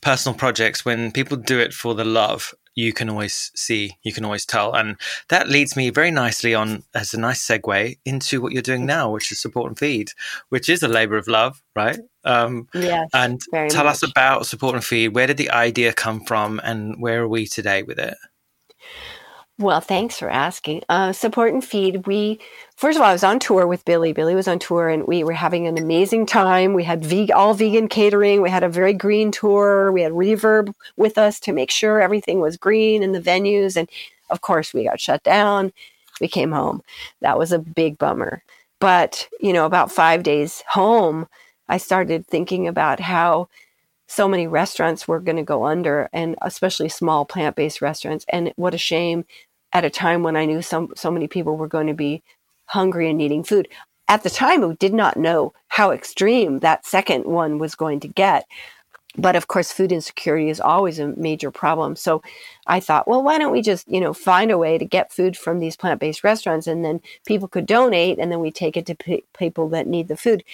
personal 0.02 0.36
projects 0.36 0.84
when 0.84 1.12
people 1.12 1.38
do 1.38 1.58
it 1.58 1.72
for 1.72 1.94
the 1.94 2.04
love 2.04 2.52
you 2.74 2.92
can 2.92 3.08
always 3.08 3.50
see, 3.54 3.96
you 4.02 4.12
can 4.12 4.24
always 4.24 4.46
tell. 4.46 4.74
And 4.74 4.96
that 5.28 5.48
leads 5.48 5.76
me 5.76 5.90
very 5.90 6.10
nicely 6.10 6.54
on 6.54 6.84
as 6.94 7.14
a 7.14 7.20
nice 7.20 7.46
segue 7.46 7.98
into 8.04 8.40
what 8.40 8.52
you're 8.52 8.62
doing 8.62 8.86
now, 8.86 9.10
which 9.10 9.30
is 9.32 9.40
support 9.40 9.68
and 9.68 9.78
feed, 9.78 10.10
which 10.48 10.68
is 10.68 10.82
a 10.82 10.88
labor 10.88 11.16
of 11.16 11.28
love, 11.28 11.62
right? 11.76 11.98
Um, 12.24 12.68
yes, 12.74 13.08
and 13.12 13.40
tell 13.52 13.84
much. 13.84 13.94
us 13.94 14.02
about 14.02 14.46
support 14.46 14.74
and 14.74 14.84
feed. 14.84 15.14
Where 15.14 15.26
did 15.26 15.36
the 15.36 15.50
idea 15.50 15.92
come 15.92 16.24
from, 16.24 16.60
and 16.62 17.00
where 17.00 17.22
are 17.22 17.28
we 17.28 17.46
today 17.46 17.82
with 17.82 17.98
it? 17.98 18.16
Well, 19.58 19.80
thanks 19.80 20.18
for 20.18 20.28
asking. 20.30 20.82
Uh, 20.88 21.12
support 21.12 21.52
and 21.52 21.64
feed. 21.64 22.06
We 22.06 22.40
first 22.76 22.96
of 22.96 23.02
all, 23.02 23.08
I 23.08 23.12
was 23.12 23.22
on 23.22 23.38
tour 23.38 23.66
with 23.66 23.84
Billie. 23.84 24.12
Billie 24.12 24.34
was 24.34 24.48
on 24.48 24.58
tour, 24.58 24.88
and 24.88 25.06
we 25.06 25.22
were 25.22 25.34
having 25.34 25.66
an 25.66 25.78
amazing 25.78 26.26
time. 26.26 26.74
We 26.74 26.84
had 26.84 27.04
ve- 27.04 27.30
all 27.30 27.54
vegan 27.54 27.86
catering. 27.88 28.42
We 28.42 28.50
had 28.50 28.64
a 28.64 28.68
very 28.68 28.94
green 28.94 29.30
tour. 29.30 29.92
We 29.92 30.02
had 30.02 30.12
Reverb 30.12 30.72
with 30.96 31.18
us 31.18 31.38
to 31.40 31.52
make 31.52 31.70
sure 31.70 32.00
everything 32.00 32.40
was 32.40 32.56
green 32.56 33.02
in 33.02 33.12
the 33.12 33.20
venues, 33.20 33.76
and 33.76 33.88
of 34.30 34.40
course, 34.40 34.72
we 34.74 34.84
got 34.84 35.00
shut 35.00 35.22
down. 35.22 35.72
We 36.20 36.28
came 36.28 36.50
home. 36.52 36.82
That 37.20 37.38
was 37.38 37.52
a 37.52 37.58
big 37.58 37.98
bummer. 37.98 38.42
But 38.80 39.28
you 39.40 39.52
know, 39.52 39.66
about 39.66 39.92
five 39.92 40.22
days 40.24 40.62
home, 40.68 41.28
I 41.68 41.76
started 41.76 42.26
thinking 42.26 42.66
about 42.66 43.00
how 43.00 43.48
so 44.12 44.28
many 44.28 44.46
restaurants 44.46 45.08
were 45.08 45.20
going 45.20 45.36
to 45.36 45.42
go 45.42 45.64
under 45.64 46.10
and 46.12 46.36
especially 46.42 46.88
small 46.88 47.24
plant-based 47.24 47.80
restaurants 47.80 48.26
and 48.28 48.52
what 48.56 48.74
a 48.74 48.78
shame 48.78 49.24
at 49.72 49.84
a 49.86 49.90
time 49.90 50.22
when 50.22 50.36
i 50.36 50.44
knew 50.44 50.60
so, 50.60 50.90
so 50.94 51.10
many 51.10 51.26
people 51.26 51.56
were 51.56 51.68
going 51.68 51.86
to 51.86 51.94
be 51.94 52.22
hungry 52.66 53.08
and 53.08 53.18
needing 53.18 53.42
food. 53.44 53.68
At 54.08 54.22
the 54.22 54.30
time 54.30 54.66
we 54.66 54.74
did 54.76 54.94
not 54.94 55.16
know 55.16 55.52
how 55.68 55.90
extreme 55.90 56.58
that 56.58 56.86
second 56.86 57.24
one 57.24 57.58
was 57.58 57.74
going 57.74 58.00
to 58.00 58.08
get 58.08 58.46
but 59.18 59.36
of 59.36 59.46
course 59.46 59.70
food 59.70 59.92
insecurity 59.92 60.48
is 60.48 60.58
always 60.58 60.98
a 60.98 61.08
major 61.16 61.50
problem. 61.50 61.96
So 61.96 62.22
i 62.66 62.80
thought 62.80 63.08
well 63.08 63.22
why 63.22 63.38
don't 63.38 63.52
we 63.52 63.62
just 63.62 63.90
you 63.90 64.00
know 64.00 64.12
find 64.12 64.50
a 64.50 64.58
way 64.58 64.76
to 64.78 64.84
get 64.84 65.12
food 65.12 65.36
from 65.36 65.58
these 65.58 65.76
plant-based 65.76 66.22
restaurants 66.22 66.66
and 66.66 66.84
then 66.84 67.00
people 67.26 67.48
could 67.48 67.66
donate 67.66 68.18
and 68.18 68.30
then 68.30 68.40
we 68.40 68.50
take 68.50 68.76
it 68.76 68.86
to 68.86 68.94
p- 68.94 69.24
people 69.38 69.68
that 69.70 69.86
need 69.86 70.08
the 70.08 70.16
food 70.16 70.44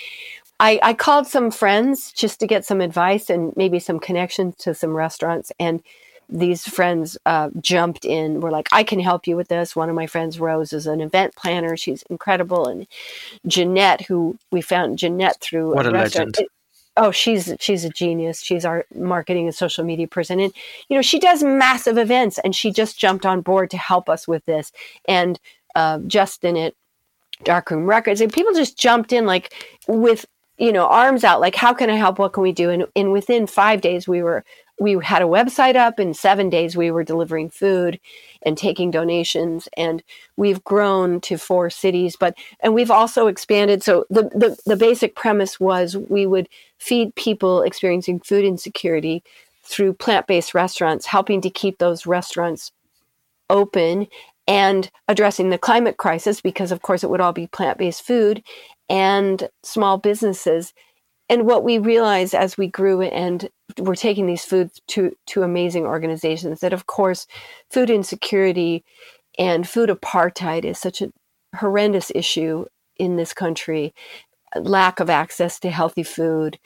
I, 0.61 0.81
I 0.83 0.95
called 0.95 1.27
some 1.27 1.51
friends 1.51 2.13
just 2.13 2.41
to 2.41 2.47
get 2.47 2.65
some 2.65 2.81
advice 2.81 3.31
and 3.31 3.53
maybe 3.57 3.79
some 3.79 4.01
connections 4.01 4.57
to 4.57 4.75
some 4.75 4.95
restaurants. 4.95 5.53
And 5.59 5.83
these 6.29 6.69
friends 6.69 7.17
uh, 7.25 7.51
jumped 7.61 8.05
in, 8.05 8.41
were 8.41 8.51
like, 8.51 8.69
I 8.73 8.83
can 8.83 9.01
help 9.01 9.27
you 9.27 9.37
with 9.37 9.49
this. 9.49 9.75
One 9.75 9.89
of 9.89 9.95
my 9.95 10.07
friends, 10.07 10.39
Rose, 10.39 10.73
is 10.73 10.87
an 10.87 11.01
event 11.01 11.35
planner. 11.37 11.77
She's 11.77 12.03
incredible. 12.11 12.67
And 12.67 12.87
Jeanette, 13.47 14.03
who 14.03 14.37
we 14.51 14.61
found 14.61 14.99
Jeanette 14.99 15.41
through 15.41 15.75
what 15.75 15.87
a, 15.87 15.91
a 15.91 15.93
legend. 15.93 16.37
It, 16.39 16.49
oh, 16.97 17.13
she's 17.13 17.55
she's 17.61 17.85
a 17.85 17.89
genius. 17.89 18.43
She's 18.43 18.65
our 18.65 18.85
marketing 18.95 19.47
and 19.47 19.55
social 19.55 19.85
media 19.85 20.07
person. 20.09 20.41
And, 20.41 20.53
you 20.89 20.97
know, 20.97 21.03
she 21.03 21.19
does 21.19 21.43
massive 21.43 21.97
events 21.97 22.39
and 22.41 22.55
she 22.55 22.73
just 22.73 22.99
jumped 22.99 23.25
on 23.25 23.41
board 23.41 23.71
to 23.71 23.79
help 23.79 24.11
us 24.11 24.29
with 24.29 24.45
this. 24.45 24.71
And 25.07 25.41
uh, 25.75 26.01
Justin 26.01 26.57
at 26.57 26.75
Darkroom 27.45 27.87
Records, 27.87 28.21
and 28.21 28.33
people 28.33 28.53
just 28.53 28.77
jumped 28.77 29.13
in 29.13 29.25
like 29.25 29.55
with 29.87 30.27
you 30.59 30.73
know, 30.73 30.87
arms 30.87 31.23
out, 31.23 31.41
like, 31.41 31.55
how 31.55 31.73
can 31.73 31.89
I 31.89 31.95
help? 31.95 32.19
What 32.19 32.33
can 32.33 32.43
we 32.43 32.53
do? 32.53 32.71
And, 32.71 32.87
and 32.97 33.13
within 33.13 33.47
five 33.47 33.81
days, 33.81 34.09
we 34.09 34.23
were, 34.23 34.45
we 34.81 34.99
had 35.03 35.23
a 35.23 35.27
website 35.27 35.77
up. 35.77 36.01
In 36.01 36.15
seven 36.15 36.51
days, 36.51 36.77
we 36.77 36.91
were 36.91 37.05
delivering 37.05 37.49
food 37.49 38.01
and 38.43 38.59
taking 38.59 38.91
donations. 38.91 39.69
And 39.77 40.03
we've 40.37 40.63
grown 40.65 41.21
to 41.23 41.39
four 41.39 41.71
cities, 41.71 42.17
but, 42.17 42.37
and 42.61 42.75
we've 42.75 42.91
also 42.91 43.29
expanded. 43.29 43.85
So 43.85 44.05
the, 44.11 44.25
the, 44.25 44.59
the 44.67 44.77
basic 44.77 45.15
premise 45.15 45.61
was 45.61 45.97
we 45.97 46.27
would 46.27 46.49
feed 46.79 47.15
people 47.15 47.63
experiencing 47.63 48.21
food 48.21 48.45
insecurity 48.45 49.23
through 49.63 49.95
plant 49.95 50.27
based 50.27 50.55
restaurants, 50.55 51.07
helping 51.07 51.41
to 51.43 51.51
keep 51.51 51.79
those 51.79 52.05
restaurants 52.05 52.73
open 53.49 54.09
and 54.49 54.91
addressing 55.07 55.51
the 55.51 55.59
climate 55.59 55.99
crisis 55.99 56.41
because 56.41 56.73
of 56.73 56.83
course 56.83 57.05
it 57.05 57.11
would 57.11 57.21
all 57.21 57.33
be 57.33 57.47
plant-based 57.47 58.03
food 58.03 58.43
and 58.89 59.49
small 59.63 59.99
businesses 59.99 60.73
and 61.29 61.47
what 61.47 61.63
we 61.63 61.79
realized 61.79 62.35
as 62.35 62.57
we 62.57 62.67
grew 62.67 63.03
and 63.03 63.49
we're 63.79 63.95
taking 63.95 64.27
these 64.27 64.45
foods 64.45 64.81
to 64.89 65.15
to 65.27 65.43
amazing 65.43 65.85
organizations 65.85 66.61
that 66.61 66.73
of 66.73 66.87
course 66.87 67.27
food 67.71 67.91
insecurity 67.91 68.85
and 69.39 69.69
food 69.69 69.91
apartheid 69.91 70.65
is 70.65 70.79
such 70.79 71.03
a 71.03 71.13
horrendous 71.57 72.11
issue 72.15 72.65
in 72.97 73.17
this 73.17 73.33
country 73.33 73.95
lack 74.57 75.01
of 75.01 75.11
access 75.11 75.61
to 75.61 75.71
healthy 75.71 76.03
food 76.03 76.59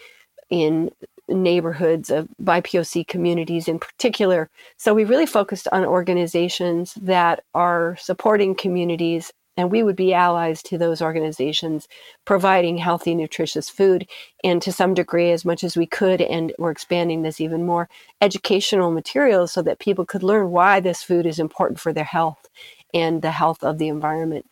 in 0.50 0.90
neighborhoods 1.28 2.10
of 2.10 2.28
BIPOC 2.42 3.06
communities 3.06 3.68
in 3.68 3.78
particular. 3.78 4.50
So 4.76 4.92
we 4.92 5.04
really 5.04 5.26
focused 5.26 5.68
on 5.72 5.84
organizations 5.84 6.94
that 7.00 7.44
are 7.54 7.96
supporting 7.98 8.54
communities 8.54 9.32
and 9.56 9.70
we 9.70 9.82
would 9.82 9.96
be 9.96 10.14
allies 10.14 10.62
to 10.62 10.78
those 10.78 11.02
organizations 11.02 11.88
providing 12.24 12.78
healthy 12.78 13.14
nutritious 13.14 13.68
food 13.68 14.06
and 14.42 14.62
to 14.62 14.72
some 14.72 14.94
degree 14.94 15.30
as 15.30 15.44
much 15.44 15.62
as 15.64 15.76
we 15.76 15.86
could 15.86 16.20
and 16.20 16.52
we're 16.58 16.70
expanding 16.70 17.22
this 17.22 17.40
even 17.40 17.64
more 17.66 17.88
educational 18.20 18.90
materials 18.90 19.52
so 19.52 19.62
that 19.62 19.78
people 19.78 20.06
could 20.06 20.22
learn 20.22 20.50
why 20.50 20.80
this 20.80 21.02
food 21.02 21.26
is 21.26 21.38
important 21.38 21.78
for 21.80 21.92
their 21.92 22.04
health 22.04 22.48
and 22.94 23.22
the 23.22 23.30
health 23.30 23.62
of 23.62 23.78
the 23.78 23.88
environment 23.88 24.46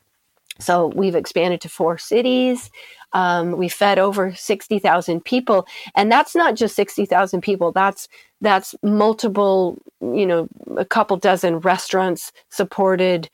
so 0.61 0.89
we've 0.95 1.15
expanded 1.15 1.61
to 1.63 1.69
four 1.69 1.99
cities. 1.99 2.71
Um, 3.13 3.53
we 3.53 3.69
fed 3.69 3.99
over 3.99 4.35
60,000 4.35 5.25
people. 5.25 5.67
And 5.97 6.13
that's 6.13 6.35
not 6.37 6.55
just 6.55 6.77
60,000 6.77 7.41
people. 7.41 7.73
That's, 7.73 8.09
that's 8.41 8.75
multiple, 8.83 9.79
you 10.01 10.27
know, 10.27 10.49
a 10.77 10.85
couple 10.85 11.17
dozen 11.17 11.59
restaurants 11.59 12.33
supported, 12.51 13.29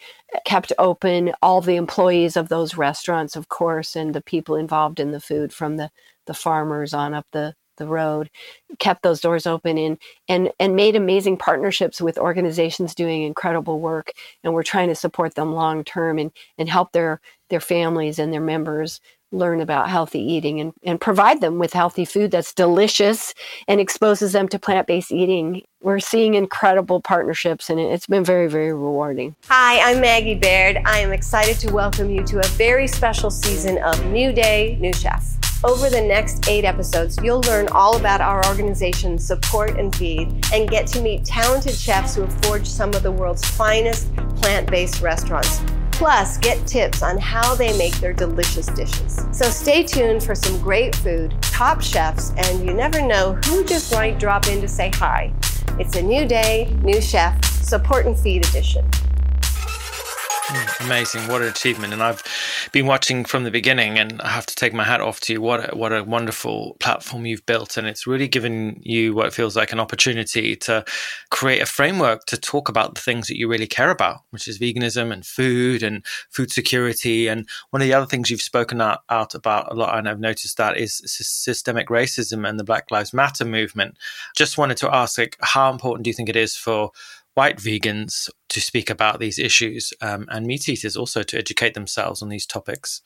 kept 0.46 0.72
open, 0.78 1.32
all 1.42 1.60
the 1.60 1.76
employees 1.76 2.36
of 2.36 2.48
those 2.48 2.76
restaurants, 2.76 3.36
of 3.36 3.48
course, 3.48 3.96
and 3.96 4.14
the 4.14 4.22
people 4.22 4.56
involved 4.56 4.98
in 4.98 5.10
the 5.10 5.20
food 5.20 5.52
from 5.52 5.76
the, 5.76 5.90
the 6.26 6.34
farmers 6.34 6.94
on 6.94 7.12
up 7.12 7.26
the, 7.32 7.54
the 7.76 7.86
road, 7.86 8.30
kept 8.78 9.02
those 9.02 9.20
doors 9.20 9.46
open 9.46 9.78
and 9.78 9.98
and 10.28 10.50
and 10.58 10.76
made 10.76 10.96
amazing 10.96 11.36
partnerships 11.36 12.00
with 12.00 12.18
organizations 12.18 12.94
doing 12.94 13.22
incredible 13.22 13.80
work. 13.80 14.12
And 14.42 14.54
we're 14.54 14.62
trying 14.62 14.88
to 14.88 14.94
support 14.94 15.34
them 15.34 15.54
long 15.54 15.84
term 15.84 16.18
and 16.18 16.30
and 16.58 16.68
help 16.68 16.92
their 16.92 17.20
their 17.48 17.60
families 17.60 18.18
and 18.18 18.32
their 18.32 18.40
members 18.40 19.00
learn 19.32 19.60
about 19.60 19.88
healthy 19.88 20.20
eating 20.20 20.60
and, 20.60 20.72
and 20.84 21.00
provide 21.00 21.40
them 21.40 21.58
with 21.58 21.72
healthy 21.72 22.04
food 22.04 22.30
that's 22.30 22.54
delicious 22.54 23.34
and 23.66 23.80
exposes 23.80 24.32
them 24.32 24.48
to 24.48 24.58
plant-based 24.58 25.10
eating. 25.10 25.62
We're 25.82 25.98
seeing 25.98 26.34
incredible 26.34 27.00
partnerships 27.00 27.68
and 27.68 27.80
it's 27.80 28.06
been 28.06 28.24
very 28.24 28.48
very 28.48 28.72
rewarding. 28.72 29.34
Hi 29.48 29.80
i'm 29.90 30.00
maggie 30.00 30.34
baird. 30.34 30.78
I 30.84 30.98
am 30.98 31.12
excited 31.12 31.58
to 31.60 31.72
welcome 31.72 32.10
you 32.10 32.24
to 32.24 32.38
a 32.38 32.46
very 32.50 32.86
special 32.86 33.30
season 33.30 33.78
of 33.78 34.04
new 34.06 34.32
day 34.32 34.78
new 34.80 34.92
chef 34.92 35.36
over 35.64 35.88
the 35.88 36.00
next 36.00 36.48
eight 36.48 36.64
episodes, 36.64 37.18
you'll 37.22 37.40
learn 37.42 37.68
all 37.68 37.96
about 37.96 38.20
our 38.20 38.44
organization's 38.46 39.26
support 39.26 39.78
and 39.78 39.94
feed 39.94 40.28
and 40.52 40.68
get 40.68 40.86
to 40.88 41.00
meet 41.00 41.24
talented 41.24 41.74
chefs 41.74 42.14
who 42.14 42.22
have 42.22 42.44
forged 42.44 42.66
some 42.66 42.90
of 42.90 43.02
the 43.02 43.10
world's 43.10 43.44
finest 43.44 44.14
plant 44.36 44.70
based 44.70 45.00
restaurants. 45.00 45.60
Plus, 45.92 46.36
get 46.38 46.66
tips 46.66 47.02
on 47.02 47.16
how 47.16 47.54
they 47.54 47.76
make 47.78 47.94
their 48.00 48.12
delicious 48.12 48.66
dishes. 48.66 49.24
So 49.32 49.48
stay 49.48 49.82
tuned 49.82 50.22
for 50.22 50.34
some 50.34 50.60
great 50.60 50.94
food, 50.94 51.34
top 51.40 51.80
chefs, 51.80 52.32
and 52.36 52.66
you 52.66 52.74
never 52.74 53.00
know 53.00 53.32
who 53.46 53.64
just 53.64 53.90
might 53.92 54.18
drop 54.18 54.48
in 54.48 54.60
to 54.60 54.68
say 54.68 54.90
hi. 54.94 55.32
It's 55.78 55.96
a 55.96 56.02
new 56.02 56.26
day, 56.26 56.76
new 56.82 57.00
chef, 57.00 57.42
support 57.44 58.04
and 58.04 58.18
feed 58.18 58.46
edition. 58.46 58.84
Mm, 60.48 60.86
amazing. 60.86 61.26
What 61.26 61.42
an 61.42 61.48
achievement. 61.48 61.92
And 61.92 62.00
I've 62.00 62.22
been 62.70 62.86
watching 62.86 63.24
from 63.24 63.42
the 63.42 63.50
beginning 63.50 63.98
and 63.98 64.22
I 64.22 64.28
have 64.28 64.46
to 64.46 64.54
take 64.54 64.72
my 64.72 64.84
hat 64.84 65.00
off 65.00 65.18
to 65.22 65.32
you. 65.32 65.40
What 65.40 65.72
a, 65.72 65.76
what 65.76 65.92
a 65.92 66.04
wonderful 66.04 66.76
platform 66.78 67.26
you've 67.26 67.44
built. 67.46 67.76
And 67.76 67.84
it's 67.88 68.06
really 68.06 68.28
given 68.28 68.80
you 68.80 69.12
what 69.12 69.34
feels 69.34 69.56
like 69.56 69.72
an 69.72 69.80
opportunity 69.80 70.54
to 70.54 70.84
create 71.30 71.60
a 71.60 71.66
framework 71.66 72.26
to 72.26 72.36
talk 72.36 72.68
about 72.68 72.94
the 72.94 73.00
things 73.00 73.26
that 73.26 73.36
you 73.36 73.48
really 73.48 73.66
care 73.66 73.90
about, 73.90 74.20
which 74.30 74.46
is 74.46 74.60
veganism 74.60 75.12
and 75.12 75.26
food 75.26 75.82
and 75.82 76.06
food 76.30 76.52
security. 76.52 77.26
And 77.26 77.48
one 77.70 77.82
of 77.82 77.88
the 77.88 77.94
other 77.94 78.06
things 78.06 78.30
you've 78.30 78.40
spoken 78.40 78.80
out, 78.80 79.00
out 79.10 79.34
about 79.34 79.72
a 79.72 79.74
lot, 79.74 79.98
and 79.98 80.08
I've 80.08 80.20
noticed 80.20 80.58
that 80.58 80.76
is 80.76 81.02
systemic 81.06 81.88
racism 81.88 82.48
and 82.48 82.56
the 82.56 82.64
Black 82.64 82.92
Lives 82.92 83.12
Matter 83.12 83.44
movement. 83.44 83.96
Just 84.36 84.58
wanted 84.58 84.76
to 84.76 84.94
ask, 84.94 85.18
like, 85.18 85.36
how 85.40 85.72
important 85.72 86.04
do 86.04 86.10
you 86.10 86.14
think 86.14 86.28
it 86.28 86.36
is 86.36 86.54
for 86.54 86.92
white 87.36 87.58
vegans 87.58 88.30
to 88.48 88.60
speak 88.60 88.88
about 88.90 89.20
these 89.20 89.38
issues 89.38 89.92
um, 90.00 90.26
and 90.30 90.46
meat 90.46 90.68
eaters 90.68 90.96
also 90.96 91.22
to 91.22 91.38
educate 91.38 91.74
themselves 91.74 92.22
on 92.22 92.30
these 92.30 92.46
topics? 92.46 93.02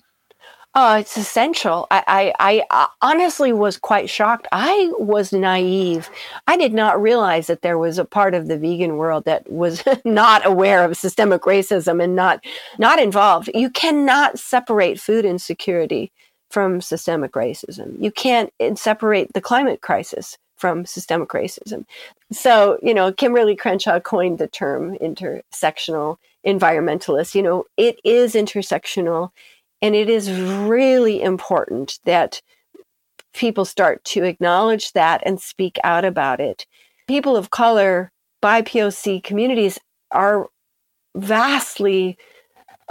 Oh, 0.77 0.98
it's 0.98 1.16
essential. 1.16 1.89
I, 1.90 2.32
I, 2.39 2.65
I, 2.70 2.89
honestly 3.02 3.52
was 3.52 3.77
quite 3.77 4.09
shocked. 4.09 4.47
I 4.52 4.93
was 4.98 5.32
naive. 5.32 6.09
I 6.47 6.57
did 6.57 6.73
not 6.73 7.02
realize 7.02 7.48
that 7.48 7.62
there 7.62 7.77
was 7.77 7.98
a 7.98 8.05
part 8.05 8.35
of 8.35 8.47
the 8.47 8.57
vegan 8.57 8.97
world 8.97 9.24
that 9.24 9.51
was 9.51 9.82
not 10.05 10.47
aware 10.47 10.85
of 10.85 10.97
systemic 10.97 11.43
racism 11.43 12.01
and 12.01 12.15
not 12.15 12.44
not 12.78 13.01
involved. 13.01 13.51
You 13.52 13.69
cannot 13.69 14.39
separate 14.39 15.01
food 15.01 15.24
insecurity 15.24 16.12
from 16.51 16.81
systemic 16.81 17.32
racism. 17.32 18.01
You 18.01 18.12
can't 18.12 18.52
separate 18.77 19.32
the 19.32 19.40
climate 19.40 19.81
crisis 19.81 20.39
from 20.61 20.85
systemic 20.85 21.31
racism. 21.31 21.87
So, 22.31 22.78
you 22.82 22.93
know, 22.93 23.11
Kimberlé 23.11 23.59
Crenshaw 23.59 23.99
coined 23.99 24.39
the 24.39 24.47
term 24.47 24.97
intersectional 24.99 26.19
environmentalist. 26.47 27.35
You 27.35 27.43
know, 27.43 27.65
it 27.77 27.99
is 28.05 28.35
intersectional 28.35 29.31
and 29.81 29.95
it 29.95 30.11
is 30.11 30.31
really 30.31 31.23
important 31.23 31.99
that 32.05 32.43
people 33.32 33.65
start 33.65 34.05
to 34.05 34.24
acknowledge 34.24 34.93
that 34.93 35.23
and 35.24 35.41
speak 35.41 35.78
out 35.82 36.05
about 36.05 36.41
it. 36.41 36.66
People 37.09 37.37
of 37.37 37.51
color, 37.51 38.12
BIPOC 38.43 39.24
communities 39.24 39.78
are 40.11 40.49
vastly 41.16 42.19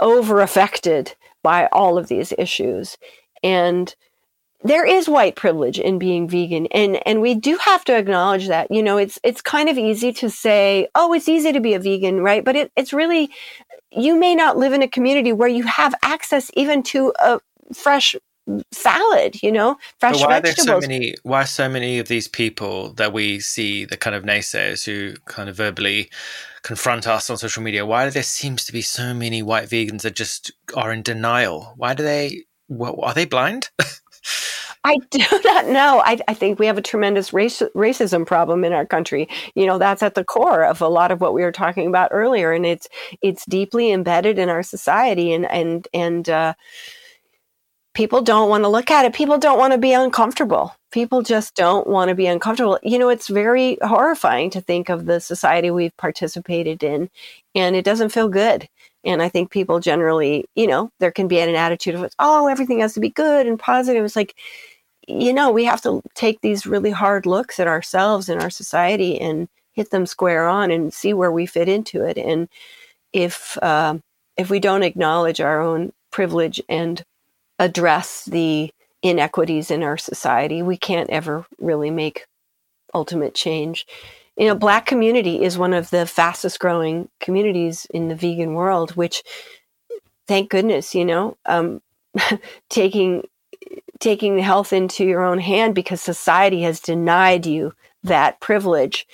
over 0.00 0.40
affected 0.40 1.14
by 1.42 1.68
all 1.72 1.96
of 1.96 2.08
these 2.08 2.32
issues. 2.36 2.96
And 3.42 3.94
there 4.62 4.84
is 4.84 5.08
white 5.08 5.36
privilege 5.36 5.78
in 5.78 5.98
being 5.98 6.28
vegan 6.28 6.66
and 6.66 7.00
and 7.06 7.20
we 7.20 7.34
do 7.34 7.56
have 7.56 7.84
to 7.84 7.96
acknowledge 7.96 8.48
that 8.48 8.70
you 8.70 8.82
know 8.82 8.98
it's 8.98 9.18
it's 9.22 9.40
kind 9.40 9.68
of 9.68 9.78
easy 9.78 10.12
to 10.12 10.28
say 10.28 10.88
oh 10.94 11.12
it's 11.12 11.28
easy 11.28 11.52
to 11.52 11.60
be 11.60 11.74
a 11.74 11.80
vegan 11.80 12.20
right? 12.20 12.44
But 12.44 12.56
it, 12.56 12.72
it's 12.76 12.92
really 12.92 13.30
you 13.90 14.16
may 14.16 14.34
not 14.34 14.56
live 14.56 14.72
in 14.72 14.82
a 14.82 14.88
community 14.88 15.32
where 15.32 15.48
you 15.48 15.64
have 15.64 15.94
access 16.02 16.50
even 16.54 16.82
to 16.82 17.12
a 17.20 17.40
fresh 17.72 18.14
salad 18.72 19.40
you 19.42 19.52
know 19.52 19.76
fresh 19.98 20.18
but 20.18 20.28
why 20.28 20.40
vegetables 20.40 20.68
are 20.68 20.72
there 20.72 20.82
so 20.82 20.88
many 20.88 21.14
why 21.22 21.44
so 21.44 21.68
many 21.68 21.98
of 22.00 22.08
these 22.08 22.26
people 22.26 22.92
that 22.94 23.12
we 23.12 23.38
see 23.38 23.84
the 23.84 23.96
kind 23.96 24.16
of 24.16 24.24
naysayers 24.24 24.84
who 24.84 25.14
kind 25.26 25.48
of 25.48 25.56
verbally 25.56 26.10
confront 26.62 27.06
us 27.06 27.30
on 27.30 27.36
social 27.36 27.62
media 27.62 27.86
why 27.86 28.04
do 28.04 28.10
there 28.10 28.22
seems 28.24 28.64
to 28.64 28.72
be 28.72 28.82
so 28.82 29.14
many 29.14 29.40
white 29.40 29.68
vegans 29.68 30.02
that 30.02 30.16
just 30.16 30.52
are 30.74 30.92
in 30.92 31.02
denial? 31.02 31.74
Why 31.76 31.94
do 31.94 32.02
they 32.02 32.44
well, 32.68 33.00
are 33.02 33.14
they 33.14 33.24
blind 33.24 33.70
I 34.84 34.98
do 35.10 35.24
not 35.44 35.66
know. 35.66 36.02
I, 36.04 36.18
I, 36.28 36.34
think 36.34 36.58
we 36.58 36.66
have 36.66 36.78
a 36.78 36.82
tremendous 36.82 37.32
race, 37.32 37.62
racism 37.74 38.26
problem 38.26 38.64
in 38.64 38.72
our 38.72 38.86
country. 38.86 39.28
You 39.54 39.66
know, 39.66 39.78
that's 39.78 40.02
at 40.02 40.14
the 40.14 40.24
core 40.24 40.64
of 40.64 40.80
a 40.80 40.88
lot 40.88 41.10
of 41.10 41.20
what 41.20 41.34
we 41.34 41.42
were 41.42 41.52
talking 41.52 41.86
about 41.86 42.10
earlier, 42.12 42.52
and 42.52 42.64
it's 42.64 42.88
it's 43.22 43.44
deeply 43.46 43.92
embedded 43.92 44.38
in 44.38 44.48
our 44.48 44.62
society, 44.62 45.32
and 45.32 45.50
and 45.50 45.86
and 45.92 46.28
uh, 46.28 46.54
people 47.94 48.22
don't 48.22 48.48
want 48.48 48.64
to 48.64 48.68
look 48.68 48.90
at 48.90 49.04
it. 49.04 49.14
People 49.14 49.38
don't 49.38 49.58
want 49.58 49.72
to 49.72 49.78
be 49.78 49.92
uncomfortable. 49.92 50.74
People 50.92 51.22
just 51.22 51.54
don't 51.54 51.86
want 51.86 52.08
to 52.08 52.14
be 52.14 52.26
uncomfortable. 52.26 52.78
You 52.82 52.98
know, 52.98 53.10
it's 53.10 53.28
very 53.28 53.78
horrifying 53.82 54.50
to 54.50 54.60
think 54.60 54.88
of 54.88 55.06
the 55.06 55.20
society 55.20 55.70
we've 55.70 55.96
participated 55.98 56.82
in, 56.82 57.10
and 57.54 57.76
it 57.76 57.84
doesn't 57.84 58.10
feel 58.10 58.28
good. 58.28 58.68
And 59.04 59.22
I 59.22 59.28
think 59.28 59.50
people 59.50 59.80
generally, 59.80 60.46
you 60.54 60.66
know, 60.66 60.90
there 61.00 61.10
can 61.10 61.28
be 61.28 61.38
an 61.40 61.54
attitude 61.54 61.94
of, 61.94 62.12
oh, 62.18 62.48
everything 62.48 62.80
has 62.80 62.94
to 62.94 63.00
be 63.00 63.10
good 63.10 63.46
and 63.46 63.58
positive. 63.58 64.04
It's 64.04 64.16
like, 64.16 64.34
you 65.08 65.32
know, 65.32 65.50
we 65.50 65.64
have 65.64 65.82
to 65.82 66.02
take 66.14 66.40
these 66.40 66.66
really 66.66 66.90
hard 66.90 67.26
looks 67.26 67.58
at 67.58 67.66
ourselves 67.66 68.28
and 68.28 68.40
our 68.42 68.50
society 68.50 69.18
and 69.18 69.48
hit 69.72 69.90
them 69.90 70.06
square 70.06 70.46
on 70.46 70.70
and 70.70 70.92
see 70.92 71.14
where 71.14 71.32
we 71.32 71.46
fit 71.46 71.68
into 71.68 72.04
it. 72.04 72.18
And 72.18 72.48
if 73.12 73.56
uh, 73.62 73.98
if 74.36 74.50
we 74.50 74.60
don't 74.60 74.82
acknowledge 74.82 75.40
our 75.40 75.60
own 75.60 75.92
privilege 76.10 76.60
and 76.68 77.02
address 77.58 78.24
the 78.24 78.72
inequities 79.02 79.70
in 79.70 79.82
our 79.82 79.96
society, 79.96 80.62
we 80.62 80.76
can't 80.76 81.10
ever 81.10 81.46
really 81.58 81.90
make 81.90 82.26
ultimate 82.94 83.34
change 83.34 83.86
you 84.40 84.46
know, 84.46 84.54
black 84.54 84.86
community 84.86 85.42
is 85.44 85.58
one 85.58 85.74
of 85.74 85.90
the 85.90 86.06
fastest 86.06 86.58
growing 86.60 87.10
communities 87.20 87.86
in 87.90 88.08
the 88.08 88.14
vegan 88.14 88.54
world, 88.54 88.96
which 88.96 89.22
thank 90.26 90.48
goodness, 90.48 90.94
you 90.94 91.04
know, 91.04 91.36
um, 91.44 91.82
taking 92.70 93.28
taking 93.98 94.38
health 94.38 94.72
into 94.72 95.04
your 95.04 95.22
own 95.22 95.38
hand 95.38 95.74
because 95.74 96.00
society 96.00 96.62
has 96.62 96.80
denied 96.80 97.44
you 97.44 97.74
that 98.02 98.40
privilege, 98.40 99.06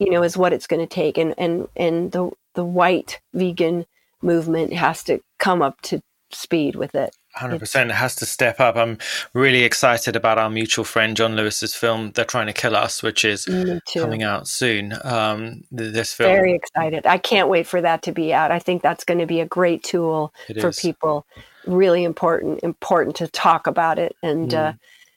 you 0.00 0.10
know, 0.10 0.24
is 0.24 0.36
what 0.36 0.52
it's 0.52 0.66
going 0.66 0.80
to 0.80 0.92
take. 0.92 1.16
And 1.16 1.32
and 1.38 1.68
and 1.76 2.10
the 2.10 2.32
the 2.56 2.64
white 2.64 3.20
vegan 3.34 3.86
movement 4.20 4.72
has 4.72 5.04
to 5.04 5.20
come 5.38 5.62
up 5.62 5.80
to 5.82 6.00
speed 6.32 6.74
with 6.74 6.96
it. 6.96 7.14
Hundred 7.36 7.58
percent, 7.58 7.90
it 7.90 7.94
has 7.94 8.16
to 8.16 8.26
step 8.26 8.60
up. 8.60 8.76
I'm 8.76 8.96
really 9.34 9.62
excited 9.62 10.16
about 10.16 10.38
our 10.38 10.48
mutual 10.48 10.84
friend 10.84 11.16
John 11.16 11.36
Lewis's 11.36 11.74
film 11.74 12.12
"They're 12.12 12.24
Trying 12.24 12.46
to 12.46 12.52
Kill 12.52 12.74
Us," 12.74 13.02
which 13.02 13.24
is 13.24 13.46
coming 13.92 14.22
out 14.22 14.48
soon. 14.48 14.94
Um, 15.04 15.62
this 15.70 16.14
film, 16.14 16.32
very 16.32 16.54
excited. 16.54 17.06
I 17.06 17.18
can't 17.18 17.48
wait 17.48 17.66
for 17.66 17.80
that 17.82 18.02
to 18.02 18.12
be 18.12 18.32
out. 18.32 18.50
I 18.50 18.58
think 18.58 18.82
that's 18.82 19.04
going 19.04 19.18
to 19.18 19.26
be 19.26 19.40
a 19.40 19.46
great 19.46 19.82
tool 19.84 20.32
It 20.48 20.60
for 20.60 20.68
is. 20.68 20.80
people. 20.80 21.26
Really 21.66 22.04
important, 22.04 22.62
important 22.62 23.16
to 23.16 23.26
talk 23.26 23.66
about 23.66 23.98
it 23.98 24.16
and 24.22 24.54
uh, 24.54 24.72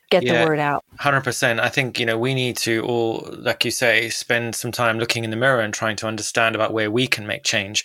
get 0.10 0.24
Yeah. 0.24 0.42
the 0.44 0.50
word 0.50 0.60
out. 0.60 0.84
Hundred 1.00 1.22
percent. 1.22 1.60
I 1.60 1.70
think 1.70 2.00
you 2.00 2.06
know 2.06 2.18
we 2.18 2.34
need 2.34 2.58
to 2.58 2.82
all, 2.82 3.28
like 3.32 3.64
you 3.64 3.72
say, 3.72 4.10
spend 4.10 4.56
some 4.56 4.72
time 4.72 5.00
looking 5.00 5.24
in 5.24 5.30
the 5.30 5.38
mirror 5.38 5.62
and 5.62 5.74
trying 5.74 5.96
to 5.98 6.08
understand 6.08 6.56
about 6.56 6.74
where 6.74 6.92
we 6.92 7.08
can 7.08 7.26
make 7.26 7.44
change 7.44 7.84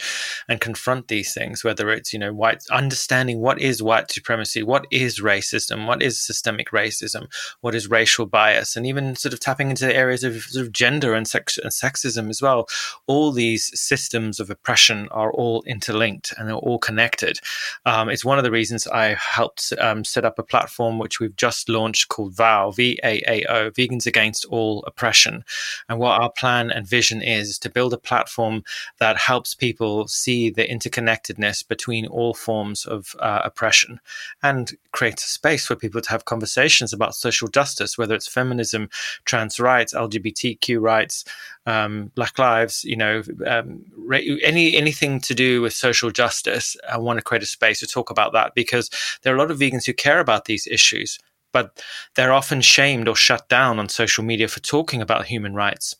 and 0.48 0.60
confront 0.60 1.08
these 1.08 1.32
things. 1.32 1.62
Whether 1.62 1.90
it's 1.90 2.12
you 2.12 2.18
know 2.18 2.32
white, 2.32 2.64
understanding 2.70 3.40
what 3.40 3.60
is 3.60 3.82
white 3.82 4.10
supremacy, 4.10 4.62
what 4.62 4.86
is 4.90 5.20
racism, 5.20 5.86
what 5.86 6.02
is 6.02 6.20
systemic 6.20 6.70
racism, 6.70 7.26
what 7.60 7.74
is 7.74 7.88
racial 7.88 8.26
bias, 8.26 8.76
and 8.76 8.86
even 8.86 9.16
sort 9.16 9.32
of 9.32 9.40
tapping 9.40 9.70
into 9.70 9.86
the 9.86 9.94
areas 9.94 10.24
of 10.24 10.42
sort 10.42 10.66
of 10.66 10.72
gender 10.72 11.14
and 11.14 11.28
sex 11.28 11.58
and 11.58 11.70
sexism 11.70 12.30
as 12.30 12.40
well. 12.42 12.66
All 13.06 13.30
these 13.32 13.70
systems 13.78 14.40
of 14.40 14.50
oppression 14.50 15.08
are 15.10 15.32
all 15.32 15.62
interlinked 15.66 16.32
and 16.38 16.48
they're 16.48 16.56
all 16.56 16.78
connected. 16.78 17.38
Um, 17.86 18.08
it's 18.08 18.24
one 18.24 18.38
of 18.38 18.44
the 18.44 18.50
reasons 18.50 18.86
I 18.86 19.14
helped 19.14 19.72
um, 19.78 20.04
set 20.04 20.24
up 20.24 20.38
a 20.38 20.42
platform 20.42 20.98
which 20.98 21.20
we've 21.20 21.36
just 21.36 21.68
launched 21.68 22.08
called 22.14 22.34
VAO, 22.34 22.70
V 22.70 22.98
A 23.02 23.22
A 23.28 23.44
O, 23.48 23.70
Vegans 23.72 24.06
Against 24.06 24.44
All 24.46 24.84
Oppression. 24.86 25.44
And 25.88 25.98
what 25.98 26.20
our 26.20 26.30
plan 26.30 26.70
and 26.70 26.86
vision 26.86 27.22
is 27.22 27.58
to 27.58 27.68
build 27.68 27.92
a 27.92 27.98
platform 27.98 28.62
that 28.98 29.16
helps 29.16 29.54
people 29.54 30.06
see 30.06 30.48
the 30.48 30.66
interconnectedness 30.66 31.66
between 31.66 32.06
all 32.06 32.32
forms 32.32 32.86
of 32.86 33.16
uh, 33.18 33.40
oppression 33.44 34.00
and 34.42 34.72
creates 34.92 35.24
a 35.24 35.28
space 35.28 35.66
for 35.66 35.74
people 35.74 36.00
to 36.00 36.10
have 36.10 36.24
conversations 36.24 36.92
about 36.92 37.16
social 37.16 37.48
justice, 37.48 37.98
whether 37.98 38.14
it's 38.14 38.28
feminism, 38.28 38.88
trans 39.24 39.58
rights, 39.58 39.92
LGBTQ 39.92 40.80
rights, 40.80 41.24
um, 41.66 42.12
Black 42.14 42.38
Lives, 42.38 42.84
you 42.84 42.96
know, 42.96 43.22
um, 43.46 43.84
any 44.12 44.76
anything 44.76 45.20
to 45.20 45.34
do 45.34 45.62
with 45.62 45.72
social 45.72 46.10
justice. 46.10 46.76
I 46.88 46.98
want 46.98 47.18
to 47.18 47.24
create 47.24 47.42
a 47.42 47.46
space 47.46 47.80
to 47.80 47.86
talk 47.86 48.10
about 48.10 48.32
that 48.34 48.54
because 48.54 48.90
there 49.22 49.32
are 49.32 49.36
a 49.36 49.40
lot 49.40 49.50
of 49.50 49.58
vegans 49.58 49.86
who 49.86 49.94
care 49.94 50.20
about 50.20 50.44
these 50.44 50.66
issues, 50.66 51.18
but 51.54 51.82
they're 52.16 52.34
often 52.34 52.60
shamed 52.60 53.08
or 53.08 53.16
shut 53.16 53.48
down 53.48 53.78
on 53.78 53.88
social 53.88 54.24
media 54.24 54.48
for 54.48 54.60
talking 54.60 55.00
about 55.00 55.24
human 55.24 55.54
rights 55.54 55.96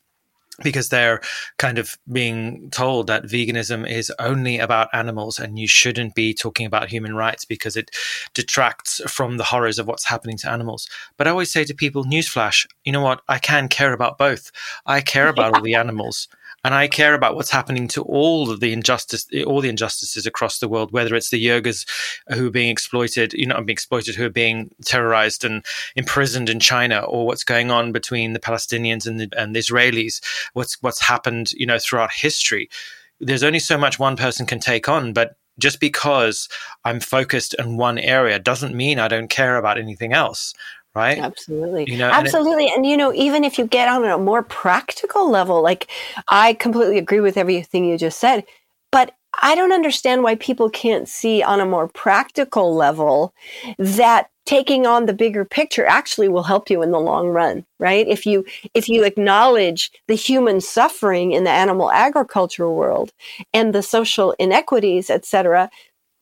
because 0.63 0.89
they're 0.89 1.21
kind 1.59 1.79
of 1.79 1.97
being 2.13 2.71
told 2.71 3.07
that 3.07 3.25
veganism 3.25 3.89
is 3.91 4.13
only 4.19 4.59
about 4.59 4.89
animals 4.93 5.39
and 5.39 5.59
you 5.59 5.67
shouldn't 5.67 6.15
be 6.15 6.33
talking 6.33 6.67
about 6.67 6.89
human 6.89 7.17
rights 7.17 7.45
because 7.45 7.77
it 7.77 7.91
detracts 8.35 9.01
from 9.11 9.37
the 9.37 9.45
horrors 9.45 9.79
of 9.79 9.89
what's 9.89 10.05
happening 10.05 10.37
to 10.37 10.51
animals. 10.51 10.89
But 11.17 11.27
I 11.27 11.31
always 11.31 11.51
say 11.51 11.65
to 11.65 11.75
people, 11.75 12.05
newsflash, 12.05 12.67
you 12.85 12.93
know 12.93 13.03
what? 13.03 13.23
I 13.29 13.39
can 13.39 13.69
care 13.69 13.93
about 13.93 14.19
both. 14.19 14.53
I 14.87 15.01
care 15.01 15.29
about 15.29 15.55
all 15.55 15.63
the 15.63 15.75
animals. 15.85 16.29
And 16.65 16.75
I 16.75 16.89
care 16.89 17.13
about 17.13 17.35
what's 17.37 17.51
happening 17.51 17.89
to 17.89 18.03
all 18.03 18.51
of 18.51 18.61
the 18.61 18.73
injustice, 18.73 19.27
all 19.47 19.61
the 19.61 19.69
injustices 19.69 20.27
across 20.27 20.59
the 20.59 20.69
world, 20.69 20.93
whether 20.93 21.15
it's 21.15 21.29
the 21.29 21.47
Uyghurs 21.47 21.87
who 22.33 22.47
are 22.47 22.51
being 22.51 22.71
exploited, 22.71 23.35
you 23.35 23.47
know, 23.47 23.57
being 23.57 23.69
exploited, 23.75 24.15
who 24.15 24.25
are 24.25 24.31
being 24.31 24.71
terrorized 24.83 25.45
and 25.45 25.65
imprisoned 25.95 26.49
in 26.49 26.59
China, 26.61 27.01
or 27.01 27.27
what's 27.27 27.45
going 27.45 27.71
on 27.71 27.93
between 27.93 28.33
the 28.33 28.41
Palestinians 28.41 29.07
and 29.07 29.21
the, 29.21 29.29
and 29.37 29.55
the 29.55 29.61
Israelis, 29.61 30.23
what's 30.55 30.83
what's 30.83 31.01
happened, 31.01 31.53
you 31.53 31.67
know, 31.67 31.79
throughout 31.79 32.13
history. 32.13 32.71
There's 33.21 33.45
only 33.45 33.59
so 33.61 33.77
much 33.77 33.99
one 33.99 34.17
person 34.17 34.47
can 34.47 34.59
take 34.59 34.89
on, 34.89 35.13
but 35.13 35.37
just 35.59 35.81
because 35.81 36.49
I'm 36.85 36.99
focused 36.99 37.55
in 37.59 37.77
one 37.77 37.99
area 37.99 38.39
doesn't 38.39 38.75
mean 38.75 38.99
I 38.99 39.09
don't 39.09 39.29
care 39.29 39.57
about 39.57 39.79
anything 39.79 40.13
else, 40.13 40.55
right? 40.95 41.19
Absolutely. 41.19 41.91
You 41.91 41.99
know, 41.99 42.09
and 42.11 42.27
it- 42.27 42.35
Absolutely. 42.35 42.69
And, 42.75 42.87
you 42.87 42.97
know, 42.97 43.13
even 43.15 43.45
if 43.45 43.59
you 43.59 43.67
get 43.67 43.89
on 43.89 44.05
a 44.05 44.19
more 44.19 44.43
practical 44.43 45.31
level, 45.31 45.63
like 45.63 45.89
I 46.29 46.55
completely 46.55 46.99
agree 46.99 47.21
with 47.21 47.37
everything 47.37 47.85
you 47.85 47.99
just 47.99 48.21
said, 48.21 48.45
but 48.93 49.15
I 49.43 49.55
don't 49.57 49.73
understand 49.73 50.23
why 50.23 50.37
people 50.37 50.71
can't 50.71 51.09
see 51.09 51.43
on 51.43 51.61
a 51.61 51.67
more 51.67 51.89
practical 51.89 52.75
level 52.75 53.35
that 53.79 54.29
taking 54.47 54.87
on 54.87 55.07
the 55.07 55.13
bigger 55.15 55.45
picture 55.45 55.87
actually 55.87 56.29
will 56.29 56.43
help 56.45 56.71
you 56.71 56.83
in 56.83 56.93
the 56.93 57.01
long 57.01 57.29
run, 57.29 57.65
right? 57.81 58.07
If 58.07 58.27
you 58.27 58.45
if 58.75 58.89
you 58.89 59.03
acknowledge 59.05 59.91
the 60.07 60.15
human 60.15 60.61
suffering 60.61 61.33
in 61.33 61.45
the 61.45 61.51
animal 61.51 61.91
agriculture 61.91 62.71
world 62.71 63.13
and 63.53 63.75
the 63.75 63.83
social 63.83 64.33
inequities, 64.39 65.11
etc 65.11 65.69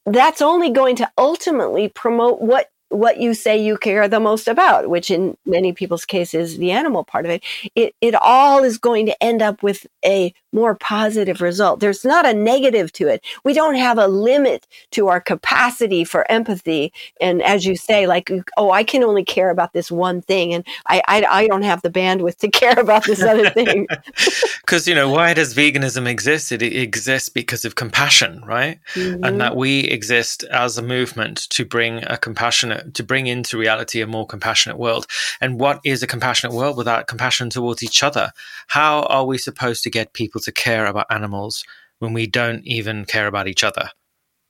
that's 0.06 0.42
only 0.42 0.70
going 0.70 0.96
to 0.96 1.08
ultimately 1.16 1.88
promote 1.88 2.40
what 2.40 2.71
what 2.92 3.18
you 3.18 3.34
say 3.34 3.56
you 3.56 3.76
care 3.76 4.06
the 4.08 4.20
most 4.20 4.48
about, 4.48 4.88
which 4.90 5.10
in 5.10 5.36
many 5.46 5.72
people's 5.72 6.04
cases, 6.04 6.52
is 6.52 6.58
the 6.58 6.70
animal 6.70 7.04
part 7.04 7.24
of 7.24 7.30
it. 7.30 7.42
It 7.74 7.94
it 8.00 8.14
all 8.14 8.62
is 8.62 8.78
going 8.78 9.06
to 9.06 9.22
end 9.22 9.42
up 9.42 9.62
with 9.62 9.86
a 10.04 10.32
more 10.52 10.74
positive 10.74 11.40
result. 11.40 11.80
There's 11.80 12.04
not 12.04 12.26
a 12.26 12.34
negative 12.34 12.92
to 12.92 13.08
it. 13.08 13.24
We 13.42 13.54
don't 13.54 13.76
have 13.76 13.96
a 13.96 14.06
limit 14.06 14.66
to 14.90 15.08
our 15.08 15.20
capacity 15.20 16.04
for 16.04 16.30
empathy. 16.30 16.92
And 17.22 17.42
as 17.42 17.64
you 17.64 17.74
say, 17.74 18.06
like, 18.06 18.30
oh, 18.58 18.70
I 18.70 18.84
can 18.84 19.02
only 19.02 19.24
care 19.24 19.48
about 19.48 19.72
this 19.72 19.90
one 19.90 20.20
thing, 20.20 20.52
and 20.54 20.64
I 20.88 21.02
I, 21.08 21.24
I 21.30 21.46
don't 21.48 21.62
have 21.62 21.82
the 21.82 21.90
bandwidth 21.90 22.36
to 22.38 22.50
care 22.62 22.78
about 22.78 23.04
this 23.04 23.22
other 23.22 23.48
thing. 23.50 23.86
because 24.60 24.86
you 24.86 24.94
know 24.94 25.08
why 25.08 25.34
does 25.34 25.54
veganism 25.54 26.06
exist 26.06 26.52
it 26.52 26.62
exists 26.62 27.28
because 27.28 27.64
of 27.64 27.74
compassion 27.74 28.42
right 28.46 28.78
Mhm. 28.94 29.26
and 29.26 29.40
that 29.40 29.56
we 29.56 29.80
exist 29.80 30.44
as 30.44 30.78
a 30.78 30.82
movement 30.82 31.36
to 31.50 31.64
bring 31.64 32.04
a 32.04 32.16
compassionate 32.16 32.81
to 32.94 33.02
bring 33.02 33.26
into 33.26 33.58
reality 33.58 34.00
a 34.00 34.06
more 34.06 34.26
compassionate 34.26 34.78
world. 34.78 35.06
And 35.40 35.58
what 35.58 35.80
is 35.84 36.02
a 36.02 36.06
compassionate 36.06 36.54
world 36.54 36.76
without 36.76 37.06
compassion 37.06 37.50
towards 37.50 37.82
each 37.82 38.02
other? 38.02 38.30
How 38.68 39.02
are 39.04 39.24
we 39.24 39.38
supposed 39.38 39.82
to 39.84 39.90
get 39.90 40.12
people 40.12 40.40
to 40.42 40.52
care 40.52 40.86
about 40.86 41.06
animals 41.10 41.64
when 41.98 42.12
we 42.12 42.26
don't 42.26 42.64
even 42.66 43.04
care 43.04 43.26
about 43.26 43.48
each 43.48 43.64
other? 43.64 43.90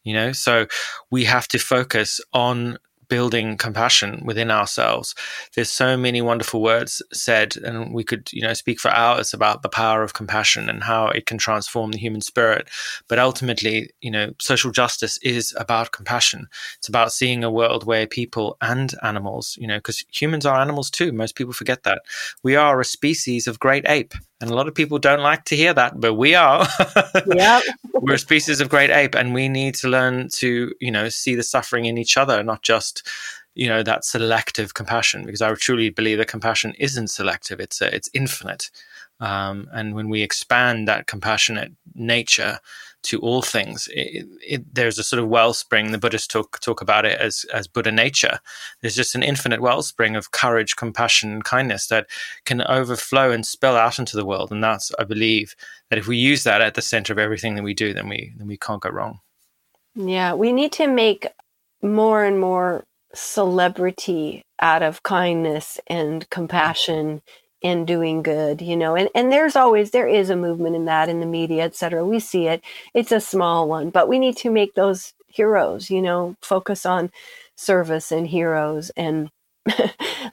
You 0.04 0.14
know 0.14 0.32
so 0.32 0.66
we 1.12 1.24
have 1.24 1.46
to 1.48 1.58
focus 1.58 2.20
on 2.32 2.78
building 3.12 3.58
compassion 3.58 4.22
within 4.24 4.50
ourselves. 4.50 5.14
There's 5.54 5.70
so 5.70 5.98
many 5.98 6.22
wonderful 6.22 6.62
words 6.62 7.02
said 7.12 7.58
and 7.58 7.92
we 7.92 8.04
could 8.04 8.32
you 8.32 8.40
know 8.40 8.54
speak 8.54 8.80
for 8.80 8.90
hours 8.90 9.34
about 9.34 9.60
the 9.60 9.68
power 9.68 10.02
of 10.02 10.14
compassion 10.14 10.70
and 10.70 10.82
how 10.82 11.08
it 11.08 11.26
can 11.26 11.36
transform 11.36 11.90
the 11.92 11.98
human 11.98 12.22
spirit. 12.22 12.70
But 13.08 13.18
ultimately 13.18 13.90
you 14.00 14.10
know 14.10 14.32
social 14.40 14.70
justice 14.70 15.18
is 15.18 15.54
about 15.58 15.92
compassion. 15.92 16.48
It's 16.78 16.88
about 16.88 17.12
seeing 17.12 17.44
a 17.44 17.50
world 17.50 17.84
where 17.84 18.06
people 18.06 18.56
and 18.62 18.94
animals 19.02 19.58
you 19.60 19.66
know 19.66 19.76
because 19.76 20.06
humans 20.10 20.46
are 20.46 20.58
animals 20.58 20.88
too. 20.88 21.12
Most 21.12 21.34
people 21.34 21.52
forget 21.52 21.82
that. 21.82 22.00
We 22.42 22.56
are 22.56 22.80
a 22.80 22.84
species 22.96 23.46
of 23.46 23.58
great 23.58 23.84
ape 23.86 24.14
and 24.42 24.50
a 24.50 24.54
lot 24.54 24.68
of 24.68 24.74
people 24.74 24.98
don't 24.98 25.20
like 25.20 25.44
to 25.44 25.56
hear 25.56 25.72
that 25.72 26.00
but 26.00 26.14
we 26.14 26.34
are 26.34 26.66
yep. 27.26 27.62
we're 27.94 28.14
a 28.14 28.18
species 28.18 28.60
of 28.60 28.68
great 28.68 28.90
ape 28.90 29.14
and 29.14 29.32
we 29.32 29.48
need 29.48 29.74
to 29.74 29.88
learn 29.88 30.28
to 30.28 30.74
you 30.80 30.90
know 30.90 31.08
see 31.08 31.34
the 31.34 31.42
suffering 31.42 31.86
in 31.86 31.96
each 31.96 32.16
other 32.16 32.42
not 32.42 32.62
just 32.62 33.08
you 33.54 33.68
know 33.68 33.82
that 33.82 34.04
selective 34.04 34.74
compassion 34.74 35.24
because 35.24 35.40
i 35.40 35.54
truly 35.54 35.88
believe 35.88 36.18
that 36.18 36.28
compassion 36.28 36.74
isn't 36.78 37.08
selective 37.08 37.60
it's 37.60 37.80
uh, 37.80 37.90
it's 37.92 38.10
infinite 38.12 38.70
um, 39.20 39.68
and 39.72 39.94
when 39.94 40.08
we 40.08 40.22
expand 40.22 40.88
that 40.88 41.06
compassionate 41.06 41.72
nature 41.94 42.58
to 43.02 43.18
all 43.20 43.42
things. 43.42 43.88
It, 43.92 44.26
it, 44.40 44.74
there's 44.74 44.98
a 44.98 45.04
sort 45.04 45.22
of 45.22 45.28
wellspring 45.28 45.90
the 45.90 45.98
buddhists 45.98 46.26
talk 46.26 46.60
talk 46.60 46.80
about 46.80 47.04
it 47.04 47.18
as 47.18 47.44
as 47.52 47.66
buddha 47.66 47.92
nature. 47.92 48.38
There's 48.80 48.96
just 48.96 49.14
an 49.14 49.22
infinite 49.22 49.60
wellspring 49.60 50.16
of 50.16 50.30
courage 50.30 50.76
compassion 50.76 51.32
and 51.32 51.44
kindness 51.44 51.88
that 51.88 52.06
can 52.44 52.62
overflow 52.62 53.30
and 53.30 53.46
spill 53.46 53.76
out 53.76 53.98
into 53.98 54.16
the 54.16 54.26
world. 54.26 54.50
And 54.52 54.62
that's 54.62 54.92
i 54.98 55.04
believe 55.04 55.54
that 55.90 55.98
if 55.98 56.06
we 56.06 56.16
use 56.16 56.44
that 56.44 56.60
at 56.60 56.74
the 56.74 56.82
center 56.82 57.12
of 57.12 57.18
everything 57.18 57.54
that 57.54 57.64
we 57.64 57.74
do 57.74 57.92
then 57.92 58.08
we 58.08 58.32
then 58.36 58.46
we 58.46 58.56
can't 58.56 58.82
go 58.82 58.90
wrong. 58.90 59.20
Yeah, 59.94 60.34
we 60.34 60.52
need 60.52 60.72
to 60.72 60.86
make 60.86 61.26
more 61.82 62.24
and 62.24 62.40
more 62.40 62.84
celebrity 63.14 64.42
out 64.60 64.82
of 64.82 65.02
kindness 65.02 65.78
and 65.86 66.28
compassion 66.30 67.20
and 67.62 67.86
doing 67.86 68.22
good, 68.22 68.60
you 68.60 68.76
know. 68.76 68.94
And 68.96 69.08
and 69.14 69.30
there's 69.30 69.56
always 69.56 69.90
there 69.90 70.08
is 70.08 70.30
a 70.30 70.36
movement 70.36 70.76
in 70.76 70.84
that 70.86 71.08
in 71.08 71.20
the 71.20 71.26
media, 71.26 71.64
et 71.64 71.74
cetera. 71.74 72.04
We 72.04 72.20
see 72.20 72.46
it. 72.46 72.62
It's 72.94 73.12
a 73.12 73.20
small 73.20 73.68
one, 73.68 73.90
but 73.90 74.08
we 74.08 74.18
need 74.18 74.36
to 74.38 74.50
make 74.50 74.74
those 74.74 75.14
heroes, 75.28 75.90
you 75.90 76.02
know, 76.02 76.36
focus 76.42 76.84
on 76.84 77.10
service 77.56 78.12
and 78.12 78.26
heroes 78.26 78.90
and 78.96 79.30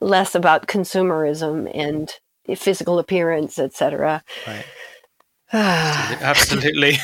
less 0.02 0.36
about 0.36 0.68
consumerism 0.68 1.70
and 1.74 2.14
physical 2.58 3.00
appearance, 3.00 3.60
et 3.60 3.74
cetera. 3.74 4.24
Right. 4.48 4.66
Absolutely. 5.54 6.98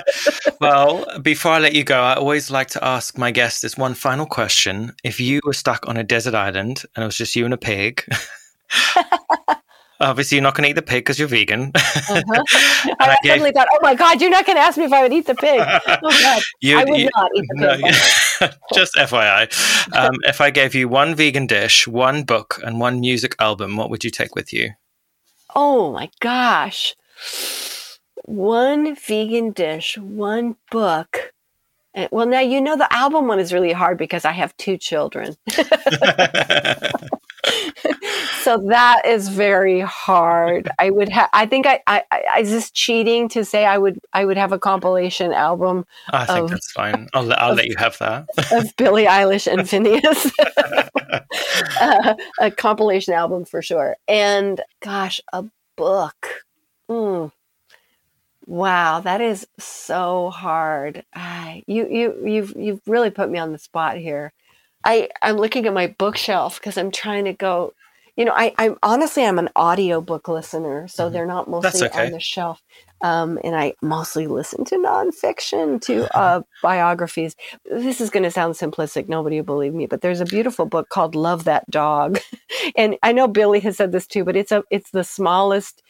well, 0.60 1.06
before 1.22 1.52
I 1.52 1.58
let 1.60 1.74
you 1.74 1.82
go, 1.82 1.98
I 1.98 2.14
always 2.14 2.50
like 2.50 2.68
to 2.68 2.84
ask 2.84 3.16
my 3.16 3.30
guests 3.30 3.62
this 3.62 3.78
one 3.78 3.94
final 3.94 4.26
question. 4.26 4.92
If 5.02 5.18
you 5.18 5.40
were 5.44 5.54
stuck 5.54 5.88
on 5.88 5.96
a 5.96 6.04
desert 6.04 6.34
island 6.34 6.84
and 6.94 7.02
it 7.02 7.06
was 7.06 7.16
just 7.16 7.34
you 7.34 7.46
and 7.46 7.54
a 7.54 7.58
pig, 7.58 8.04
obviously 10.00 10.36
you're 10.36 10.42
not 10.42 10.54
going 10.54 10.64
to 10.64 10.70
eat 10.70 10.74
the 10.74 10.82
pig 10.82 11.04
because 11.04 11.18
you're 11.18 11.28
vegan. 11.28 11.72
Uh-huh. 12.08 12.42
I, 13.00 13.10
I 13.10 13.16
gave- 13.22 13.54
thought, 13.54 13.66
oh 13.72 13.78
my 13.82 13.94
God, 13.94 14.20
you're 14.20 14.30
not 14.30 14.46
going 14.46 14.56
to 14.56 14.62
ask 14.62 14.78
me 14.78 14.84
if 14.84 14.92
I 14.92 15.02
would 15.02 15.12
eat 15.12 15.26
the 15.26 15.34
pig. 15.34 15.60
Oh 15.88 15.98
God, 16.22 16.42
You- 16.60 16.78
I 16.78 16.84
would 16.84 17.00
you- 17.00 17.08
not 17.16 17.30
eat 17.34 17.44
the 17.48 17.60
no, 17.60 17.76
pig. 17.76 18.52
Just 18.74 18.94
FYI. 18.96 19.96
Um, 19.96 20.14
if 20.24 20.40
I 20.40 20.50
gave 20.50 20.74
you 20.74 20.88
one 20.88 21.14
vegan 21.14 21.46
dish, 21.46 21.86
one 21.88 22.22
book, 22.22 22.60
and 22.64 22.78
one 22.80 23.00
music 23.00 23.34
album, 23.38 23.76
what 23.76 23.90
would 23.90 24.04
you 24.04 24.10
take 24.10 24.34
with 24.34 24.52
you? 24.52 24.70
Oh 25.54 25.92
my 25.92 26.10
gosh. 26.20 26.94
One 28.24 28.94
vegan 28.94 29.52
dish, 29.52 29.96
one 29.98 30.56
book. 30.70 31.32
Well, 32.10 32.26
now 32.26 32.40
you 32.40 32.60
know 32.60 32.76
the 32.76 32.92
album 32.92 33.26
one 33.26 33.38
is 33.40 33.54
really 33.54 33.72
hard 33.72 33.96
because 33.96 34.24
I 34.26 34.32
have 34.32 34.54
two 34.58 34.76
children. 34.76 35.36
So 38.46 38.58
that 38.68 39.04
is 39.04 39.28
very 39.28 39.80
hard. 39.80 40.68
I 40.78 40.90
would 40.90 41.08
have. 41.08 41.28
I 41.32 41.46
think 41.46 41.66
I, 41.66 41.80
I. 41.88 42.04
I 42.12 42.40
is 42.40 42.50
this 42.50 42.70
cheating 42.70 43.28
to 43.30 43.44
say 43.44 43.66
I 43.66 43.76
would. 43.76 43.98
I 44.12 44.24
would 44.24 44.36
have 44.36 44.52
a 44.52 44.58
compilation 44.58 45.32
album. 45.32 45.84
I 46.10 46.26
think 46.26 46.44
of, 46.44 46.50
that's 46.50 46.70
fine. 46.70 47.08
I'll, 47.12 47.32
I'll 47.32 47.50
of, 47.50 47.56
let 47.56 47.66
you 47.66 47.74
have 47.76 47.98
that. 47.98 48.26
of 48.52 48.72
Billie 48.76 49.06
Eilish 49.06 49.50
and 49.50 49.62
Finneas. 49.62 50.30
uh, 51.80 52.14
a 52.40 52.50
compilation 52.52 53.14
album 53.14 53.44
for 53.44 53.62
sure. 53.62 53.96
And 54.06 54.60
gosh, 54.80 55.20
a 55.32 55.44
book. 55.74 56.28
Mm. 56.88 57.32
Wow, 58.46 59.00
that 59.00 59.20
is 59.20 59.48
so 59.58 60.30
hard. 60.30 61.04
Ah, 61.16 61.56
you 61.66 61.88
you 61.88 62.24
you've 62.24 62.54
you've 62.56 62.80
really 62.86 63.10
put 63.10 63.28
me 63.28 63.40
on 63.40 63.50
the 63.50 63.58
spot 63.58 63.96
here. 63.96 64.32
I 64.86 65.08
I'm 65.20 65.36
looking 65.36 65.66
at 65.66 65.74
my 65.74 65.88
bookshelf 65.88 66.60
because 66.60 66.78
I'm 66.78 66.90
trying 66.90 67.24
to 67.24 67.32
go. 67.32 67.74
You 68.16 68.24
know, 68.24 68.32
I 68.32 68.54
I'm 68.56 68.76
honestly 68.82 69.26
I'm 69.26 69.38
an 69.38 69.50
audiobook 69.56 70.28
listener, 70.28 70.88
so 70.88 71.04
mm-hmm. 71.04 71.12
they're 71.12 71.26
not 71.26 71.50
mostly 71.50 71.88
okay. 71.88 72.06
on 72.06 72.12
the 72.12 72.20
shelf. 72.20 72.62
Um, 73.02 73.38
and 73.44 73.54
I 73.54 73.74
mostly 73.82 74.26
listen 74.26 74.64
to 74.66 74.76
nonfiction, 74.76 75.82
to 75.82 76.16
uh, 76.16 76.40
biographies. 76.62 77.36
This 77.66 78.00
is 78.00 78.08
going 78.08 78.22
to 78.22 78.30
sound 78.30 78.54
simplistic. 78.54 79.06
Nobody 79.06 79.36
will 79.36 79.44
believe 79.44 79.74
me, 79.74 79.84
but 79.84 80.00
there's 80.00 80.22
a 80.22 80.24
beautiful 80.24 80.64
book 80.64 80.88
called 80.88 81.14
"Love 81.14 81.44
That 81.44 81.68
Dog," 81.70 82.20
and 82.76 82.96
I 83.02 83.12
know 83.12 83.28
Billie 83.28 83.60
has 83.60 83.76
said 83.76 83.92
this 83.92 84.06
too. 84.06 84.24
But 84.24 84.36
it's 84.36 84.52
a 84.52 84.62
it's 84.70 84.92
the 84.92 85.04
smallest. 85.04 85.82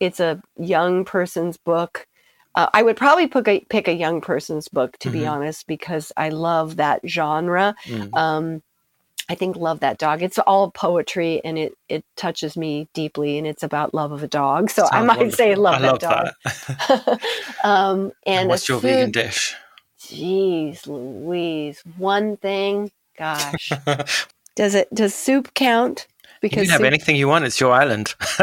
It's 0.00 0.20
a 0.20 0.40
young 0.56 1.04
person's 1.04 1.56
book 1.56 2.06
uh, 2.54 2.68
I 2.72 2.82
would 2.82 2.96
probably 2.96 3.26
pick 3.26 3.48
a, 3.48 3.60
pick 3.68 3.88
a 3.88 3.94
young 3.94 4.20
person's 4.20 4.68
book, 4.68 4.96
to 4.98 5.08
mm-hmm. 5.08 5.18
be 5.18 5.26
honest, 5.26 5.66
because 5.66 6.12
I 6.16 6.28
love 6.28 6.76
that 6.76 7.00
genre. 7.06 7.74
Mm. 7.86 8.14
Um, 8.16 8.62
I 9.28 9.34
think 9.34 9.56
love 9.56 9.80
that 9.80 9.98
dog. 9.98 10.22
It's 10.22 10.38
all 10.38 10.70
poetry 10.70 11.40
and 11.44 11.56
it 11.56 11.74
it 11.88 12.04
touches 12.14 12.56
me 12.56 12.88
deeply, 12.92 13.38
and 13.38 13.46
it's 13.46 13.62
about 13.62 13.94
love 13.94 14.12
of 14.12 14.22
a 14.22 14.28
dog. 14.28 14.70
So 14.70 14.82
Sounds 14.82 14.90
I 14.92 15.02
might 15.02 15.16
wonderful. 15.16 15.36
say 15.36 15.54
love 15.54 15.76
I 15.76 15.78
that 15.80 16.00
dog. 16.00 16.28
That. 16.44 17.20
um, 17.64 18.12
and, 18.26 18.40
and 18.40 18.48
what's 18.48 18.68
your 18.68 18.80
food, 18.80 18.88
vegan 18.88 19.10
dish? 19.12 19.56
Jeez, 19.98 20.86
Louise, 20.86 21.82
one 21.96 22.36
thing. 22.36 22.90
Gosh, 23.16 23.72
does 24.56 24.74
it 24.74 24.92
does 24.94 25.14
soup 25.14 25.54
count? 25.54 26.06
Because 26.44 26.58
you 26.58 26.62
can 26.64 26.70
have 26.72 26.80
soup- 26.80 26.86
anything 26.86 27.16
you 27.16 27.26
want. 27.26 27.46
It's 27.46 27.58
your 27.58 27.72
island. 27.72 28.14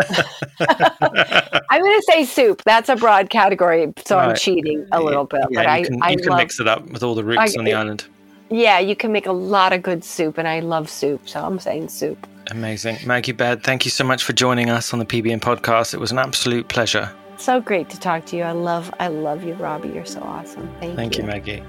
I'm 0.59 1.81
going 1.81 1.99
to 1.99 2.05
say 2.09 2.25
soup. 2.25 2.63
That's 2.65 2.89
a 2.89 2.95
broad 2.95 3.29
category, 3.29 3.93
so 4.03 4.15
right. 4.15 4.29
I'm 4.29 4.35
cheating 4.35 4.87
a 4.91 4.99
little 4.99 5.25
bit. 5.25 5.45
Yeah, 5.51 5.59
but 5.59 5.65
I, 5.67 5.83
can, 5.83 6.01
I 6.01 6.09
you 6.13 6.17
can 6.17 6.35
mix 6.35 6.59
it 6.59 6.67
up 6.67 6.83
with 6.89 7.03
all 7.03 7.13
the 7.13 7.23
roots 7.23 7.55
I, 7.55 7.59
on 7.59 7.63
the 7.63 7.73
island. 7.73 8.05
Yeah, 8.49 8.79
you 8.79 8.95
can 8.95 9.11
make 9.11 9.27
a 9.27 9.31
lot 9.31 9.71
of 9.71 9.83
good 9.83 10.03
soup, 10.03 10.39
and 10.39 10.47
I 10.47 10.61
love 10.61 10.89
soup, 10.89 11.29
so 11.29 11.45
I'm 11.45 11.59
saying 11.59 11.89
soup. 11.89 12.25
Amazing, 12.49 12.97
Maggie 13.05 13.33
Baird. 13.33 13.63
Thank 13.63 13.85
you 13.85 13.91
so 13.91 14.03
much 14.03 14.23
for 14.23 14.33
joining 14.33 14.71
us 14.71 14.93
on 14.93 14.99
the 14.99 15.05
PBN 15.05 15.39
podcast. 15.39 15.93
It 15.93 15.99
was 15.99 16.11
an 16.11 16.17
absolute 16.17 16.69
pleasure 16.69 17.13
so 17.41 17.59
great 17.59 17.89
to 17.89 17.99
talk 17.99 18.25
to 18.27 18.37
you. 18.37 18.43
I 18.43 18.51
love, 18.51 18.93
I 18.99 19.07
love 19.07 19.43
you, 19.43 19.53
Robbie. 19.55 19.89
You're 19.89 20.05
so 20.05 20.21
awesome. 20.21 20.69
Thank, 20.79 20.95
Thank 20.95 21.17
you. 21.17 21.23
you, 21.23 21.27
Maggie. 21.27 21.63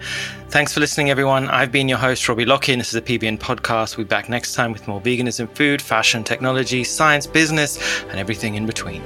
Thanks 0.49 0.73
for 0.73 0.81
listening, 0.81 1.11
everyone. 1.11 1.49
I've 1.49 1.73
been 1.73 1.89
your 1.89 1.99
host, 1.99 2.29
Robbie 2.29 2.45
Lockie, 2.45 2.73
and 2.73 2.81
this 2.81 2.95
is 2.95 3.03
the 3.03 3.19
PBN 3.19 3.39
podcast. 3.39 3.97
We'll 3.97 4.05
be 4.05 4.09
back 4.09 4.29
next 4.29 4.55
time 4.55 4.73
with 4.73 4.87
more 4.87 5.01
veganism, 5.01 5.49
food, 5.57 5.81
fashion, 5.81 6.25
technology, 6.25 6.85
science, 6.85 7.27
business, 7.27 8.03
and 8.05 8.19
everything 8.19 8.55
in 8.55 8.67
between. 8.67 9.03